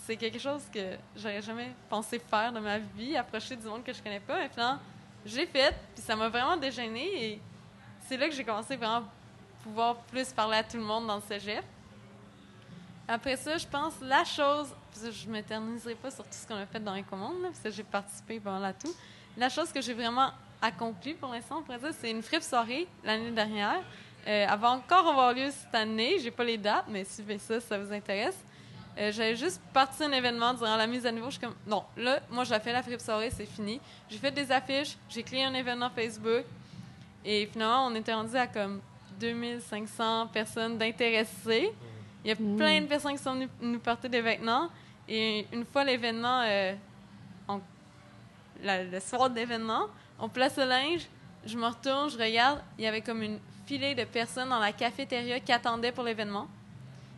C'est 0.05 0.17
quelque 0.17 0.39
chose 0.39 0.63
que 0.73 0.97
j'aurais 1.15 1.41
jamais 1.41 1.71
pensé 1.89 2.19
faire 2.19 2.51
de 2.51 2.59
ma 2.59 2.77
vie, 2.79 3.15
approcher 3.15 3.55
du 3.55 3.65
monde 3.65 3.83
que 3.83 3.93
je 3.93 4.01
connais 4.01 4.19
pas. 4.19 4.43
Et 4.43 4.49
finalement, 4.49 4.79
je 5.25 5.37
l'ai 5.37 5.45
fait, 5.45 5.73
puis 5.93 6.03
ça 6.03 6.15
m'a 6.15 6.29
vraiment 6.29 6.57
dégêné. 6.57 7.25
Et 7.25 7.41
c'est 8.07 8.17
là 8.17 8.27
que 8.27 8.35
j'ai 8.35 8.43
commencé 8.43 8.75
vraiment 8.75 8.97
à 8.97 9.03
pouvoir 9.63 9.95
plus 9.95 10.33
parler 10.33 10.57
à 10.57 10.63
tout 10.63 10.77
le 10.77 10.83
monde 10.83 11.07
dans 11.07 11.15
le 11.15 11.21
cégep. 11.21 11.63
Après 13.07 13.37
ça, 13.37 13.57
je 13.57 13.67
pense 13.67 13.93
la 14.01 14.23
chose, 14.23 14.73
je 14.95 15.27
ne 15.27 15.33
m'éterniserai 15.33 15.95
pas 15.95 16.09
sur 16.09 16.23
tout 16.23 16.31
ce 16.33 16.47
qu'on 16.47 16.55
a 16.55 16.65
fait 16.65 16.79
dans 16.79 16.93
les 16.93 17.03
commandes, 17.03 17.41
là, 17.41 17.49
parce 17.49 17.59
que 17.59 17.69
j'ai 17.69 17.83
participé 17.83 18.39
pendant 18.39 18.59
la 18.59 18.73
tout. 18.73 18.93
La 19.37 19.49
chose 19.49 19.71
que 19.71 19.81
j'ai 19.81 19.93
vraiment 19.93 20.31
accomplie 20.61 21.13
pour 21.13 21.31
l'instant, 21.31 21.63
c'est 21.99 22.11
une 22.11 22.23
fripe 22.23 22.43
soirée 22.43 22.87
l'année 23.03 23.31
dernière. 23.31 23.81
Euh, 24.25 24.47
elle 24.49 24.59
va 24.59 24.71
encore 24.71 25.07
avoir 25.07 25.33
lieu 25.33 25.49
cette 25.51 25.73
année. 25.75 26.17
J'ai 26.19 26.31
pas 26.31 26.43
les 26.43 26.57
dates, 26.57 26.85
mais 26.87 27.03
suivez 27.03 27.37
ça 27.37 27.59
si 27.59 27.67
ça 27.67 27.77
vous 27.77 27.91
intéresse. 27.91 28.37
Euh, 28.97 29.11
J'avais 29.11 29.35
juste 29.35 29.61
parti 29.73 30.03
un 30.03 30.11
événement 30.11 30.53
durant 30.53 30.75
la 30.77 30.87
mise 30.87 31.05
à 31.05 31.11
niveau. 31.11 31.25
Je 31.27 31.31
suis 31.31 31.41
comme, 31.41 31.55
non, 31.67 31.83
là, 31.97 32.19
moi, 32.29 32.43
j'ai 32.43 32.59
fait 32.59 32.71
la 32.71 32.83
fripe 32.83 33.01
soirée, 33.01 33.31
c'est 33.31 33.45
fini. 33.45 33.81
J'ai 34.09 34.17
fait 34.17 34.31
des 34.31 34.49
affiches, 34.51 34.95
j'ai 35.09 35.23
créé 35.23 35.43
un 35.43 35.53
événement 35.53 35.89
Facebook. 35.89 36.45
Et 37.25 37.47
finalement, 37.51 37.87
on 37.87 37.95
était 37.95 38.13
rendu 38.13 38.35
à 38.35 38.47
comme 38.47 38.81
2500 39.19 40.27
personnes 40.27 40.77
d'intéressés. 40.77 41.71
Il 42.23 42.29
y 42.29 42.31
a 42.31 42.35
Mm. 42.35 42.55
plein 42.57 42.81
de 42.81 42.85
personnes 42.87 43.15
qui 43.17 43.23
sont 43.23 43.33
venues 43.33 43.49
nous 43.61 43.79
porter 43.79 44.07
des 44.09 44.21
vêtements. 44.21 44.69
Et 45.09 45.45
une 45.51 45.65
fois 45.65 45.83
l'événement, 45.83 46.41
euh, 46.45 46.73
le 48.63 48.99
soir 48.99 49.29
de 49.29 49.35
l'événement, 49.35 49.87
on 50.19 50.29
place 50.29 50.57
le 50.57 50.65
linge, 50.65 51.01
je 51.45 51.57
me 51.57 51.65
retourne, 51.67 52.09
je 52.09 52.17
regarde, 52.17 52.61
il 52.77 52.85
y 52.85 52.87
avait 52.87 53.01
comme 53.01 53.21
une 53.21 53.39
filée 53.65 53.95
de 53.95 54.03
personnes 54.03 54.49
dans 54.49 54.59
la 54.59 54.71
cafétéria 54.71 55.39
qui 55.39 55.51
attendaient 55.51 55.91
pour 55.91 56.03
l'événement. 56.03 56.47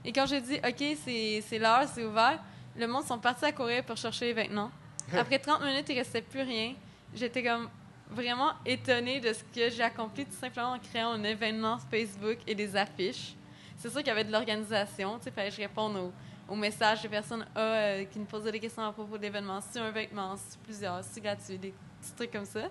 Et 0.03 0.11
quand 0.11 0.25
j'ai 0.25 0.41
dit, 0.41 0.57
OK, 0.57 0.97
c'est 1.05 1.59
l'heure, 1.59 1.85
c'est 1.93 2.03
ouvert, 2.03 2.39
le 2.77 2.87
monde 2.87 3.03
sont 3.03 3.17
partis 3.17 3.45
à 3.45 3.51
courir 3.51 3.83
pour 3.83 3.97
chercher 3.97 4.25
les 4.25 4.33
vêtements. 4.33 4.71
Après 5.13 5.39
30 5.39 5.63
minutes, 5.63 5.85
il 5.89 5.97
restait 5.97 6.21
plus 6.21 6.41
rien. 6.41 6.73
J'étais 7.13 7.43
comme 7.43 7.69
vraiment 8.09 8.51
étonnée 8.65 9.19
de 9.19 9.33
ce 9.33 9.43
que 9.43 9.69
j'ai 9.69 9.83
accompli 9.83 10.25
tout 10.25 10.35
simplement 10.35 10.73
en 10.73 10.79
créant 10.79 11.11
un 11.11 11.23
événement 11.23 11.77
Facebook 11.89 12.37
et 12.45 12.55
des 12.55 12.75
affiches. 12.75 13.35
C'est 13.77 13.89
sûr 13.89 13.99
qu'il 13.99 14.07
y 14.07 14.11
avait 14.11 14.23
de 14.23 14.31
l'organisation. 14.31 15.17
Tu 15.17 15.25
sais, 15.25 15.31
fallait 15.31 15.49
que 15.49 15.55
je 15.55 15.61
réponde 15.61 15.97
aux, 15.97 16.13
aux 16.49 16.55
messages 16.55 17.01
des 17.01 17.09
personnes 17.09 17.45
ah, 17.55 17.59
euh, 17.59 18.05
qui 18.05 18.19
nous 18.19 18.25
posaient 18.25 18.51
des 18.51 18.59
questions 18.59 18.83
à 18.83 18.91
propos 18.91 19.17
de 19.17 19.23
l'événement. 19.23 19.59
Si 19.61 19.79
un 19.79 19.91
vêtement, 19.91 20.35
si 20.37 20.57
plusieurs, 20.59 21.03
si 21.03 21.21
gratuit, 21.21 21.57
des 21.57 21.73
petits 22.01 22.13
trucs 22.15 22.31
comme 22.31 22.45
ça. 22.45 22.61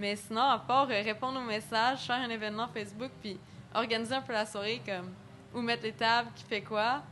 Mais 0.00 0.16
sinon, 0.16 0.40
à 0.40 0.58
part 0.58 0.88
euh, 0.90 1.02
répondre 1.02 1.38
aux 1.38 1.44
messages, 1.44 2.06
faire 2.06 2.16
un 2.16 2.30
événement 2.30 2.66
Facebook, 2.68 3.10
puis 3.20 3.38
organiser 3.74 4.14
un 4.14 4.22
peu 4.22 4.32
la 4.32 4.46
soirée, 4.46 4.80
comme 4.84 5.10
où 5.54 5.60
mettre 5.60 5.82
les 5.82 5.92
tables, 5.92 6.30
qui 6.34 6.42
fait 6.44 6.62
quoi, 6.62 7.02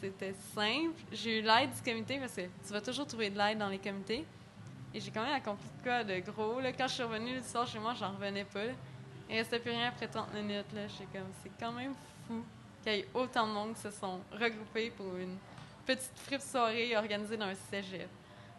c'était 0.00 0.34
simple. 0.54 0.98
J'ai 1.12 1.40
eu 1.40 1.42
l'aide 1.42 1.70
du 1.70 1.82
comité, 1.82 2.18
parce 2.18 2.34
que 2.34 2.48
tu 2.66 2.72
vas 2.72 2.80
toujours 2.80 3.06
trouver 3.06 3.28
de 3.28 3.36
l'aide 3.36 3.58
dans 3.58 3.68
les 3.68 3.78
comités. 3.78 4.24
Et 4.94 5.00
j'ai 5.00 5.10
quand 5.10 5.22
même 5.22 5.34
accompli 5.34 5.66
de 5.66 5.82
quoi 5.82 6.02
de 6.02 6.18
gros. 6.20 6.60
Là. 6.60 6.72
Quand 6.72 6.88
je 6.88 6.94
suis 6.94 7.02
revenue 7.02 7.34
le 7.34 7.42
soir 7.42 7.66
chez 7.66 7.78
moi, 7.78 7.92
j'en 7.92 8.12
revenais 8.12 8.44
pas. 8.44 8.64
là. 8.64 8.72
Il 9.28 9.36
restait 9.36 9.58
plus 9.58 9.70
rien 9.70 9.88
après 9.88 10.08
30 10.08 10.32
minutes. 10.32 10.72
Là. 10.74 10.82
Comme, 11.12 11.30
c'est 11.42 11.52
quand 11.60 11.72
même 11.72 11.92
fou 12.26 12.42
qu'il 12.82 12.92
y 12.92 12.98
ait 13.00 13.08
autant 13.12 13.46
de 13.46 13.52
monde 13.52 13.74
qui 13.74 13.82
se 13.82 13.90
sont 13.90 14.20
regroupés 14.32 14.90
pour 14.90 15.14
une 15.16 15.36
petite 15.84 16.18
fripe 16.26 16.40
soirée 16.40 16.96
organisée 16.96 17.36
dans 17.36 17.46
un 17.46 17.54
cégep. 17.54 18.08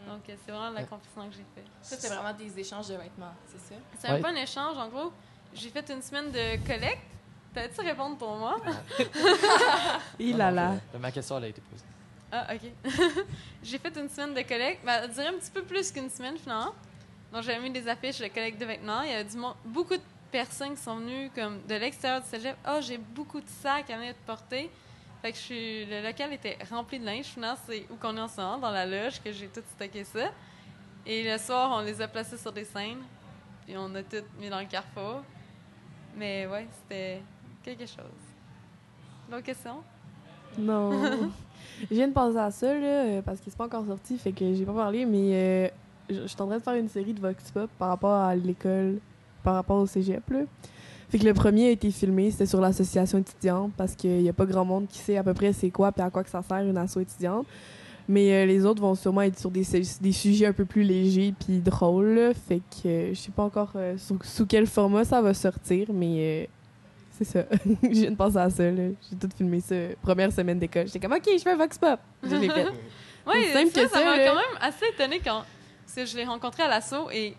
Donc, 0.07 0.21
c'est 0.27 0.51
vraiment 0.51 0.69
l'accomplissement 0.71 1.27
que 1.29 1.33
j'ai 1.35 1.45
fait. 1.55 1.63
Ça, 1.81 1.95
c'est 1.97 2.07
vraiment 2.13 2.33
des 2.33 2.59
échanges 2.59 2.87
de 2.89 2.95
vêtements, 2.95 3.33
c'est 3.47 3.59
ça? 3.73 3.79
C'est 3.99 4.07
un 4.09 4.13
Ouais. 4.15 4.21
peu 4.21 4.27
un 4.27 4.35
échange. 4.35 4.77
En 4.77 4.87
gros, 4.89 5.11
j'ai 5.53 5.69
fait 5.69 5.89
une 5.91 6.01
semaine 6.01 6.31
de 6.31 6.65
collecte. 6.67 7.01
T'as-tu 7.53 7.81
répondre 7.81 8.17
pour 8.17 8.35
moi? 8.35 8.57
Il 10.19 10.41
a 10.41 10.51
là. 10.51 10.73
Ma 10.99 11.11
question, 11.11 11.37
elle 11.37 11.43
a 11.45 11.47
été 11.49 11.61
posée. 11.61 11.83
Ah, 12.31 12.47
OK. 12.55 12.71
j'ai 13.63 13.77
fait 13.77 13.95
une 13.97 14.09
semaine 14.09 14.33
de 14.33 14.41
collecte. 14.41 14.83
Ben, 14.83 15.03
je 15.07 15.13
dirais 15.13 15.27
un 15.27 15.33
petit 15.37 15.51
peu 15.51 15.61
plus 15.63 15.91
qu'une 15.91 16.09
semaine, 16.09 16.37
finalement. 16.37 16.73
Donc, 17.31 17.43
j'avais 17.43 17.59
mis 17.59 17.69
des 17.71 17.87
affiches 17.87 18.19
de 18.19 18.27
collecte 18.27 18.59
de 18.59 18.65
vêtements. 18.65 19.01
Il 19.03 19.11
y 19.11 19.15
a 19.15 19.23
du 19.23 19.37
monde, 19.37 19.55
beaucoup 19.65 19.95
de 19.95 20.01
personnes 20.31 20.75
qui 20.75 20.81
sont 20.81 20.95
venues 20.97 21.29
comme 21.35 21.61
de 21.67 21.75
l'extérieur 21.75 22.21
du 22.21 22.27
cégep. 22.27 22.55
Ah, 22.65 22.81
j'ai 22.81 22.97
beaucoup 22.97 23.39
de 23.39 23.47
sacs 23.61 23.89
à 23.91 23.97
venir 23.97 24.13
te 24.13 24.25
porter. 24.25 24.71
Fait 25.23 25.31
que 25.31 25.37
je 25.37 25.41
suis, 25.41 25.85
le 25.85 26.03
local 26.03 26.33
était 26.33 26.57
rempli 26.69 26.99
de 26.99 27.05
linge. 27.05 27.27
Finalement, 27.27 27.57
c'est 27.65 27.87
où 27.89 27.95
qu'on 27.95 28.17
est 28.17 28.19
en 28.19 28.27
ce 28.27 28.41
moment, 28.41 28.57
dans 28.57 28.71
la 28.71 28.85
loge, 28.85 29.21
que 29.23 29.31
j'ai 29.31 29.47
tout 29.47 29.61
stocké 29.73 30.03
ça. 30.03 30.33
Et 31.05 31.23
le 31.23 31.37
soir, 31.37 31.71
on 31.73 31.79
les 31.79 32.01
a 32.01 32.09
placés 32.09 32.37
sur 32.37 32.51
des 32.51 32.65
scènes. 32.65 32.99
Puis 33.65 33.73
on 33.77 33.95
a 33.95 34.03
tout 34.03 34.17
mis 34.37 34.49
dans 34.49 34.59
le 34.59 34.65
carrefour. 34.65 35.23
Mais 36.17 36.45
ouais, 36.45 36.67
c'était 36.73 37.21
quelque 37.63 37.85
chose. 37.85 38.03
D'autres 39.31 39.43
questions? 39.43 39.81
Non. 40.57 40.91
je 41.89 41.95
viens 41.95 42.09
de 42.09 42.13
penser 42.13 42.37
à 42.37 42.51
ça, 42.51 42.73
là, 42.73 43.05
euh, 43.05 43.21
parce 43.21 43.39
que 43.39 43.45
c'est 43.49 43.57
pas 43.57 43.67
encore 43.67 43.85
sorti, 43.85 44.17
fait 44.17 44.33
que 44.33 44.53
j'ai 44.53 44.65
pas 44.65 44.73
parlé, 44.73 45.05
mais 45.05 45.29
euh, 45.31 45.67
je 46.09 46.15
je 46.23 46.27
suis 46.27 46.41
en 46.41 46.47
train 46.47 46.57
de 46.57 46.63
faire 46.63 46.75
une 46.75 46.89
série 46.89 47.13
de 47.13 47.21
Vox 47.21 47.49
Pop 47.49 47.69
par 47.79 47.87
rapport 47.87 48.13
à 48.13 48.35
l'école, 48.35 48.99
par 49.41 49.55
rapport 49.55 49.77
au 49.77 49.87
cégep, 49.87 50.29
là. 50.29 50.39
Fait 51.13 51.19
que 51.19 51.25
le 51.25 51.35
premier 51.35 51.67
a 51.67 51.69
été 51.69 51.91
filmé, 51.91 52.31
c'était 52.31 52.47
sur 52.47 52.59
l'association 52.59 53.19
étudiante, 53.19 53.71
parce 53.77 53.93
qu'il 53.95 54.21
y 54.23 54.29
a 54.29 54.33
pas 54.33 54.47
grand 54.47 54.65
monde 54.65 54.87
qui 54.87 54.97
sait 54.97 55.15
à 55.15 55.23
peu 55.23 55.35
près 55.35 55.53
c'est 55.53 55.69
quoi 55.69 55.91
puis 55.91 56.01
à 56.01 56.09
quoi 56.09 56.23
que 56.23 56.29
ça 56.31 56.41
sert 56.41 56.57
une 56.57 56.75
asso 56.75 56.97
étudiante. 56.99 57.45
Mais 58.09 58.33
euh, 58.33 58.45
les 58.47 58.65
autres 58.65 58.81
vont 58.81 58.95
sûrement 58.95 59.21
être 59.21 59.37
sur 59.37 59.51
des, 59.51 59.63
su- 59.63 59.83
des 60.01 60.11
sujets 60.11 60.47
un 60.47 60.53
peu 60.53 60.65
plus 60.65 60.81
légers 60.81 61.31
puis 61.45 61.59
drôles, 61.59 62.15
là. 62.15 62.31
Fait 62.33 62.61
que 62.61 62.87
euh, 62.87 63.13
je 63.13 63.19
sais 63.19 63.31
pas 63.31 63.43
encore 63.43 63.69
euh, 63.75 63.95
sous, 63.99 64.17
sous 64.23 64.47
quel 64.47 64.65
format 64.65 65.05
ça 65.05 65.21
va 65.21 65.35
sortir, 65.35 65.89
mais 65.93 66.49
c'est 67.11 67.25
ça. 67.25 67.45
je 67.83 67.87
viens 67.89 68.09
de 68.11 68.15
penser 68.15 68.37
à 68.37 68.49
ça. 68.49 68.63
J'ai 68.75 69.15
tout 69.21 69.29
filmé 69.37 69.59
ça. 69.61 69.75
Première 70.01 70.31
semaine 70.33 70.57
d'école. 70.57 70.87
J'étais 70.87 70.99
comme, 70.99 71.13
OK, 71.13 71.29
je 71.31 71.43
fais 71.43 71.51
un 71.51 71.57
Vox 71.57 71.77
Pop. 71.77 71.99
Je 72.23 72.35
l'ai 72.35 72.49
fait. 72.49 72.65
Oui, 73.25 73.35
ça, 73.53 73.87
ça 73.87 74.03
m'a 74.03 74.17
quand 74.17 74.35
même 74.35 74.57
assez 74.59 74.85
étonnée 74.93 75.21
quand. 75.23 75.43
Je 75.95 76.17
l'ai 76.17 76.25
rencontrée 76.25 76.63
à 76.63 76.67
l'assaut 76.67 77.09
et 77.09 77.35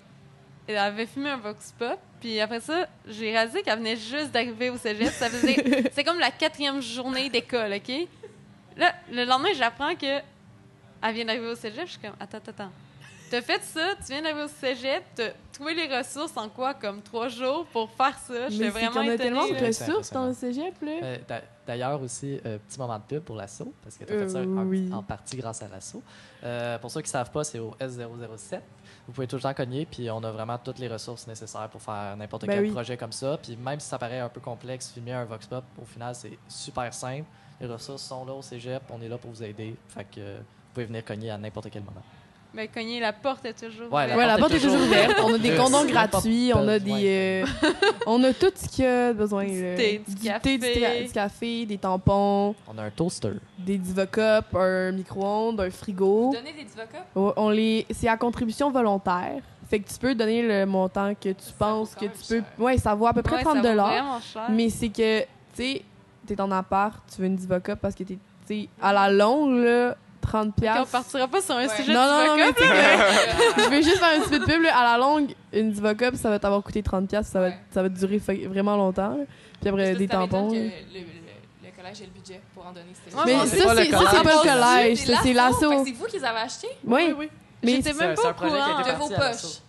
elle 0.66 0.78
avait 0.78 1.06
fumé 1.06 1.30
un 1.30 1.36
Vox 1.36 1.72
Pop. 1.78 1.98
Puis 2.20 2.40
après 2.40 2.60
ça, 2.60 2.86
j'ai 3.06 3.30
réalisé 3.32 3.62
qu'elle 3.62 3.78
venait 3.78 3.96
juste 3.96 4.30
d'arriver 4.30 4.70
au 4.70 4.76
cégep. 4.78 5.08
Ça 5.12 5.28
faisait. 5.28 5.90
C'est 5.92 6.04
comme 6.04 6.18
la 6.18 6.30
quatrième 6.30 6.80
journée 6.80 7.28
d'école, 7.28 7.72
OK? 7.74 7.92
Là, 8.76 8.92
le 9.12 9.24
lendemain, 9.24 9.50
j'apprends 9.54 9.94
que 9.94 10.20
elle 11.02 11.14
vient 11.14 11.24
d'arriver 11.26 11.48
au 11.48 11.54
cégep. 11.54 11.84
Je 11.86 11.90
suis 11.92 12.00
comme, 12.00 12.14
attends, 12.18 12.38
attends, 12.38 12.50
attends. 12.52 12.70
T'as 13.30 13.40
fait 13.42 13.60
ça, 13.62 13.94
tu 13.96 14.12
viens 14.12 14.22
d'arriver 14.22 14.44
au 14.44 14.48
cégep, 14.48 15.02
t'as 15.16 15.30
trouvé 15.52 15.74
les 15.74 15.86
ressources 15.96 16.36
en 16.36 16.48
quoi, 16.48 16.72
comme 16.74 17.00
trois 17.02 17.28
jours 17.28 17.66
pour 17.72 17.90
faire 17.90 18.16
ça? 18.18 18.48
J'étais 18.48 18.68
vraiment 18.68 19.00
étonnée. 19.02 19.16
tellement 19.16 19.48
de 19.48 19.66
ressources 19.66 20.12
dans 20.12 20.26
le 20.26 20.34
cégep, 20.34 20.74
là. 20.82 20.92
Euh, 21.02 21.16
d'a- 21.26 21.42
D'ailleurs, 21.66 22.00
aussi, 22.02 22.38
euh, 22.44 22.58
petit 22.58 22.78
moment 22.78 22.98
de 22.98 23.02
pub 23.04 23.22
pour 23.24 23.36
l'assaut, 23.36 23.72
parce 23.82 23.96
que 23.96 24.04
tu 24.04 24.12
as 24.12 24.16
Euh, 24.16 24.22
fait 24.24 24.28
ça 24.28 24.42
oui. 24.42 24.90
en 24.92 25.02
partie 25.02 25.36
grâce 25.38 25.62
à 25.62 25.68
l'assaut. 25.68 26.02
Euh, 26.44 26.78
pour 26.78 26.90
ceux 26.90 27.00
qui 27.00 27.06
ne 27.08 27.12
savent 27.12 27.30
pas, 27.30 27.42
c'est 27.42 27.58
au 27.58 27.74
S007. 27.80 28.60
Vous 29.06 29.12
pouvez 29.12 29.26
tout 29.26 29.36
le 29.36 29.42
temps 29.42 29.52
cogner, 29.52 29.84
puis 29.84 30.10
on 30.10 30.22
a 30.24 30.30
vraiment 30.30 30.56
toutes 30.56 30.78
les 30.78 30.88
ressources 30.88 31.26
nécessaires 31.26 31.68
pour 31.68 31.82
faire 31.82 32.16
n'importe 32.16 32.46
Ben 32.46 32.54
quel 32.54 32.64
oui. 32.64 32.70
projet 32.70 32.96
comme 32.96 33.12
ça. 33.12 33.36
Puis 33.42 33.54
même 33.56 33.78
si 33.78 33.86
ça 33.88 33.98
paraît 33.98 34.20
un 34.20 34.30
peu 34.30 34.40
complexe, 34.40 34.90
filmer 34.92 35.12
un 35.12 35.24
Vox 35.24 35.46
Pop, 35.46 35.64
au 35.80 35.84
final, 35.84 36.14
c'est 36.14 36.38
super 36.48 36.92
simple. 36.94 37.26
Les 37.60 37.66
ressources 37.66 38.02
sont 38.02 38.24
là 38.24 38.32
au 38.32 38.42
cégep, 38.42 38.82
on 38.90 39.00
est 39.02 39.08
là 39.08 39.18
pour 39.18 39.30
vous 39.30 39.42
aider. 39.42 39.76
Fait 39.88 40.04
que 40.04 40.18
euh, 40.20 40.38
vous 40.38 40.72
pouvez 40.72 40.86
venir 40.86 41.04
cogner 41.04 41.30
à 41.30 41.38
n'importe 41.38 41.68
quel 41.70 41.82
moment. 41.82 42.02
Mais 42.54 42.68
cogner, 42.68 43.00
la 43.00 43.12
porte 43.12 43.44
est 43.46 43.52
toujours. 43.52 43.92
Ouais, 43.92 44.04
ouverte. 44.04 44.16
Ouais, 44.18 44.26
la 44.26 44.38
porte 44.38 44.52
est 44.52 44.60
toujours 44.60 44.80
ouverte. 44.80 45.16
On 45.24 45.34
a 45.34 45.38
des 45.38 45.50
condoms 45.56 45.86
gratuits, 45.86 46.52
on 46.54 46.68
a 46.68 46.78
besoin. 46.78 46.98
des. 46.98 47.44
euh, 47.44 47.68
on 48.06 48.22
a 48.22 48.32
tout 48.32 48.52
ce 48.54 48.68
qu'il 48.68 48.84
y 48.84 48.86
a 48.88 49.12
besoin. 49.12 49.44
Du 49.44 49.50
thé, 49.76 50.02
du 50.06 50.14
café. 50.14 50.58
du, 50.58 50.60
thé- 50.60 51.04
du 51.06 51.12
café, 51.12 51.66
des 51.66 51.78
tampons, 51.78 52.54
On 52.68 52.78
a 52.78 52.84
un 52.84 52.90
toaster. 52.90 53.32
des 53.58 53.76
Divocup, 53.78 54.54
un 54.54 54.92
micro-ondes, 54.92 55.60
un 55.60 55.70
frigo. 55.70 56.30
Donner 56.32 56.52
des 56.52 56.64
divocats? 56.64 57.06
Ouais, 57.16 57.32
On 57.36 57.50
les, 57.50 57.86
c'est 57.90 58.08
à 58.08 58.16
contribution 58.16 58.70
volontaire. 58.70 59.42
Fait 59.68 59.80
que 59.80 59.88
tu 59.88 59.98
peux 59.98 60.14
donner 60.14 60.42
le 60.42 60.66
montant 60.66 61.12
que 61.14 61.30
tu 61.30 61.52
penses 61.58 61.94
que 61.94 62.04
tu 62.04 62.42
peux. 62.56 62.62
Ouais, 62.62 62.78
ça 62.78 62.94
vaut 62.94 63.06
à 63.06 63.12
peu 63.14 63.22
près 63.22 63.36
Ouais, 63.36 63.42
30 63.42 63.54
ça 63.56 63.60
vaut 63.62 63.66
dollars. 63.68 63.88
vraiment 63.88 64.20
cher. 64.20 64.42
Mais 64.50 64.68
c'est 64.68 64.90
que, 64.90 65.20
tu 65.22 65.26
sais, 65.54 65.82
t'es 66.26 66.40
en 66.40 66.50
appart, 66.52 67.02
tu 67.12 67.20
veux 67.20 67.26
une 67.26 67.34
Divocup 67.36 67.76
parce 67.80 67.94
que 67.94 68.04
t'es, 68.04 68.14
tu 68.46 68.62
sais, 68.62 68.68
à 68.80 68.92
la 68.92 69.10
longue, 69.10 69.56
là, 69.64 69.96
30 70.26 70.48
Ok, 70.58 70.64
on 70.80 70.84
partira 70.86 71.28
pas 71.28 71.40
sur 71.40 71.54
un 71.56 71.66
Ouais. 71.66 71.76
sujet 71.76 71.92
Non, 71.92 72.00
non, 72.00 72.26
non, 72.26 72.34
de 72.34 72.38
mais 72.40 72.52
Divocop, 72.52 72.68
là. 72.68 73.54
que- 73.56 73.62
je 73.62 73.68
vais 73.70 73.82
juste 73.82 73.98
faire 73.98 74.16
un 74.16 74.20
petit 74.20 74.30
peu 74.30 74.38
de 74.40 74.44
pub, 74.44 74.62
là. 74.62 74.76
À 74.78 74.84
la 74.92 74.98
longue, 74.98 75.34
une 75.52 75.70
Divocup, 75.72 76.16
ça 76.16 76.30
va 76.30 76.38
t'avoir 76.38 76.62
coûté 76.62 76.82
30 76.82 77.08
piastres, 77.08 77.32
ça 77.32 77.40
va, 77.40 77.46
Ouais. 77.48 77.58
ça 77.72 77.82
va 77.82 77.88
durer 77.88 78.18
vraiment 78.48 78.76
longtemps, 78.76 79.10
là. 79.16 79.24
Puis 79.60 79.68
après, 79.70 79.94
des 79.94 80.06
ça 80.06 80.12
tampons. 80.14 80.50
que 80.50 80.54
le, 80.54 80.62
le- 80.62 80.70
le 81.64 81.70
collège 81.76 82.00
le 82.00 82.06
budget 82.20 82.40
pour 82.54 82.66
en 82.66 82.72
donner. 82.72 82.86
Mais 83.26 83.32
ça, 83.46 83.46
c'est 83.46 83.64
pas 83.64 83.74
le 83.74 84.42
collège, 84.42 84.98
c'est 85.22 85.32
l'assaut. 85.32 85.84
C'est 85.84 85.92
vous 85.92 86.04
qui 86.06 86.16
les 86.18 86.24
avez 86.24 86.38
achetés? 86.40 86.68
Oui, 86.84 87.14
mais 87.18 87.28
J'étais 87.76 87.92
C'est- 87.92 87.98
même 87.98 88.14
c'est 88.16 88.22
pas 88.22 88.30
au 88.30 88.34
courant. 88.34 88.82
De 88.82 88.98
vos 88.98 89.08
poches. 89.08 89.60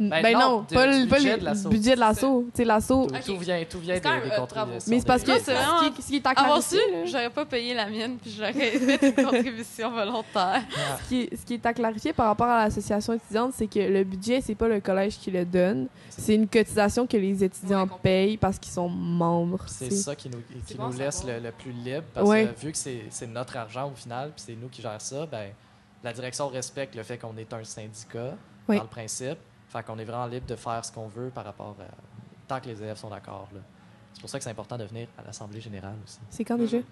Ben, 0.00 0.22
Ben 0.22 0.32
non, 0.34 0.38
non, 0.58 0.62
pas 0.64 0.86
le 0.86 1.06
pas 1.08 1.16
budget 1.16 1.32
le 1.34 1.38
de 1.40 1.44
l'assaut. 1.44 1.68
budget 1.70 1.94
de 1.94 2.00
l'assaut. 2.00 2.44
Tu 2.46 2.56
sais, 2.58 2.64
l'assaut. 2.64 3.06
Tout, 3.26 3.36
vient, 3.38 3.64
tout 3.68 3.78
vient 3.80 3.98
des, 3.98 4.08
même, 4.08 4.22
des 4.22 4.28
bravo. 4.28 4.46
contributions. 4.46 4.90
Mais 4.90 5.00
c'est 5.00 5.06
parce 5.06 5.22
que 5.24 5.38
c'est 5.40 5.52
vraiment- 5.54 5.82
ce 5.82 5.88
qui, 5.90 6.02
ce 6.02 6.06
qui 6.08 6.16
est 6.16 6.26
à 6.26 6.34
clarifier, 6.34 6.80
j'aurais 7.06 7.30
pas 7.30 7.44
payé 7.44 7.74
la 7.74 7.86
mienne, 7.90 8.16
puis 8.16 8.30
j'aurais 8.36 8.52
fait 8.52 8.76
une 9.18 9.24
contribution 9.24 9.90
volontaire. 9.90 10.62
ce 11.02 11.08
qui 11.08 11.20
est- 11.22 11.36
ce 11.36 11.44
qui 11.44 11.54
est 11.54 11.66
à 11.66 11.72
clarifier 11.74 12.12
par 12.12 12.26
rapport 12.26 12.46
à 12.46 12.64
l'association 12.64 13.12
étudiante, 13.14 13.52
c'est 13.56 13.66
que 13.66 13.80
le 13.80 14.04
budget, 14.04 14.40
c'est 14.40 14.54
pas 14.54 14.68
le 14.68 14.80
collège 14.80 15.18
qui 15.18 15.30
le 15.30 15.44
donne. 15.44 15.88
C'est 16.10 16.34
une 16.34 16.46
cotisation 16.48 17.06
que 17.06 17.16
les 17.16 17.42
étudiants 17.42 17.84
Ouais, 17.84 17.90
payent 18.02 18.36
parce 18.36 18.58
qu'ils 18.58 18.72
sont 18.72 18.88
membres. 18.88 19.64
C'est 19.66 19.90
ça 19.90 20.14
qui 20.14 20.28
nous, 20.30 20.38
qui 20.66 20.76
laisse 20.98 21.24
le, 21.24 21.38
le 21.40 21.50
plus 21.52 21.72
libre. 21.72 22.04
Parce 22.14 22.28
Ouais. 22.28 22.46
que 22.54 22.60
vu 22.66 22.72
que 22.72 22.78
c'est 22.78 23.26
notre 23.26 23.56
argent 23.56 23.90
au 23.90 23.94
final, 23.96 24.30
puis 24.34 24.44
c'est 24.46 24.56
nous 24.60 24.68
qui 24.68 24.82
gérons 24.82 24.94
ça, 24.98 25.26
ben, 25.26 25.48
la 26.04 26.12
direction 26.12 26.48
respecte 26.48 26.94
le 26.94 27.02
fait 27.02 27.18
qu'on 27.18 27.36
est 27.36 27.52
un 27.52 27.64
syndicat, 27.64 28.34
dans 28.68 28.74
le 28.74 28.80
principe. 28.88 29.38
Fait 29.68 29.82
qu'on 29.84 29.98
est 29.98 30.04
vraiment 30.04 30.26
libre 30.26 30.46
de 30.46 30.56
faire 30.56 30.84
ce 30.84 30.90
qu'on 30.92 31.08
veut 31.08 31.30
par 31.30 31.44
rapport 31.44 31.76
à. 31.80 31.84
tant 32.46 32.60
que 32.60 32.66
les 32.66 32.82
élèves 32.82 32.96
sont 32.96 33.10
d'accord. 33.10 33.48
là. 33.54 33.60
C'est 34.14 34.20
pour 34.22 34.30
ça 34.30 34.38
que 34.38 34.44
c'est 34.44 34.50
important 34.50 34.76
de 34.78 34.84
venir 34.84 35.06
à 35.16 35.22
l'Assemblée 35.24 35.60
générale 35.60 35.94
aussi. 36.04 36.18
C'est 36.30 36.44
quand 36.44 36.56
déjà? 36.56 36.78
Le 36.78 36.82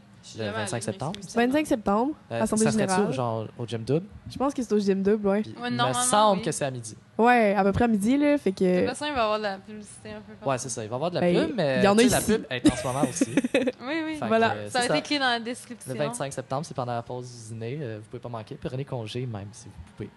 jamais 0.45 0.53
25 0.53 0.77
allée, 0.77 0.83
septembre? 0.85 1.13
mais 1.17 1.23
c'est 1.29 1.47
25 1.47 1.67
septembre, 1.67 2.13
Euh, 2.31 2.43
Assemblée 2.43 2.65
ça 2.67 2.73
serait-tu, 2.73 2.93
générale. 2.93 3.13
genre 3.13 3.47
au 3.59 3.67
gym 3.67 3.83
double? 3.83 4.07
Je 4.31 4.37
pense 4.37 4.53
que 4.55 4.63
c'est 4.63 4.73
au 4.73 4.79
gym 4.79 5.03
double, 5.03 5.27
ouais. 5.27 5.43
Puis 5.43 5.55
Ouais, 5.61 5.69
il 5.71 5.75
me 5.77 5.93
semble 5.93 6.39
oui. 6.39 6.45
que 6.45 6.53
c'est 6.53 6.65
à 6.65 6.71
midi. 6.71 6.97
Ouais, 7.19 7.55
à 7.55 7.65
peu 7.65 7.73
près 7.73 7.85
à 7.85 7.89
midi, 7.89 8.17
là. 8.17 8.37
Fait 8.39 8.51
De 8.53 8.57
toute 8.57 8.67
que. 8.67 8.87
façon, 8.89 9.07
il 9.07 9.13
va 9.15 9.19
y 9.19 9.23
avoir 9.23 9.39
de 9.39 9.43
la 9.45 9.59
publicité 9.59 10.11
un 10.11 10.21
peu 10.21 10.35
partout. 10.35 10.51
Ouais, 10.51 10.59
c'est 10.59 10.69
ça. 10.69 10.85
Il 10.85 10.89
va 10.89 10.95
y 10.95 10.97
avoir 10.97 11.11
de 11.11 11.15
la 11.17 11.21
Ben, 11.21 11.47
pub, 11.47 11.57
mais 11.57 11.79
il 11.79 11.85
y 11.85 11.89
en 11.89 11.97
a 11.99 12.03
sais, 12.03 12.09
la 12.09 12.19
ici. 12.19 12.33
pub 12.33 12.45
est 12.51 12.73
en 12.73 12.77
ce 12.77 12.87
moment 12.87 13.03
aussi. 13.09 13.35
Oui, 13.89 14.03
oui. 14.05 14.17
Fait 14.17 14.27
Voilà. 14.29 14.51
que, 14.51 14.57
euh, 14.59 14.71
Ça 14.71 14.81
a 14.81 14.85
été 14.87 14.99
écrit 14.99 15.19
dans 15.19 15.27
la 15.31 15.41
description. 15.41 15.93
Le 15.93 15.99
25 15.99 16.33
septembre, 16.33 16.65
c'est 16.67 16.75
pendant 16.75 16.93
la 16.95 17.03
pause 17.03 17.29
du 17.49 17.55
dîner. 17.55 17.79
euh, 17.81 17.99
vous 18.01 18.09
pouvez 18.11 18.21
pas 18.21 18.29
manquer. 18.29 18.57
Prenez 18.63 18.85
congé 18.85 19.27
même 19.27 19.49
si 19.53 19.67
vous 19.67 19.93
pouvez. 19.97 20.11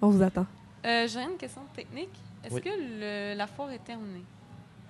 On 0.00 0.08
vous 0.08 0.22
attend. 0.22 0.46
Euh, 0.84 1.06
J'ai 1.08 1.20
une 1.22 1.36
question 1.36 1.62
technique. 1.74 2.10
Est-ce 2.44 2.54
Oui. 2.54 2.62
que 2.62 2.70
le- 2.70 3.34
la 3.36 3.46
foire 3.46 3.70
est 3.70 3.84
terminée? 3.84 4.24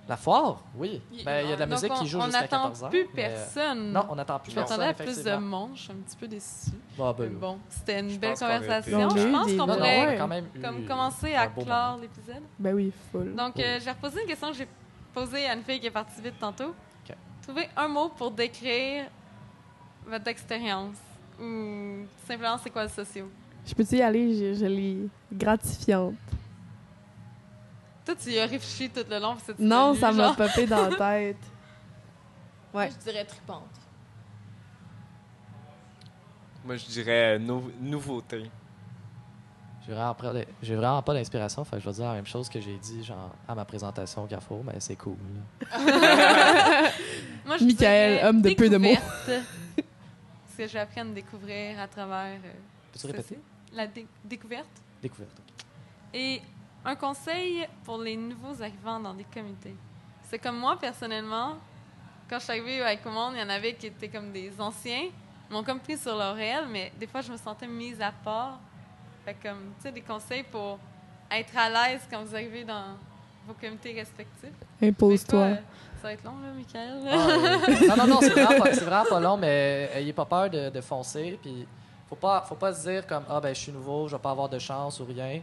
La 0.07 0.17
foire, 0.17 0.61
oui. 0.75 1.01
Il- 1.13 1.23
Ben, 1.23 1.47
y 1.47 1.51
a 1.51 1.55
de 1.55 1.59
la 1.59 1.65
musique 1.67 1.91
on- 1.91 1.99
qui 1.99 2.07
joue 2.07 2.17
on 2.19 2.23
jusqu'à 2.25 2.41
n'attend 2.41 2.57
14 2.63 2.83
h 2.83 2.89
plus 2.89 3.05
personne. 3.13 3.91
Non, 3.93 4.07
on 4.09 4.15
n'attend 4.15 4.39
plus 4.39 4.51
Je 4.51 4.55
personne. 4.55 4.79
m'attendais 4.79 5.01
à 5.03 5.05
plus 5.05 5.23
de 5.23 5.35
monde. 5.35 5.71
Je 5.75 5.81
suis 5.81 5.91
un 5.91 5.95
petit 5.95 6.15
peu 6.17 6.27
déçue. 6.27 6.71
Bon, 6.97 7.11
ben, 7.13 7.29
bon, 7.33 7.59
c'était 7.69 7.99
une 7.99 8.09
Je 8.09 8.17
belle 8.17 8.31
été- 8.31 8.39
conversation. 8.39 8.97
On 8.99 9.09
Je 9.09 9.27
pense 9.27 9.45
qu'on 9.47 9.55
Non, 9.57 9.67
non, 9.67 9.73
pourrait 9.75 10.15
on 10.15 10.17
quand 10.17 10.27
même 10.27 10.45
eu 10.55 10.59
comme 10.61 10.85
commencer 10.85 11.33
à 11.35 11.47
clore 11.47 11.97
l'épisode. 12.01 12.41
Ben 12.57 12.73
oui, 12.73 12.91
full. 13.11 13.35
Donc, 13.35 13.59
euh, 13.59 13.79
j'ai 13.81 13.91
reposé 13.91 14.21
une 14.21 14.27
question 14.27 14.49
que 14.49 14.55
j'ai 14.57 14.67
posée 15.13 15.45
à 15.45 15.53
une 15.53 15.63
fille 15.63 15.79
qui 15.79 15.87
est 15.87 15.91
partie 15.91 16.21
vite 16.21 16.39
tantôt. 16.39 16.73
Trouvez 17.43 17.67
un 17.75 17.87
mot 17.87 18.09
pour 18.09 18.31
décrire 18.31 19.05
votre 20.05 20.27
expérience. 20.27 20.95
Ou 21.41 22.05
simplement, 22.27 22.57
c'est 22.63 22.69
quoi 22.69 22.83
le 22.83 22.89
socio? 22.89 23.29
Je 23.65 23.73
peux-tu 23.73 23.95
y 23.97 24.01
aller? 24.01 24.35
Je, 24.35 24.59
je 24.59 24.65
l'ai 24.65 25.07
gratifiante. 25.31 26.15
Toi, 28.05 28.15
tu 28.21 28.31
y 28.31 28.39
as 28.39 28.45
réfléchi 28.47 28.89
tout 28.89 29.05
le 29.09 29.19
long. 29.19 29.35
Non, 29.59 29.93
ça 29.93 30.11
m'a 30.11 30.33
popé 30.33 30.65
dans 30.65 30.89
la 30.89 30.95
tête. 30.97 31.37
Moi, 32.73 32.83
Ouais. 32.83 32.89
je 32.91 32.97
dirais 33.11 33.25
tripante. 33.25 33.63
Moi, 36.65 36.77
je 36.77 36.85
dirais 36.85 37.37
nou- 37.39 37.71
nouveauté. 37.81 38.49
J'ai 39.85 39.93
vraiment, 39.93 40.15
j'ai 40.61 40.75
vraiment 40.75 41.01
pas 41.01 41.13
d'inspiration, 41.15 41.63
fait 41.65 41.77
que 41.77 41.81
je 41.81 41.89
vais 41.89 41.95
dire 41.95 42.05
la 42.05 42.13
même 42.13 42.25
chose 42.27 42.47
que 42.49 42.61
j'ai 42.61 42.77
dit 42.77 43.03
genre, 43.03 43.31
à 43.47 43.55
ma 43.55 43.65
présentation 43.65 44.23
au 44.23 44.27
Carrefour, 44.27 44.63
mais 44.63 44.79
c'est 44.79 44.95
cool. 44.95 45.15
Moi, 47.45 47.57
je 47.57 47.63
Michael, 47.65 48.23
homme 48.25 48.41
de 48.43 48.53
peu 48.53 48.69
de 48.69 48.77
mots. 48.77 48.93
Parce 49.25 49.41
que 50.57 50.67
j'ai 50.67 50.79
appris 50.79 50.99
à 50.99 51.03
me 51.03 51.13
découvrir 51.15 51.79
à 51.79 51.87
travers 51.87 52.35
euh, 52.45 52.51
Peux-tu 52.93 53.07
répéter? 53.07 53.39
La 53.73 53.87
dé- 53.87 54.07
découverte. 54.23 54.69
Découverte. 55.01 55.37
ok. 55.39 55.65
Et 56.13 56.41
un 56.83 56.95
conseil 56.95 57.67
pour 57.83 57.97
les 57.97 58.15
nouveaux 58.17 58.61
arrivants 58.61 58.99
dans 58.99 59.13
des 59.13 59.23
comités. 59.25 59.75
C'est 60.23 60.39
comme 60.39 60.57
moi, 60.57 60.77
personnellement, 60.79 61.55
quand 62.29 62.39
je 62.39 62.43
suis 62.43 62.51
arrivée 62.51 62.81
avec 62.81 63.03
le 63.05 63.11
monde, 63.11 63.33
il 63.35 63.39
y 63.39 63.43
en 63.43 63.49
avait 63.49 63.73
qui 63.75 63.87
étaient 63.87 64.09
comme 64.09 64.31
des 64.31 64.51
anciens, 64.59 65.03
ils 65.49 65.53
m'ont 65.53 65.63
comme 65.63 65.79
pris 65.79 65.97
sur 65.97 66.15
leur 66.15 66.35
réel, 66.35 66.65
mais 66.69 66.91
des 66.99 67.07
fois, 67.07 67.21
je 67.21 67.31
me 67.31 67.37
sentais 67.37 67.67
mise 67.67 68.01
à 68.01 68.11
part. 68.11 68.59
Fait 69.25 69.35
comme, 69.41 69.73
tu 69.77 69.83
sais, 69.83 69.91
des 69.91 70.01
conseils 70.01 70.43
pour 70.43 70.79
être 71.29 71.55
à 71.57 71.69
l'aise 71.69 72.01
quand 72.09 72.23
vous 72.23 72.33
arrivez 72.33 72.63
dans 72.63 72.95
vos 73.45 73.53
comités 73.53 73.93
respectifs. 73.93 74.49
Impose-toi. 74.81 75.39
Euh, 75.39 75.55
ça 76.01 76.07
va 76.07 76.13
être 76.13 76.23
long, 76.23 76.39
là, 76.41 76.51
Michael. 76.55 77.01
Ah, 77.07 77.95
non, 77.95 78.07
non, 78.07 78.15
non, 78.15 78.21
c'est 78.21 78.29
vraiment, 78.29 78.65
vraiment 78.65 79.05
pas 79.09 79.19
long, 79.19 79.37
mais 79.37 79.89
ayez 79.93 80.13
pas 80.13 80.25
peur 80.25 80.49
de, 80.49 80.69
de 80.69 80.81
foncer. 80.81 81.37
Puis 81.41 81.67
faut 82.11 82.15
pas, 82.17 82.41
faut 82.41 82.55
pas 82.55 82.73
se 82.73 82.89
dire 82.89 83.07
comme 83.07 83.23
ah 83.29 83.39
ben 83.39 83.55
je 83.55 83.59
suis 83.61 83.71
nouveau, 83.71 84.07
je 84.07 84.15
vais 84.15 84.21
pas 84.21 84.31
avoir 84.31 84.49
de 84.49 84.59
chance 84.59 84.99
ou 84.99 85.05
rien. 85.05 85.41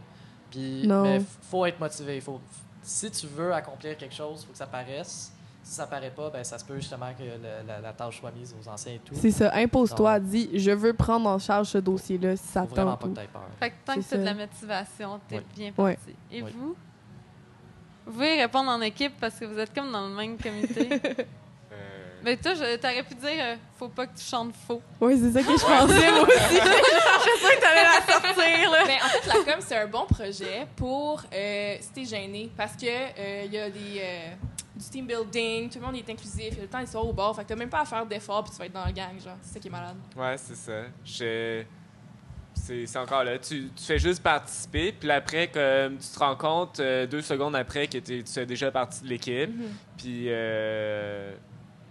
Puis 0.51 0.85
Non. 0.87 1.01
mais 1.03 1.19
faut 1.49 1.65
être 1.65 1.79
motivé. 1.79 2.21
Faut, 2.21 2.39
si 2.83 3.09
tu 3.11 3.25
veux 3.27 3.51
accomplir 3.53 3.97
quelque 3.97 4.13
chose, 4.15 4.45
faut 4.45 4.51
que 4.51 4.57
ça 4.57 4.67
paraisse. 4.67 5.31
Si 5.63 5.75
ça 5.75 5.85
paraît 5.87 6.09
pas, 6.11 6.29
ben 6.29 6.43
ça 6.43 6.57
se 6.57 6.63
peut 6.65 6.75
justement 6.75 7.11
que 7.17 7.23
le- 7.23 7.67
la, 7.67 7.81
la 7.81 7.93
tâche 7.93 8.19
soit 8.19 8.31
mise 8.31 8.55
aux 8.59 8.67
anciens 8.69 8.93
et 8.93 8.99
tout. 8.99 9.13
C'est 9.15 9.29
ça. 9.31 9.51
Impose-toi. 9.53 10.19
Dis, 10.19 10.49
je 10.53 10.71
veux 10.71 10.93
prendre 10.93 11.27
en 11.29 11.37
charge 11.37 11.67
ce 11.67 11.77
dossier-là 11.79 12.37
si 12.37 12.47
ça 12.47 12.61
faut 12.63 12.73
vraiment 12.75 12.95
pas 12.97 13.07
que 13.07 13.13
t'aies 13.13 13.27
peur. 13.27 13.41
Fait 13.59 13.69
que 13.71 13.75
tant 13.85 13.95
que 13.95 14.01
C'est 14.01 14.15
tu 14.15 14.21
de 14.21 14.25
la 14.25 14.33
motivation, 14.35 15.19
t'es 15.27 15.37
Oui. 15.39 15.43
bien 15.55 15.71
parti. 15.73 16.15
Et 16.31 16.41
Oui. 16.43 16.51
vous? 16.55 16.75
Vous 18.05 18.13
pouvez 18.13 18.41
répondre 18.41 18.69
en 18.71 18.81
équipe 18.81 19.13
parce 19.19 19.35
que 19.35 19.45
vous 19.45 19.59
êtes 19.59 19.73
comme 19.75 19.91
dans 19.91 20.07
le 20.07 20.15
même 20.15 20.37
comité. 20.37 20.89
Mais 22.23 22.37
toi, 22.37 22.53
je- 22.53 22.75
t'aurais 22.77 23.03
pu 23.03 23.15
dire 23.15 23.29
euh, 23.39 23.55
faut 23.77 23.87
pas 23.89 24.07
que 24.07 24.17
tu 24.17 24.23
chantes 24.25 24.53
faux. 24.67 24.81
Oui, 25.01 25.17
c'est 25.19 25.31
ça 25.31 25.39
que 25.41 25.57
je 25.57 25.63
pensais, 25.65 26.11
moi 26.11 26.21
aussi. 26.23 26.59
Je 27.19 27.47
sais 27.47 27.55
que 27.55 27.61
t'allais 27.61 27.83
la 27.83 28.13
sortir, 28.13 28.71
là. 28.71 28.85
Ben, 28.85 28.97
en 29.03 29.07
fait, 29.09 29.27
la 29.27 29.33
com, 29.53 29.61
c'est 29.61 29.75
un 29.77 29.87
bon 29.87 30.05
projet 30.05 30.65
pour 30.75 31.21
euh, 31.33 31.75
si 31.81 31.89
t'es 31.89 32.05
gêné. 32.05 32.49
Parce 32.55 32.73
que 32.77 32.85
euh, 32.87 33.43
il 33.45 33.53
y 33.53 33.57
a 33.57 33.69
des, 33.69 33.99
euh, 33.99 34.29
du 34.75 34.85
team 34.89 35.05
building, 35.05 35.69
tout 35.69 35.79
le 35.79 35.85
monde 35.85 35.95
est 35.97 36.09
inclusif, 36.09 36.53
le 36.59 36.67
temps, 36.67 36.79
ils 36.79 36.87
sont 36.87 36.99
au 36.99 37.11
bord. 37.11 37.35
Fait 37.35 37.43
que 37.43 37.49
t'as 37.49 37.55
même 37.55 37.69
pas 37.69 37.81
à 37.81 37.85
faire 37.85 38.05
d'efforts 38.05 38.43
puis 38.45 38.53
tu 38.53 38.57
vas 38.59 38.65
être 38.67 38.73
dans 38.73 38.85
le 38.85 38.91
gang, 38.93 39.19
genre. 39.23 39.35
C'est 39.41 39.55
ça 39.55 39.59
qui 39.59 39.67
est 39.67 39.71
malade. 39.71 39.97
Ouais, 40.15 40.35
c'est 40.37 40.55
ça. 40.55 40.81
Je... 41.03 41.63
C'est 42.55 42.85
c'est 42.85 42.99
encore 42.99 43.23
là. 43.23 43.37
Tu, 43.39 43.69
tu 43.75 43.83
fais 43.83 43.99
juste 43.99 44.21
participer, 44.23 44.91
puis 44.91 45.09
après, 45.11 45.47
comme 45.47 45.97
tu 45.97 46.07
te 46.07 46.19
rends 46.19 46.35
compte 46.35 46.79
euh, 46.79 47.05
deux 47.07 47.21
secondes 47.21 47.55
après 47.55 47.87
que 47.87 47.97
tu 47.99 48.23
fais 48.25 48.45
déjà 48.45 48.69
partie 48.71 49.01
de 49.01 49.07
l'équipe, 49.07 49.49
Mhm. 49.49 49.71
puis 49.97 50.25
euh, 50.27 51.33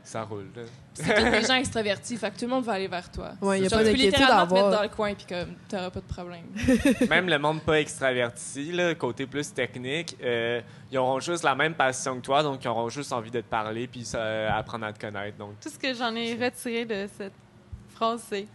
ça 0.08 0.22
roule. 0.22 0.46
C'est 0.94 1.14
tous 1.14 1.30
des 1.30 1.42
gens 1.46 1.54
extravertis, 1.54 2.16
fait 2.16 2.30
que 2.30 2.38
tout 2.38 2.46
le 2.46 2.50
monde 2.50 2.64
va 2.64 2.72
aller 2.72 2.88
vers 2.88 3.10
toi. 3.10 3.32
Ouais, 3.40 3.58
il 3.58 3.64
y 3.64 3.66
a 3.66 3.70
pas 3.70 3.84
tu 3.84 3.90
peux 3.90 3.96
littéralement 3.96 4.46
te 4.46 4.54
mettre 4.54 4.64
avoir. 4.64 4.76
dans 4.78 4.82
le 4.82 4.88
coin 4.88 5.14
puis 5.14 5.26
comme 5.28 5.54
t'auras 5.68 5.90
pas 5.90 6.00
de 6.00 6.06
problème. 6.06 6.44
Même 7.08 7.28
le 7.28 7.38
monde 7.38 7.60
pas 7.62 7.80
extraverti, 7.80 8.72
là, 8.72 8.94
côté 8.94 9.26
plus 9.26 9.52
technique, 9.52 10.16
euh, 10.22 10.60
ils 10.90 10.98
auront 10.98 11.20
juste 11.20 11.44
la 11.44 11.54
même 11.54 11.74
passion 11.74 12.16
que 12.16 12.22
toi, 12.22 12.42
donc 12.42 12.64
ils 12.64 12.68
auront 12.68 12.88
juste 12.88 13.12
envie 13.12 13.30
de 13.30 13.40
te 13.40 13.46
parler, 13.46 13.86
puis 13.86 14.04
ça, 14.04 14.54
apprendre 14.56 14.86
à 14.86 14.92
te 14.92 15.00
connaître. 15.00 15.36
Donc, 15.36 15.60
Tout 15.60 15.68
ce 15.68 15.78
que 15.78 15.92
j'en 15.94 16.14
ai 16.14 16.34
retiré 16.34 16.84
de 16.84 17.06
cette 17.16 17.32
phrase, 17.94 18.24
c'est 18.28 18.46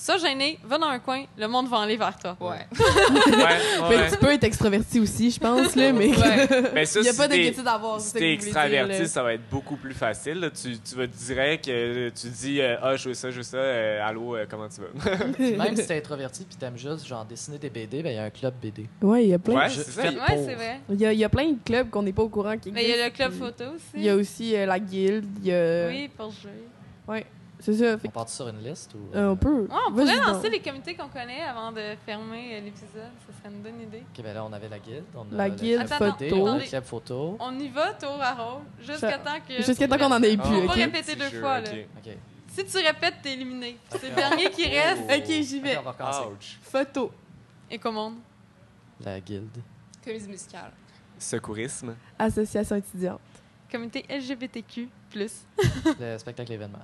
ça 0.00 0.16
gêné, 0.16 0.58
va 0.64 0.78
dans 0.78 0.86
un 0.86 0.98
coin, 0.98 1.24
le 1.36 1.46
monde 1.46 1.68
va 1.68 1.80
aller 1.80 1.96
vers 1.98 2.16
toi. 2.18 2.34
Ouais. 2.40 2.48
ouais, 2.48 2.56
ouais, 3.36 3.58
Mais 3.90 3.96
ouais. 3.98 4.10
tu 4.10 4.16
peux 4.16 4.32
être 4.32 4.44
extraverti 4.44 4.98
aussi, 4.98 5.30
je 5.30 5.38
pense, 5.38 5.76
là, 5.76 5.92
mais 5.92 6.08
Ouais. 6.16 6.48
Mais 6.74 6.86
ça, 6.86 7.00
il 7.00 7.02
n'y 7.02 7.08
a 7.10 7.12
si 7.12 7.18
pas 7.18 7.28
d'inquiétude 7.28 7.66
à 7.66 7.72
avoir. 7.72 8.00
Si 8.00 8.12
t'es 8.14 8.18
dire, 8.20 8.30
extraverti, 8.30 9.06
ça 9.08 9.22
va 9.22 9.34
être 9.34 9.48
beaucoup 9.50 9.76
plus 9.76 9.92
facile. 9.92 10.40
là. 10.40 10.50
Tu, 10.50 10.78
tu 10.78 10.94
vas 10.96 11.06
te 11.06 11.12
dire 11.16 11.60
que 11.60 12.08
tu 12.08 12.28
dis 12.28 12.60
euh, 12.62 12.76
Ah, 12.82 12.96
je 12.96 13.08
veux 13.08 13.14
ça, 13.14 13.30
je 13.30 13.36
veux 13.36 13.42
ça, 13.42 13.58
euh, 13.58 14.06
allô, 14.08 14.36
euh, 14.36 14.46
comment 14.48 14.68
tu 14.68 14.80
vas? 14.80 15.16
Même 15.64 15.76
si 15.76 15.86
t'es 15.86 15.98
introverti 15.98 16.44
puis 16.44 16.56
t'aimes 16.56 16.78
juste 16.78 17.06
genre 17.06 17.24
dessiner 17.26 17.58
des 17.58 17.68
BD, 17.70 18.02
ben 18.02 18.10
il 18.12 18.16
y 18.16 18.18
a 18.18 18.24
un 18.24 18.30
club 18.30 18.54
BD. 18.60 18.86
Ouais, 19.02 19.24
il 19.24 19.28
y 19.30 19.34
a 19.34 19.38
plein. 19.38 19.54
Ouais, 19.56 19.68
Je- 19.68 19.82
c'est 19.82 20.00
Ouais, 20.00 20.54
vrai. 20.54 20.80
Il 20.88 20.98
y, 21.00 21.04
a, 21.06 21.12
il 21.12 21.18
y 21.18 21.24
a 21.24 21.28
plein 21.28 21.50
de 21.50 21.58
clubs 21.64 21.90
qu'on 21.90 22.02
n'est 22.02 22.12
pas 22.12 22.22
au 22.22 22.28
courant 22.28 22.56
qui 22.56 22.72
Mais 22.72 22.84
il 22.84 22.90
y 22.90 23.00
a 23.00 23.04
le 23.06 23.10
club 23.12 23.32
photo 23.32 23.64
aussi. 23.74 23.84
Il 23.96 24.02
y 24.04 24.08
a 24.08 24.16
aussi 24.16 24.56
euh, 24.56 24.64
la 24.66 24.78
guilde. 24.78 25.26
Il 25.42 25.48
y 25.48 25.52
a... 25.52 25.88
Oui, 25.88 26.08
pour 26.16 26.30
jouer. 26.30 27.24
C'est 27.60 27.74
ça. 27.74 27.98
Fait 27.98 28.08
On 28.08 28.10
part 28.10 28.28
sur 28.28 28.48
une 28.48 28.62
liste 28.62 28.94
ou 28.94 29.14
euh, 29.16 29.30
on 29.30 29.36
peut. 29.36 29.62
Ouais, 29.62 29.76
on 29.88 29.92
pourrait 29.92 30.16
donc. 30.16 30.26
lancer 30.26 30.50
les 30.50 30.60
comités 30.60 30.94
qu'on 30.94 31.08
connaît 31.08 31.42
avant 31.42 31.70
de 31.72 31.94
fermer 32.06 32.56
euh, 32.56 32.60
l'épisode. 32.60 33.10
Ce 33.26 33.38
serait 33.38 33.54
une 33.54 33.62
bonne 33.62 33.80
idée. 33.82 34.02
Ok, 34.16 34.24
ben 34.24 34.34
là 34.34 34.44
on 34.44 34.52
avait 34.52 34.68
la 34.68 34.78
guilde, 34.78 35.04
on 35.14 35.20
a 35.34 35.36
La 35.36 35.48
le 35.48 35.54
guilde 35.54 35.80
a 35.80 35.82
le 35.82 35.88
club 36.68 36.84
photo. 36.84 37.36
On 37.38 37.58
y 37.58 37.68
va 37.68 37.92
tour 37.94 38.16
à 38.20 38.32
rôle 38.34 38.62
jusqu'à 38.80 39.10
Ça- 39.10 39.18
temps 39.18 39.38
que. 39.46 39.62
Jusqu'à 39.62 39.86
temps 39.88 39.98
qu'on 39.98 40.12
en 40.12 40.22
ait 40.22 40.36
Ah, 40.38 40.42
plus, 40.42 40.56
On 40.56 40.66
va 40.66 40.72
répéter 40.72 41.16
deux 41.16 41.30
fois. 41.40 41.60
Là. 41.60 41.70
ok. 41.70 41.86
Ok. 42.06 42.16
Si 42.48 42.64
tu 42.64 42.76
répètes, 42.78 43.14
t'es 43.22 43.34
éliminé. 43.34 43.76
C'est 43.90 44.08
le 44.08 44.14
dernier 44.16 44.50
qui 44.50 44.64
reste. 44.66 45.02
Oh. 45.08 45.12
Ok, 45.16 45.24
j'y 45.42 45.60
vais. 45.60 45.78
Photo. 46.62 47.12
Et 47.70 47.78
commande. 47.78 48.14
La 49.04 49.20
guilde. 49.20 49.58
Comédie 50.04 50.28
musicale. 50.28 50.72
Secourisme. 51.18 51.94
Association 52.18 52.76
étudiante. 52.76 53.20
Comité 53.70 54.04
LGBTQ. 54.08 54.88
le 55.14 56.18
spectacle 56.18 56.52
événement. 56.52 56.78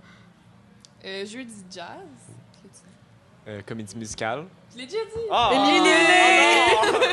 Euh, 1.07 1.25
jeudi 1.27 1.55
jazz. 1.71 1.87
Euh, 3.49 3.61
comédie 3.65 3.97
musicale. 3.97 4.45
Je 4.73 4.79
l'ai 4.79 4.87
déjà 4.87 5.05
dit. 5.05 5.21
Ah! 5.31 5.51
Oh! 5.55 6.97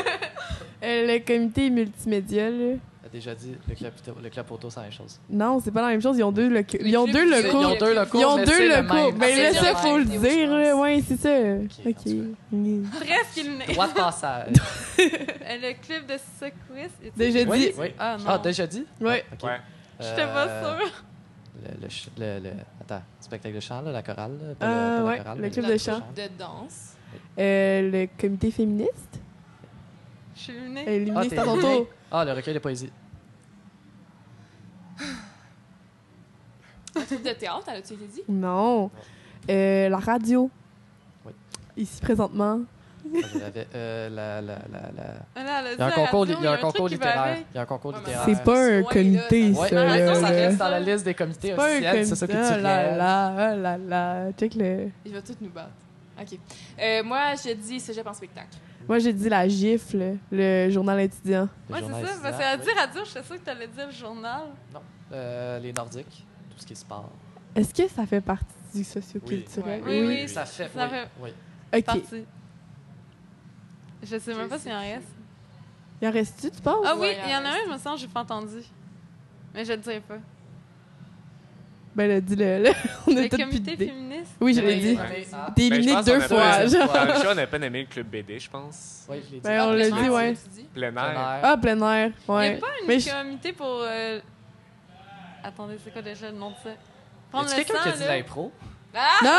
Euh, 0.82 1.06
le 1.06 1.18
comité 1.24 1.70
multimédia, 1.70 2.50
là. 2.50 2.74
déjà 3.10 3.34
dit, 3.34 3.54
le 3.66 3.74
club, 3.74 3.92
le 4.22 4.52
auto, 4.52 4.68
c'est 4.68 4.76
la 4.80 4.82
même 4.82 4.92
chose. 4.92 5.18
Non, 5.30 5.58
c'est 5.64 5.70
pas 5.70 5.80
la 5.80 5.88
même 5.88 6.02
chose. 6.02 6.18
Ils 6.18 6.24
ont 6.24 6.30
deux, 6.30 6.50
loca- 6.50 6.76
Le 6.78 6.86
ils 6.86 6.96
ont 6.98 7.06
deux 7.06 7.24
locaux. 7.24 7.58
Ils 7.62 7.66
ont 7.66 7.76
deux 7.78 7.94
locaux, 7.94 8.18
Ils 8.20 8.24
ont 8.26 8.36
mais 8.36 8.44
deux 8.44 8.68
locaux. 8.68 9.16
Ah, 9.18 9.26
là, 9.28 9.52
ça, 9.54 9.70
le 9.70 9.76
faut 9.76 9.96
le 9.96 10.04
dire. 10.04 10.20
je 10.20 10.44
là. 10.62 10.76
Ouais, 10.76 11.02
c'est 11.08 11.16
ça. 11.18 11.30
Ok. 11.88 12.06
Mm. 12.52 12.82
Presque 12.90 13.38
éliminé. 13.38 13.64
Droit 13.72 13.88
de 13.88 13.94
passage. 13.94 14.52
Euh, 14.98 15.56
le 15.60 15.74
club 15.86 16.06
de 16.06 16.18
secouristes. 16.38 16.94
est-il- 17.02 17.12
Déjà 17.16 17.48
oui, 17.50 17.58
dit. 17.60 17.72
oui. 17.78 17.88
Ah 17.98 18.16
non. 18.18 18.24
Ah, 18.28 18.38
déjà 18.38 18.66
dit? 18.66 18.84
Ouais. 19.00 19.24
ok. 19.32 19.42
Ouais. 19.44 19.60
J'étais 20.00 20.26
pas 20.26 20.46
Euh, 20.48 20.78
sûre. 20.80 21.04
Le, 21.62 21.68
le, 21.82 21.88
ch- 21.88 22.10
le, 22.18 22.40
le- 22.40 22.52
attends, 22.80 23.02
spectacle 23.20 23.54
de 23.54 23.60
chant, 23.60 23.80
là, 23.82 23.92
la 23.92 24.02
chorale. 24.02 24.32
là, 24.42 24.54
pas 24.56 24.66
Euh, 24.66 24.98
le, 24.98 25.04
pas 25.04 25.10
la 25.10 25.18
chorale, 25.22 25.40
le 25.40 25.50
club 25.50 25.66
de 25.66 25.76
chant. 25.78 26.00
De 26.16 26.28
danse. 26.38 26.94
Euh, 27.38 27.90
le 27.90 28.08
comité 28.20 28.50
féministe. 28.50 29.20
Je 30.34 30.40
suis 30.40 30.52
éliminé. 30.52 30.84
Éliminé, 30.92 31.28
Ah, 31.38 31.44
tour. 31.44 31.86
Ah, 32.10 32.24
le 32.24 32.32
recueil 32.32 32.54
de 32.54 32.58
poésie. 32.58 32.90
La 36.96 37.02
troupe 37.02 37.22
de 37.22 37.32
théâtre, 37.32 37.70
été 37.70 37.96
dit? 37.96 38.22
Non. 38.28 38.90
Euh, 39.50 39.88
la 39.88 39.98
radio. 39.98 40.50
Oui. 41.26 41.32
Ici, 41.76 42.00
présentement. 42.00 42.60
Ah, 43.14 43.26
je 43.32 43.38
l'avais. 43.38 43.66
Euh, 43.74 44.08
la, 44.10 44.40
la, 44.42 44.54
la, 44.68 45.72
Il 45.72 45.78
y 45.78 45.82
a 45.82 45.86
un 45.86 45.90
concours, 45.90 46.26
il 46.26 46.42
y 46.42 46.46
a 46.46 46.52
un 46.52 46.56
concours 46.56 46.88
littéraire. 46.88 47.38
Il 47.52 47.56
y 47.56 47.58
a 47.58 47.62
un 47.62 47.66
concours 47.66 47.92
littéraire. 47.92 48.22
C'est 48.24 48.42
pas 48.42 48.64
un 48.64 48.82
comité, 48.82 49.54
ça- 49.54 49.60
Ouais, 49.60 49.68
ça. 49.68 50.28
Reste 50.28 50.58
dans 50.58 50.68
la 50.68 50.80
liste 50.80 51.04
des 51.04 51.14
comités 51.14 51.48
C'est 51.48 51.54
pas 51.56 51.66
un 51.66 51.70
officiels, 51.72 52.06
c'est 52.06 52.14
ça 52.16 52.26
comité. 52.26 52.44
que 52.48 52.52
tu 52.54 52.58
Oh 52.58 52.62
là 52.62 52.96
là, 52.96 53.32
oh 53.54 53.60
là 53.62 53.78
là. 53.78 54.32
Check 54.32 54.54
le. 54.54 54.88
Il 55.04 55.12
va 55.12 55.22
tout 55.22 55.34
nous 55.40 55.50
battre. 55.50 55.70
OK. 56.20 56.38
Euh, 56.80 57.02
moi, 57.04 57.34
je 57.34 57.52
dis 57.54 57.80
cégep 57.80 58.06
en 58.06 58.14
spectacle. 58.14 58.56
Moi, 58.88 58.98
j'ai 58.98 59.12
dit 59.12 59.28
la 59.28 59.48
gifle, 59.48 60.16
le 60.30 60.68
journal 60.70 61.00
étudiant. 61.00 61.48
Le 61.70 61.74
Ouais, 61.74 61.80
c'est 61.82 62.06
ça. 62.06 62.12
Parce 62.22 62.36
qu'elle 62.36 62.46
a 62.46 62.56
oui. 62.56 62.62
dit 62.64 62.78
radio, 62.78 63.00
je 63.04 63.10
suis 63.10 63.22
sûre 63.24 63.36
que 63.36 63.44
tu 63.44 63.50
allais 63.50 63.66
dire 63.68 63.86
le 63.86 63.92
journal. 63.92 64.42
Euh, 65.12 65.58
les 65.60 65.72
Nordiques, 65.72 66.26
tout 66.50 66.58
ce 66.58 66.66
qui 66.66 66.72
est 66.72 66.76
sport. 66.76 67.10
Est-ce 67.56 67.72
que 67.72 67.88
ça 67.88 68.04
fait 68.04 68.20
partie 68.20 68.44
du 68.74 68.84
socioculturel? 68.84 69.80
Oui, 69.86 70.00
oui, 70.00 70.06
oui. 70.22 70.28
Ça 70.28 70.44
fait, 70.44 70.64
Ça 70.74 70.84
oui, 70.84 70.90
fait- 70.90 71.08
oui. 71.20 71.30
Ok. 71.76 71.84
Parti. 71.84 72.24
Je 74.04 74.18
sais 74.18 74.34
même 74.34 74.48
pas 74.48 74.58
s'il 74.58 74.72
en 74.72 74.80
reste. 74.80 75.08
Il 76.02 76.08
en 76.08 76.12
reste-tu, 76.12 76.50
tu 76.50 76.60
penses? 76.60 76.84
Ah 76.86 76.94
oui, 76.94 77.00
Ouais, 77.08 77.18
il 77.24 77.30
y 77.30 77.34
en 77.36 77.44
a 77.44 77.48
un, 77.48 77.64
je 77.66 77.72
me 77.72 77.78
sens, 77.78 78.00
j'ai 78.00 78.08
pas 78.08 78.20
entendu. 78.20 78.58
Mais 79.54 79.64
je 79.64 79.72
le 79.72 79.78
dirai 79.78 80.00
pas. 80.00 80.18
Ben 81.94 82.08
là, 82.08 82.20
dis-le. 82.20 82.58
là. 82.64 82.70
On 83.06 83.16
a 83.16 83.22
Le 83.22 83.28
comité 83.28 83.76
féministe? 83.76 84.32
Oui, 84.40 84.52
je 84.52 84.60
l'ai 84.60 84.80
dit. 84.80 84.98
oui, 85.00 85.26
ah. 85.32 85.52
T'es 85.54 85.70
Ben, 85.70 85.76
je 85.76 85.88
éliminé 85.88 86.02
deux 86.02 86.14
a 86.16 86.20
fois. 86.28 86.66
genre. 86.66 86.92
Dans 86.92 87.04
le 87.04 87.14
show, 87.22 87.28
on 87.30 87.34
n'a 87.36 87.46
pas 87.46 87.56
aimé 87.58 87.82
le 87.82 87.86
club 87.86 88.08
BD, 88.08 88.38
je 88.40 88.50
pense. 88.50 89.06
Oui, 89.08 89.18
je 89.24 89.30
l'ai 89.34 89.40
dit. 89.40 89.40
Ben, 89.44 89.60
on 89.68 89.70
l'a 89.72 89.86
plein 89.88 89.96
dit, 90.00 90.04
air, 90.06 90.12
ouais. 90.12 90.34
Plein 90.74 90.96
air. 90.96 91.40
Ah, 91.44 91.56
plein 91.56 91.80
air. 91.94 92.10
Il 92.28 92.32
Ouais. 92.34 92.50
n'y 92.50 92.56
a 92.56 92.58
pas 92.60 92.66
une 92.82 92.88
Mais 92.88 92.98
je- 92.98 93.10
comité 93.10 93.52
pour. 93.52 93.78
euh, 93.82 94.18
Attendez, 95.44 95.76
c'est 95.84 95.92
quoi 95.92 96.02
déjà 96.02 96.30
le 96.32 96.36
nom 96.38 96.50
de 96.50 96.56
ça? 96.64 96.70
Prendre 97.30 97.46
Est-ce 97.46 97.58
le 97.58 97.64
quelqu'un 97.64 97.82
qui 97.84 97.88
a 97.90 97.92
sang, 97.92 97.98
dit 97.98 98.04
l'impro? 98.08 98.52
Non! 98.94 99.30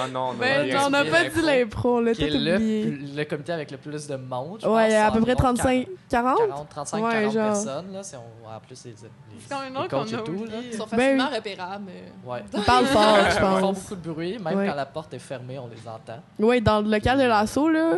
Oh 0.00 0.06
non, 0.12 0.20
on 0.20 0.30
a 0.30 0.34
Ben, 0.34 0.60
oublié 0.60 0.76
on 0.78 0.90
n'a 0.90 1.04
pas 1.04 1.24
dit 1.24 1.42
l'impro, 1.42 2.00
tout 2.04 2.12
Qui 2.12 2.24
est 2.24 2.30
le, 2.30 2.54
oublié. 2.56 2.84
le 3.16 3.24
comité 3.24 3.52
avec 3.52 3.70
le 3.70 3.76
plus 3.78 4.06
de 4.06 4.16
monde. 4.16 4.58
je 4.62 4.68
Ouais, 4.68 4.88
pense, 4.88 4.94
à 4.94 5.10
peu 5.10 5.20
près 5.20 5.32
environ 5.32 5.54
35, 5.54 5.88
40? 6.08 6.38
40, 6.38 6.68
35, 6.70 7.04
Ouais, 7.04 7.10
40 7.12 7.32
genre. 7.32 7.44
personnes. 7.52 7.92
Là, 7.92 8.02
si 8.02 8.14
on, 8.16 8.48
en 8.48 8.60
plus, 8.60 8.84
les, 8.84 8.90
les, 8.92 8.96
C'est 9.40 9.48
quand 9.54 9.60
même 9.60 9.68
les 9.70 9.74
drôle 9.74 9.88
coachs 9.88 10.10
qu'on 10.10 10.16
a 10.16 10.20
et 10.20 10.24
tout. 10.24 10.32
Là. 10.32 10.40
oublié. 10.56 10.70
Ils 10.72 10.76
sont 10.76 10.86
Ben 10.92 10.96
facilement 11.18 11.28
repérables. 11.36 11.90
euh. 11.90 12.30
Ouais. 12.30 12.44
Ils 12.54 12.62
parlent 12.62 12.86
fort, 12.86 13.16
je 13.18 13.26
Ils 13.36 13.40
font 13.40 13.60
pense. 13.60 13.78
beaucoup 13.82 13.94
de 13.96 14.08
bruit. 14.12 14.38
Même 14.38 14.56
Ouais. 14.58 14.66
quand 14.68 14.74
la 14.74 14.86
porte 14.86 15.14
est 15.14 15.18
fermée, 15.18 15.58
on 15.58 15.66
les 15.68 15.88
entend. 15.88 16.22
Oui, 16.38 16.60
dans 16.60 16.80
le 16.80 16.88
local 16.90 17.18
de 17.18 17.24
l'assaut, 17.24 17.68
là. 17.68 17.94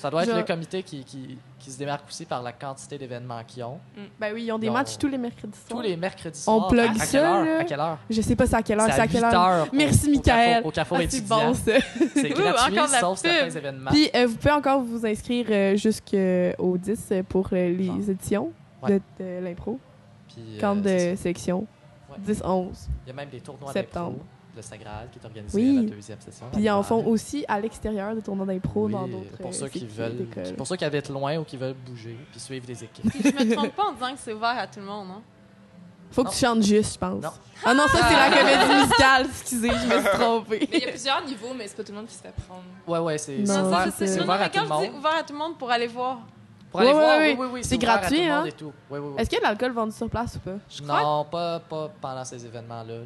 Ça 0.00 0.10
doit 0.10 0.22
être 0.24 0.34
le 0.34 0.42
comité 0.42 0.82
qui, 0.82 1.04
qui, 1.04 1.36
qui 1.58 1.70
se 1.70 1.78
démarque 1.78 2.08
aussi 2.08 2.24
par 2.24 2.42
la 2.42 2.52
quantité 2.52 2.96
d'événements 2.96 3.42
qu'ils 3.46 3.62
ont. 3.64 3.78
Ben 4.18 4.32
oui, 4.34 4.44
ils 4.44 4.52
ont 4.52 4.58
des 4.58 4.70
matchs 4.70 4.96
tous 4.98 5.08
les 5.08 5.18
mercredis 5.18 5.52
Tous 5.68 5.74
soirs. 5.74 5.82
les 5.82 5.96
mercredis 5.96 6.42
On 6.46 6.58
soirs. 6.58 6.68
plug 6.68 6.88
à, 6.88 6.90
à 6.90 6.94
ça, 6.94 7.06
quelle 7.06 7.24
heure? 7.26 7.60
À 7.60 7.64
quelle 7.64 7.80
heure? 7.80 7.98
Je 8.08 8.20
sais 8.22 8.36
pas 8.36 8.46
c'est 8.46 8.56
à 8.56 8.62
quelle 8.62 8.80
heure, 8.80 8.88
c'est 8.90 9.00
à 9.00 9.06
quelle 9.06 9.24
8 9.24 9.34
heure. 9.34 9.66
Merci, 9.72 10.08
au 10.08 10.10
Michael. 10.12 10.62
Au 10.64 10.70
Carrefour 10.70 10.98
Ah, 11.00 11.04
c'est 11.08 11.26
bon, 11.26 11.54
ça. 11.54 11.72
C'est 12.14 12.28
gratuit, 12.30 12.76
sauf 13.00 13.18
certains 13.18 13.50
événements. 13.50 13.90
Puis, 13.90 14.08
euh, 14.14 14.26
vous 14.26 14.36
pouvez 14.36 14.52
encore 14.54 14.82
vous 14.82 15.04
inscrire 15.04 15.46
euh, 15.50 15.76
jusqu'au 15.76 16.78
10 16.78 17.08
euh, 17.12 17.22
pour 17.28 17.48
euh, 17.52 17.68
les 17.70 17.84
Genre. 17.84 17.96
éditions 18.08 18.52
Ouais. 18.82 18.98
de, 19.18 19.44
l'impro. 19.44 19.78
Camp 20.60 20.78
c'est 20.82 21.14
de. 21.34 21.52
Ouais. 21.52 21.64
10-11. 22.26 22.68
Il 23.04 23.08
y 23.08 23.10
a 23.10 23.12
même 23.14 23.28
des 23.28 23.40
tournois 23.40 23.72
Septembre. 23.72 24.16
Le 24.56 24.62
Sagral, 24.62 25.08
qui 25.12 25.18
est 25.18 25.24
organisé 25.24 25.58
Oui. 25.60 25.78
à 25.78 25.82
la 25.82 25.88
deuxième 25.96 26.20
session. 26.20 26.46
Puis, 26.52 26.62
ils 26.62 26.70
en 26.70 26.82
font 26.82 27.04
aussi 27.06 27.44
à 27.48 27.60
l'extérieur 27.60 28.14
des 28.14 28.22
tournois 28.22 28.46
d'impro 28.46 28.86
Oui, 28.86 28.92
dans 28.92 29.06
d'autres 29.06 29.36
pour 29.38 29.50
euh, 29.50 29.52
ceux 29.52 29.68
qui 29.68 29.86
veulent, 29.86 30.16
d'écoles. 30.16 30.54
pour 30.56 30.66
ceux 30.66 30.76
qui 30.76 30.84
habitent 30.84 31.08
loin 31.10 31.36
ou 31.38 31.44
qui 31.44 31.56
veulent 31.56 31.74
bouger 31.74 32.16
puis 32.30 32.40
suivre 32.40 32.66
des 32.66 32.82
équipes. 32.84 33.10
Puis 33.10 33.20
je 33.22 33.44
me 33.44 33.54
trompe 33.54 33.74
pas 33.74 33.84
en 33.88 33.92
disant 33.92 34.12
que 34.12 34.18
c'est 34.18 34.32
ouvert 34.32 34.58
à 34.58 34.66
tout 34.66 34.80
le 34.80 34.86
monde, 34.86 35.08
hein? 35.10 35.22
Faut 36.12 36.22
que 36.24 36.28
Non. 36.28 36.32
tu 36.32 36.38
chantes 36.44 36.62
juste, 36.64 36.94
je 36.94 36.98
pense. 36.98 37.22
Non. 37.22 37.30
Ah 37.64 37.72
non, 37.72 37.84
ça, 37.86 37.98
c'est 38.08 38.16
la 38.16 38.36
comédie 38.36 38.74
musicale. 38.82 39.26
Excusez, 39.30 39.68
je 39.70 39.86
me 39.86 40.00
suis 40.00 40.10
trompée. 40.18 40.68
Mais 40.72 40.78
il 40.78 40.82
y 40.82 40.86
a 40.86 40.88
plusieurs 40.88 41.24
niveaux, 41.24 41.54
mais 41.56 41.68
c'est 41.68 41.76
pas 41.76 41.84
tout 41.84 41.92
le 41.92 41.98
monde 41.98 42.06
qui 42.08 42.14
se 42.14 42.22
fait 42.22 42.32
prendre. 42.48 42.64
Ouais, 42.88 42.98
ouais, 42.98 43.16
c'est 43.18 43.38
Non, 43.38 43.58
Non, 43.62 43.66
ouvert, 43.68 43.84
c'est- 43.84 43.90
c'est- 43.92 44.06
c'est 44.08 44.16
non, 44.18 44.24
ouvert 44.24 44.38
mais 44.40 44.44
à 44.46 44.48
tout 44.48 44.58
le 44.60 44.66
quand 44.68 44.80
je 44.80 44.84
dis 44.86 44.90
monde. 44.90 44.98
ouvert 44.98 45.14
à 45.16 45.22
tout 45.22 45.32
le 45.32 45.38
monde 45.38 45.56
pour 45.58 45.70
aller 45.70 45.86
voir. 45.86 46.18
Pour 46.72 46.80
aller 46.80 46.92
voir, 46.92 47.18
oui, 47.20 47.26
oui. 47.28 47.36
oui, 47.38 47.46
oui. 47.52 47.60
C'est 47.62 47.78
gratuit, 47.78 48.28
hein? 48.28 48.44
et 48.44 48.50
tout. 48.52 48.72
Oui, 48.90 48.98
oui, 48.98 49.08
oui. 49.10 49.14
Est-ce 49.18 49.30
qu'il 49.30 49.38
y 49.38 49.40
a 49.40 49.44
de 49.44 49.48
l'alcool 49.50 49.72
vendu 49.72 49.92
sur 49.92 50.10
place 50.10 50.34
ou 50.36 50.38
pas? 50.40 50.56
Non, 50.84 51.24
pas, 51.30 51.60
pas 51.60 51.90
pendant 52.00 52.24
ces 52.24 52.44
événements-là. 52.44 52.94
là. 52.98 53.04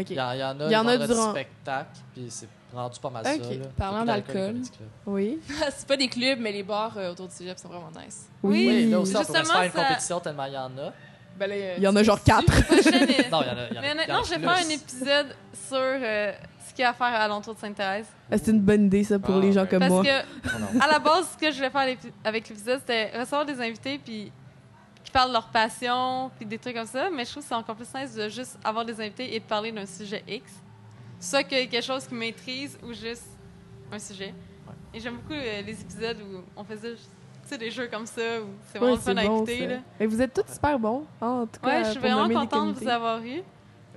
Il 0.00 0.16
y, 0.16 0.20
en, 0.20 0.32
il 0.32 0.38
y 0.38 0.44
en 0.44 0.60
a, 0.60 0.64
Il 0.66 0.72
y 0.72 0.76
en 0.76 0.86
a 0.86 0.96
durant- 1.06 1.30
spectacles, 1.30 1.88
puis 2.12 2.26
c'est 2.28 2.48
rendu 2.74 2.98
pas 3.00 3.10
mal 3.10 3.24
Ok. 3.26 3.42
ça. 3.44 3.50
Là. 3.50 3.64
Parlant 3.76 4.04
d'alcool. 4.04 4.56
Oui. 5.06 5.38
c'est 5.76 5.86
pas 5.86 5.96
des 5.96 6.08
clubs, 6.08 6.38
mais 6.40 6.52
les 6.52 6.62
bars 6.62 6.92
euh, 6.96 7.12
autour 7.12 7.28
du 7.28 7.34
cégep 7.34 7.58
sont 7.58 7.68
vraiment 7.68 7.90
nice. 8.04 8.28
Oui. 8.42 8.66
Oui, 8.68 8.90
là 8.90 9.00
aussi, 9.00 9.14
on 9.16 9.20
pourrait 9.22 9.24
se 9.24 9.38
Justement, 9.38 9.54
faire 9.60 9.66
une 9.66 9.72
ça- 9.72 9.82
compétition 9.84 10.20
tellement 10.20 10.44
il 10.46 10.52
y 10.54 10.58
en 10.58 10.78
a. 10.78 10.92
Ben 11.38 11.48
là, 11.50 11.56
Il 11.76 11.82
y 11.82 11.88
en 11.88 11.96
a 11.96 12.02
genre 12.04 12.22
quatre. 12.22 12.52
Est- 12.72 13.28
Non, 13.30 13.42
il 13.42 13.48
y 13.48 13.50
en 13.50 13.58
a. 13.58 13.68
il 13.70 13.74
y 13.74 13.78
en 13.78 13.82
a- 13.82 13.94
Mais 13.94 14.24
je 14.24 14.30
vais 14.34 14.38
faire 14.40 14.50
un 14.50 14.68
épisode 14.70 15.26
sur 15.68 15.78
euh, 15.80 16.32
ce 16.68 16.72
qu'il 16.74 16.82
y 16.82 16.84
a 16.86 16.90
à 16.90 16.92
faire 16.94 17.06
à 17.08 17.26
l'entour 17.26 17.54
de 17.54 17.58
Sainte-Thérèse. 17.60 18.06
Ah, 18.30 18.38
C'est 18.38 18.50
une 18.52 18.60
bonne 18.60 18.86
idée, 18.86 19.02
ça, 19.02 19.18
pour 19.18 19.36
Ah, 19.36 19.40
les 19.40 19.52
gens 19.52 19.62
ouais. 19.62 19.68
comme 19.68 19.80
Parce 19.80 19.90
moi. 19.92 20.04
que, 20.04 20.22
Oh 20.46 20.80
à 20.80 20.86
la 20.86 20.98
base, 21.00 21.26
ce 21.32 21.36
que 21.38 21.50
je 21.50 21.56
voulais 21.56 21.70
faire 21.70 21.96
avec 22.24 22.48
l'épisode, 22.48 22.78
c'était 22.80 23.18
recevoir 23.18 23.44
des 23.44 23.60
invités 23.60 23.98
puis 23.98 24.30
parlent 25.14 25.28
de 25.28 25.34
leur 25.34 25.48
passion 25.48 26.30
puis 26.36 26.44
des 26.44 26.58
trucs 26.58 26.74
comme 26.74 26.86
ça. 26.86 27.08
Mais 27.08 27.24
je 27.24 27.30
trouve 27.30 27.42
que 27.42 27.48
c'est 27.48 27.54
encore 27.54 27.76
plus 27.76 27.88
nice 27.94 28.14
de 28.14 28.28
juste 28.28 28.58
avoir 28.64 28.84
des 28.84 29.00
invités 29.00 29.34
et 29.34 29.40
de 29.40 29.44
parler 29.44 29.72
d'un 29.72 29.86
sujet 29.86 30.22
X. 30.28 30.52
Soit 31.20 31.44
que 31.44 31.50
quelque 31.50 31.80
chose 31.80 32.06
qu'ils 32.06 32.18
maîtrisent 32.18 32.76
ou 32.82 32.92
juste 32.92 33.28
un 33.90 33.98
sujet. 33.98 34.34
Et 34.92 35.00
j'aime 35.00 35.16
beaucoup 35.16 35.32
euh, 35.32 35.62
les 35.62 35.80
épisodes 35.80 36.18
où 36.20 36.40
on 36.56 36.64
faisait 36.64 36.94
tu 36.94 37.00
sais, 37.50 37.58
des 37.58 37.70
jeux 37.70 37.88
comme 37.88 38.06
ça, 38.06 38.40
où 38.40 38.46
c'est 38.72 38.78
vraiment 38.78 38.92
Ouais, 38.94 38.98
le 38.98 39.14
fun 39.14 39.16
à 39.16 39.26
bon, 39.26 39.36
écouter. 39.36 39.66
là. 39.66 39.76
Et 40.00 40.06
vous 40.06 40.20
êtes 40.22 40.32
tous 40.32 40.52
super 40.52 40.78
bons, 40.78 41.04
hein, 41.20 41.26
en 41.42 41.46
tout 41.46 41.60
cas. 41.60 41.66
Ouais, 41.68 41.84
je 41.84 41.90
suis 41.90 42.00
vraiment 42.00 42.28
contente 42.28 42.74
de 42.74 42.80
vous 42.80 42.88
avoir 42.88 43.22
eu. 43.22 43.42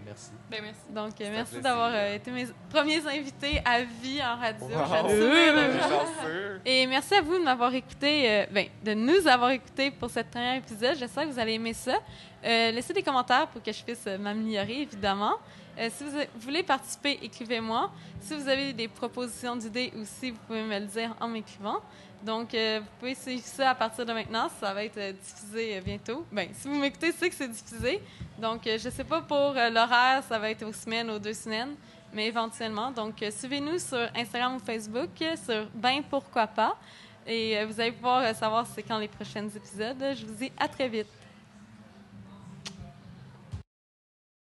Merci. 0.08 0.32
Ben 0.50 0.62
merci. 0.64 0.80
Donc, 0.90 1.20
euh, 1.22 1.30
merci 1.32 1.60
d'avoir 1.60 1.92
euh, 1.94 2.16
été 2.16 2.32
mes 2.32 2.48
premiers 2.70 3.06
invités 3.06 3.62
à 3.66 3.82
vie 3.84 4.22
en 4.24 4.38
radio. 4.38 4.66
Wow. 4.66 6.60
Et 6.66 6.88
merci 6.88 7.14
à 7.16 7.22
vous 7.22 7.38
de 7.38 7.44
m'avoir 7.44 7.74
écouté, 7.74 8.30
euh, 8.32 8.46
ben, 8.52 8.68
de 8.84 8.94
nous 8.94 9.28
avoir 9.28 9.50
écoutés 9.52 9.92
pour 9.92 10.10
ce 10.10 10.22
premier 10.22 10.58
épisode. 10.58 10.96
J'espère 10.98 11.26
que 11.26 11.30
vous 11.32 11.40
allez 11.40 11.54
aimer 11.54 11.74
ça. 11.74 11.98
Euh, 12.46 12.72
laissez 12.72 12.94
des 12.94 13.04
commentaires 13.04 13.48
pour 13.48 13.62
que 13.62 13.72
je 13.72 13.84
puisse 13.84 14.06
euh, 14.08 14.18
m'améliorer, 14.18 14.82
évidemment. 14.84 15.36
Euh, 15.78 15.90
si 15.96 16.04
vous 16.06 16.18
a- 16.18 16.26
voulez 16.40 16.64
participer, 16.64 17.20
écrivez-moi. 17.22 17.92
Si 18.22 18.34
vous 18.34 18.48
avez 18.48 18.74
des 18.74 18.88
propositions 18.88 19.56
d'idées 19.56 19.92
aussi, 20.02 20.32
vous 20.32 20.40
pouvez 20.48 20.64
me 20.64 20.80
le 20.80 20.86
dire 20.86 21.16
en 21.20 21.28
m'écrivant. 21.28 21.82
Donc, 22.24 22.54
euh, 22.54 22.80
vous 22.82 22.90
pouvez 23.00 23.16
suivre 23.16 23.44
ça 23.46 23.72
à 23.72 23.76
partir 23.76 24.06
de 24.06 24.12
maintenant. 24.12 24.50
Ça 24.60 24.74
va 24.74 24.84
être 24.84 24.98
euh, 24.98 25.14
diffusé 25.14 25.78
euh, 25.78 25.82
bientôt. 25.82 26.26
Ben, 26.32 26.50
si 26.54 26.68
vous 26.68 26.76
m'écoutez, 26.76 27.12
c'est 27.12 27.30
que 27.30 27.36
c'est 27.36 27.48
diffusé. 27.48 28.02
Donc, 28.40 28.62
je 28.66 28.86
ne 28.88 28.94
sais 28.94 29.04
pas 29.04 29.22
pour 29.22 29.54
l'horaire, 29.54 30.24
ça 30.28 30.40
va 30.40 30.50
être 30.50 30.66
aux 30.66 30.74
semaines, 30.74 31.10
aux 31.10 31.20
deux 31.20 31.34
semaines, 31.34 31.76
mais 32.14 32.28
éventuellement. 32.28 32.92
Donc, 32.92 33.24
suivez-nous 33.32 33.80
sur 33.80 34.08
Instagram 34.16 34.56
ou 34.56 34.60
Facebook, 34.60 35.10
sur 35.44 35.68
Ben 35.74 36.02
Pourquoi 36.10 36.48
Pas. 36.48 36.78
Et 37.26 37.64
vous 37.66 37.80
allez 37.80 37.92
pouvoir 37.92 38.36
savoir 38.36 38.66
c'est 38.74 38.84
quand 38.84 39.00
les 39.00 39.08
prochains 39.08 39.48
épisodes. 39.50 40.16
Je 40.16 40.26
vous 40.26 40.34
dis 40.34 40.52
à 40.58 40.68
très 40.68 40.88
vite. 40.88 41.08